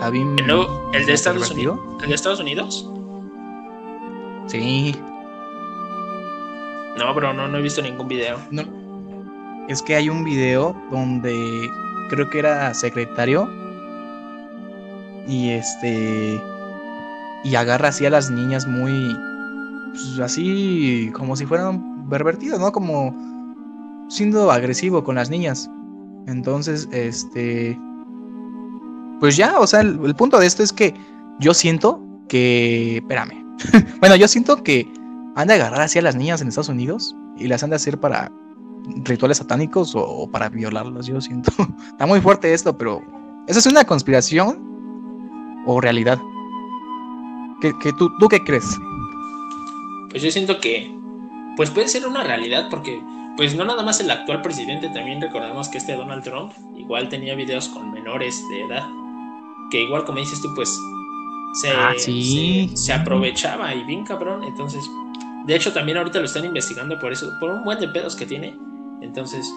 ¿El, 0.02 1.06
de 1.06 1.14
Estados. 1.14 1.52
Unidos? 1.52 1.80
¿El 2.02 2.10
de 2.10 2.16
Estados 2.16 2.40
Unidos? 2.40 2.90
Sí, 4.48 4.96
No, 6.98 7.14
bro, 7.14 7.34
no, 7.34 7.48
no 7.48 7.58
he 7.58 7.62
visto 7.62 7.82
ningún 7.82 8.08
video. 8.08 8.40
No. 8.50 8.64
Es 9.68 9.82
que 9.82 9.96
hay 9.96 10.10
un 10.10 10.24
video 10.24 10.76
donde 10.90 11.70
creo 12.10 12.30
que 12.30 12.40
era 12.40 12.74
secretario 12.74 13.48
y 15.30 15.52
este 15.52 16.42
y 17.44 17.56
agarra 17.56 17.90
así 17.90 18.06
a 18.06 18.10
las 18.10 18.32
niñas 18.32 18.68
muy 18.68 19.16
pues, 19.92 20.20
así 20.20 21.12
como 21.14 21.36
si 21.36 21.46
fueran 21.46 22.10
pervertidas, 22.10 22.60
¿no? 22.60 22.72
Como 22.72 23.16
siendo 24.10 24.52
agresivo 24.52 25.04
con 25.04 25.16
las 25.16 25.30
niñas. 25.30 25.70
Entonces, 26.26 26.90
este 26.92 27.80
pues 29.20 29.38
ya, 29.38 29.60
o 29.60 29.68
sea, 29.68 29.82
el, 29.82 30.16
punto 30.16 30.40
de 30.40 30.48
esto 30.48 30.64
es 30.64 30.74
que 30.74 30.94
yo 31.40 31.54
siento 31.54 32.02
que 32.28 32.98
espérame. 32.98 33.46
bueno, 34.00 34.16
yo 34.16 34.28
siento 34.28 34.64
que 34.64 34.92
han 35.36 35.48
de 35.48 35.54
agarrar 35.54 35.82
así 35.82 36.00
a 36.00 36.02
las 36.02 36.16
niñas 36.16 36.42
en 36.42 36.48
Estados 36.48 36.70
Unidos 36.70 37.16
y 37.38 37.48
las 37.48 37.64
han 37.64 37.70
de 37.70 37.76
hacer 37.76 38.00
para 38.00 38.32
rituales 39.04 39.38
satánicos 39.38 39.94
o, 39.94 40.04
o 40.04 40.32
para 40.32 40.50
violarlas, 40.50 41.06
yo 41.06 41.22
siento. 41.22 41.52
Está 41.92 42.08
muy 42.08 42.20
fuerte 42.20 42.54
esto, 42.54 42.76
pero 42.78 43.02
¿eso 43.48 43.60
es 43.60 43.66
una 43.68 43.84
conspiración 43.84 44.69
o 45.72 45.80
realidad? 45.82 46.20
¿Qué, 47.62 47.74
qué- 47.82 47.94
tú, 47.94 48.10
¿Tú 48.20 48.28
qué 48.28 48.44
crees? 48.44 48.78
Pues 50.10 50.24
yo 50.24 50.32
siento 50.32 50.60
que 50.60 50.92
pues 51.56 51.70
puede 51.70 51.88
ser 51.90 52.08
una 52.08 52.24
realidad 52.24 52.68
porque 52.70 53.02
pues 53.38 53.56
no 53.56 53.64
nada 53.66 53.84
más 53.84 54.00
el 54.00 54.10
actual 54.10 54.42
presidente, 54.42 54.90
también 54.90 55.22
recordemos 55.22 55.70
que 55.70 55.78
este 55.78 55.94
Donald 55.96 56.24
Trump 56.24 56.52
igual 56.78 57.10
tenía 57.10 57.36
videos 57.36 57.68
con 57.70 57.92
menores 57.92 58.42
de 58.50 58.64
edad, 58.64 58.88
que 59.72 59.84
igual 59.84 60.06
como 60.06 60.20
dices 60.20 60.42
tú 60.42 60.50
pues 60.56 60.70
se, 61.62 61.70
Ah, 61.70 61.94
sí. 61.98 62.70
se, 62.72 62.78
se 62.78 62.94
aprovechaba 62.94 63.74
y 63.76 63.84
bien 63.84 64.04
cabrón, 64.06 64.44
entonces 64.44 64.84
de 65.46 65.56
hecho 65.56 65.72
también 65.74 65.98
ahorita 65.98 66.20
lo 66.20 66.26
están 66.26 66.46
investigando 66.46 66.98
por 67.00 67.12
eso, 67.12 67.32
por 67.40 67.52
un 67.52 67.64
buen 67.64 67.80
de 67.80 67.88
pedos 67.90 68.16
que 68.16 68.26
tiene, 68.26 68.58
entonces 69.02 69.52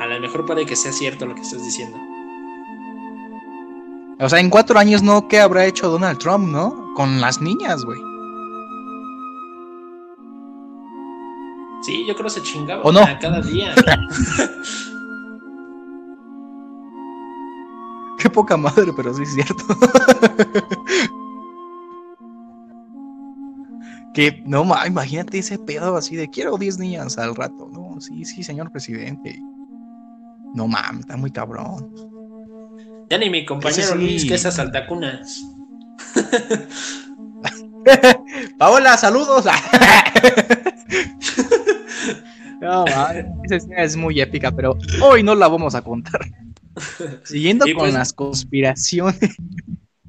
a 0.00 0.06
lo 0.06 0.18
mejor 0.20 0.46
puede 0.46 0.64
que 0.66 0.74
sea 0.76 0.92
cierto 0.92 1.26
lo 1.26 1.34
que 1.34 1.42
estás 1.42 1.62
diciendo. 1.62 1.96
O 4.22 4.28
sea, 4.28 4.38
en 4.38 4.50
cuatro 4.50 4.78
años, 4.78 5.02
¿no? 5.02 5.28
¿Qué 5.28 5.40
habrá 5.40 5.64
hecho 5.64 5.88
Donald 5.88 6.18
Trump, 6.18 6.46
no? 6.46 6.92
Con 6.94 7.22
las 7.22 7.40
niñas, 7.40 7.86
güey. 7.86 7.98
Sí, 11.82 12.04
yo 12.06 12.14
creo 12.14 12.24
que 12.24 12.30
se 12.30 12.42
chingaba 12.42 12.82
¿O 12.82 12.92
no? 12.92 13.00
una 13.00 13.18
cada 13.18 13.40
día. 13.40 13.74
Qué 18.18 18.28
poca 18.28 18.58
madre, 18.58 18.92
pero 18.94 19.14
sí 19.14 19.22
es 19.22 19.32
cierto. 19.32 19.64
que, 24.12 24.42
no, 24.44 24.66
ma, 24.66 24.86
imagínate 24.86 25.38
ese 25.38 25.58
pedo 25.58 25.96
así 25.96 26.16
de 26.16 26.28
quiero 26.28 26.58
10 26.58 26.78
niñas 26.78 27.16
al 27.16 27.34
rato. 27.34 27.70
No, 27.72 27.98
sí, 28.02 28.26
sí, 28.26 28.42
señor 28.42 28.70
presidente. 28.70 29.40
No 30.54 30.68
mames, 30.68 31.00
está 31.00 31.16
muy 31.16 31.30
cabrón. 31.30 32.19
Ya 33.10 33.18
ni 33.18 33.28
mi 33.28 33.44
compañero 33.44 33.92
sí. 33.92 33.98
Luis, 33.98 34.24
que 34.24 34.34
esas 34.34 34.58
altacunas. 34.60 35.42
Paola, 38.58 38.96
saludos. 38.96 39.44
no, 42.60 42.84
esa 43.44 43.56
escena 43.56 43.82
es 43.82 43.96
muy 43.96 44.20
épica, 44.20 44.50
pero 44.52 44.76
hoy 45.02 45.22
no 45.22 45.34
la 45.34 45.48
vamos 45.48 45.74
a 45.74 45.82
contar. 45.82 46.20
Siguiendo 47.24 47.66
Y 47.66 47.72
con 47.74 47.84
pues- 47.84 47.94
las 47.94 48.12
conspiraciones. 48.12 49.18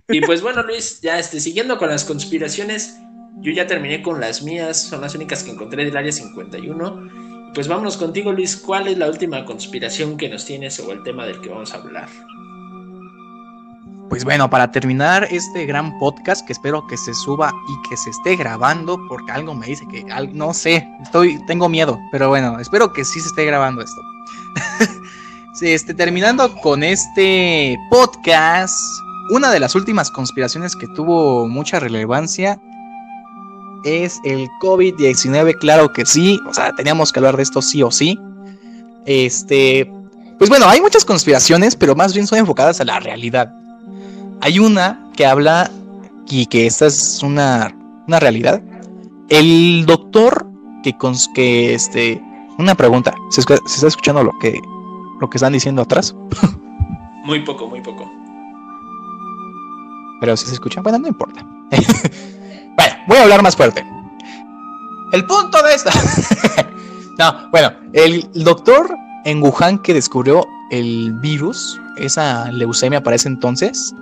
Y 0.09 0.21
pues 0.21 0.41
bueno, 0.41 0.61
Luis, 0.63 0.99
ya 1.01 1.17
este, 1.17 1.39
siguiendo 1.39 1.77
con 1.77 1.89
las 1.89 2.03
conspiraciones, 2.03 2.97
yo 3.39 3.51
ya 3.51 3.65
terminé 3.65 4.01
con 4.03 4.19
las 4.19 4.43
mías, 4.43 4.81
son 4.83 5.01
las 5.01 5.15
únicas 5.15 5.43
que 5.43 5.51
encontré 5.51 5.85
del 5.85 5.95
área 5.95 6.11
51. 6.11 7.49
Y 7.49 7.53
Pues 7.53 7.67
vámonos 7.67 7.97
contigo, 7.97 8.31
Luis, 8.33 8.57
¿cuál 8.57 8.87
es 8.87 8.97
la 8.97 9.09
última 9.09 9.45
conspiración 9.45 10.17
que 10.17 10.29
nos 10.29 10.45
tienes 10.45 10.79
o 10.81 10.91
el 10.91 11.01
tema 11.03 11.25
del 11.25 11.39
que 11.41 11.49
vamos 11.49 11.73
a 11.73 11.77
hablar? 11.77 12.09
Pues 14.11 14.25
bueno, 14.25 14.49
para 14.49 14.69
terminar 14.69 15.25
este 15.31 15.65
gran 15.65 15.97
podcast 15.97 16.45
que 16.45 16.51
espero 16.51 16.85
que 16.85 16.97
se 16.97 17.13
suba 17.13 17.53
y 17.69 17.89
que 17.89 17.95
se 17.95 18.09
esté 18.09 18.35
grabando, 18.35 18.99
porque 19.07 19.31
algo 19.31 19.55
me 19.55 19.67
dice 19.67 19.87
que 19.87 20.03
no 20.33 20.53
sé, 20.53 20.85
estoy, 21.01 21.39
tengo 21.47 21.69
miedo, 21.69 21.97
pero 22.11 22.27
bueno, 22.27 22.59
espero 22.59 22.91
que 22.91 23.05
sí 23.05 23.21
se 23.21 23.29
esté 23.29 23.45
grabando 23.45 23.81
esto. 23.81 24.01
Sí, 25.53 25.69
este, 25.69 25.93
terminando 25.93 26.53
con 26.61 26.81
este 26.81 27.77
podcast, 27.89 28.73
una 29.31 29.51
de 29.51 29.59
las 29.59 29.75
últimas 29.75 30.09
conspiraciones 30.09 30.75
que 30.75 30.87
tuvo 30.87 31.47
mucha 31.47 31.79
relevancia 31.79 32.59
es 33.83 34.19
el 34.23 34.47
COVID-19, 34.61 35.57
claro 35.59 35.91
que 35.91 36.05
sí, 36.05 36.39
o 36.49 36.53
sea, 36.53 36.73
teníamos 36.73 37.11
que 37.11 37.19
hablar 37.19 37.37
de 37.37 37.43
esto 37.43 37.61
sí 37.61 37.83
o 37.83 37.91
sí. 37.91 38.19
Este, 39.05 39.89
pues 40.37 40.49
bueno, 40.49 40.67
hay 40.67 40.81
muchas 40.81 41.05
conspiraciones, 41.05 41.75
pero 41.75 41.95
más 41.95 42.13
bien 42.13 42.27
son 42.27 42.39
enfocadas 42.39 42.79
a 42.81 42.85
la 42.85 42.99
realidad. 42.99 43.53
Hay 44.41 44.59
una 44.59 45.07
que 45.15 45.25
habla, 45.25 45.69
y 46.27 46.45
que 46.47 46.65
esta 46.65 46.87
es 46.87 47.21
una, 47.23 47.75
una 48.07 48.19
realidad. 48.19 48.61
El 49.29 49.85
doctor 49.85 50.47
que, 50.83 50.97
cons- 50.97 51.31
que 51.33 51.73
este, 51.73 52.21
una 52.57 52.75
pregunta, 52.75 53.13
¿se, 53.29 53.41
está 53.41 53.87
escuchando 53.87 54.23
lo 54.23 54.31
que, 54.39 54.59
lo 55.19 55.29
que 55.29 55.37
están 55.37 55.53
diciendo 55.53 55.81
atrás? 55.81 56.15
Muy 57.25 57.41
poco, 57.41 57.67
muy 57.67 57.81
poco. 57.81 58.09
Pero 60.19 60.35
si 60.35 60.47
se 60.47 60.53
escucha, 60.53 60.81
bueno, 60.81 60.97
no 60.97 61.07
importa. 61.07 61.45
bueno, 61.71 62.95
voy 63.07 63.17
a 63.17 63.23
hablar 63.23 63.43
más 63.43 63.55
fuerte. 63.55 63.85
El 65.11 65.25
punto 65.27 65.61
de 65.61 65.75
esta. 65.75 65.91
no, 67.19 67.49
bueno, 67.51 67.71
el 67.93 68.27
doctor 68.33 68.89
en 69.25 69.43
Wuhan 69.43 69.77
que 69.83 69.93
descubrió 69.93 70.43
el 70.71 71.13
virus, 71.21 71.79
esa 71.97 72.51
leucemia 72.51 73.03
para 73.03 73.15
ese 73.17 73.27
entonces, 73.27 73.93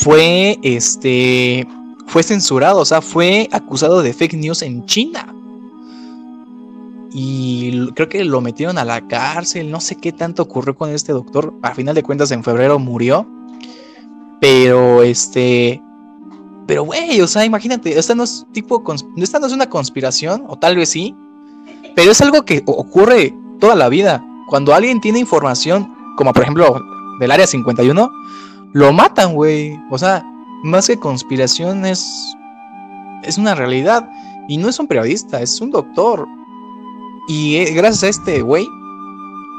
fue 0.00 0.58
este 0.62 1.66
fue 2.06 2.22
censurado, 2.22 2.80
o 2.80 2.84
sea, 2.84 3.00
fue 3.00 3.48
acusado 3.52 4.02
de 4.02 4.12
fake 4.12 4.34
news 4.34 4.62
en 4.62 4.84
China. 4.86 5.34
y 7.14 7.88
creo 7.92 8.08
que 8.08 8.24
lo 8.24 8.40
metieron 8.40 8.78
a 8.78 8.84
la 8.84 9.06
cárcel, 9.06 9.70
no 9.70 9.80
sé 9.80 9.96
qué 9.96 10.12
tanto 10.12 10.42
ocurrió 10.42 10.74
con 10.74 10.90
este 10.90 11.12
doctor, 11.12 11.52
a 11.62 11.74
final 11.74 11.94
de 11.94 12.02
cuentas 12.02 12.30
en 12.30 12.42
febrero 12.42 12.78
murió, 12.78 13.26
pero 14.40 15.02
este, 15.02 15.82
pero 16.66 16.84
güey, 16.84 17.20
o 17.20 17.26
sea, 17.26 17.44
imagínate, 17.44 17.98
esta 17.98 18.14
no 18.14 18.24
es 18.24 18.46
tipo, 18.52 18.82
esta 19.18 19.38
no 19.38 19.46
es 19.46 19.52
una 19.52 19.68
conspiración, 19.68 20.44
o 20.48 20.56
tal 20.56 20.76
vez 20.76 20.88
sí, 20.88 21.14
pero 21.94 22.12
es 22.12 22.20
algo 22.22 22.44
que 22.44 22.62
ocurre 22.66 23.34
toda 23.60 23.74
la 23.74 23.90
vida, 23.90 24.24
cuando 24.48 24.74
alguien 24.74 25.00
tiene 25.00 25.18
información, 25.18 25.94
como 26.16 26.32
por 26.32 26.42
ejemplo 26.42 26.80
del 27.20 27.30
área 27.30 27.46
51, 27.46 28.10
lo 28.72 28.92
matan, 28.92 29.34
güey, 29.34 29.78
o 29.90 29.98
sea, 29.98 30.24
más 30.62 30.86
que 30.86 30.98
conspiración 30.98 31.84
es, 31.84 32.34
es 33.22 33.38
una 33.38 33.54
realidad. 33.54 34.08
Y 34.48 34.56
no 34.56 34.68
es 34.68 34.78
un 34.78 34.86
periodista, 34.86 35.40
es 35.40 35.60
un 35.60 35.70
doctor. 35.70 36.26
Y 37.28 37.56
eh, 37.56 37.72
gracias 37.72 38.02
a 38.02 38.08
este 38.08 38.42
güey, 38.42 38.66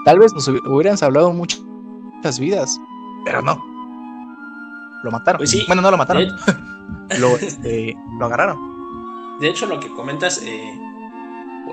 tal 0.06 0.20
vez 0.20 0.34
nos 0.34 0.48
hubieran 0.48 0.98
hablado 1.02 1.32
muchas 1.32 2.40
vidas, 2.40 2.80
pero 3.24 3.42
no. 3.42 3.64
Lo 5.04 5.12
mataron. 5.12 5.40
Pues 5.40 5.68
bueno, 5.68 5.82
no 5.82 5.92
lo 5.92 5.98
mataron. 5.98 6.28
lo, 7.20 7.36
este, 7.38 7.96
lo 8.20 8.26
agarraron. 8.26 9.40
De 9.40 9.50
hecho, 9.50 9.66
lo 9.66 9.80
que 9.80 9.90
comentas, 9.90 10.42
eh, 10.44 10.80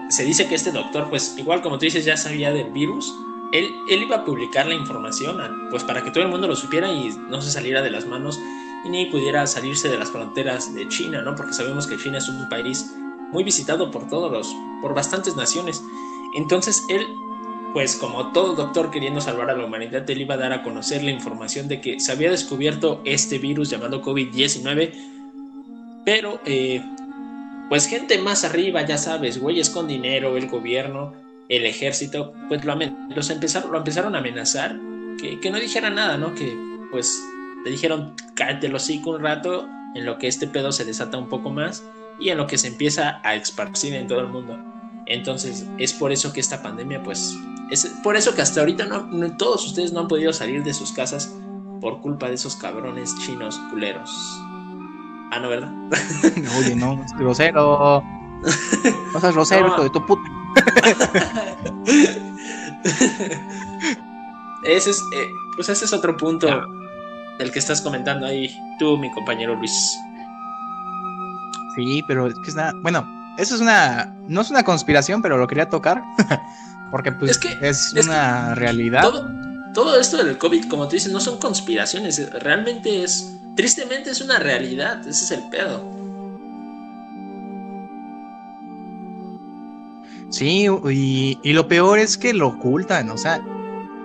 se 0.09 0.25
dice 0.25 0.49
que 0.49 0.55
este 0.55 0.73
doctor, 0.73 1.09
pues 1.09 1.37
igual 1.39 1.63
como 1.63 1.79
tú 1.79 1.85
dices, 1.85 2.05
ya 2.05 2.17
sabía 2.17 2.53
del 2.53 2.71
virus. 2.71 3.13
Él, 3.53 3.75
iba 3.89 4.17
a 4.17 4.25
publicar 4.25 4.67
la 4.67 4.75
información, 4.75 5.39
pues 5.71 5.83
para 5.83 6.05
que 6.05 6.11
todo 6.11 6.23
el 6.23 6.31
mundo 6.31 6.47
lo 6.47 6.55
supiera 6.55 6.93
y 6.93 7.11
no 7.29 7.43
se 7.43 7.51
saliera 7.51 7.83
de 7.83 7.91
las 7.91 8.07
manos 8.07 8.39
y 8.85 8.89
ni 8.89 9.07
pudiera 9.07 9.47
salirse 9.47 9.89
de 9.89 9.99
las 9.99 10.11
fronteras 10.11 10.73
de 10.75 10.89
China, 10.89 11.23
¿no? 11.23 11.35
Porque 11.35 11.53
sabemos 11.53 11.87
que 11.87 11.97
China 11.97 12.19
es 12.19 12.29
un 12.29 12.49
país 12.49 12.95
muy 13.33 13.43
visitado 13.45 13.91
por 13.91 14.09
todos 14.09 14.31
los, 14.31 14.55
por 14.81 14.95
bastantes 14.95 15.37
naciones. 15.37 15.83
Entonces 16.37 16.85
él, 16.89 17.07
pues 17.73 17.97
como 17.97 18.33
todo 18.33 18.55
doctor 18.55 18.91
queriendo 18.91 19.21
salvar 19.21 19.51
a 19.51 19.57
la 19.57 19.65
humanidad, 19.65 20.09
él 20.09 20.21
iba 20.21 20.35
a 20.35 20.39
dar 20.39 20.53
a 20.53 20.63
conocer 20.63 21.03
la 21.03 21.11
información 21.11 21.67
de 21.67 21.81
que 21.81 21.99
se 21.99 22.13
había 22.13 22.31
descubierto 22.31 23.01
este 23.05 23.39
virus 23.39 23.69
llamado 23.69 24.01
COVID-19, 24.01 24.93
pero 26.05 26.41
eh, 26.45 26.83
pues 27.69 27.87
gente 27.87 28.19
más 28.19 28.45
arriba, 28.45 28.85
ya 28.87 28.97
sabes, 28.99 29.41
güeyes 29.41 29.71
con 29.71 29.89
dinero, 29.89 30.37
el 30.37 30.49
gobierno, 30.49 31.15
el 31.51 31.67
ejército, 31.67 32.33
pues 32.49 32.65
lo, 32.65 32.75
los 33.15 33.29
empezaron, 33.29 33.73
lo 33.73 33.79
empezaron 33.79 34.15
a 34.15 34.21
amenazar, 34.21 34.79
que, 35.21 35.39
que 35.41 35.51
no 35.51 35.59
dijera 35.59 35.91
nada, 35.91 36.17
¿no? 36.17 36.35
Que 36.35 36.57
pues 36.91 37.23
le 37.65 37.71
dijeron, 37.71 38.15
cállate 38.35 38.69
el 38.69 38.75
hocico 38.75 39.11
un 39.11 39.21
rato, 39.21 39.69
en 39.95 40.07
lo 40.07 40.19
que 40.19 40.29
este 40.29 40.47
pedo 40.47 40.73
se 40.73 40.85
desata 40.85 41.19
un 41.19 41.29
poco 41.29 41.51
más 41.51 41.85
y 42.19 42.29
en 42.29 42.39
lo 42.39 42.47
que 42.47 42.59
se 42.59 42.69
empieza 42.69 43.21
a 43.25 43.35
esparcir 43.35 43.95
en 43.95 44.07
todo 44.07 44.21
el 44.21 44.29
mundo. 44.29 44.59
Entonces, 45.07 45.67
es 45.79 45.93
por 45.93 46.13
eso 46.13 46.33
que 46.33 46.41
esta 46.41 46.63
pandemia, 46.63 47.03
pues, 47.03 47.37
es 47.71 47.87
por 48.03 48.17
eso 48.17 48.35
que 48.35 48.43
hasta 48.43 48.61
ahorita 48.61 48.87
no, 48.87 49.37
todos 49.37 49.67
ustedes 49.67 49.93
no 49.93 50.01
han 50.01 50.09
podido 50.09 50.33
salir 50.33 50.63
de 50.63 50.73
sus 50.73 50.93
casas 50.93 51.35
por 51.81 52.01
culpa 52.01 52.29
de 52.29 52.35
esos 52.35 52.57
cabrones 52.57 53.15
chinos 53.19 53.59
culeros. 53.71 54.11
Ah, 55.33 55.39
no, 55.41 55.49
¿verdad? 55.49 55.73
Oye, 56.59 56.77
no, 56.77 57.03
es 57.05 57.13
grosero. 57.15 58.03
No 59.13 59.21
seas 59.21 59.35
grosero, 59.35 59.67
hijo 59.67 59.83
de 59.83 59.91
tu 59.91 60.07
puta. 60.07 60.23
ese 64.65 64.91
es, 64.91 64.99
eh, 65.15 65.31
pues 65.57 65.69
ese 65.69 65.85
es 65.85 65.93
otro 65.93 66.17
punto 66.17 66.49
el 67.41 67.51
que 67.51 67.59
estás 67.59 67.81
comentando 67.81 68.27
ahí, 68.27 68.55
tú, 68.79 68.99
mi 68.99 69.11
compañero 69.11 69.57
Luis. 69.57 69.73
Sí, 71.75 72.05
pero 72.07 72.27
es 72.27 72.35
que 72.45 72.51
es 72.51 72.55
nada. 72.55 72.73
Bueno, 72.83 73.09
eso 73.39 73.55
es 73.55 73.61
una. 73.61 74.15
No 74.29 74.43
es 74.43 74.51
una 74.51 74.63
conspiración, 74.63 75.23
pero 75.23 75.39
lo 75.39 75.47
quería 75.47 75.69
tocar. 75.69 76.03
porque, 76.91 77.13
pues, 77.13 77.33
es, 77.33 77.39
que, 77.39 77.59
es, 77.63 77.95
una 78.05 78.55
realidad. 78.55 79.03
Todo, 79.73 79.99
esto 79.99 80.19
del 80.19 80.37
COVID, 80.37 80.69
como 80.69 80.87
tú 80.87 80.97
dices, 80.97 81.13
no 81.13 81.21
son 81.21 81.39
conspiraciones. 81.39 82.31
Realmente 82.43 83.03
es. 83.03 83.37
Tristemente 83.57 84.11
es 84.11 84.21
una 84.21 84.39
realidad. 84.39 85.01
Ese 85.07 85.25
es 85.25 85.31
el 85.31 85.49
pedo. 85.49 86.00
Sí, 90.31 90.67
y, 90.91 91.39
y 91.43 91.53
lo 91.53 91.69
peor 91.69 91.99
es 91.99 92.17
que 92.17 92.33
lo 92.33 92.49
ocultan. 92.49 93.11
O 93.11 93.19
sea, 93.19 93.43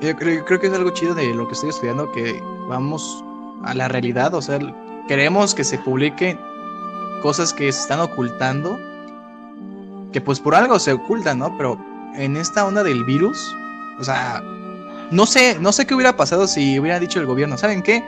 yo 0.02 0.16
creo, 0.16 0.44
creo, 0.46 0.60
que 0.60 0.68
es 0.68 0.74
algo 0.74 0.90
chido 0.90 1.16
de 1.16 1.34
lo 1.34 1.48
que 1.48 1.54
estoy 1.54 1.70
estudiando, 1.70 2.12
que 2.12 2.42
vamos 2.68 3.24
a 3.64 3.74
la 3.74 3.88
realidad, 3.88 4.34
o 4.34 4.42
sea, 4.42 4.60
queremos 5.08 5.56
que 5.56 5.64
se 5.64 5.78
publiquen 5.78 6.40
cosas 7.22 7.54
que 7.54 7.72
se 7.72 7.80
están 7.80 8.00
ocultando, 8.00 8.78
que 10.12 10.22
pues 10.22 10.40
por 10.40 10.56
algo 10.56 10.80
se 10.80 10.94
ocultan, 10.94 11.40
¿no? 11.40 11.56
Pero 11.58 11.80
en 12.16 12.38
esta 12.38 12.66
onda 12.66 12.84
del 12.84 13.04
virus, 13.06 13.56
o 14.00 14.04
sea, 14.04 14.44
no 15.12 15.26
sé, 15.26 15.58
no 15.60 15.72
sé 15.72 15.86
qué 15.86 15.96
hubiera 15.96 16.16
pasado 16.16 16.48
si 16.48 16.80
hubiera 16.80 17.00
dicho 17.00 17.20
el 17.20 17.26
gobierno, 17.26 17.58
¿saben 17.58 17.82
qué? 17.82 18.04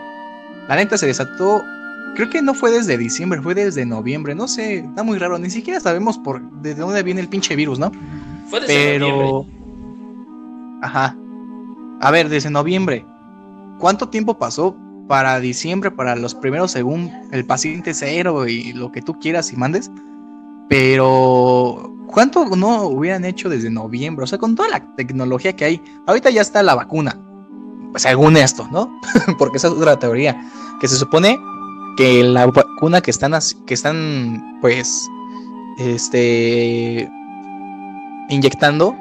La 0.68 0.76
neta 0.76 0.98
se 0.98 1.08
desató, 1.08 1.64
creo 2.18 2.32
que 2.32 2.42
no 2.42 2.56
fue 2.56 2.72
desde 2.72 2.98
diciembre, 2.98 3.40
fue 3.44 3.54
desde 3.54 3.86
noviembre, 3.86 4.34
no 4.34 4.48
sé, 4.48 4.80
está 4.80 5.04
muy 5.04 5.20
raro, 5.20 5.38
ni 5.38 5.52
siquiera 5.52 5.80
sabemos 5.80 6.18
por 6.18 6.42
desde 6.64 6.82
dónde 6.82 7.04
viene 7.04 7.22
el 7.22 7.30
pinche 7.30 7.56
virus, 7.56 7.78
¿no? 7.78 7.92
Fue 8.50 8.60
desde 8.60 8.74
Pero... 8.74 9.46
Ajá. 10.82 11.16
A 12.02 12.12
ver, 12.12 12.28
desde 12.28 12.50
noviembre. 12.50 13.06
¿Cuánto 13.78 14.10
tiempo 14.10 14.36
pasó 14.40 14.76
para 15.08 15.40
diciembre, 15.40 15.92
para 15.92 16.16
los 16.16 16.34
primeros 16.34 16.72
según 16.72 17.12
el 17.32 17.46
paciente 17.46 17.94
cero 17.94 18.48
y 18.48 18.74
lo 18.74 18.92
que 18.92 19.04
tú 19.04 19.20
quieras 19.20 19.54
y 19.54 19.56
mandes? 19.56 19.92
Pero, 20.70 21.96
¿cuánto 22.08 22.48
no 22.56 22.88
hubieran 22.88 23.26
hecho 23.26 23.48
desde 23.48 23.70
noviembre? 23.70 24.24
O 24.24 24.28
sea, 24.28 24.40
con 24.40 24.56
toda 24.56 24.70
la 24.70 24.96
tecnología 24.96 25.56
que 25.56 25.66
hay, 25.66 25.82
ahorita 26.08 26.32
ya 26.32 26.42
está 26.42 26.64
la 26.64 26.74
vacuna. 26.74 27.16
Pues 27.92 28.02
según 28.02 28.38
esto, 28.38 28.68
¿no? 28.72 29.00
Porque 29.38 29.58
esa 29.58 29.68
es 29.68 29.74
otra 29.74 30.00
teoría. 30.00 30.50
Que 30.82 30.88
se 30.88 30.96
supone 30.96 31.40
que 31.98 32.24
la 32.24 32.46
vacuna 32.46 33.02
que 33.02 33.12
están, 33.12 33.34
que 33.66 33.74
están 33.74 34.60
pues, 34.62 35.10
este, 35.80 37.10
inyectando, 38.30 38.96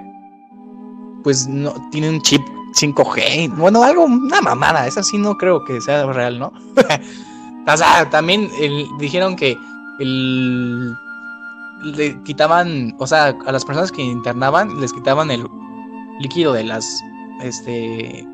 pues 1.22 1.46
no 1.46 1.74
tiene 1.90 2.10
un 2.10 2.20
chip 2.22 2.42
5G, 2.80 3.54
bueno, 3.56 3.82
algo, 3.82 4.04
una 4.04 4.40
mamada, 4.40 4.86
esa 4.86 5.02
sí 5.02 5.18
no 5.18 5.36
creo 5.36 5.64
que 5.64 5.80
sea 5.80 6.06
real, 6.12 6.38
¿no? 6.38 6.52
o 7.66 7.76
sea, 7.76 8.08
también 8.10 8.50
dijeron 8.98 9.36
que 9.36 9.56
el, 10.00 10.94
le 11.82 12.22
quitaban, 12.24 12.94
o 12.98 13.06
sea, 13.06 13.36
a 13.46 13.52
las 13.52 13.64
personas 13.64 13.92
que 13.92 14.02
internaban 14.02 14.80
les 14.80 14.92
quitaban 14.92 15.30
el 15.30 15.46
líquido 16.20 16.52
de 16.52 16.64
las, 16.64 16.86
este, 17.42 18.26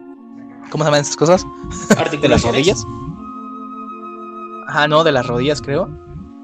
¿cómo 0.71 0.85
se 0.85 0.89
llaman 0.89 1.03
esas 1.03 1.17
cosas? 1.17 1.47
de 2.21 2.29
las 2.29 2.43
rodillas. 2.43 2.85
Ajá, 4.69 4.89
no, 4.89 5.05
de 5.05 5.13
las 5.13 5.27
rodillas 5.27 5.61
creo. 5.61 5.89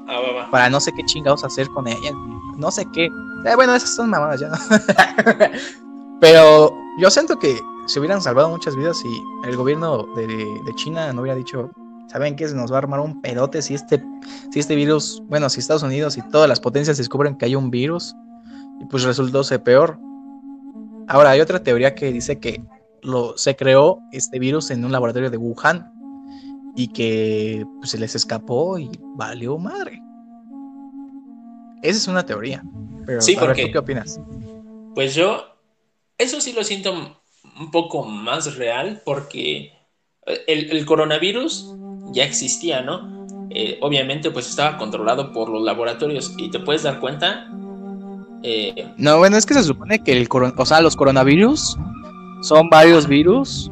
Ah, 0.07 0.19
va, 0.19 0.43
va. 0.43 0.51
Para 0.51 0.69
no 0.69 0.79
sé 0.79 0.91
qué 0.95 1.03
chingados 1.05 1.43
hacer 1.43 1.67
con 1.69 1.87
ellas. 1.87 2.13
No 2.57 2.71
sé 2.71 2.85
qué. 2.93 3.05
Eh, 3.05 3.55
bueno, 3.55 3.73
esas 3.73 3.95
son 3.95 4.09
mamadas 4.09 4.39
ya. 4.41 4.51
Pero 6.19 6.73
yo 6.99 7.09
siento 7.09 7.39
que 7.39 7.57
se 7.87 7.99
hubieran 7.99 8.21
salvado 8.21 8.49
muchas 8.49 8.75
vidas 8.75 8.97
si 8.97 9.07
el 9.45 9.55
gobierno 9.55 10.05
de, 10.15 10.45
China 10.75 11.11
no 11.13 11.21
hubiera 11.21 11.37
dicho, 11.37 11.71
¿saben 12.07 12.35
qué? 12.35 12.47
Se 12.47 12.55
nos 12.55 12.71
va 12.71 12.75
a 12.75 12.79
armar 12.79 12.99
un 12.99 13.21
pedote 13.21 13.61
si 13.61 13.73
este, 13.73 14.03
si 14.51 14.59
este 14.59 14.75
virus, 14.75 15.23
bueno, 15.27 15.49
si 15.49 15.59
Estados 15.59 15.83
Unidos 15.83 16.17
y 16.17 16.21
todas 16.29 16.49
las 16.49 16.59
potencias 16.59 16.97
descubren 16.97 17.35
que 17.35 17.45
hay 17.45 17.55
un 17.55 17.71
virus, 17.71 18.15
y 18.79 18.85
pues 18.85 19.03
resultó 19.03 19.43
ser 19.43 19.63
peor. 19.63 19.97
Ahora, 21.07 21.31
hay 21.31 21.41
otra 21.41 21.63
teoría 21.63 21.95
que 21.95 22.11
dice 22.11 22.39
que 22.39 22.63
lo, 23.01 23.37
se 23.37 23.55
creó 23.55 23.99
este 24.11 24.39
virus 24.39 24.71
en 24.71 24.85
un 24.85 24.91
laboratorio 24.91 25.29
de 25.29 25.37
Wuhan 25.37 25.91
y 26.75 26.87
que 26.89 27.65
pues, 27.79 27.91
se 27.91 27.97
les 27.97 28.15
escapó 28.15 28.77
y 28.77 28.89
valió 29.15 29.57
madre. 29.57 30.01
Esa 31.81 31.97
es 31.97 32.07
una 32.07 32.25
teoría. 32.25 32.63
Pero, 33.05 33.21
sí, 33.21 33.35
porque, 33.39 33.67
¿tú 33.67 33.71
qué 33.71 33.77
opinas? 33.77 34.19
Pues 34.95 35.15
yo, 35.15 35.45
eso 36.17 36.41
sí 36.41 36.53
lo 36.53 36.63
siento 36.63 36.93
un 37.59 37.71
poco 37.71 38.05
más 38.05 38.55
real 38.57 39.01
porque 39.05 39.73
el, 40.47 40.85
coronavirus 40.85 41.73
ya 42.11 42.23
existía, 42.23 42.81
¿no? 42.81 43.27
Eh, 43.51 43.79
obviamente 43.81 44.29
pues 44.29 44.47
estaba 44.47 44.77
controlado 44.77 45.31
por 45.31 45.49
los 45.49 45.63
laboratorios 45.63 46.33
y 46.37 46.51
te 46.51 46.59
puedes 46.59 46.83
dar 46.83 46.99
cuenta. 46.99 47.49
Eh, 48.43 48.93
no, 48.97 49.17
bueno, 49.17 49.37
es 49.37 49.45
que 49.45 49.53
se 49.53 49.63
supone 49.63 50.03
que 50.03 50.11
el 50.13 50.27
o 50.31 50.65
sea, 50.65 50.81
los 50.81 50.95
coronavirus 50.95 51.77
son 52.41 52.69
varios 52.69 53.07
virus. 53.07 53.71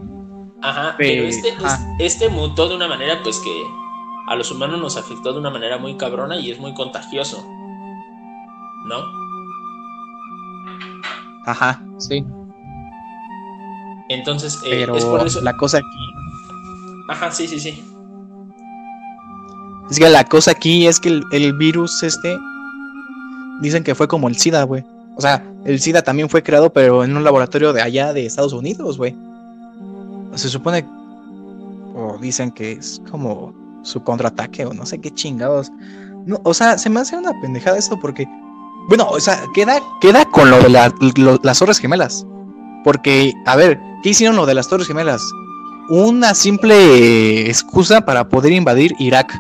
Ajá, 0.62 0.96
pero 0.98 1.24
este, 1.24 1.54
este 2.00 2.30
mutó 2.30 2.68
de 2.68 2.76
una 2.76 2.88
manera 2.88 3.22
pues 3.24 3.38
que 3.40 3.64
a 4.28 4.36
los 4.36 4.52
humanos 4.52 4.80
nos 4.80 4.98
afectó 4.98 5.34
de 5.34 5.40
una 5.40 5.50
manera 5.50 5.78
muy 5.78 5.96
cabrona 5.96 6.38
y 6.38 6.52
es 6.52 6.60
muy 6.60 6.74
contagioso. 6.74 7.46
¿No? 8.86 9.04
Ajá, 11.46 11.82
sí. 11.98 12.26
Entonces, 14.10 14.60
eh, 14.66 14.86
es 14.96 15.06
por 15.06 15.26
eso. 15.26 15.42
La 15.42 15.56
cosa 15.56 15.78
aquí. 15.78 15.88
Ajá, 17.10 17.32
sí, 17.32 17.48
sí, 17.48 17.60
sí. 17.60 17.84
Es 19.90 20.00
que 20.00 20.10
la 20.10 20.26
cosa 20.26 20.52
aquí 20.52 20.88
es 20.88 21.00
que 21.00 21.22
el, 21.32 21.54
virus 21.54 22.04
este. 22.04 22.38
Dicen 23.62 23.84
que 23.84 23.96
fue 23.96 24.08
como 24.08 24.28
el 24.28 24.38
SIDA, 24.38 24.64
güey. 24.64 24.84
O 25.16 25.22
sea, 25.22 25.44
el 25.66 25.80
SIDA 25.80 26.02
también 26.02 26.30
fue 26.30 26.44
creado, 26.44 26.72
pero 26.72 27.04
en 27.04 27.16
un 27.16 27.24
laboratorio 27.24 27.74
de 27.74 27.82
allá 27.82 28.14
de 28.14 28.26
Estados 28.26 28.54
Unidos, 28.54 28.98
güey. 28.98 29.16
Se 30.38 30.50
supone, 30.50 30.86
o 31.96 32.18
dicen 32.22 32.52
que 32.52 32.74
es 32.74 33.02
como 33.10 33.54
su 33.84 34.04
contraataque, 34.04 34.66
o 34.66 34.74
no 34.74 34.86
sé 34.86 35.00
qué 35.00 35.12
chingados. 35.12 35.72
No, 36.26 36.40
o 36.44 36.54
sea, 36.54 36.78
se 36.78 36.90
me 36.90 37.00
hace 37.00 37.18
una 37.18 37.34
pendejada 37.42 37.78
esto 37.78 38.00
porque, 38.00 38.28
bueno, 38.88 39.08
o 39.10 39.20
sea, 39.20 39.42
queda, 39.54 39.80
queda 40.02 40.26
con 40.26 40.50
lo 40.52 40.62
de 40.62 40.70
las 40.70 41.60
Torres 41.60 41.80
Gemelas. 41.80 42.26
Porque, 42.84 43.34
a 43.46 43.56
ver, 43.56 43.80
¿qué 44.04 44.10
hicieron 44.10 44.36
lo 44.36 44.46
de 44.46 44.54
las 44.54 44.68
Torres 44.68 44.88
Gemelas? 44.88 45.22
Una 45.90 46.34
simple 46.34 47.50
excusa 47.50 48.02
para 48.02 48.30
poder 48.30 48.52
invadir 48.52 48.94
Irak. 49.00 49.34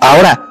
Ahora, 0.00 0.44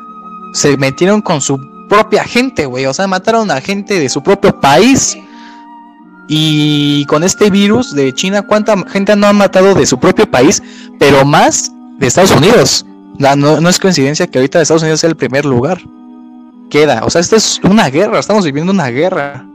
se 0.53 0.77
metieron 0.77 1.21
con 1.21 1.41
su 1.41 1.59
propia 1.89 2.23
gente, 2.23 2.65
güey. 2.65 2.85
O 2.85 2.93
sea, 2.93 3.07
mataron 3.07 3.51
a 3.51 3.61
gente 3.61 3.99
de 3.99 4.09
su 4.09 4.23
propio 4.23 4.59
país. 4.59 5.17
Y 6.27 7.05
con 7.05 7.23
este 7.23 7.49
virus 7.49 7.93
de 7.93 8.13
China, 8.13 8.41
¿cuánta 8.41 8.77
gente 8.89 9.15
no 9.15 9.27
ha 9.27 9.33
matado 9.33 9.73
de 9.73 9.85
su 9.85 9.99
propio 9.99 10.29
país? 10.29 10.61
Pero 10.99 11.25
más 11.25 11.71
de 11.99 12.07
Estados 12.07 12.31
Unidos. 12.31 12.85
No, 13.17 13.69
es 13.69 13.79
coincidencia 13.79 14.27
que 14.27 14.39
ahorita 14.39 14.61
Estados 14.61 14.81
Unidos 14.81 15.01
sea 15.01 15.09
el 15.09 15.17
primer 15.17 15.45
lugar. 15.45 15.81
Queda. 16.69 17.03
O 17.05 17.09
sea, 17.09 17.21
esto 17.21 17.35
es 17.35 17.59
una 17.63 17.89
guerra. 17.89 18.19
Estamos 18.19 18.45
viviendo 18.45 18.71
una 18.71 18.87
guerra. 18.87 19.45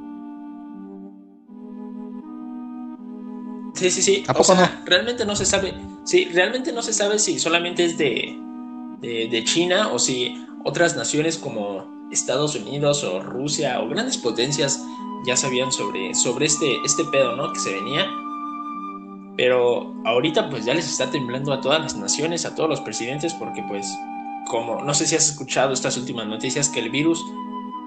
Sí, 3.75 3.91
sí, 3.91 4.03
sí. 4.03 4.25
¿A 4.27 4.35
poco 4.35 4.55
no? 4.55 4.69
Realmente 4.85 5.25
no 5.25 5.35
se 5.35 5.47
sabe. 5.47 5.75
Sí, 6.05 6.29
realmente 6.33 6.73
no 6.73 6.83
se 6.83 6.93
sabe 6.93 7.19
si 7.19 7.39
solamente 7.39 7.85
es 7.85 7.99
de, 7.99 8.39
de, 9.01 9.29
de 9.31 9.45
China 9.45 9.89
o 9.93 9.99
si 9.99 10.47
otras 10.65 10.97
naciones 10.97 11.39
como 11.39 12.09
Estados 12.11 12.55
Unidos 12.55 13.03
o 13.05 13.21
Rusia 13.21 13.81
o 13.81 13.89
grandes 13.89 14.19
potencias 14.19 14.81
ya 15.27 15.37
sabían 15.37 15.73
sobre, 15.73 16.15
sobre 16.15 16.47
este, 16.47 16.77
este 16.85 17.05
pedo, 17.05 17.37
¿no? 17.37 17.53
Que 17.53 17.61
se 17.61 17.75
venía. 17.75 18.07
Pero 19.37 19.95
ahorita 20.05 20.49
pues 20.49 20.65
ya 20.65 20.75
les 20.75 20.89
está 20.89 21.11
temblando 21.11 21.53
a 21.53 21.61
todas 21.61 21.81
las 21.81 21.97
naciones, 21.97 22.47
a 22.47 22.55
todos 22.55 22.71
los 22.71 22.81
presidentes, 22.81 23.35
porque 23.35 23.63
pues 23.69 23.87
como, 24.47 24.83
no 24.83 24.95
sé 24.95 25.07
si 25.07 25.17
has 25.17 25.29
escuchado 25.29 25.73
estas 25.73 25.97
últimas 25.97 26.27
noticias, 26.27 26.69
que 26.69 26.81
el 26.81 26.91
virus, 26.91 27.23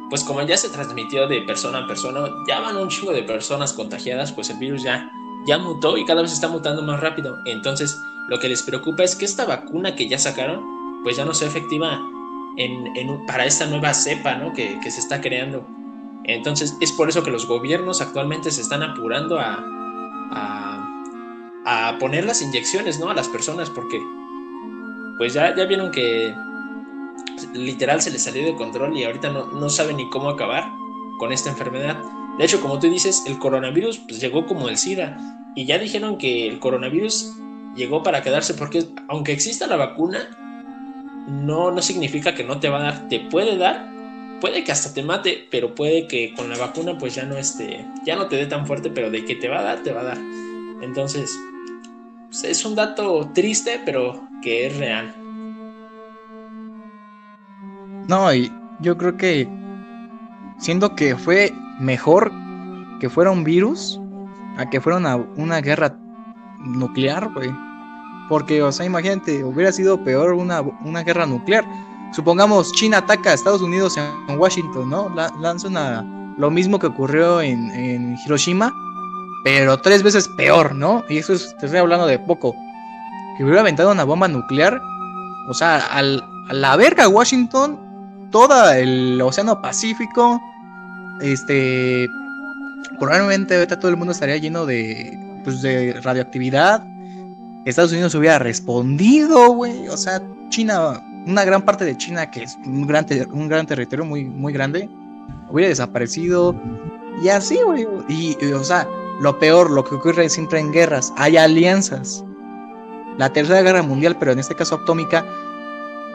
pues 0.10 0.24
como 0.24 0.42
ya 0.44 0.58
se 0.58 0.70
transmitió 0.70 1.28
de 1.28 1.42
persona 1.42 1.80
a 1.80 1.88
persona, 1.88 2.30
ya 2.48 2.60
van 2.60 2.78
un 2.78 2.90
chingo 2.90 3.12
de 3.12 3.24
personas 3.24 3.74
contagiadas, 3.74 4.32
pues 4.32 4.50
el 4.50 4.58
virus 4.58 4.84
ya, 4.84 5.10
ya 5.48 5.58
mutó 5.58 5.98
y 5.98 6.06
cada 6.06 6.22
vez 6.22 6.34
está 6.34 6.48
mutando 6.48 6.84
más 6.84 7.00
rápido. 7.00 7.38
Entonces 7.46 7.98
lo 8.28 8.40
que 8.40 8.50
les 8.50 8.62
preocupa 8.62 9.04
es 9.04 9.16
que 9.16 9.26
esta 9.26 9.46
vacuna 9.46 9.96
que 9.96 10.08
ya 10.08 10.20
sacaron, 10.20 10.64
pues 11.04 11.18
ya 11.18 11.26
no 11.26 11.34
sea 11.34 11.48
efectiva 11.48 12.00
para 13.28 13.46
esta 13.46 13.66
nueva 13.66 13.94
cepa 13.94 14.36
¿no? 14.36 14.54
que, 14.54 14.80
se 14.84 15.00
está 15.00 15.22
creando. 15.22 15.66
Entonces 16.26 16.76
es 16.82 16.92
por 16.92 17.10
eso 17.10 17.24
que 17.24 17.32
los 17.32 17.48
gobiernos 17.48 18.02
actualmente 18.02 18.52
se 18.52 18.62
están 18.62 18.84
apurando 18.84 19.40
a, 19.40 19.64
a, 21.66 21.98
poner 22.00 22.26
las 22.26 22.42
inyecciones 22.42 23.00
¿no? 23.00 23.10
a 23.10 23.14
las 23.14 23.28
personas 23.28 23.70
porque 23.70 24.00
pues 25.18 25.34
ya, 25.34 25.56
ya 25.56 25.66
vieron 25.66 25.92
que 25.92 26.34
literal 27.54 28.02
se 28.02 28.12
les 28.12 28.24
salió 28.24 28.46
de 28.46 28.56
control 28.56 28.98
y 28.98 29.04
ahorita 29.04 29.30
no, 29.30 29.48
no 29.48 29.70
saben 29.70 29.98
ni 29.98 30.10
cómo 30.10 30.30
acabar 30.30 30.64
con 31.18 31.32
esta 31.32 31.50
enfermedad. 31.50 31.98
De 32.38 32.46
hecho, 32.46 32.62
como 32.62 32.80
tú 32.80 32.90
dices, 32.90 33.24
el 33.28 33.38
coronavirus 33.38 34.00
pues, 34.00 34.22
llegó 34.22 34.46
como 34.46 34.70
el 34.70 34.78
SIDA 34.78 35.18
y 35.56 35.66
ya 35.66 35.78
dijeron 35.78 36.18
que 36.18 36.48
el 36.48 36.60
coronavirus 36.60 37.36
llegó 37.76 38.02
para 38.04 38.22
quedarse 38.24 38.54
porque 38.54 38.86
aunque 39.08 39.34
exista 39.34 39.68
la 39.68 39.76
vacuna, 39.76 40.20
no, 41.28 41.72
no 41.72 41.82
significa 41.82 42.34
que 42.34 42.44
no 42.44 42.60
te 42.60 42.70
va 42.70 42.80
a 42.80 42.84
dar, 42.84 43.10
te 43.10 43.20
puede 43.20 43.58
dar, 43.58 43.92
puede 44.40 44.64
que 44.64 44.72
hasta 44.72 44.94
te 44.94 45.04
mate, 45.04 45.48
pero 45.50 45.76
puede 45.76 46.08
que 46.08 46.34
con 46.36 46.50
la 46.50 46.58
vacuna 46.58 46.98
pues 46.98 47.16
ya 47.16 47.24
no 47.24 47.38
esté, 47.38 47.86
ya 48.06 48.16
no 48.16 48.28
te 48.28 48.36
dé 48.36 48.46
tan 48.46 48.66
fuerte, 48.66 48.90
pero 48.90 49.10
de 49.10 49.26
que 49.26 49.36
te 49.36 49.48
va 49.48 49.60
a 49.60 49.64
dar, 49.64 49.84
te 49.84 49.92
va 49.92 50.02
a 50.02 50.06
dar. 50.06 50.18
Entonces, 50.82 51.38
pues, 52.28 52.44
es 52.44 52.66
un 52.66 52.76
dato 52.76 53.30
triste, 53.34 53.82
pero 53.86 54.28
que 54.42 54.68
es 54.68 54.78
real. 54.78 55.14
No, 58.08 58.34
y 58.34 58.52
yo 58.80 58.98
creo 58.98 59.18
que 59.18 59.48
siendo 60.58 60.96
que 60.96 61.16
fue 61.16 61.54
mejor 61.80 62.32
que 63.00 63.10
fuera 63.10 63.32
un 63.32 63.44
virus 63.44 64.00
a 64.58 64.70
que 64.70 64.82
fuera 64.82 64.98
una, 64.98 65.16
una 65.16 65.62
guerra 65.62 65.96
nuclear, 66.60 67.32
güey. 67.34 67.50
Porque, 68.28 68.62
o 68.62 68.72
sea, 68.72 68.86
imagínate, 68.86 69.44
hubiera 69.44 69.72
sido 69.72 70.04
peor 70.04 70.34
una, 70.34 70.62
guerra 71.04 71.26
nuclear. 71.26 71.66
Supongamos 72.12 72.72
China 72.74 72.98
ataca 72.98 73.32
a 73.32 73.34
Estados 73.34 73.62
Unidos 73.62 73.98
en 73.98 74.38
Washington, 74.38 74.90
¿no? 74.90 75.10
lanza 75.40 75.68
una, 75.68 76.06
lo 76.38 76.50
mismo 76.50 76.80
que 76.80 76.88
ocurrió 76.88 77.42
en, 77.42 78.18
Hiroshima, 78.26 78.74
pero 79.44 79.80
tres 79.80 80.04
veces 80.04 80.28
peor, 80.38 80.76
¿no? 80.76 81.04
Y 81.10 81.18
eso 81.18 81.34
es, 81.34 81.56
te 81.58 81.68
estoy 81.68 81.80
hablando 81.80 82.08
de 82.08 82.20
poco. 82.20 82.56
Que 83.38 83.44
hubiera 83.44 83.62
aventado 83.62 83.92
una 83.92 84.04
bomba 84.04 84.28
nuclear, 84.28 84.82
o 85.48 85.54
sea, 85.54 85.78
al, 85.78 86.24
a 86.50 86.54
la 86.54 86.76
verga 86.76 87.08
Washington, 87.08 88.28
todo 88.32 88.70
el 88.72 89.22
Océano 89.22 89.62
Pacífico, 89.62 90.42
este, 91.22 92.10
probablemente 93.00 93.56
ahorita 93.56 93.80
todo 93.80 93.92
el 93.92 93.98
mundo 93.98 94.12
estaría 94.12 94.38
lleno 94.38 94.66
de, 94.66 95.18
pues, 95.46 95.62
de 95.62 95.94
radioactividad 96.02 96.84
Estados 97.66 97.92
Unidos 97.92 98.16
hubiera 98.16 98.40
respondido, 98.40 99.52
güey. 99.52 99.88
O 99.88 99.98
sea, 99.98 100.22
China, 100.50 101.02
una 101.26 101.44
gran 101.46 101.62
parte 101.64 101.86
de 101.86 101.98
China, 101.98 102.30
que 102.32 102.44
es 102.44 102.58
un 102.66 102.88
gran, 102.88 103.06
un 103.32 103.48
gran 103.48 103.66
territorio 103.66 104.06
muy, 104.06 104.26
muy 104.26 104.54
grande, 104.54 104.90
hubiera 105.50 105.70
desaparecido. 105.70 106.56
Y 107.24 107.30
así, 107.30 107.60
güey. 107.66 107.88
Y, 108.08 108.36
o 108.54 108.64
sea, 108.64 108.88
lo 109.22 109.38
peor, 109.40 109.70
lo 109.70 109.84
que 109.84 109.96
ocurre 109.96 110.30
siempre 110.30 110.60
en 110.60 110.72
guerras, 110.72 111.14
hay 111.18 111.38
alianzas. 111.38 112.24
La 113.18 113.32
tercera 113.34 113.62
guerra 113.62 113.84
mundial, 113.84 114.16
pero 114.18 114.32
en 114.32 114.40
este 114.40 114.56
caso 114.56 114.76
atómica, 114.76 115.26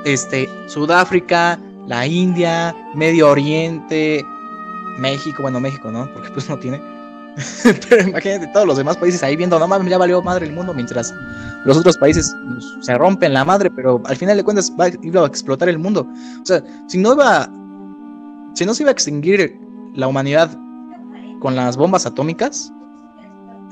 este, 0.05 0.49
Sudáfrica, 0.67 1.59
la 1.87 2.07
India, 2.07 2.75
Medio 2.95 3.29
Oriente, 3.29 4.25
México, 4.99 5.43
bueno, 5.43 5.61
México, 5.61 5.91
¿no? 5.91 6.09
Porque 6.15 6.31
pues 6.31 6.49
no 6.49 6.59
tiene 6.59 6.94
Pero 7.89 8.09
imagínate 8.09 8.47
todos 8.53 8.67
los 8.67 8.77
demás 8.77 8.97
países 8.97 9.23
ahí 9.23 9.37
viendo, 9.37 9.59
no 9.59 9.67
mames, 9.67 9.91
ya 9.91 9.99
valió 9.99 10.23
madre 10.23 10.47
el 10.47 10.53
mundo, 10.53 10.73
mientras 10.73 11.13
los 11.65 11.77
otros 11.77 11.97
países 11.99 12.35
pues, 12.49 12.65
se 12.81 12.97
rompen 12.97 13.33
la 13.33 13.45
madre, 13.45 13.71
pero 13.71 14.01
al 14.05 14.17
final 14.17 14.37
de 14.37 14.45
cuentas 14.45 14.73
va, 14.79 14.89
iba 15.03 15.23
a 15.23 15.27
explotar 15.27 15.69
el 15.69 15.79
mundo. 15.79 16.07
O 16.43 16.47
sea, 16.47 16.63
si 16.87 16.99
no 16.99 17.15
iba, 17.15 17.51
si 18.55 18.65
no 18.65 18.75
se 18.75 18.83
iba 18.83 18.91
a 18.91 18.93
extinguir 18.93 19.59
la 19.95 20.07
humanidad 20.07 20.51
con 21.41 21.57
las 21.57 21.77
bombas 21.77 22.07
atómicas, 22.07 22.73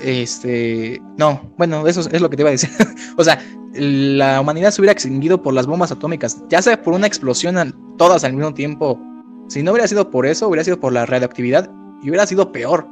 este, 0.00 1.00
no, 1.16 1.40
bueno, 1.58 1.86
eso 1.86 2.00
es 2.00 2.20
lo 2.20 2.30
que 2.30 2.36
te 2.36 2.42
iba 2.42 2.48
a 2.48 2.52
decir. 2.52 2.70
o 3.16 3.24
sea, 3.24 3.40
la 3.74 4.40
humanidad 4.40 4.70
se 4.70 4.80
hubiera 4.80 4.92
extinguido 4.92 5.42
por 5.42 5.54
las 5.54 5.66
bombas 5.66 5.92
atómicas, 5.92 6.42
ya 6.48 6.62
sea 6.62 6.82
por 6.82 6.94
una 6.94 7.06
explosión 7.06 7.96
todas 7.96 8.24
al 8.24 8.32
mismo 8.32 8.54
tiempo. 8.54 9.00
Si 9.48 9.62
no 9.62 9.72
hubiera 9.72 9.86
sido 9.86 10.10
por 10.10 10.26
eso, 10.26 10.48
hubiera 10.48 10.64
sido 10.64 10.80
por 10.80 10.92
la 10.92 11.06
radioactividad 11.06 11.70
y 12.02 12.08
hubiera 12.08 12.26
sido 12.26 12.52
peor 12.52 12.86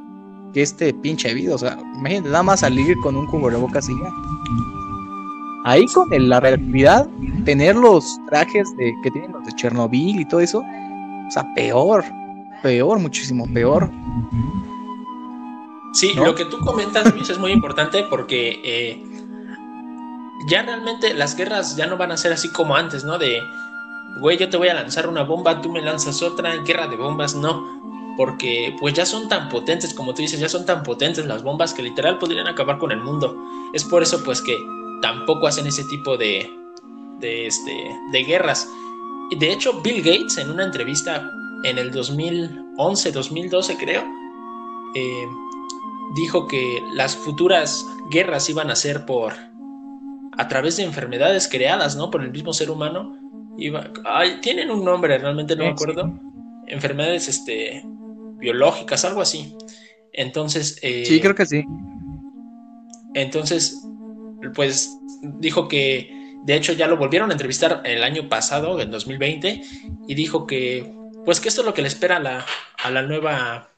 que 0.52 0.62
este 0.62 0.92
pinche 0.94 1.32
video. 1.34 1.54
O 1.54 1.58
sea, 1.58 1.78
imagínate, 1.96 2.28
nada 2.28 2.42
más 2.42 2.60
salir 2.60 2.96
con 3.02 3.16
un 3.16 3.26
cubrebocas 3.26 3.88
y 3.88 3.92
ya. 3.92 4.10
Ahí 5.64 5.84
con 5.86 6.08
la 6.10 6.40
reactividad, 6.40 7.06
tener 7.44 7.76
los 7.76 8.18
trajes 8.30 8.66
de, 8.78 8.94
que 9.02 9.10
tienen 9.10 9.32
los 9.32 9.44
de 9.44 9.52
Chernobyl 9.52 10.20
y 10.20 10.24
todo 10.24 10.40
eso, 10.40 10.60
o 10.60 11.30
sea, 11.30 11.46
peor, 11.54 12.02
peor, 12.62 12.98
muchísimo 12.98 13.46
peor. 13.52 13.90
Sí, 15.92 16.14
lo 16.14 16.34
que 16.34 16.46
tú 16.46 16.58
comentas, 16.60 17.12
Luis, 17.14 17.28
es 17.28 17.38
muy 17.38 17.52
importante 17.52 18.04
porque 18.08 18.60
eh, 18.64 19.04
ya 20.48 20.62
realmente 20.62 21.12
las 21.12 21.36
guerras 21.36 21.76
ya 21.76 21.86
no 21.86 21.98
van 21.98 22.12
a 22.12 22.16
ser 22.16 22.32
así 22.32 22.48
como 22.48 22.74
antes, 22.74 23.04
¿no? 23.04 23.18
De, 23.18 23.42
güey, 24.20 24.38
yo 24.38 24.48
te 24.48 24.56
voy 24.56 24.68
a 24.68 24.74
lanzar 24.74 25.08
una 25.08 25.24
bomba, 25.24 25.60
tú 25.60 25.70
me 25.70 25.82
lanzas 25.82 26.22
otra, 26.22 26.56
guerra 26.62 26.86
de 26.86 26.96
bombas, 26.96 27.34
no 27.34 27.80
porque 28.20 28.76
pues 28.78 28.92
ya 28.92 29.06
son 29.06 29.30
tan 29.30 29.48
potentes, 29.48 29.94
como 29.94 30.12
tú 30.12 30.20
dices, 30.20 30.38
ya 30.38 30.48
son 30.50 30.66
tan 30.66 30.82
potentes 30.82 31.24
las 31.24 31.42
bombas 31.42 31.72
que 31.72 31.80
literal 31.80 32.18
podrían 32.18 32.46
acabar 32.46 32.76
con 32.76 32.92
el 32.92 33.00
mundo. 33.00 33.34
Es 33.72 33.82
por 33.82 34.02
eso 34.02 34.22
pues 34.22 34.42
que 34.42 34.58
tampoco 35.00 35.46
hacen 35.46 35.66
ese 35.66 35.84
tipo 35.84 36.18
de, 36.18 36.46
de, 37.18 37.46
este, 37.46 37.90
de 38.12 38.24
guerras. 38.24 38.68
De 39.38 39.50
hecho, 39.50 39.80
Bill 39.80 40.02
Gates 40.02 40.36
en 40.36 40.50
una 40.50 40.64
entrevista 40.64 41.30
en 41.64 41.78
el 41.78 41.92
2011, 41.92 43.10
2012 43.10 43.78
creo, 43.78 44.04
eh, 44.94 45.26
dijo 46.14 46.46
que 46.46 46.78
las 46.92 47.16
futuras 47.16 47.86
guerras 48.10 48.50
iban 48.50 48.70
a 48.70 48.76
ser 48.76 49.06
por 49.06 49.32
a 50.36 50.46
través 50.46 50.76
de 50.76 50.82
enfermedades 50.82 51.48
creadas, 51.48 51.96
¿no? 51.96 52.10
Por 52.10 52.22
el 52.22 52.32
mismo 52.32 52.52
ser 52.52 52.70
humano. 52.70 53.16
Iba, 53.56 53.90
tienen 54.42 54.70
un 54.70 54.84
nombre, 54.84 55.16
realmente 55.16 55.56
no 55.56 55.64
me 55.64 55.70
acuerdo. 55.70 56.20
Enfermedades, 56.66 57.26
este, 57.26 57.82
biológicas, 58.40 59.04
algo 59.04 59.20
así. 59.20 59.56
Entonces... 60.12 60.78
Eh, 60.82 61.04
sí, 61.06 61.20
creo 61.20 61.34
que 61.34 61.46
sí. 61.46 61.64
Entonces, 63.14 63.82
pues 64.54 64.96
dijo 65.22 65.68
que, 65.68 66.36
de 66.44 66.54
hecho, 66.56 66.72
ya 66.72 66.86
lo 66.86 66.96
volvieron 66.96 67.30
a 67.30 67.34
entrevistar 67.34 67.82
el 67.84 68.02
año 68.02 68.28
pasado, 68.28 68.80
en 68.80 68.90
2020, 68.90 69.62
y 70.08 70.14
dijo 70.14 70.46
que, 70.46 70.92
pues 71.24 71.40
que 71.40 71.48
esto 71.48 71.60
es 71.60 71.66
lo 71.66 71.74
que 71.74 71.82
le 71.82 71.88
espera 71.88 72.16
a 72.16 72.20
la, 72.20 72.46
a 72.82 72.90
la 72.90 73.02
nueva 73.02 73.70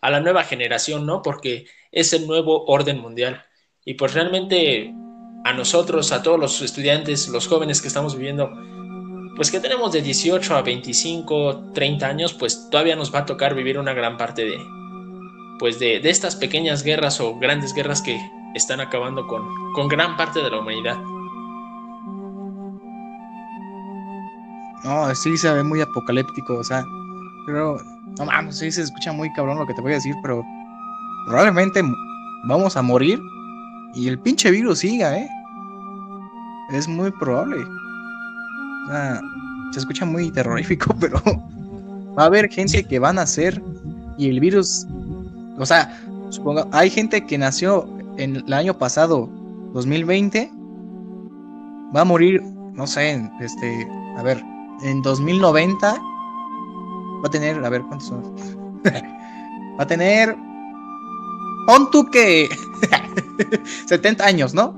a 0.00 0.10
la 0.10 0.20
nueva 0.20 0.44
generación, 0.44 1.04
¿no? 1.04 1.20
Porque 1.22 1.66
es 1.90 2.12
el 2.12 2.28
nuevo 2.28 2.64
orden 2.66 3.00
mundial. 3.00 3.44
Y 3.84 3.94
pues 3.94 4.14
realmente 4.14 4.94
a 5.44 5.52
nosotros, 5.52 6.12
a 6.12 6.22
todos 6.22 6.38
los 6.38 6.62
estudiantes, 6.62 7.28
los 7.28 7.48
jóvenes 7.48 7.82
que 7.82 7.88
estamos 7.88 8.16
viviendo, 8.16 8.50
pues 9.36 9.50
que 9.50 9.60
tenemos 9.60 9.92
de 9.92 10.00
18 10.00 10.56
a 10.56 10.62
25, 10.62 11.72
30 11.74 12.06
años, 12.06 12.34
pues 12.34 12.68
todavía 12.70 12.96
nos 12.96 13.14
va 13.14 13.20
a 13.20 13.26
tocar 13.26 13.54
vivir 13.54 13.78
una 13.78 13.92
gran 13.92 14.16
parte 14.16 14.44
de, 14.46 14.58
pues 15.58 15.78
de, 15.78 16.00
de 16.00 16.10
estas 16.10 16.34
pequeñas 16.36 16.82
guerras 16.82 17.20
o 17.20 17.38
grandes 17.38 17.74
guerras 17.74 18.00
que 18.00 18.18
están 18.54 18.80
acabando 18.80 19.26
con, 19.26 19.44
con 19.74 19.88
gran 19.88 20.16
parte 20.16 20.42
de 20.42 20.50
la 20.50 20.58
humanidad. 20.58 20.96
No, 24.84 25.14
sí 25.14 25.36
se 25.36 25.52
ve 25.52 25.62
muy 25.62 25.80
apocalíptico, 25.80 26.54
o 26.54 26.64
sea, 26.64 26.82
pero 27.44 27.78
no 28.18 28.24
mames, 28.24 28.58
sí 28.58 28.70
se 28.70 28.82
escucha 28.82 29.12
muy 29.12 29.30
cabrón 29.34 29.58
lo 29.58 29.66
que 29.66 29.74
te 29.74 29.82
voy 29.82 29.92
a 29.92 29.96
decir, 29.96 30.14
pero 30.22 30.42
probablemente 31.26 31.82
vamos 32.44 32.76
a 32.76 32.82
morir 32.82 33.20
y 33.94 34.08
el 34.08 34.18
pinche 34.18 34.50
virus 34.50 34.78
siga, 34.78 35.18
¿eh? 35.18 35.28
Es 36.70 36.88
muy 36.88 37.10
probable. 37.10 37.56
Se 39.72 39.78
escucha 39.80 40.04
muy 40.04 40.30
terrorífico, 40.30 40.94
pero 41.00 41.20
va 42.16 42.24
a 42.24 42.26
haber 42.26 42.48
gente 42.48 42.84
que 42.84 42.98
van 42.98 43.18
a 43.18 43.22
nacer 43.22 43.60
y 44.18 44.30
el 44.30 44.40
virus, 44.40 44.86
o 45.58 45.66
sea, 45.66 45.94
supongo, 46.30 46.66
hay 46.72 46.88
gente 46.88 47.26
que 47.26 47.36
nació 47.36 47.88
en 48.16 48.36
el 48.36 48.52
año 48.52 48.78
pasado, 48.78 49.28
2020, 49.74 50.50
va 51.94 52.00
a 52.00 52.04
morir, 52.04 52.42
no 52.72 52.86
sé, 52.86 53.30
este, 53.40 53.88
a 54.16 54.22
ver, 54.22 54.42
en 54.82 55.02
2090 55.02 55.92
va 55.92 57.26
a 57.26 57.30
tener, 57.30 57.62
a 57.62 57.68
ver, 57.68 57.82
¿cuántos 57.82 58.08
son? 58.08 58.22
va 59.78 59.82
a 59.82 59.86
tener, 59.86 60.34
pon 61.66 61.90
tú 61.90 62.06
que 62.10 62.48
70 63.86 64.24
años, 64.24 64.54
¿no? 64.54 64.74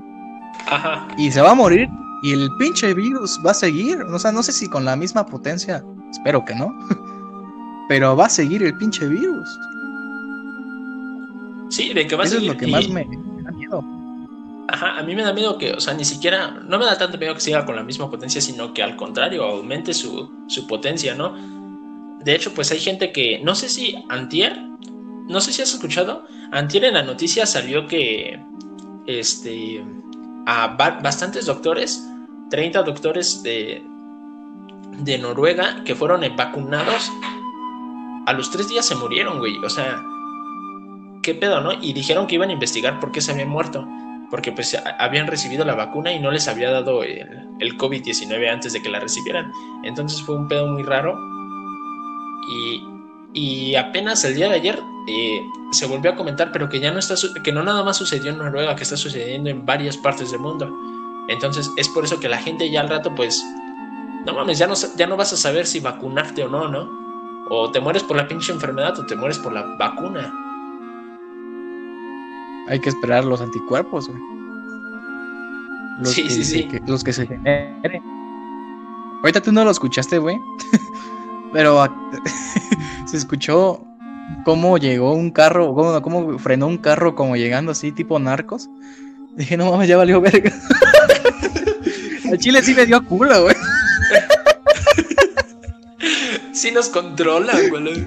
Ajá. 0.67 1.07
Y 1.17 1.31
se 1.31 1.41
va 1.41 1.51
a 1.51 1.55
morir 1.55 1.89
y 2.23 2.33
el 2.33 2.49
pinche 2.57 2.93
virus 2.93 3.39
va 3.45 3.51
a 3.51 3.53
seguir, 3.53 4.01
o 4.01 4.19
sea, 4.19 4.31
no 4.31 4.43
sé 4.43 4.51
si 4.51 4.69
con 4.69 4.83
la 4.85 4.95
misma 4.95 5.25
potencia, 5.25 5.83
espero 6.11 6.43
que 6.45 6.55
no, 6.55 6.73
pero 7.89 8.15
va 8.15 8.25
a 8.25 8.29
seguir 8.29 8.63
el 8.63 8.75
pinche 8.77 9.07
virus. 9.07 9.47
Sí, 11.69 11.93
de 11.93 12.07
que 12.07 12.15
va 12.15 12.23
a 12.23 12.25
Eso 12.25 12.35
seguir. 12.35 12.49
es 12.51 12.55
lo 12.55 12.59
que 12.59 12.67
y- 12.67 12.71
más 12.71 12.89
me, 12.89 13.05
me 13.05 13.43
da 13.43 13.51
miedo. 13.51 13.83
Ajá, 14.71 14.99
a 14.99 15.03
mí 15.03 15.15
me 15.15 15.23
da 15.23 15.33
miedo 15.33 15.57
que, 15.57 15.71
o 15.73 15.79
sea, 15.79 15.93
ni 15.95 16.05
siquiera, 16.05 16.51
no 16.51 16.77
me 16.77 16.85
da 16.85 16.97
tanto 16.97 17.17
miedo 17.17 17.33
que 17.33 17.41
siga 17.41 17.65
con 17.65 17.75
la 17.75 17.83
misma 17.83 18.09
potencia, 18.09 18.39
sino 18.41 18.73
que 18.73 18.83
al 18.83 18.95
contrario, 18.95 19.43
aumente 19.43 19.93
su, 19.93 20.29
su 20.47 20.67
potencia, 20.67 21.15
¿no? 21.15 21.33
De 22.23 22.35
hecho, 22.35 22.53
pues 22.53 22.71
hay 22.71 22.79
gente 22.79 23.11
que, 23.11 23.39
no 23.43 23.55
sé 23.55 23.69
si 23.69 23.95
Antier, 24.09 24.61
no 25.27 25.41
sé 25.41 25.53
si 25.53 25.61
has 25.63 25.73
escuchado, 25.73 26.25
Antier 26.51 26.85
en 26.85 26.93
la 26.95 27.03
noticia 27.03 27.45
salió 27.47 27.87
que, 27.87 28.39
este, 29.07 29.83
a 30.45 30.67
ba- 30.75 30.99
bastantes 31.01 31.45
doctores, 31.47 32.07
30 32.49 32.83
doctores 32.83 33.43
de, 33.43 33.83
de 34.99 35.17
Noruega 35.17 35.83
que 35.83 35.95
fueron 35.95 36.21
vacunados, 36.35 37.11
a 38.25 38.33
los 38.33 38.51
tres 38.51 38.67
días 38.67 38.85
se 38.85 38.95
murieron, 38.95 39.39
güey, 39.39 39.57
o 39.57 39.69
sea, 39.69 40.03
qué 41.23 41.35
pedo, 41.35 41.61
¿no? 41.61 41.73
Y 41.73 41.93
dijeron 41.93 42.27
que 42.27 42.35
iban 42.35 42.49
a 42.49 42.53
investigar 42.53 42.99
por 42.99 43.11
qué 43.11 43.21
se 43.21 43.31
habían 43.31 43.49
muerto 43.49 43.87
porque 44.29 44.51
pues 44.51 44.77
habían 44.99 45.27
recibido 45.27 45.65
la 45.65 45.75
vacuna 45.75 46.13
y 46.13 46.19
no 46.19 46.31
les 46.31 46.47
había 46.47 46.69
dado 46.69 47.03
el, 47.03 47.47
el 47.59 47.77
COVID-19 47.77 48.49
antes 48.49 48.73
de 48.73 48.81
que 48.81 48.89
la 48.89 48.99
recibieran. 48.99 49.51
Entonces 49.83 50.21
fue 50.21 50.35
un 50.35 50.47
pedo 50.47 50.67
muy 50.67 50.83
raro. 50.83 51.17
Y, 52.51 52.83
y 53.33 53.75
apenas 53.75 54.23
el 54.25 54.35
día 54.35 54.49
de 54.49 54.55
ayer 54.55 54.79
eh, 55.07 55.41
se 55.71 55.87
volvió 55.87 56.11
a 56.11 56.15
comentar, 56.15 56.51
pero 56.51 56.69
que 56.69 56.79
ya 56.79 56.91
no 56.91 56.99
está, 56.99 57.15
que 57.43 57.51
no 57.51 57.63
nada 57.63 57.83
más 57.83 57.97
sucedió 57.97 58.31
en 58.31 58.37
Noruega, 58.37 58.75
que 58.75 58.83
está 58.83 58.97
sucediendo 58.97 59.49
en 59.49 59.65
varias 59.65 59.97
partes 59.97 60.31
del 60.31 60.39
mundo. 60.39 60.71
Entonces 61.29 61.71
es 61.77 61.87
por 61.89 62.03
eso 62.03 62.19
que 62.19 62.27
la 62.27 62.37
gente 62.39 62.69
ya 62.69 62.81
al 62.81 62.89
rato 62.89 63.13
pues, 63.15 63.45
no 64.25 64.33
mames, 64.33 64.57
ya 64.57 64.67
no, 64.67 64.73
ya 64.97 65.07
no 65.07 65.15
vas 65.15 65.31
a 65.33 65.37
saber 65.37 65.65
si 65.65 65.79
vacunarte 65.79 66.43
o 66.43 66.49
no, 66.49 66.67
¿no? 66.67 66.89
O 67.49 67.71
te 67.71 67.79
mueres 67.79 68.03
por 68.03 68.17
la 68.17 68.27
pinche 68.27 68.51
enfermedad 68.51 68.97
o 68.99 69.05
te 69.05 69.15
mueres 69.15 69.37
por 69.39 69.53
la 69.53 69.63
vacuna. 69.77 70.33
Hay 72.67 72.79
que 72.79 72.89
esperar 72.89 73.25
los 73.25 73.41
anticuerpos, 73.41 74.07
güey. 74.07 74.19
Los 75.99 76.09
Sí, 76.11 76.23
que, 76.23 76.29
sí, 76.29 76.43
sí. 76.45 76.67
que- 76.67 76.81
los 76.85 77.03
que 77.03 77.13
se 77.13 77.25
generen. 77.27 78.03
Ahorita 79.21 79.41
tú 79.41 79.51
no 79.51 79.63
lo 79.65 79.71
escuchaste, 79.71 80.17
güey. 80.19 80.37
Pero 81.53 81.83
se 83.07 83.17
escuchó 83.17 83.83
cómo 84.45 84.77
llegó 84.77 85.13
un 85.13 85.31
carro, 85.31 85.73
cómo, 85.73 85.99
cómo 86.01 86.37
frenó 86.39 86.67
un 86.67 86.77
carro 86.77 87.15
como 87.15 87.35
llegando 87.35 87.71
así, 87.71 87.91
tipo 87.91 88.19
narcos. 88.19 88.69
Dije, 89.35 89.57
no 89.57 89.71
mames, 89.71 89.87
ya 89.87 89.97
valió 89.97 90.21
verga. 90.21 90.51
Al 92.31 92.37
chile 92.37 92.61
sí 92.61 92.73
me 92.75 92.85
dio 92.85 93.03
culo, 93.05 93.43
güey. 93.43 93.55
Sí 96.53 96.71
nos 96.71 96.89
controlan, 96.89 97.69
güey. 97.69 98.05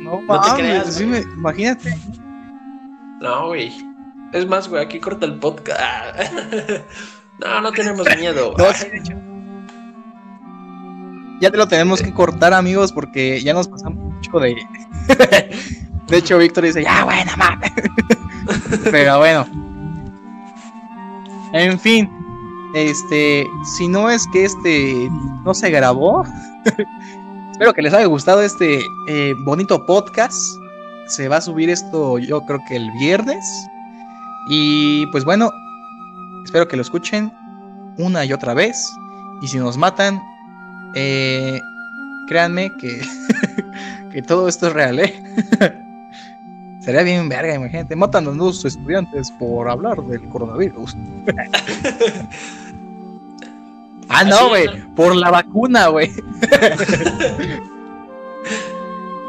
No 0.00 0.22
No 0.22 0.40
te 0.40 0.50
creas, 0.62 0.94
sí 0.94 1.04
güey. 1.04 1.24
me- 1.24 1.32
imagínate. 1.32 1.96
No, 3.20 3.48
güey. 3.48 3.72
Es 4.32 4.46
más, 4.46 4.68
güey, 4.68 4.84
aquí 4.84 4.98
corta 5.00 5.26
el 5.26 5.38
podcast. 5.38 5.78
No, 7.38 7.60
no 7.60 7.70
tenemos 7.70 8.06
miedo. 8.18 8.54
No, 8.58 8.72
sí, 8.72 8.88
de 8.88 8.96
hecho. 8.98 9.12
Ya 11.42 11.50
te 11.50 11.58
lo 11.58 11.68
tenemos 11.68 12.00
que 12.00 12.14
cortar, 12.14 12.54
amigos, 12.54 12.92
porque 12.92 13.42
ya 13.42 13.52
nos 13.52 13.68
pasamos 13.68 13.98
mucho 14.14 14.38
de. 14.40 14.56
de 16.08 16.16
hecho, 16.16 16.38
Víctor 16.38 16.64
dice, 16.64 16.82
ya, 16.82 17.04
bueno, 17.04 17.30
mames. 17.36 17.70
Pero 18.90 19.18
bueno. 19.18 19.46
En 21.52 21.78
fin. 21.78 22.10
Este. 22.76 23.46
Si 23.76 23.88
no 23.88 24.10
es 24.10 24.26
que 24.32 24.44
este 24.44 25.08
no 25.44 25.54
se 25.54 25.70
grabó. 25.70 26.24
espero 27.52 27.72
que 27.72 27.82
les 27.82 27.92
haya 27.92 28.06
gustado 28.06 28.42
este 28.42 28.80
eh, 29.08 29.34
bonito 29.44 29.84
podcast. 29.86 30.36
Se 31.08 31.28
va 31.28 31.36
a 31.36 31.40
subir 31.40 31.70
esto, 31.70 32.18
yo 32.18 32.42
creo 32.46 32.60
que 32.68 32.76
el 32.76 32.90
viernes. 32.92 33.44
Y 34.48 35.06
pues 35.06 35.24
bueno, 35.24 35.50
Espero 36.46 36.68
que 36.68 36.76
lo 36.76 36.82
escuchen 36.82 37.32
una 37.98 38.24
y 38.24 38.32
otra 38.32 38.54
vez. 38.54 38.88
Y 39.42 39.48
si 39.48 39.58
nos 39.58 39.76
matan, 39.76 40.22
eh, 40.94 41.60
créanme 42.28 42.70
que, 42.78 43.00
que 44.12 44.22
todo 44.22 44.46
esto 44.46 44.68
es 44.68 44.72
real, 44.72 45.00
¿eh? 45.00 45.22
Sería 46.80 47.02
bien 47.02 47.28
verga, 47.28 47.56
imagínate. 47.56 47.96
Matan 47.96 48.28
a 48.28 48.30
dos 48.30 48.64
estudiantes 48.64 49.32
por 49.32 49.68
hablar 49.68 50.00
del 50.02 50.22
coronavirus. 50.28 50.96
Ah, 54.08 54.24
no, 54.24 54.48
güey. 54.48 54.66
¿no? 54.66 54.94
Por 54.94 55.14
la 55.16 55.30
vacuna, 55.30 55.88
güey. 55.88 56.12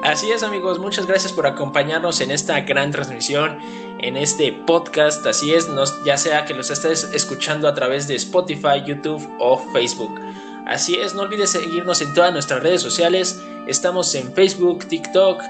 Así 0.04 0.32
es, 0.32 0.42
amigos. 0.42 0.80
Muchas 0.80 1.06
gracias 1.06 1.34
por 1.34 1.46
acompañarnos 1.46 2.22
en 2.22 2.32
esta 2.32 2.62
gran 2.62 2.92
transmisión, 2.92 3.58
en 4.00 4.16
este 4.16 4.54
podcast. 4.54 5.26
Así 5.26 5.54
es, 5.54 5.68
nos, 5.68 6.02
ya 6.06 6.18
sea 6.18 6.46
que 6.46 6.54
los 6.54 6.70
estés 6.70 7.10
escuchando 7.14 7.68
a 7.68 7.74
través 7.74 8.08
de 8.08 8.16
Spotify, 8.16 8.84
YouTube 8.86 9.28
o 9.40 9.58
Facebook. 9.74 10.18
Así 10.66 10.96
es, 10.96 11.14
no 11.14 11.24
olvides 11.24 11.52
seguirnos 11.52 12.02
en 12.02 12.14
todas 12.14 12.32
nuestras 12.32 12.64
redes 12.64 12.82
sociales. 12.82 13.42
Estamos 13.68 14.14
en 14.16 14.34
Facebook, 14.34 14.86
TikTok, 14.86 15.42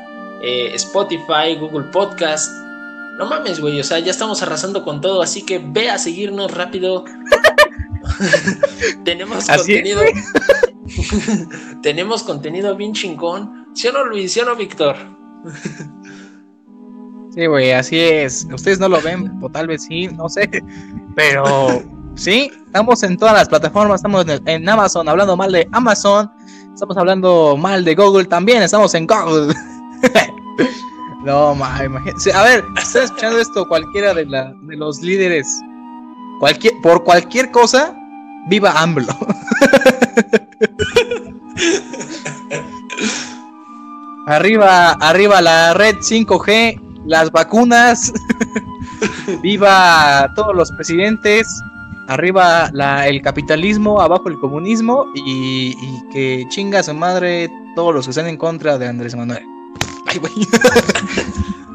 eh, 0.41 0.71
Spotify, 0.73 1.55
Google 1.59 1.89
Podcast. 1.91 2.51
No 3.17 3.25
mames, 3.25 3.59
güey, 3.59 3.79
o 3.79 3.83
sea, 3.83 3.99
ya 3.99 4.11
estamos 4.11 4.41
arrasando 4.41 4.83
con 4.83 5.01
todo, 5.01 5.21
así 5.21 5.45
que 5.45 5.59
ve 5.59 5.89
a 5.89 5.97
seguirnos 5.97 6.51
rápido. 6.51 7.03
Tenemos 9.03 9.49
Así 9.49 9.73
contenido. 9.73 10.01
Tenemos 11.81 12.23
contenido 12.23 12.75
bien 12.75 12.93
chingón. 12.93 13.67
¿Sí 13.73 13.87
o 13.87 13.91
no, 13.91 14.05
Luis? 14.05 14.33
¿Sí 14.33 14.39
o 14.39 14.45
no, 14.45 14.55
Víctor? 14.55 14.95
Sí, 17.37 17.45
güey, 17.45 17.71
así 17.71 17.99
es. 17.99 18.47
Ustedes 18.51 18.79
no 18.79 18.89
lo 18.89 18.99
ven, 18.99 19.37
o 19.43 19.49
tal 19.49 19.67
vez 19.67 19.83
sí, 19.83 20.07
no 20.07 20.27
sé. 20.27 20.49
Pero 21.15 21.83
sí, 22.15 22.51
estamos 22.65 23.03
en 23.03 23.15
todas 23.15 23.35
las 23.35 23.47
plataformas. 23.47 23.99
Estamos 23.99 24.25
en, 24.45 24.67
Amazon 24.67 25.07
hablando 25.07 25.37
mal 25.37 25.51
de 25.51 25.67
Amazon. 25.71 26.31
Estamos 26.73 26.97
hablando 26.97 27.55
mal 27.55 27.85
de 27.85 27.93
Google 27.93 28.25
también. 28.25 28.63
Estamos 28.63 28.95
en 28.95 29.05
Google. 29.05 29.53
no, 31.25 31.53
ma, 31.53 31.85
imagínense. 31.85 32.33
A 32.33 32.43
ver, 32.43 32.63
¿están 32.81 33.03
escuchando 33.03 33.39
esto? 33.39 33.67
Cualquiera 33.67 34.15
de, 34.15 34.25
la, 34.25 34.51
de 34.63 34.75
los 34.75 35.01
líderes, 35.03 35.47
cualquier, 36.39 36.73
por 36.81 37.03
cualquier 37.03 37.51
cosa, 37.51 37.93
viva 38.47 38.81
AMLO. 38.81 39.15
Arriba, 44.27 44.91
arriba 44.99 45.41
la 45.41 45.73
red 45.73 45.95
5G, 45.95 47.05
las 47.05 47.31
vacunas, 47.31 48.11
viva 49.41 50.29
todos 50.35 50.53
los 50.53 50.69
presidentes, 50.73 51.47
arriba 52.09 52.69
la, 52.73 53.07
el 53.07 53.21
capitalismo, 53.21 54.01
abajo 54.01 54.27
el 54.27 54.37
comunismo 54.37 55.05
y, 55.15 55.73
que 56.11 56.43
chinga 56.49 56.83
su 56.83 56.93
madre 56.93 57.49
todos 57.73 57.95
los 57.95 58.05
que 58.05 58.11
están 58.11 58.27
en 58.27 58.35
contra 58.35 58.77
de 58.77 58.89
Andrés 58.89 59.15
Manuel. 59.15 59.45
Ay, 60.07 60.19
güey. 60.19 60.33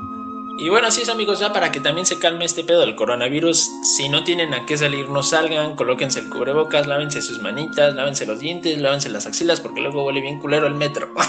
Y 0.59 0.69
bueno, 0.69 0.89
así 0.89 1.03
es 1.03 1.09
amigos, 1.09 1.41
ya 1.41 1.53
para 1.53 1.73
que 1.73 1.81
también 1.81 2.07
se 2.07 2.19
calme 2.19 2.45
este 2.45 2.63
pedo 2.63 2.81
del 2.81 2.95
coronavirus, 2.95 3.71
si 3.97 4.09
no 4.09 4.23
tienen 4.23 4.55
a 4.55 4.67
qué 4.67 4.77
salir, 4.77 5.09
no 5.09 5.23
salgan, 5.23 5.75
colóquense 5.77 6.21
el 6.21 6.29
cubrebocas, 6.29 6.87
lávense 6.87 7.23
sus 7.23 7.41
manitas, 7.41 7.95
lávense 7.95 8.27
los 8.27 8.39
dientes, 8.39 8.79
lávense 8.79 9.09
las 9.09 9.27
axilas, 9.27 9.61
porque 9.61 9.81
luego 9.81 10.05
huele 10.05 10.21
bien 10.21 10.39
culero 10.39 10.67
el 10.67 10.75
metro. 10.75 11.13
no, 11.15 11.23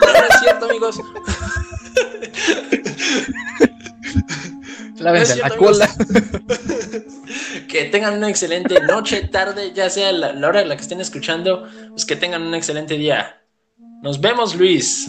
no 0.00 0.26
es 0.28 0.40
cierto, 0.42 0.66
amigos. 0.66 1.00
Lávense 4.96 5.36
No 5.36 5.42
la 5.48 5.56
cola. 5.56 5.88
Que 7.68 7.84
tengan 7.84 8.14
una 8.14 8.28
excelente 8.28 8.80
noche, 8.80 9.28
tarde, 9.28 9.72
ya 9.72 9.88
sea 9.90 10.10
la, 10.10 10.32
la 10.32 10.48
hora 10.48 10.62
en 10.62 10.68
la 10.68 10.76
que 10.76 10.82
estén 10.82 11.00
escuchando, 11.00 11.68
pues 11.90 12.04
que 12.04 12.16
tengan 12.16 12.42
un 12.42 12.54
excelente 12.54 12.94
día. 12.94 13.40
Nos 14.02 14.20
vemos, 14.20 14.56
Luis. 14.56 15.08